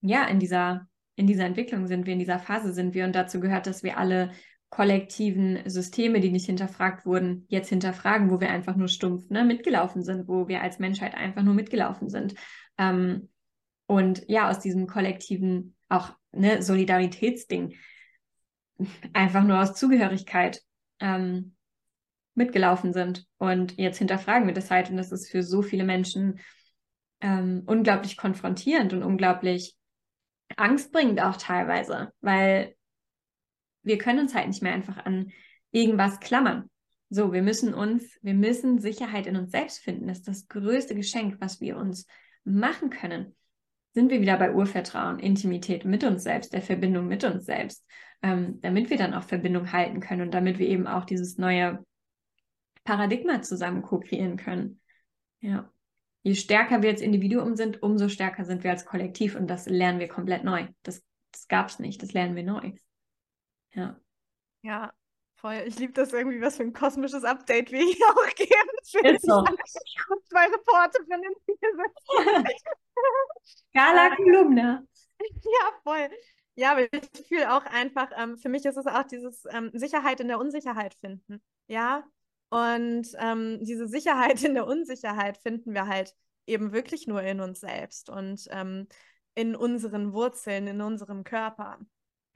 ja, 0.00 0.24
in 0.26 0.38
dieser 0.38 0.88
in 1.20 1.26
dieser 1.26 1.44
Entwicklung 1.44 1.86
sind 1.86 2.06
wir, 2.06 2.14
in 2.14 2.18
dieser 2.18 2.38
Phase 2.38 2.72
sind 2.72 2.94
wir. 2.94 3.04
Und 3.04 3.14
dazu 3.14 3.40
gehört, 3.40 3.66
dass 3.66 3.82
wir 3.82 3.98
alle 3.98 4.30
kollektiven 4.70 5.58
Systeme, 5.66 6.20
die 6.20 6.30
nicht 6.30 6.46
hinterfragt 6.46 7.04
wurden, 7.04 7.44
jetzt 7.48 7.68
hinterfragen, 7.68 8.30
wo 8.30 8.40
wir 8.40 8.50
einfach 8.50 8.74
nur 8.74 8.88
stumpf 8.88 9.28
ne, 9.28 9.44
mitgelaufen 9.44 10.02
sind, 10.02 10.28
wo 10.28 10.48
wir 10.48 10.62
als 10.62 10.78
Menschheit 10.78 11.14
einfach 11.14 11.42
nur 11.42 11.54
mitgelaufen 11.54 12.08
sind. 12.08 12.34
Ähm, 12.80 13.28
und 13.86 14.24
ja, 14.28 14.48
aus 14.50 14.58
diesem 14.58 14.86
kollektiven 14.86 15.76
auch 15.88 16.12
ne, 16.32 16.62
Solidaritätsding, 16.62 17.76
einfach 19.12 19.44
nur 19.44 19.60
aus 19.60 19.74
Zugehörigkeit 19.74 20.62
ähm, 21.00 21.54
mitgelaufen 22.34 22.92
sind. 22.92 23.26
Und 23.36 23.76
jetzt 23.76 23.98
hinterfragen 23.98 24.46
wir 24.46 24.54
das 24.54 24.70
halt. 24.70 24.90
Und 24.90 24.96
das 24.96 25.12
ist 25.12 25.30
für 25.30 25.42
so 25.42 25.60
viele 25.60 25.84
Menschen 25.84 26.40
ähm, 27.20 27.62
unglaublich 27.66 28.16
konfrontierend 28.16 28.94
und 28.94 29.02
unglaublich 29.02 29.76
angstbringend 30.56 31.20
auch 31.20 31.36
teilweise, 31.36 32.12
weil 32.20 32.74
wir 33.82 33.98
können 33.98 34.20
uns 34.20 34.34
halt 34.34 34.48
nicht 34.48 34.62
mehr 34.62 34.72
einfach 34.72 35.04
an 35.04 35.30
irgendwas 35.70 36.18
klammern. 36.20 36.70
So, 37.10 37.32
wir 37.32 37.42
müssen 37.42 37.74
uns, 37.74 38.18
wir 38.22 38.34
müssen 38.34 38.78
Sicherheit 38.78 39.26
in 39.26 39.36
uns 39.36 39.50
selbst 39.50 39.80
finden. 39.80 40.06
Das 40.06 40.18
ist 40.18 40.28
das 40.28 40.48
größte 40.48 40.94
Geschenk, 40.94 41.40
was 41.40 41.60
wir 41.60 41.76
uns 41.76 42.06
machen 42.44 42.90
können. 42.90 43.34
Sind 43.92 44.10
wir 44.10 44.20
wieder 44.20 44.36
bei 44.36 44.54
Urvertrauen, 44.54 45.18
Intimität 45.18 45.84
mit 45.84 46.04
uns 46.04 46.22
selbst, 46.22 46.52
der 46.52 46.62
Verbindung 46.62 47.08
mit 47.08 47.24
uns 47.24 47.44
selbst, 47.44 47.84
ähm, 48.22 48.60
damit 48.60 48.90
wir 48.90 48.96
dann 48.96 49.14
auch 49.14 49.24
Verbindung 49.24 49.72
halten 49.72 50.00
können 50.00 50.22
und 50.22 50.32
damit 50.32 50.58
wir 50.58 50.68
eben 50.68 50.86
auch 50.86 51.04
dieses 51.04 51.38
neue 51.38 51.84
Paradigma 52.84 53.42
zusammen 53.42 53.82
co-kreieren 53.82 54.36
können. 54.36 54.80
Ja 55.40 55.70
je 56.22 56.34
stärker 56.34 56.82
wir 56.82 56.90
als 56.90 57.00
Individuum 57.00 57.56
sind, 57.56 57.82
umso 57.82 58.08
stärker 58.08 58.44
sind 58.44 58.64
wir 58.64 58.70
als 58.70 58.84
Kollektiv 58.84 59.34
und 59.36 59.48
das 59.48 59.66
lernen 59.66 60.00
wir 60.00 60.08
komplett 60.08 60.44
neu. 60.44 60.68
Das, 60.82 61.02
das 61.32 61.48
gab 61.48 61.68
es 61.68 61.78
nicht, 61.78 62.02
das 62.02 62.12
lernen 62.12 62.36
wir 62.36 62.44
neu. 62.44 62.72
Ja. 63.72 63.98
Ja, 64.62 64.92
voll. 65.40 65.62
Ich 65.66 65.78
liebe 65.78 65.92
das 65.92 66.12
irgendwie, 66.12 66.40
was 66.40 66.56
für 66.56 66.62
ein 66.62 66.72
kosmisches 66.72 67.24
Update 67.24 67.72
wir 67.72 67.80
hier 67.82 68.06
auch 68.08 68.34
geben. 68.34 69.14
Ist 69.14 69.26
so. 69.26 69.44
Zwei 70.28 70.46
Reporterinnen 70.46 71.34
hier 71.46 71.56
Gala 73.74 74.16
Kolumna. 74.16 74.82
Ja, 75.20 75.72
voll. 75.82 76.10
Ja, 76.54 76.72
aber 76.72 76.92
ich 76.92 77.26
fühle 77.28 77.52
auch 77.52 77.64
einfach, 77.66 78.10
ähm, 78.16 78.36
für 78.36 78.48
mich 78.48 78.64
ist 78.64 78.76
es 78.76 78.86
auch 78.86 79.04
dieses 79.04 79.44
ähm, 79.50 79.70
Sicherheit 79.72 80.20
in 80.20 80.28
der 80.28 80.38
Unsicherheit 80.38 80.94
finden. 80.94 81.42
Ja, 81.68 82.04
und 82.50 83.06
ähm, 83.18 83.58
diese 83.62 83.86
Sicherheit 83.86 84.42
in 84.42 84.54
der 84.54 84.66
Unsicherheit 84.66 85.38
finden 85.38 85.72
wir 85.72 85.86
halt 85.86 86.14
eben 86.46 86.72
wirklich 86.72 87.06
nur 87.06 87.22
in 87.22 87.40
uns 87.40 87.60
selbst 87.60 88.10
und 88.10 88.46
ähm, 88.50 88.88
in 89.34 89.54
unseren 89.54 90.12
Wurzeln, 90.12 90.66
in 90.66 90.80
unserem 90.80 91.22
Körper, 91.22 91.78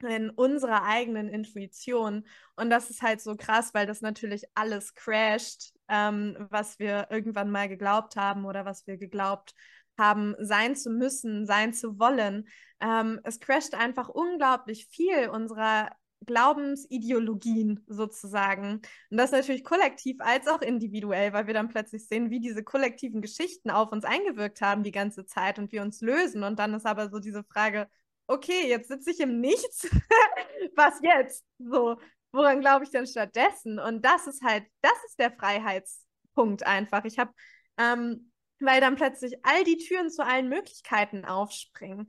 in 0.05 0.29
unserer 0.29 0.83
eigenen 0.83 1.27
Intuition. 1.29 2.25
Und 2.55 2.69
das 2.69 2.89
ist 2.89 3.01
halt 3.01 3.21
so 3.21 3.35
krass, 3.35 3.73
weil 3.73 3.85
das 3.85 4.01
natürlich 4.01 4.45
alles 4.55 4.93
crasht, 4.93 5.73
ähm, 5.87 6.37
was 6.49 6.79
wir 6.79 7.07
irgendwann 7.09 7.51
mal 7.51 7.67
geglaubt 7.67 8.15
haben 8.15 8.45
oder 8.45 8.65
was 8.65 8.87
wir 8.87 8.97
geglaubt 8.97 9.53
haben, 9.97 10.35
sein 10.39 10.75
zu 10.75 10.89
müssen, 10.89 11.45
sein 11.45 11.73
zu 11.73 11.99
wollen. 11.99 12.47
Ähm, 12.81 13.19
es 13.23 13.39
crasht 13.39 13.75
einfach 13.75 14.09
unglaublich 14.09 14.87
viel 14.87 15.29
unserer 15.29 15.89
Glaubensideologien 16.25 17.83
sozusagen. 17.87 18.81
Und 19.09 19.17
das 19.17 19.31
natürlich 19.31 19.63
kollektiv 19.63 20.17
als 20.19 20.47
auch 20.47 20.61
individuell, 20.61 21.33
weil 21.33 21.47
wir 21.47 21.53
dann 21.53 21.69
plötzlich 21.69 22.07
sehen, 22.07 22.29
wie 22.29 22.39
diese 22.39 22.63
kollektiven 22.63 23.21
Geschichten 23.21 23.69
auf 23.69 23.91
uns 23.91 24.05
eingewirkt 24.05 24.61
haben 24.61 24.83
die 24.83 24.91
ganze 24.91 25.25
Zeit 25.25 25.59
und 25.59 25.71
wir 25.71 25.81
uns 25.81 26.01
lösen. 26.01 26.43
Und 26.43 26.59
dann 26.59 26.73
ist 26.73 26.85
aber 26.85 27.09
so 27.09 27.19
diese 27.19 27.43
Frage, 27.43 27.87
okay, 28.27 28.67
jetzt 28.67 28.87
sitze 28.87 29.11
ich 29.11 29.19
im 29.19 29.39
Nichts. 29.39 29.87
Was 30.75 30.99
jetzt? 31.01 31.45
So, 31.59 31.97
woran 32.31 32.61
glaube 32.61 32.85
ich 32.85 32.91
denn 32.91 33.07
stattdessen? 33.07 33.79
Und 33.79 34.03
das 34.05 34.27
ist 34.27 34.43
halt, 34.43 34.65
das 34.81 34.97
ist 35.07 35.19
der 35.19 35.31
Freiheitspunkt 35.31 36.65
einfach. 36.65 37.05
Ich 37.05 37.19
habe, 37.19 37.31
ähm, 37.77 38.31
weil 38.59 38.81
dann 38.81 38.95
plötzlich 38.95 39.45
all 39.45 39.63
die 39.63 39.77
Türen 39.77 40.09
zu 40.09 40.25
allen 40.25 40.49
Möglichkeiten 40.49 41.25
aufspringen 41.25 42.07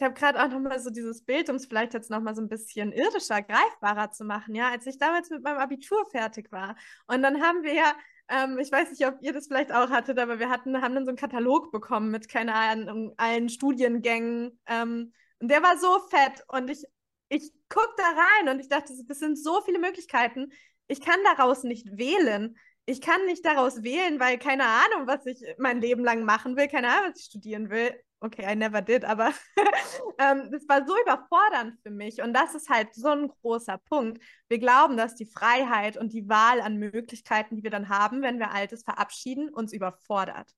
ich 0.00 0.04
habe 0.04 0.14
gerade 0.14 0.40
auch 0.40 0.48
nochmal 0.48 0.78
so 0.78 0.90
dieses 0.90 1.24
Bild, 1.24 1.50
um 1.50 1.56
es 1.56 1.66
vielleicht 1.66 1.92
jetzt 1.92 2.08
nochmal 2.08 2.36
so 2.36 2.40
ein 2.40 2.48
bisschen 2.48 2.92
irdischer, 2.92 3.42
greifbarer 3.42 4.12
zu 4.12 4.24
machen, 4.24 4.54
ja, 4.54 4.70
als 4.70 4.86
ich 4.86 4.96
damals 4.96 5.28
mit 5.28 5.42
meinem 5.42 5.58
Abitur 5.58 6.06
fertig 6.12 6.52
war. 6.52 6.76
Und 7.08 7.20
dann 7.20 7.42
haben 7.42 7.64
wir 7.64 7.74
ja 7.74 7.96
ähm, 8.28 8.58
ich 8.58 8.70
weiß 8.70 8.90
nicht, 8.90 9.06
ob 9.06 9.16
ihr 9.22 9.32
das 9.32 9.46
vielleicht 9.46 9.72
auch 9.72 9.90
hattet, 9.90 10.18
aber 10.18 10.38
wir 10.38 10.50
hatten, 10.50 10.80
haben 10.82 10.94
dann 10.94 11.04
so 11.04 11.10
einen 11.10 11.16
Katalog 11.16 11.72
bekommen 11.72 12.10
mit, 12.10 12.28
keine 12.28 12.54
Ahnung, 12.54 13.14
allen 13.16 13.48
Studiengängen. 13.48 14.60
Ähm, 14.66 15.12
und 15.40 15.48
der 15.48 15.62
war 15.62 15.78
so 15.78 16.00
fett. 16.08 16.44
Und 16.48 16.70
ich, 16.70 16.84
ich 17.28 17.52
guck 17.68 17.94
da 17.96 18.04
rein 18.04 18.54
und 18.54 18.60
ich 18.60 18.68
dachte, 18.68 18.92
das 19.06 19.18
sind 19.18 19.38
so 19.38 19.60
viele 19.62 19.78
Möglichkeiten. 19.78 20.52
Ich 20.86 21.00
kann 21.00 21.18
daraus 21.24 21.62
nicht 21.64 21.98
wählen. 21.98 22.56
Ich 22.86 23.00
kann 23.00 23.24
nicht 23.26 23.44
daraus 23.44 23.82
wählen, 23.82 24.18
weil 24.18 24.38
keine 24.38 24.64
Ahnung, 24.64 25.06
was 25.06 25.26
ich 25.26 25.44
mein 25.58 25.80
Leben 25.80 26.02
lang 26.04 26.24
machen 26.24 26.56
will, 26.56 26.68
keine 26.68 26.88
Ahnung, 26.88 27.10
was 27.10 27.20
ich 27.20 27.26
studieren 27.26 27.68
will 27.70 27.92
okay, 28.20 28.44
I 28.50 28.54
never 28.54 28.82
did, 28.82 29.04
aber 29.04 29.32
ähm, 30.18 30.50
das 30.50 30.68
war 30.68 30.86
so 30.86 30.94
überfordernd 31.02 31.78
für 31.82 31.90
mich. 31.90 32.20
Und 32.22 32.32
das 32.34 32.54
ist 32.54 32.68
halt 32.68 32.94
so 32.94 33.08
ein 33.08 33.28
großer 33.28 33.78
Punkt. 33.78 34.22
Wir 34.48 34.58
glauben, 34.58 34.96
dass 34.96 35.14
die 35.14 35.26
Freiheit 35.26 35.96
und 35.96 36.12
die 36.12 36.28
Wahl 36.28 36.60
an 36.60 36.76
Möglichkeiten, 36.76 37.56
die 37.56 37.62
wir 37.62 37.70
dann 37.70 37.88
haben, 37.88 38.22
wenn 38.22 38.38
wir 38.38 38.52
Altes 38.52 38.82
verabschieden, 38.82 39.48
uns 39.50 39.72
überfordert. 39.72 40.52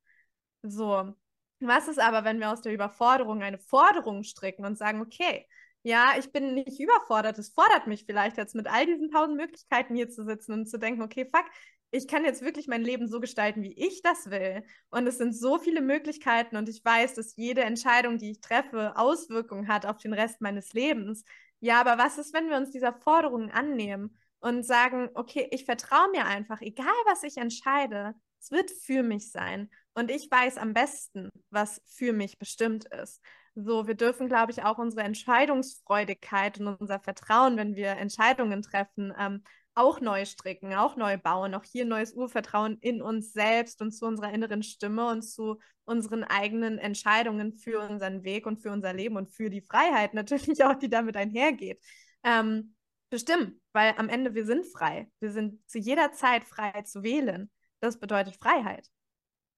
So. 0.62 1.14
Was 1.60 1.88
ist 1.88 1.98
aber, 1.98 2.24
wenn 2.24 2.40
wir 2.40 2.50
aus 2.50 2.62
der 2.62 2.72
Überforderung 2.72 3.42
eine 3.42 3.58
Forderung 3.58 4.22
stricken 4.22 4.64
und 4.64 4.78
sagen, 4.78 5.00
okay, 5.02 5.46
ja, 5.82 6.14
ich 6.18 6.30
bin 6.32 6.54
nicht 6.54 6.78
überfordert. 6.80 7.38
Es 7.38 7.50
fordert 7.50 7.86
mich 7.86 8.04
vielleicht 8.04 8.36
jetzt 8.36 8.54
mit 8.54 8.66
all 8.66 8.86
diesen 8.86 9.10
tausend 9.10 9.36
Möglichkeiten 9.36 9.94
hier 9.94 10.10
zu 10.10 10.24
sitzen 10.24 10.52
und 10.52 10.66
zu 10.68 10.78
denken, 10.78 11.02
okay, 11.02 11.24
fuck, 11.24 11.46
ich 11.90 12.06
kann 12.06 12.24
jetzt 12.24 12.42
wirklich 12.42 12.68
mein 12.68 12.82
Leben 12.82 13.08
so 13.08 13.18
gestalten, 13.20 13.62
wie 13.62 13.72
ich 13.72 14.02
das 14.02 14.30
will. 14.30 14.62
Und 14.90 15.06
es 15.06 15.18
sind 15.18 15.34
so 15.34 15.58
viele 15.58 15.80
Möglichkeiten 15.80 16.56
und 16.56 16.68
ich 16.68 16.84
weiß, 16.84 17.14
dass 17.14 17.36
jede 17.36 17.62
Entscheidung, 17.62 18.18
die 18.18 18.32
ich 18.32 18.40
treffe, 18.40 18.96
Auswirkungen 18.96 19.68
hat 19.68 19.86
auf 19.86 19.98
den 19.98 20.12
Rest 20.12 20.40
meines 20.40 20.72
Lebens. 20.72 21.24
Ja, 21.60 21.80
aber 21.80 21.98
was 21.98 22.18
ist, 22.18 22.32
wenn 22.32 22.48
wir 22.48 22.56
uns 22.56 22.70
dieser 22.70 22.92
Forderungen 22.92 23.50
annehmen 23.50 24.16
und 24.40 24.64
sagen, 24.64 25.10
okay, 25.14 25.48
ich 25.50 25.64
vertraue 25.64 26.10
mir 26.12 26.26
einfach, 26.26 26.60
egal 26.60 26.86
was 27.06 27.22
ich 27.22 27.36
entscheide, 27.38 28.14
es 28.40 28.50
wird 28.50 28.70
für 28.70 29.02
mich 29.02 29.30
sein. 29.30 29.70
Und 29.94 30.10
ich 30.10 30.30
weiß 30.30 30.56
am 30.58 30.72
besten, 30.72 31.30
was 31.50 31.82
für 31.84 32.12
mich 32.12 32.38
bestimmt 32.38 32.84
ist. 32.86 33.20
So, 33.54 33.86
wir 33.86 33.94
dürfen, 33.94 34.28
glaube 34.28 34.52
ich, 34.52 34.62
auch 34.62 34.78
unsere 34.78 35.02
Entscheidungsfreudigkeit 35.02 36.60
und 36.60 36.68
unser 36.80 37.00
Vertrauen, 37.00 37.56
wenn 37.56 37.74
wir 37.74 37.90
Entscheidungen 37.90 38.62
treffen, 38.62 39.12
ähm, 39.18 39.42
auch 39.74 40.00
neu 40.00 40.24
stricken, 40.24 40.74
auch 40.74 40.96
neu 40.96 41.16
bauen, 41.18 41.54
auch 41.54 41.64
hier 41.64 41.84
neues 41.84 42.12
Urvertrauen 42.12 42.78
in 42.80 43.02
uns 43.02 43.32
selbst 43.32 43.80
und 43.80 43.92
zu 43.92 44.06
unserer 44.06 44.32
inneren 44.32 44.62
Stimme 44.62 45.08
und 45.08 45.22
zu 45.22 45.58
unseren 45.84 46.24
eigenen 46.24 46.78
Entscheidungen 46.78 47.54
für 47.54 47.80
unseren 47.80 48.22
Weg 48.24 48.46
und 48.46 48.58
für 48.58 48.70
unser 48.70 48.92
Leben 48.92 49.16
und 49.16 49.30
für 49.30 49.50
die 49.50 49.62
Freiheit 49.62 50.14
natürlich 50.14 50.64
auch, 50.64 50.74
die 50.74 50.90
damit 50.90 51.16
einhergeht. 51.16 51.82
Ähm, 52.22 52.74
bestimmt, 53.10 53.60
weil 53.72 53.94
am 53.96 54.08
Ende 54.08 54.34
wir 54.34 54.44
sind 54.44 54.66
frei. 54.66 55.10
Wir 55.20 55.32
sind 55.32 55.58
zu 55.68 55.78
jeder 55.78 56.12
Zeit 56.12 56.44
frei 56.44 56.82
zu 56.82 57.02
wählen. 57.02 57.50
Das 57.80 57.98
bedeutet 57.98 58.36
Freiheit. 58.36 58.86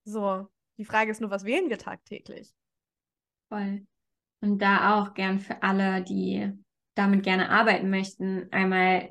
So, 0.04 0.48
die 0.78 0.84
Frage 0.84 1.10
ist 1.10 1.20
nur, 1.20 1.30
was 1.30 1.44
wählen 1.44 1.70
wir 1.70 1.78
tagtäglich? 1.78 2.52
Voll. 3.48 3.86
Und 4.40 4.60
da 4.60 5.00
auch 5.00 5.14
gern 5.14 5.38
für 5.38 5.62
alle, 5.62 6.02
die 6.02 6.50
damit 6.94 7.22
gerne 7.22 7.50
arbeiten 7.50 7.90
möchten, 7.90 8.48
einmal 8.50 9.08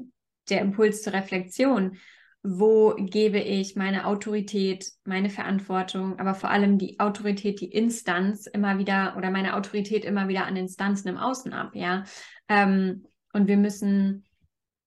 der 0.49 0.61
Impuls 0.61 1.03
zur 1.03 1.13
Reflexion. 1.13 1.97
Wo 2.43 2.95
gebe 2.95 3.39
ich 3.39 3.75
meine 3.75 4.07
Autorität, 4.07 4.91
meine 5.05 5.29
Verantwortung, 5.29 6.17
aber 6.19 6.33
vor 6.33 6.49
allem 6.49 6.79
die 6.79 6.99
Autorität, 6.99 7.61
die 7.61 7.71
Instanz 7.71 8.47
immer 8.47 8.79
wieder 8.79 9.15
oder 9.15 9.29
meine 9.29 9.55
Autorität 9.55 10.03
immer 10.03 10.27
wieder 10.27 10.47
an 10.47 10.55
Instanzen 10.55 11.09
im 11.09 11.17
Außen 11.17 11.53
ab, 11.53 11.75
ja. 11.75 12.03
Ähm, 12.49 13.05
und 13.31 13.47
wir 13.47 13.57
müssen 13.57 14.25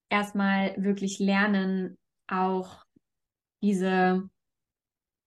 erstmal 0.08 0.74
wirklich 0.76 1.20
lernen, 1.20 1.96
auch 2.26 2.84
diese, 3.62 4.28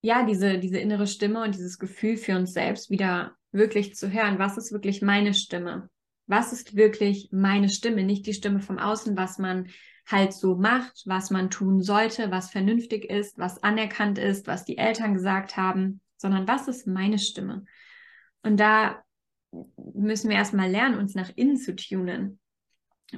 ja, 0.08 0.24
diese, 0.24 0.58
diese 0.58 0.78
innere 0.78 1.06
Stimme 1.06 1.44
und 1.44 1.54
dieses 1.54 1.80
Gefühl 1.80 2.16
für 2.16 2.38
uns 2.38 2.54
selbst 2.54 2.90
wieder 2.90 3.36
wirklich 3.52 3.94
zu 3.98 4.10
hören. 4.10 4.40
Was 4.40 4.58
ist 4.58 4.72
wirklich 4.72 5.02
meine 5.02 5.34
Stimme? 5.34 5.90
Was 6.28 6.54
ist 6.54 6.78
wirklich 6.78 7.28
meine 7.34 7.68
Stimme? 7.68 8.04
Nicht 8.04 8.26
die 8.26 8.34
Stimme 8.34 8.62
vom 8.62 8.80
Außen, 8.80 9.18
was 9.18 9.38
man 9.38 9.68
halt 10.06 10.32
so 10.32 10.56
macht, 10.56 11.04
was 11.08 11.30
man 11.30 11.50
tun 11.50 11.82
sollte, 11.82 12.32
was 12.32 12.52
vernünftig 12.52 13.10
ist, 13.10 13.38
was 13.38 13.62
anerkannt 13.64 14.18
ist, 14.18 14.48
was 14.48 14.64
die 14.64 14.78
Eltern 14.78 15.14
gesagt 15.14 15.58
haben, 15.58 16.00
sondern 16.16 16.48
was 16.48 16.70
ist 16.70 16.88
meine 16.88 17.20
Stimme? 17.20 17.66
Und 18.44 18.62
da 18.62 19.04
müssen 19.94 20.30
wir 20.30 20.38
erstmal 20.38 20.72
lernen, 20.72 20.98
uns 20.98 21.16
nach 21.16 21.34
innen 21.36 21.58
zu 21.58 21.76
tunen. 21.76 22.40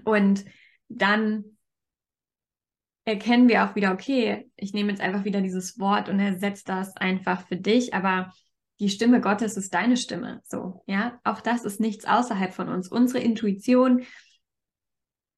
Und 0.05 0.43
dann 0.87 1.43
erkennen 3.09 3.49
wir 3.49 3.65
auch 3.65 3.75
wieder, 3.75 3.91
okay, 3.91 4.49
ich 4.55 4.73
nehme 4.73 4.91
jetzt 4.91 5.01
einfach 5.01 5.25
wieder 5.25 5.41
dieses 5.41 5.79
Wort 5.79 6.09
und 6.09 6.19
ersetze 6.19 6.63
das 6.65 6.95
einfach 6.95 7.45
für 7.47 7.57
dich, 7.57 7.93
aber 7.93 8.31
die 8.79 8.89
Stimme 8.89 9.19
Gottes 9.19 9.57
ist 9.57 9.73
deine 9.73 9.97
Stimme. 9.97 10.41
So, 10.45 10.83
ja, 10.87 11.19
auch 11.23 11.41
das 11.41 11.65
ist 11.65 11.79
nichts 11.79 12.05
außerhalb 12.05 12.53
von 12.53 12.69
uns. 12.69 12.87
Unsere 12.89 13.19
Intuition, 13.19 14.05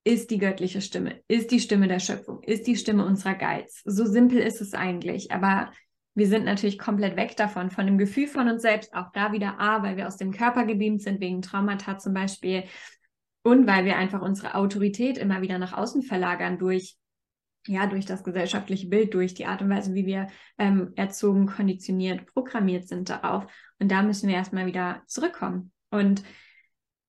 ist 0.04 0.32
die 0.32 0.40
göttliche 0.40 0.82
Stimme, 0.82 1.22
ist 1.28 1.52
die 1.52 1.60
Stimme 1.60 1.88
der 1.88 2.00
Schöpfung, 2.00 2.42
ist 2.44 2.66
die 2.66 2.76
Stimme 2.76 3.06
unserer 3.06 3.36
Geiz. 3.36 3.82
So 3.86 4.06
simpel 4.06 4.40
ist 4.40 4.62
es 4.62 4.74
eigentlich, 4.74 5.32
aber 5.32 5.72
wir 6.16 6.28
sind 6.28 6.44
natürlich 6.44 6.80
komplett 6.80 7.16
weg 7.16 7.38
davon, 7.38 7.70
von 7.70 7.86
dem 7.86 7.98
Gefühl 7.98 8.28
von 8.28 8.50
uns 8.50 8.64
selbst, 8.64 8.94
auch 8.94 9.12
da 9.14 9.32
wieder 9.32 9.60
A, 9.60 9.84
weil 9.84 9.98
wir 9.98 10.08
aus 10.08 10.18
dem 10.18 10.32
Körper 10.32 10.66
gebeamt 10.66 11.04
sind, 11.04 11.22
wegen 11.22 11.42
Traumata 11.42 11.98
zum 11.98 12.14
Beispiel, 12.14 12.64
und 13.44 13.66
weil 13.66 13.86
wir 13.86 13.98
einfach 13.98 14.22
unsere 14.22 14.56
Autorität 14.56 15.18
immer 15.18 15.42
wieder 15.42 15.58
nach 15.58 15.74
außen 15.74 16.04
verlagern 16.04 16.60
durch 16.60 16.96
ja, 17.68 17.86
durch 17.88 18.06
das 18.06 18.24
gesellschaftliche 18.24 18.88
Bild, 18.88 19.14
durch 19.14 19.34
die 19.34 19.46
Art 19.46 19.62
und 19.62 19.70
Weise, 19.70 19.94
wie 19.94 20.06
wir 20.06 20.28
ähm, 20.58 20.94
erzogen, 20.96 21.46
konditioniert, 21.46 22.26
programmiert 22.26 22.88
sind 22.88 23.10
darauf. 23.10 23.46
Und 23.80 23.92
da 23.92 24.02
müssen 24.02 24.28
wir 24.28 24.36
erstmal 24.36 24.66
wieder 24.66 25.04
zurückkommen. 25.06 25.72
Und 25.92 26.24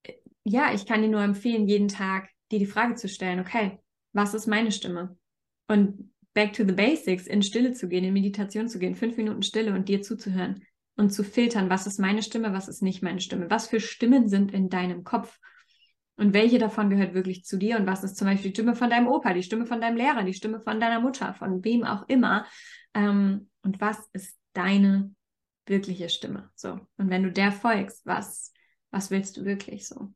äh, 0.03 0.15
ja, 0.45 0.73
ich 0.75 0.87
kann 0.87 1.03
dir 1.03 1.09
nur 1.09 1.23
empfehlen, 1.23 1.67
jeden 1.67 1.89
Tag 1.89 2.29
dir 2.51 2.59
die 2.59 2.67
Frage 2.67 2.97
zu 2.97 3.09
stellen, 3.09 3.41
okay, 3.41 3.79
was 4.13 4.35
ist 4.35 4.47
meine 4.47 4.73
Stimme? 4.73 5.17
Und 5.69 6.13
back 6.35 6.53
to 6.53 6.65
the 6.65 6.73
basics, 6.73 7.27
in 7.27 7.43
Stille 7.43 7.73
zu 7.73 7.89
gehen, 7.89 8.05
in 8.05 8.13
Meditation 8.13 8.69
zu 8.69 8.79
gehen, 8.79 8.95
fünf 8.95 9.17
Minuten 9.17 9.43
Stille 9.43 9.73
und 9.75 9.89
dir 9.89 10.03
zuzuhören 10.03 10.63
und 10.97 11.11
zu 11.11 11.25
filtern, 11.25 11.71
was 11.71 11.87
ist 11.87 11.99
meine 11.99 12.23
Stimme, 12.23 12.53
was 12.53 12.69
ist 12.69 12.83
nicht 12.83 13.03
meine 13.03 13.21
Stimme, 13.21 13.51
was 13.51 13.69
für 13.69 13.81
Stimmen 13.81 14.29
sind 14.29 14.53
in 14.53 14.69
deinem 14.69 15.05
Kopf 15.05 15.39
und 16.17 16.35
welche 16.35 16.59
davon 16.59 16.91
gehört 16.91 17.15
wirklich 17.15 17.45
zu 17.45 17.57
dir 17.57 17.77
und 17.79 17.87
was 17.87 18.05
ist 18.05 18.17
zum 18.17 18.27
Beispiel 18.27 18.51
die 18.51 18.57
Stimme 18.57 18.75
von 18.75 18.91
deinem 18.91 19.09
Opa, 19.09 19.33
die 19.33 19.43
Stimme 19.43 19.67
von 19.67 19.81
deinem 19.81 19.97
Lehrer, 19.97 20.25
die 20.25 20.35
Stimme 20.35 20.61
von 20.61 20.81
deiner 20.81 21.01
Mutter, 21.01 21.35
von 21.35 21.65
wem 21.65 21.85
auch 21.85 22.09
immer 22.09 22.47
ähm, 22.95 23.49
und 23.63 23.81
was 23.81 24.09
ist 24.13 24.39
deine 24.53 25.15
wirkliche 25.67 26.09
Stimme, 26.09 26.51
so 26.55 26.81
und 26.97 27.11
wenn 27.11 27.23
du 27.23 27.33
der 27.33 27.53
folgst, 27.53 28.05
was 28.07 28.53
was 28.93 29.11
willst 29.11 29.37
du 29.37 29.45
wirklich 29.45 29.89
so? 29.89 30.13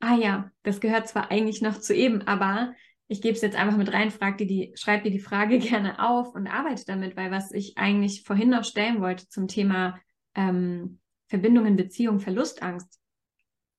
Ah 0.00 0.16
ja, 0.16 0.50
das 0.62 0.80
gehört 0.80 1.08
zwar 1.08 1.30
eigentlich 1.30 1.60
noch 1.60 1.78
zu 1.78 1.94
eben, 1.94 2.22
aber 2.22 2.74
ich 3.08 3.20
gebe 3.20 3.34
es 3.34 3.42
jetzt 3.42 3.56
einfach 3.56 3.76
mit 3.76 3.92
rein, 3.92 4.10
frag 4.10 4.38
dir 4.38 4.46
die, 4.46 4.72
schreib 4.74 5.02
dir 5.02 5.10
die 5.10 5.18
Frage 5.18 5.58
gerne 5.58 6.02
auf 6.02 6.34
und 6.34 6.46
arbeite 6.46 6.84
damit, 6.86 7.16
weil 7.16 7.30
was 7.30 7.52
ich 7.52 7.76
eigentlich 7.76 8.22
vorhin 8.22 8.50
noch 8.50 8.64
stellen 8.64 9.00
wollte 9.00 9.28
zum 9.28 9.48
Thema 9.48 9.98
ähm, 10.34 11.00
Verbindungen, 11.26 11.76
Beziehung, 11.76 12.20
Verlustangst. 12.20 13.00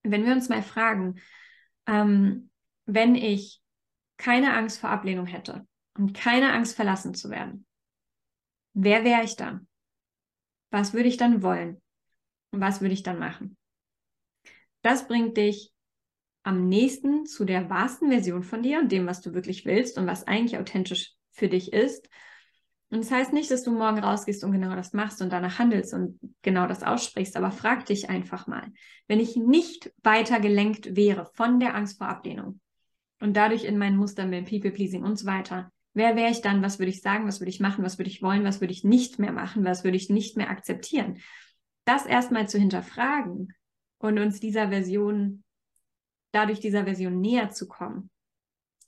Wenn 0.03 0.25
wir 0.25 0.33
uns 0.33 0.49
mal 0.49 0.61
fragen, 0.61 1.15
ähm, 1.87 2.49
wenn 2.85 3.15
ich 3.15 3.61
keine 4.17 4.53
Angst 4.53 4.79
vor 4.79 4.89
Ablehnung 4.89 5.25
hätte 5.25 5.67
und 5.97 6.13
keine 6.13 6.53
Angst 6.53 6.75
verlassen 6.75 7.13
zu 7.13 7.29
werden, 7.29 7.65
wer 8.73 9.03
wäre 9.03 9.23
ich 9.23 9.35
dann? 9.35 9.67
Was 10.71 10.93
würde 10.93 11.09
ich 11.09 11.17
dann 11.17 11.43
wollen? 11.43 11.81
Und 12.51 12.61
was 12.61 12.81
würde 12.81 12.93
ich 12.93 13.03
dann 13.03 13.19
machen? 13.19 13.57
Das 14.81 15.07
bringt 15.07 15.37
dich 15.37 15.71
am 16.43 16.67
nächsten 16.67 17.25
zu 17.25 17.45
der 17.45 17.69
wahrsten 17.69 18.09
Version 18.09 18.43
von 18.43 18.61
dir 18.61 18.79
und 18.79 18.91
dem, 18.91 19.07
was 19.07 19.21
du 19.21 19.33
wirklich 19.33 19.65
willst 19.65 19.97
und 19.97 20.07
was 20.07 20.27
eigentlich 20.27 20.59
authentisch 20.59 21.13
für 21.31 21.47
dich 21.47 21.73
ist. 21.73 22.09
Und 22.93 22.99
das 22.99 23.09
heißt 23.09 23.33
nicht, 23.33 23.49
dass 23.49 23.63
du 23.63 23.71
morgen 23.71 23.97
rausgehst 23.97 24.43
und 24.43 24.51
genau 24.51 24.75
das 24.75 24.93
machst 24.93 25.19
und 25.23 25.33
danach 25.33 25.57
handelst 25.57 25.95
und 25.95 26.19
genau 26.43 26.67
das 26.67 26.83
aussprichst, 26.83 27.35
aber 27.35 27.49
frag 27.49 27.87
dich 27.87 28.07
einfach 28.11 28.45
mal, 28.45 28.71
wenn 29.07 29.19
ich 29.19 29.35
nicht 29.35 29.91
weiter 30.03 30.39
gelenkt 30.39 30.95
wäre 30.95 31.25
von 31.33 31.59
der 31.59 31.73
Angst 31.73 31.97
vor 31.97 32.07
Ablehnung 32.07 32.59
und 33.19 33.35
dadurch 33.35 33.63
in 33.63 33.79
meinen 33.79 33.97
Mustern 33.97 34.29
bin, 34.29 34.45
People-Pleasing 34.45 35.03
und 35.03 35.17
so 35.17 35.25
weiter, 35.25 35.71
wer 35.95 36.15
wäre 36.15 36.29
ich 36.29 36.41
dann? 36.41 36.61
Was 36.61 36.77
würde 36.77 36.91
ich 36.91 37.01
sagen? 37.01 37.25
Was 37.25 37.39
würde 37.39 37.49
ich 37.49 37.59
machen? 37.59 37.83
Was 37.83 37.97
würde 37.97 38.11
ich 38.11 38.21
wollen? 38.21 38.43
Was 38.43 38.61
würde 38.61 38.73
ich 38.73 38.83
nicht 38.83 39.17
mehr 39.17 39.31
machen? 39.31 39.65
Was 39.65 39.83
würde 39.83 39.97
ich 39.97 40.11
nicht 40.11 40.37
mehr 40.37 40.51
akzeptieren? 40.51 41.17
Das 41.85 42.05
erstmal 42.05 42.47
zu 42.47 42.59
hinterfragen 42.59 43.53
und 43.97 44.19
uns 44.19 44.39
dieser 44.39 44.69
Version 44.69 45.43
dadurch 46.31 46.59
dieser 46.59 46.83
Version 46.83 47.21
näher 47.21 47.49
zu 47.49 47.67
kommen, 47.67 48.11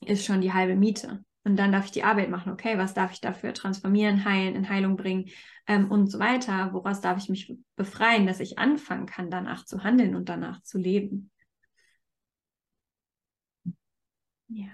ist 0.06 0.26
schon 0.26 0.42
die 0.42 0.54
halbe 0.54 0.76
Miete. 0.76 1.24
Und 1.46 1.58
dann 1.58 1.72
darf 1.72 1.86
ich 1.86 1.92
die 1.92 2.04
Arbeit 2.04 2.30
machen, 2.30 2.52
okay, 2.52 2.78
was 2.78 2.96
darf 2.96 3.12
ich 3.12 3.22
dafür 3.22 3.54
transformieren, 3.54 4.26
heilen, 4.26 4.56
in 4.56 4.68
Heilung 4.68 4.98
bringen 4.98 5.30
ähm, 5.68 5.92
und 5.92 6.08
so 6.08 6.18
weiter. 6.18 6.74
Woraus 6.74 7.02
darf 7.02 7.20
ich 7.20 7.30
mich 7.30 7.56
befreien, 7.76 8.26
dass 8.26 8.40
ich 8.40 8.58
anfangen 8.58 9.06
kann, 9.06 9.30
danach 9.30 9.64
zu 9.64 9.84
handeln 9.84 10.16
und 10.16 10.28
danach 10.28 10.64
zu 10.64 10.80
leben. 10.80 11.30
Ja. 14.48 14.68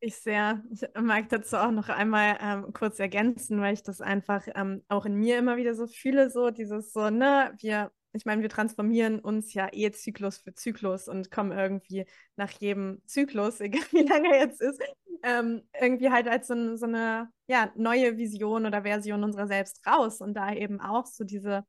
Ich 0.00 0.16
sehr. 0.16 0.62
Ich 0.70 0.82
mag 1.00 1.28
dazu 1.30 1.56
auch 1.56 1.70
noch 1.70 1.88
einmal 1.88 2.36
ähm, 2.40 2.72
kurz 2.72 2.98
ergänzen, 2.98 3.60
weil 3.60 3.72
ich 3.72 3.82
das 3.82 4.00
einfach 4.02 4.46
ähm, 4.54 4.82
auch 4.88 5.06
in 5.06 5.14
mir 5.14 5.38
immer 5.38 5.56
wieder 5.56 5.74
so 5.74 5.86
fühle, 5.86 6.30
so 6.30 6.50
dieses 6.50 6.92
so, 6.92 7.08
ne, 7.08 7.54
wir 7.58 7.90
ich 8.14 8.24
meine, 8.24 8.42
wir 8.42 8.48
transformieren 8.48 9.20
uns 9.20 9.54
ja 9.54 9.68
eh 9.72 9.90
Zyklus 9.90 10.38
für 10.38 10.54
Zyklus 10.54 11.08
und 11.08 11.30
kommen 11.30 11.52
irgendwie 11.52 12.06
nach 12.36 12.50
jedem 12.50 13.02
Zyklus, 13.06 13.60
egal 13.60 13.82
wie 13.90 14.02
lange 14.02 14.28
er 14.32 14.40
jetzt 14.46 14.60
ist, 14.60 14.80
ähm, 15.22 15.62
irgendwie 15.80 16.10
halt 16.10 16.28
als 16.28 16.46
so, 16.48 16.76
so 16.76 16.86
eine 16.86 17.30
ja, 17.46 17.72
neue 17.76 18.16
Vision 18.16 18.66
oder 18.66 18.82
Version 18.82 19.24
unserer 19.24 19.46
selbst 19.46 19.86
raus 19.86 20.20
und 20.20 20.34
da 20.34 20.52
eben 20.52 20.80
auch 20.80 21.06
so 21.06 21.24
diese 21.24 21.64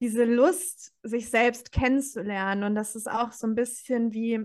diese 0.00 0.24
Lust, 0.24 0.92
sich 1.02 1.30
selbst 1.30 1.72
kennenzulernen. 1.72 2.64
Und 2.64 2.74
das 2.74 2.94
ist 2.94 3.10
auch 3.10 3.32
so 3.32 3.46
ein 3.46 3.54
bisschen 3.54 4.12
wie, 4.12 4.40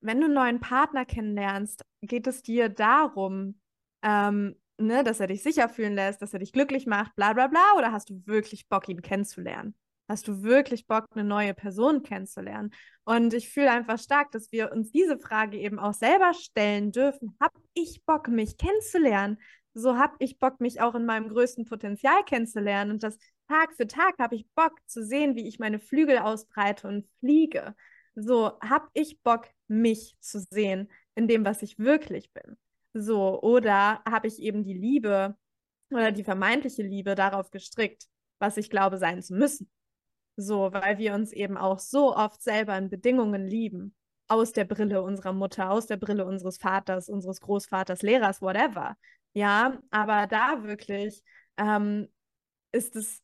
wenn 0.00 0.20
du 0.20 0.26
einen 0.26 0.34
neuen 0.34 0.60
Partner 0.60 1.06
kennenlernst, 1.06 1.82
geht 2.02 2.26
es 2.26 2.42
dir 2.42 2.68
darum, 2.68 3.58
ähm, 4.02 4.56
ne, 4.78 5.04
dass 5.04 5.20
er 5.20 5.26
dich 5.26 5.42
sicher 5.42 5.68
fühlen 5.68 5.94
lässt, 5.94 6.22
dass 6.22 6.32
er 6.32 6.38
dich 6.38 6.52
glücklich 6.52 6.86
macht, 6.86 7.14
bla 7.16 7.32
bla 7.32 7.46
bla, 7.46 7.74
oder 7.76 7.92
hast 7.92 8.10
du 8.10 8.22
wirklich 8.26 8.68
Bock, 8.68 8.88
ihn 8.88 9.02
kennenzulernen? 9.02 9.74
Hast 10.08 10.28
du 10.28 10.42
wirklich 10.42 10.86
Bock, 10.86 11.06
eine 11.12 11.24
neue 11.24 11.54
Person 11.54 12.02
kennenzulernen? 12.02 12.74
Und 13.04 13.32
ich 13.32 13.48
fühle 13.48 13.70
einfach 13.70 13.98
stark, 13.98 14.30
dass 14.32 14.52
wir 14.52 14.70
uns 14.72 14.90
diese 14.90 15.18
Frage 15.18 15.58
eben 15.58 15.78
auch 15.78 15.94
selber 15.94 16.34
stellen 16.34 16.92
dürfen. 16.92 17.36
Hab 17.40 17.52
ich 17.72 18.02
Bock, 18.04 18.28
mich 18.28 18.58
kennenzulernen? 18.58 19.38
So 19.72 19.96
hab 19.96 20.14
ich 20.18 20.38
Bock, 20.38 20.60
mich 20.60 20.80
auch 20.82 20.94
in 20.94 21.06
meinem 21.06 21.28
größten 21.28 21.64
Potenzial 21.64 22.22
kennenzulernen. 22.24 22.90
Und 22.90 23.02
das 23.02 23.16
Tag 23.48 23.74
für 23.76 23.86
Tag 23.86 24.18
habe 24.18 24.34
ich 24.36 24.46
Bock 24.54 24.78
zu 24.86 25.04
sehen, 25.04 25.36
wie 25.36 25.48
ich 25.48 25.58
meine 25.58 25.80
Flügel 25.80 26.18
ausbreite 26.18 26.86
und 26.86 27.08
fliege. 27.20 27.74
So 28.14 28.58
habe 28.60 28.88
ich 28.92 29.20
Bock, 29.22 29.48
mich 29.68 30.16
zu 30.20 30.38
sehen 30.38 30.92
in 31.14 31.28
dem, 31.28 31.44
was 31.46 31.62
ich 31.62 31.78
wirklich 31.78 32.30
bin. 32.32 32.58
So, 32.94 33.40
oder 33.42 34.02
habe 34.08 34.28
ich 34.28 34.38
eben 34.38 34.64
die 34.64 34.74
Liebe 34.74 35.36
oder 35.90 36.12
die 36.12 36.24
vermeintliche 36.24 36.82
Liebe 36.82 37.14
darauf 37.14 37.50
gestrickt, 37.50 38.04
was 38.38 38.56
ich 38.56 38.70
glaube 38.70 38.98
sein 38.98 39.20
zu 39.22 39.34
müssen. 39.34 39.70
So, 40.36 40.72
weil 40.72 40.98
wir 40.98 41.14
uns 41.14 41.32
eben 41.32 41.56
auch 41.56 41.78
so 41.78 42.16
oft 42.16 42.42
selber 42.42 42.76
in 42.78 42.90
Bedingungen 42.90 43.46
lieben. 43.46 43.94
Aus 44.26 44.52
der 44.52 44.64
Brille 44.64 45.02
unserer 45.02 45.32
Mutter, 45.32 45.70
aus 45.70 45.86
der 45.86 45.98
Brille 45.98 46.24
unseres 46.24 46.56
Vaters, 46.56 47.08
unseres 47.10 47.40
Großvaters, 47.40 48.00
Lehrers, 48.02 48.40
whatever. 48.40 48.96
Ja, 49.34 49.78
aber 49.90 50.26
da 50.26 50.62
wirklich 50.62 51.22
ähm, 51.58 52.08
ist 52.72 52.96
es 52.96 53.23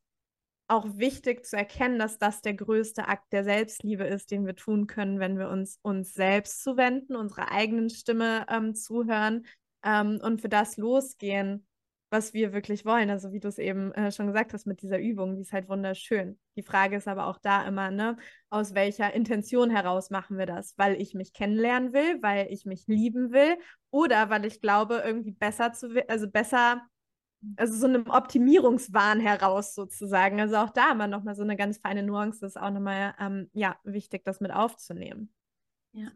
auch 0.70 0.86
wichtig 0.96 1.44
zu 1.44 1.56
erkennen, 1.56 1.98
dass 1.98 2.18
das 2.18 2.42
der 2.42 2.54
größte 2.54 3.08
Akt 3.08 3.32
der 3.32 3.44
Selbstliebe 3.44 4.04
ist, 4.04 4.30
den 4.30 4.46
wir 4.46 4.54
tun 4.54 4.86
können, 4.86 5.18
wenn 5.18 5.38
wir 5.38 5.48
uns 5.48 5.78
uns 5.82 6.14
selbst 6.14 6.62
zuwenden, 6.62 7.16
unserer 7.16 7.50
eigenen 7.50 7.90
Stimme 7.90 8.46
ähm, 8.48 8.74
zuhören 8.74 9.46
ähm, 9.84 10.20
und 10.22 10.40
für 10.40 10.48
das 10.48 10.76
losgehen, 10.76 11.66
was 12.10 12.34
wir 12.34 12.52
wirklich 12.52 12.84
wollen. 12.84 13.10
Also 13.10 13.32
wie 13.32 13.40
du 13.40 13.48
es 13.48 13.58
eben 13.58 13.92
äh, 13.92 14.12
schon 14.12 14.28
gesagt 14.28 14.52
hast 14.52 14.66
mit 14.66 14.82
dieser 14.82 14.98
Übung, 14.98 15.36
die 15.36 15.42
ist 15.42 15.52
halt 15.52 15.68
wunderschön. 15.68 16.38
Die 16.56 16.62
Frage 16.62 16.96
ist 16.96 17.08
aber 17.08 17.26
auch 17.26 17.38
da 17.38 17.66
immer, 17.66 17.90
ne, 17.90 18.16
aus 18.48 18.74
welcher 18.74 19.12
Intention 19.12 19.70
heraus 19.70 20.10
machen 20.10 20.38
wir 20.38 20.46
das? 20.46 20.74
Weil 20.76 21.00
ich 21.00 21.14
mich 21.14 21.32
kennenlernen 21.32 21.92
will, 21.92 22.22
weil 22.22 22.46
ich 22.50 22.64
mich 22.64 22.86
lieben 22.86 23.32
will 23.32 23.56
oder 23.90 24.30
weil 24.30 24.44
ich 24.44 24.60
glaube, 24.60 25.02
irgendwie 25.04 25.32
besser 25.32 25.72
zu, 25.72 26.04
also 26.08 26.28
besser 26.28 26.82
also 27.56 27.74
so 27.74 27.86
einem 27.86 28.06
Optimierungswahn 28.08 29.20
heraus 29.20 29.74
sozusagen. 29.74 30.40
Also 30.40 30.56
auch 30.56 30.70
da 30.70 30.92
immer 30.92 31.06
nochmal 31.06 31.34
so 31.34 31.42
eine 31.42 31.56
ganz 31.56 31.78
feine 31.78 32.02
Nuance 32.02 32.44
ist 32.44 32.60
auch 32.60 32.70
nochmal 32.70 33.14
ähm, 33.18 33.50
ja, 33.52 33.76
wichtig, 33.84 34.24
das 34.24 34.40
mit 34.40 34.52
aufzunehmen. 34.52 35.32
Ja, 35.92 36.10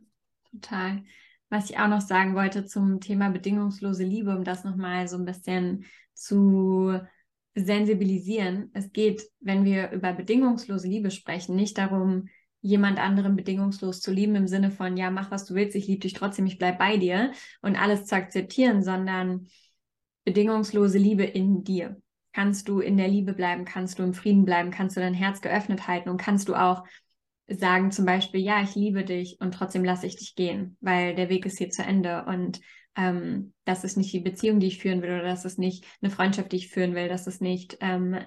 total. 0.51 1.03
Was 1.49 1.71
ich 1.71 1.79
auch 1.79 1.89
noch 1.89 2.01
sagen 2.01 2.35
wollte 2.35 2.67
zum 2.67 3.01
Thema 3.01 3.31
bedingungslose 3.31 4.05
Liebe, 4.05 4.37
um 4.37 4.45
das 4.45 4.65
nochmal 4.65 5.09
so 5.09 5.17
ein 5.17 5.25
bisschen 5.25 5.85
zu 6.13 6.99
sensibilisieren. 7.55 8.71
Es 8.73 8.93
geht, 8.93 9.23
wenn 9.41 9.65
wir 9.65 9.91
über 9.93 10.13
bedingungslose 10.13 10.89
Liebe 10.89 11.11
sprechen, 11.11 11.55
nicht 11.55 11.79
darum, 11.79 12.29
jemand 12.61 12.99
anderen 12.99 13.37
bedingungslos 13.37 14.01
zu 14.01 14.11
lieben 14.11 14.35
im 14.37 14.49
Sinne 14.49 14.71
von, 14.71 14.97
ja, 14.97 15.11
mach 15.11 15.31
was 15.31 15.45
du 15.45 15.55
willst, 15.55 15.77
ich 15.77 15.87
liebe 15.87 16.01
dich 16.01 16.15
trotzdem, 16.15 16.47
ich 16.47 16.59
bleib 16.59 16.79
bei 16.79 16.97
dir 16.97 17.33
und 17.61 17.77
alles 17.77 18.07
zu 18.07 18.17
akzeptieren, 18.17 18.83
sondern 18.83 19.49
bedingungslose 20.25 20.99
Liebe 20.99 21.25
in 21.25 21.65
dir. 21.65 22.01
Kannst 22.33 22.69
du 22.69 22.81
in 22.81 22.97
der 22.97 23.09
Liebe 23.09 23.33
bleiben, 23.33 23.65
kannst 23.65 23.99
du 23.99 24.03
im 24.03 24.15
Frieden 24.15 24.45
bleiben, 24.45 24.71
kannst 24.71 24.97
du 24.97 25.01
dein 25.01 25.15
Herz 25.15 25.41
geöffnet 25.41 25.87
halten? 25.87 26.09
Und 26.09 26.17
kannst 26.17 26.49
du 26.49 26.55
auch 26.55 26.85
sagen 27.47 27.91
zum 27.91 28.07
Beispiel, 28.07 28.41
ja, 28.41 28.63
ich 28.63 28.75
liebe 28.75 29.05
dich 29.05 29.37
und 29.41 29.53
trotzdem 29.53 29.85
lasse 29.85 30.07
ich 30.07 30.17
dich 30.17 30.35
gehen, 30.35 30.77
weil 30.81 31.15
der 31.15 31.29
Weg 31.29 31.47
ist 31.47 31.59
hier 31.59 31.71
zu 31.71 31.83
Ende. 31.83 32.25
Und 32.27 32.61
ähm, 32.97 33.53
das 33.65 33.85
ist 33.85 33.97
nicht 33.97 34.13
die 34.13 34.21
Beziehung, 34.21 34.61
die 34.61 34.69
ich 34.69 34.79
führen 34.79 35.03
will 35.03 35.11
oder 35.11 35.25
das 35.25 35.45
ist 35.45 35.59
nicht 35.59 35.85
eine 36.01 36.11
Freundschaft, 36.11 36.53
die 36.53 36.57
ich 36.57 36.69
führen 36.69 36.95
will, 36.95 37.09
das 37.09 37.27
ist 37.27 37.43
nicht 37.43 37.77
ähm, 37.81 38.19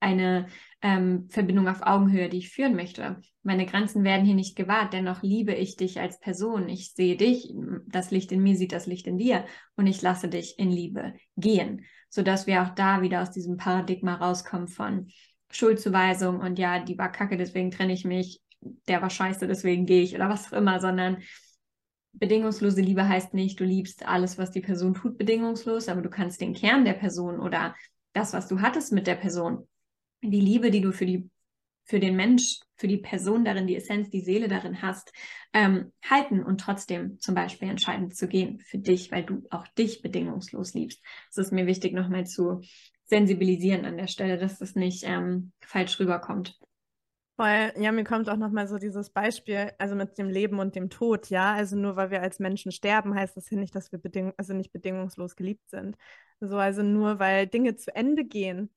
eine 0.00 0.46
ähm, 0.80 1.28
Verbindung 1.30 1.68
auf 1.68 1.82
Augenhöhe, 1.82 2.28
die 2.28 2.38
ich 2.38 2.50
führen 2.50 2.76
möchte. 2.76 3.20
Meine 3.42 3.66
Grenzen 3.66 4.04
werden 4.04 4.24
hier 4.24 4.34
nicht 4.34 4.56
gewahrt, 4.56 4.92
dennoch 4.92 5.22
liebe 5.22 5.52
ich 5.54 5.76
dich 5.76 6.00
als 6.00 6.20
Person. 6.20 6.68
Ich 6.68 6.92
sehe 6.94 7.16
dich, 7.16 7.52
das 7.86 8.10
Licht 8.10 8.30
in 8.30 8.42
mir 8.42 8.56
sieht 8.56 8.72
das 8.72 8.86
Licht 8.86 9.06
in 9.06 9.18
dir 9.18 9.44
und 9.76 9.86
ich 9.86 10.02
lasse 10.02 10.28
dich 10.28 10.58
in 10.58 10.70
Liebe 10.70 11.14
gehen, 11.36 11.84
sodass 12.08 12.46
wir 12.46 12.62
auch 12.62 12.74
da 12.74 13.02
wieder 13.02 13.22
aus 13.22 13.30
diesem 13.32 13.56
Paradigma 13.56 14.14
rauskommen 14.14 14.68
von 14.68 15.08
Schuldzuweisung 15.50 16.40
und 16.40 16.58
ja, 16.58 16.78
die 16.78 16.98
war 16.98 17.10
kacke, 17.10 17.36
deswegen 17.36 17.70
trenne 17.70 17.94
ich 17.94 18.04
mich, 18.04 18.40
der 18.86 19.02
war 19.02 19.10
scheiße, 19.10 19.46
deswegen 19.46 19.86
gehe 19.86 20.02
ich 20.02 20.14
oder 20.14 20.28
was 20.28 20.52
auch 20.52 20.56
immer, 20.56 20.78
sondern 20.78 21.18
bedingungslose 22.12 22.82
Liebe 22.82 23.08
heißt 23.08 23.34
nicht, 23.34 23.58
du 23.58 23.64
liebst 23.64 24.06
alles, 24.06 24.38
was 24.38 24.50
die 24.50 24.60
Person 24.60 24.94
tut, 24.94 25.18
bedingungslos, 25.18 25.88
aber 25.88 26.02
du 26.02 26.10
kannst 26.10 26.40
den 26.40 26.54
Kern 26.54 26.84
der 26.84 26.94
Person 26.94 27.40
oder 27.40 27.74
das, 28.12 28.32
was 28.32 28.48
du 28.48 28.60
hattest 28.60 28.92
mit 28.92 29.06
der 29.06 29.14
Person, 29.14 29.66
die 30.22 30.40
Liebe, 30.40 30.70
die 30.70 30.80
du 30.80 30.92
für 30.92 31.06
die 31.06 31.30
für 31.88 32.00
den 32.00 32.16
Mensch, 32.16 32.60
für 32.76 32.86
die 32.86 32.98
Person 32.98 33.46
darin, 33.46 33.66
die 33.66 33.74
Essenz, 33.74 34.10
die 34.10 34.20
Seele 34.20 34.46
darin 34.46 34.82
hast, 34.82 35.10
ähm, 35.54 35.90
halten 36.04 36.42
und 36.42 36.60
trotzdem 36.60 37.18
zum 37.18 37.34
Beispiel 37.34 37.68
entscheiden 37.70 38.10
zu 38.10 38.28
gehen 38.28 38.60
für 38.60 38.76
dich, 38.76 39.10
weil 39.10 39.24
du 39.24 39.46
auch 39.48 39.66
dich 39.68 40.02
bedingungslos 40.02 40.74
liebst. 40.74 41.02
Es 41.30 41.38
ist 41.38 41.50
mir 41.50 41.66
wichtig, 41.66 41.94
nochmal 41.94 42.26
zu 42.26 42.60
sensibilisieren 43.04 43.86
an 43.86 43.96
der 43.96 44.06
Stelle, 44.06 44.36
dass 44.36 44.58
das 44.58 44.74
nicht 44.74 45.04
ähm, 45.06 45.52
falsch 45.62 45.98
rüberkommt. 45.98 46.58
Weil, 47.36 47.72
ja, 47.80 47.90
mir 47.90 48.04
kommt 48.04 48.28
auch 48.28 48.36
nochmal 48.36 48.68
so 48.68 48.76
dieses 48.76 49.08
Beispiel, 49.08 49.72
also 49.78 49.94
mit 49.94 50.18
dem 50.18 50.28
Leben 50.28 50.58
und 50.58 50.74
dem 50.74 50.90
Tod, 50.90 51.30
ja. 51.30 51.54
Also 51.54 51.74
nur 51.76 51.96
weil 51.96 52.10
wir 52.10 52.20
als 52.20 52.38
Menschen 52.38 52.70
sterben, 52.70 53.14
heißt 53.14 53.36
das 53.36 53.48
ja 53.48 53.56
nicht, 53.56 53.74
dass 53.74 53.92
wir 53.92 53.98
beding 53.98 54.34
also 54.36 54.52
nicht 54.52 54.72
bedingungslos 54.72 55.36
geliebt 55.36 55.70
sind. 55.70 55.96
So, 56.40 56.58
also 56.58 56.82
nur 56.82 57.18
weil 57.18 57.46
Dinge 57.46 57.76
zu 57.76 57.94
Ende 57.96 58.26
gehen, 58.26 58.68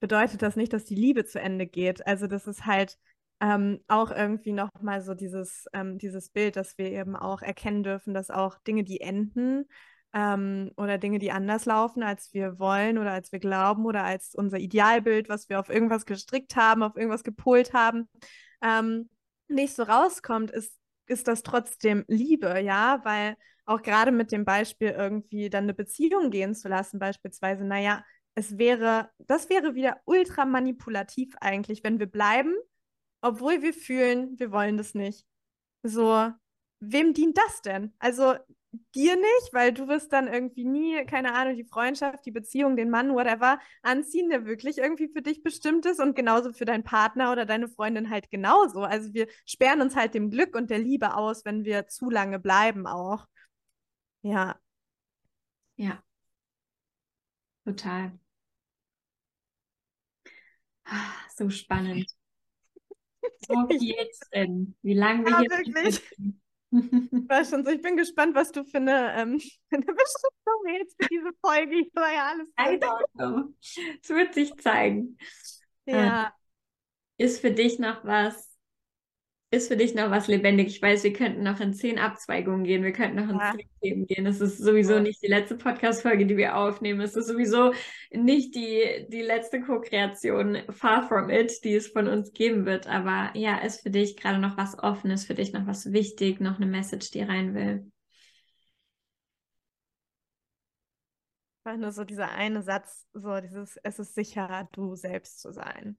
bedeutet 0.00 0.42
das 0.42 0.56
nicht, 0.56 0.72
dass 0.72 0.84
die 0.84 0.94
Liebe 0.94 1.24
zu 1.24 1.40
Ende 1.40 1.66
geht. 1.66 2.06
Also 2.06 2.26
das 2.26 2.46
ist 2.46 2.66
halt 2.66 2.96
ähm, 3.40 3.80
auch 3.88 4.10
irgendwie 4.10 4.52
nochmal 4.52 5.00
so 5.00 5.14
dieses, 5.14 5.66
ähm, 5.72 5.98
dieses 5.98 6.30
Bild, 6.30 6.56
dass 6.56 6.76
wir 6.78 6.90
eben 6.90 7.16
auch 7.16 7.42
erkennen 7.42 7.82
dürfen, 7.82 8.14
dass 8.14 8.30
auch 8.30 8.58
Dinge, 8.58 8.84
die 8.84 9.00
enden, 9.00 9.66
ähm, 10.14 10.72
oder 10.76 10.98
Dinge, 10.98 11.18
die 11.18 11.32
anders 11.32 11.66
laufen, 11.66 12.02
als 12.02 12.32
wir 12.32 12.58
wollen 12.58 12.98
oder 12.98 13.12
als 13.12 13.32
wir 13.32 13.38
glauben 13.38 13.84
oder 13.84 14.04
als 14.04 14.34
unser 14.34 14.58
Idealbild, 14.58 15.28
was 15.28 15.48
wir 15.48 15.60
auf 15.60 15.68
irgendwas 15.68 16.06
gestrickt 16.06 16.56
haben, 16.56 16.82
auf 16.82 16.96
irgendwas 16.96 17.24
gepolt 17.24 17.72
haben, 17.74 18.08
ähm, 18.62 19.10
nicht 19.48 19.74
so 19.74 19.82
rauskommt, 19.82 20.50
ist, 20.50 20.74
ist 21.06 21.28
das 21.28 21.42
trotzdem 21.42 22.04
Liebe, 22.08 22.60
ja, 22.60 23.00
weil 23.04 23.36
auch 23.66 23.82
gerade 23.82 24.12
mit 24.12 24.32
dem 24.32 24.44
Beispiel 24.44 24.88
irgendwie 24.88 25.50
dann 25.50 25.64
eine 25.64 25.74
Beziehung 25.74 26.30
gehen 26.30 26.54
zu 26.54 26.68
lassen, 26.68 26.98
beispielsweise, 26.98 27.64
naja, 27.64 28.02
es 28.38 28.56
wäre, 28.56 29.10
das 29.18 29.50
wäre 29.50 29.74
wieder 29.74 30.00
ultra 30.04 30.44
manipulativ 30.44 31.34
eigentlich, 31.40 31.82
wenn 31.82 31.98
wir 31.98 32.06
bleiben, 32.06 32.54
obwohl 33.20 33.62
wir 33.62 33.74
fühlen, 33.74 34.38
wir 34.38 34.52
wollen 34.52 34.76
das 34.76 34.94
nicht. 34.94 35.26
So, 35.82 36.30
wem 36.78 37.14
dient 37.14 37.36
das 37.36 37.62
denn? 37.62 37.92
Also 37.98 38.34
dir 38.94 39.16
nicht, 39.16 39.52
weil 39.52 39.72
du 39.72 39.88
wirst 39.88 40.12
dann 40.12 40.28
irgendwie 40.28 40.64
nie, 40.64 41.04
keine 41.04 41.34
Ahnung, 41.34 41.56
die 41.56 41.64
Freundschaft, 41.64 42.24
die 42.26 42.30
Beziehung, 42.30 42.76
den 42.76 42.90
Mann, 42.90 43.12
whatever, 43.12 43.58
anziehen, 43.82 44.30
der 44.30 44.44
wirklich 44.44 44.78
irgendwie 44.78 45.08
für 45.08 45.22
dich 45.22 45.42
bestimmt 45.42 45.84
ist 45.86 45.98
und 45.98 46.14
genauso 46.14 46.52
für 46.52 46.64
deinen 46.64 46.84
Partner 46.84 47.32
oder 47.32 47.44
deine 47.44 47.66
Freundin 47.66 48.08
halt 48.08 48.30
genauso. 48.30 48.82
Also 48.82 49.12
wir 49.14 49.26
sperren 49.46 49.80
uns 49.80 49.96
halt 49.96 50.14
dem 50.14 50.30
Glück 50.30 50.54
und 50.54 50.70
der 50.70 50.78
Liebe 50.78 51.16
aus, 51.16 51.44
wenn 51.44 51.64
wir 51.64 51.88
zu 51.88 52.08
lange 52.08 52.38
bleiben 52.38 52.86
auch. 52.86 53.26
Ja. 54.22 54.60
Ja. 55.76 56.02
Total. 57.64 58.18
Ah, 60.88 61.12
so 61.36 61.50
spannend. 61.50 62.06
Wo 63.48 63.66
geht's 63.66 64.20
denn? 64.32 64.74
Wie 64.82 64.94
lange 64.94 65.24
wir 65.24 65.32
ja, 65.32 65.40
hier 65.40 65.50
wirklich? 65.50 66.02
War 66.70 67.44
schon 67.44 67.64
so, 67.64 67.70
ich 67.70 67.80
bin 67.80 67.96
gespannt, 67.96 68.34
was 68.34 68.52
du 68.52 68.64
für 68.64 68.78
eine, 68.78 69.14
ähm, 69.14 69.40
eine 69.70 69.84
Beschreibung 69.84 70.64
wählst 70.64 70.96
für 71.00 71.08
diese 71.08 71.30
Folge. 71.44 71.76
Ich 71.80 71.94
war 71.94 72.12
ja 72.12 72.32
alles. 72.32 73.48
Es 74.02 74.08
wird 74.10 74.34
sich 74.34 74.56
zeigen. 74.56 75.16
Ja. 75.86 76.26
Äh, 77.18 77.24
ist 77.24 77.40
für 77.40 77.50
dich 77.50 77.78
noch 77.78 78.04
was, 78.04 78.47
ist 79.50 79.68
für 79.68 79.76
dich 79.76 79.94
noch 79.94 80.10
was 80.10 80.28
lebendig? 80.28 80.68
Ich 80.68 80.82
weiß, 80.82 81.04
wir 81.04 81.12
könnten 81.14 81.42
noch 81.42 81.58
in 81.60 81.72
zehn 81.72 81.98
Abzweigungen 81.98 82.64
gehen, 82.64 82.82
wir 82.82 82.92
könnten 82.92 83.16
noch 83.16 83.30
in 83.30 83.38
ja. 83.38 83.54
zehn 83.56 83.68
Themen 83.80 84.06
gehen. 84.06 84.24
Das 84.26 84.40
ist 84.40 84.58
sowieso 84.58 84.94
ja. 84.94 85.00
nicht 85.00 85.22
die 85.22 85.28
letzte 85.28 85.56
Podcast-Folge, 85.56 86.26
die 86.26 86.36
wir 86.36 86.56
aufnehmen. 86.56 87.00
Es 87.00 87.16
ist 87.16 87.28
sowieso 87.28 87.72
nicht 88.12 88.54
die, 88.54 89.06
die 89.08 89.22
letzte 89.22 89.62
Co-Kreation, 89.62 90.58
far 90.70 91.08
from 91.08 91.30
it, 91.30 91.64
die 91.64 91.74
es 91.74 91.88
von 91.88 92.08
uns 92.08 92.32
geben 92.32 92.66
wird. 92.66 92.86
Aber 92.86 93.30
ja, 93.34 93.56
ist 93.58 93.80
für 93.80 93.90
dich 93.90 94.18
gerade 94.18 94.38
noch 94.38 94.58
was 94.58 94.78
offen, 94.78 95.10
ist 95.10 95.26
für 95.26 95.34
dich 95.34 95.54
noch 95.54 95.66
was 95.66 95.92
wichtig, 95.92 96.40
noch 96.40 96.56
eine 96.56 96.66
Message, 96.66 97.10
die 97.10 97.22
rein 97.22 97.54
will? 97.54 97.90
Nur 101.64 101.92
so 101.92 102.04
dieser 102.04 102.30
eine 102.30 102.62
Satz, 102.62 103.06
so 103.12 103.40
dieses, 103.40 103.76
es 103.82 103.98
ist 103.98 104.14
sicherer, 104.14 104.68
du 104.72 104.94
selbst 104.94 105.40
zu 105.40 105.52
sein. 105.52 105.98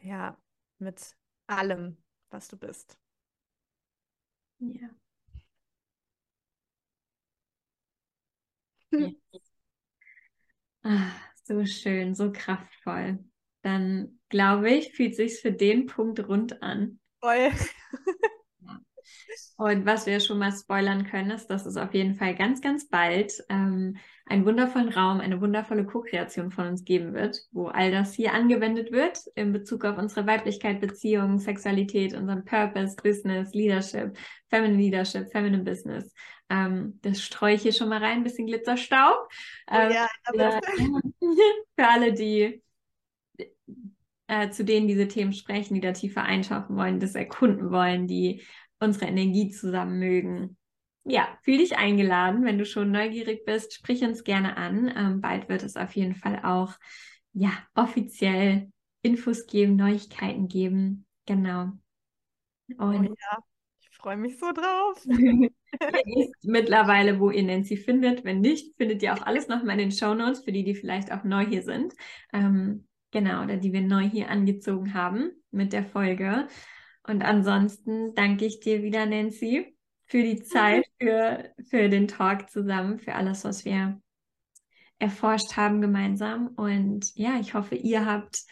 Ja, 0.00 0.36
mit 0.78 1.16
allem, 1.48 1.96
was 2.30 2.48
du 2.48 2.56
bist. 2.56 2.98
Ja. 4.60 4.90
ja. 8.96 9.10
Ah, 10.82 11.10
so 11.44 11.64
schön, 11.66 12.14
so 12.14 12.32
kraftvoll. 12.32 13.18
Dann 13.62 14.20
glaube 14.28 14.70
ich, 14.70 14.92
fühlt 14.94 15.16
sich 15.16 15.40
für 15.40 15.52
den 15.52 15.86
Punkt 15.86 16.26
rund 16.28 16.62
an. 16.62 17.00
Voll. 17.20 17.50
Und 19.56 19.86
was 19.86 20.06
wir 20.06 20.20
schon 20.20 20.38
mal 20.38 20.52
spoilern 20.52 21.06
können, 21.06 21.30
ist, 21.30 21.48
dass 21.48 21.66
es 21.66 21.76
auf 21.76 21.94
jeden 21.94 22.14
Fall 22.14 22.34
ganz, 22.34 22.60
ganz 22.60 22.88
bald 22.88 23.32
ähm, 23.48 23.96
einen 24.26 24.44
wundervollen 24.44 24.88
Raum, 24.88 25.20
eine 25.20 25.40
wundervolle 25.40 25.86
Co-Kreation 25.86 26.50
von 26.50 26.66
uns 26.66 26.84
geben 26.84 27.14
wird, 27.14 27.40
wo 27.52 27.68
all 27.68 27.90
das 27.90 28.14
hier 28.14 28.34
angewendet 28.34 28.92
wird 28.92 29.18
in 29.34 29.52
Bezug 29.52 29.84
auf 29.84 29.98
unsere 29.98 30.26
Weiblichkeit, 30.26 30.80
Beziehungen, 30.80 31.38
Sexualität, 31.38 32.14
unseren 32.14 32.44
Purpose, 32.44 32.96
Business, 32.96 33.54
Leadership, 33.54 34.16
Feminine 34.48 34.82
Leadership, 34.82 35.30
Feminine 35.30 35.62
Business. 35.62 36.12
Ähm, 36.48 36.98
das 37.02 37.22
streue 37.22 37.54
ich 37.54 37.62
hier 37.62 37.72
schon 37.72 37.88
mal 37.88 38.02
rein, 38.02 38.18
ein 38.18 38.24
bisschen 38.24 38.46
Glitzerstaub. 38.46 39.28
Ähm, 39.70 39.90
oh 39.90 39.94
ja, 39.94 40.08
für, 40.24 40.60
für 41.76 41.88
alle, 41.88 42.12
die 42.12 42.62
äh, 44.28 44.50
zu 44.50 44.64
denen 44.64 44.88
diese 44.88 45.08
Themen 45.08 45.32
sprechen, 45.32 45.74
die 45.74 45.80
da 45.80 45.92
tiefer 45.92 46.22
eintauchen 46.22 46.76
wollen, 46.76 47.00
das 47.00 47.14
erkunden 47.14 47.70
wollen, 47.70 48.06
die 48.06 48.42
unsere 48.80 49.06
Energie 49.06 49.50
zusammen 49.50 49.98
mögen. 49.98 50.56
Ja, 51.04 51.28
fühl 51.42 51.58
dich 51.58 51.76
eingeladen. 51.76 52.44
Wenn 52.44 52.58
du 52.58 52.66
schon 52.66 52.90
neugierig 52.90 53.44
bist, 53.44 53.72
sprich 53.74 54.02
uns 54.02 54.24
gerne 54.24 54.56
an. 54.56 54.92
Ähm, 54.96 55.20
bald 55.20 55.48
wird 55.48 55.62
es 55.62 55.76
auf 55.76 55.94
jeden 55.94 56.14
Fall 56.14 56.40
auch 56.42 56.74
ja, 57.32 57.52
offiziell 57.74 58.72
Infos 59.02 59.46
geben, 59.46 59.76
Neuigkeiten 59.76 60.48
geben. 60.48 61.06
Genau. 61.26 61.72
Und 62.76 62.80
oh 62.80 63.02
ja, 63.02 63.38
ich 63.80 63.96
freue 63.96 64.16
mich 64.16 64.38
so 64.38 64.50
drauf. 64.52 65.04
ihr 65.06 65.50
wisst 65.80 66.44
mittlerweile, 66.44 67.20
wo 67.20 67.30
ihr 67.30 67.44
Nancy 67.44 67.76
findet. 67.76 68.24
Wenn 68.24 68.40
nicht, 68.40 68.76
findet 68.76 69.02
ihr 69.02 69.12
auch 69.12 69.22
alles 69.22 69.48
nochmal 69.48 69.78
in 69.78 69.90
den 69.90 69.92
Show 69.92 70.14
Notes 70.14 70.44
für 70.44 70.52
die, 70.52 70.64
die 70.64 70.74
vielleicht 70.74 71.12
auch 71.12 71.22
neu 71.22 71.46
hier 71.46 71.62
sind. 71.62 71.94
Ähm, 72.32 72.88
genau, 73.12 73.44
oder 73.44 73.56
die 73.56 73.72
wir 73.72 73.82
neu 73.82 74.08
hier 74.08 74.30
angezogen 74.30 74.94
haben 74.94 75.30
mit 75.50 75.72
der 75.72 75.84
Folge. 75.84 76.48
Und 77.06 77.22
ansonsten 77.22 78.14
danke 78.14 78.46
ich 78.46 78.60
dir 78.60 78.82
wieder, 78.82 79.06
Nancy, 79.06 79.76
für 80.06 80.22
die 80.22 80.42
Zeit, 80.42 80.86
für, 81.00 81.52
für 81.68 81.88
den 81.88 82.08
Talk 82.08 82.50
zusammen, 82.50 82.98
für 82.98 83.14
alles, 83.14 83.44
was 83.44 83.64
wir 83.64 84.00
erforscht 84.98 85.56
haben 85.56 85.80
gemeinsam. 85.80 86.48
Und 86.48 87.14
ja, 87.14 87.38
ich 87.40 87.54
hoffe, 87.54 87.74
ihr 87.74 88.06
habt 88.06 88.44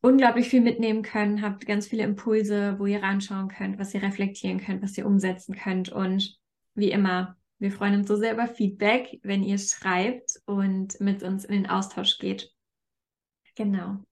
unglaublich 0.00 0.48
viel 0.48 0.60
mitnehmen 0.60 1.02
können, 1.02 1.42
habt 1.42 1.66
ganz 1.66 1.88
viele 1.88 2.04
Impulse, 2.04 2.78
wo 2.78 2.86
ihr 2.86 3.02
ranschauen 3.02 3.48
könnt, 3.48 3.78
was 3.78 3.94
ihr 3.94 4.02
reflektieren 4.02 4.60
könnt, 4.60 4.82
was 4.82 4.96
ihr 4.96 5.06
umsetzen 5.06 5.54
könnt. 5.54 5.90
Und 5.90 6.38
wie 6.74 6.90
immer, 6.90 7.36
wir 7.58 7.72
freuen 7.72 7.96
uns 8.00 8.08
so 8.08 8.16
sehr 8.16 8.32
über 8.32 8.46
Feedback, 8.46 9.20
wenn 9.22 9.42
ihr 9.42 9.58
schreibt 9.58 10.40
und 10.46 10.98
mit 11.00 11.22
uns 11.22 11.44
in 11.44 11.52
den 11.52 11.68
Austausch 11.68 12.18
geht. 12.18 12.50
Genau. 13.54 14.02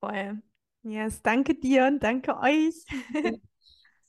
Voll. 0.00 0.42
Yes, 0.84 1.22
danke 1.22 1.54
dir 1.54 1.86
und 1.86 2.02
danke 2.02 2.36
euch. 2.38 2.74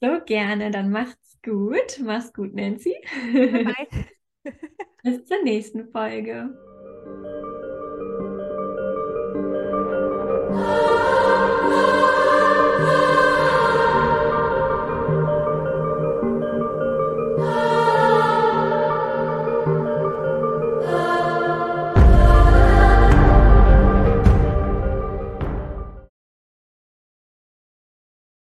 So 0.02 0.20
gerne, 0.26 0.70
dann 0.70 0.90
macht's 0.90 1.40
gut. 1.44 2.00
Mach's 2.04 2.34
gut, 2.34 2.54
Nancy. 2.54 2.94
Bye. 3.14 3.88
Bis 5.04 5.24
zur 5.26 5.42
nächsten 5.44 5.90
Folge. 5.92 6.54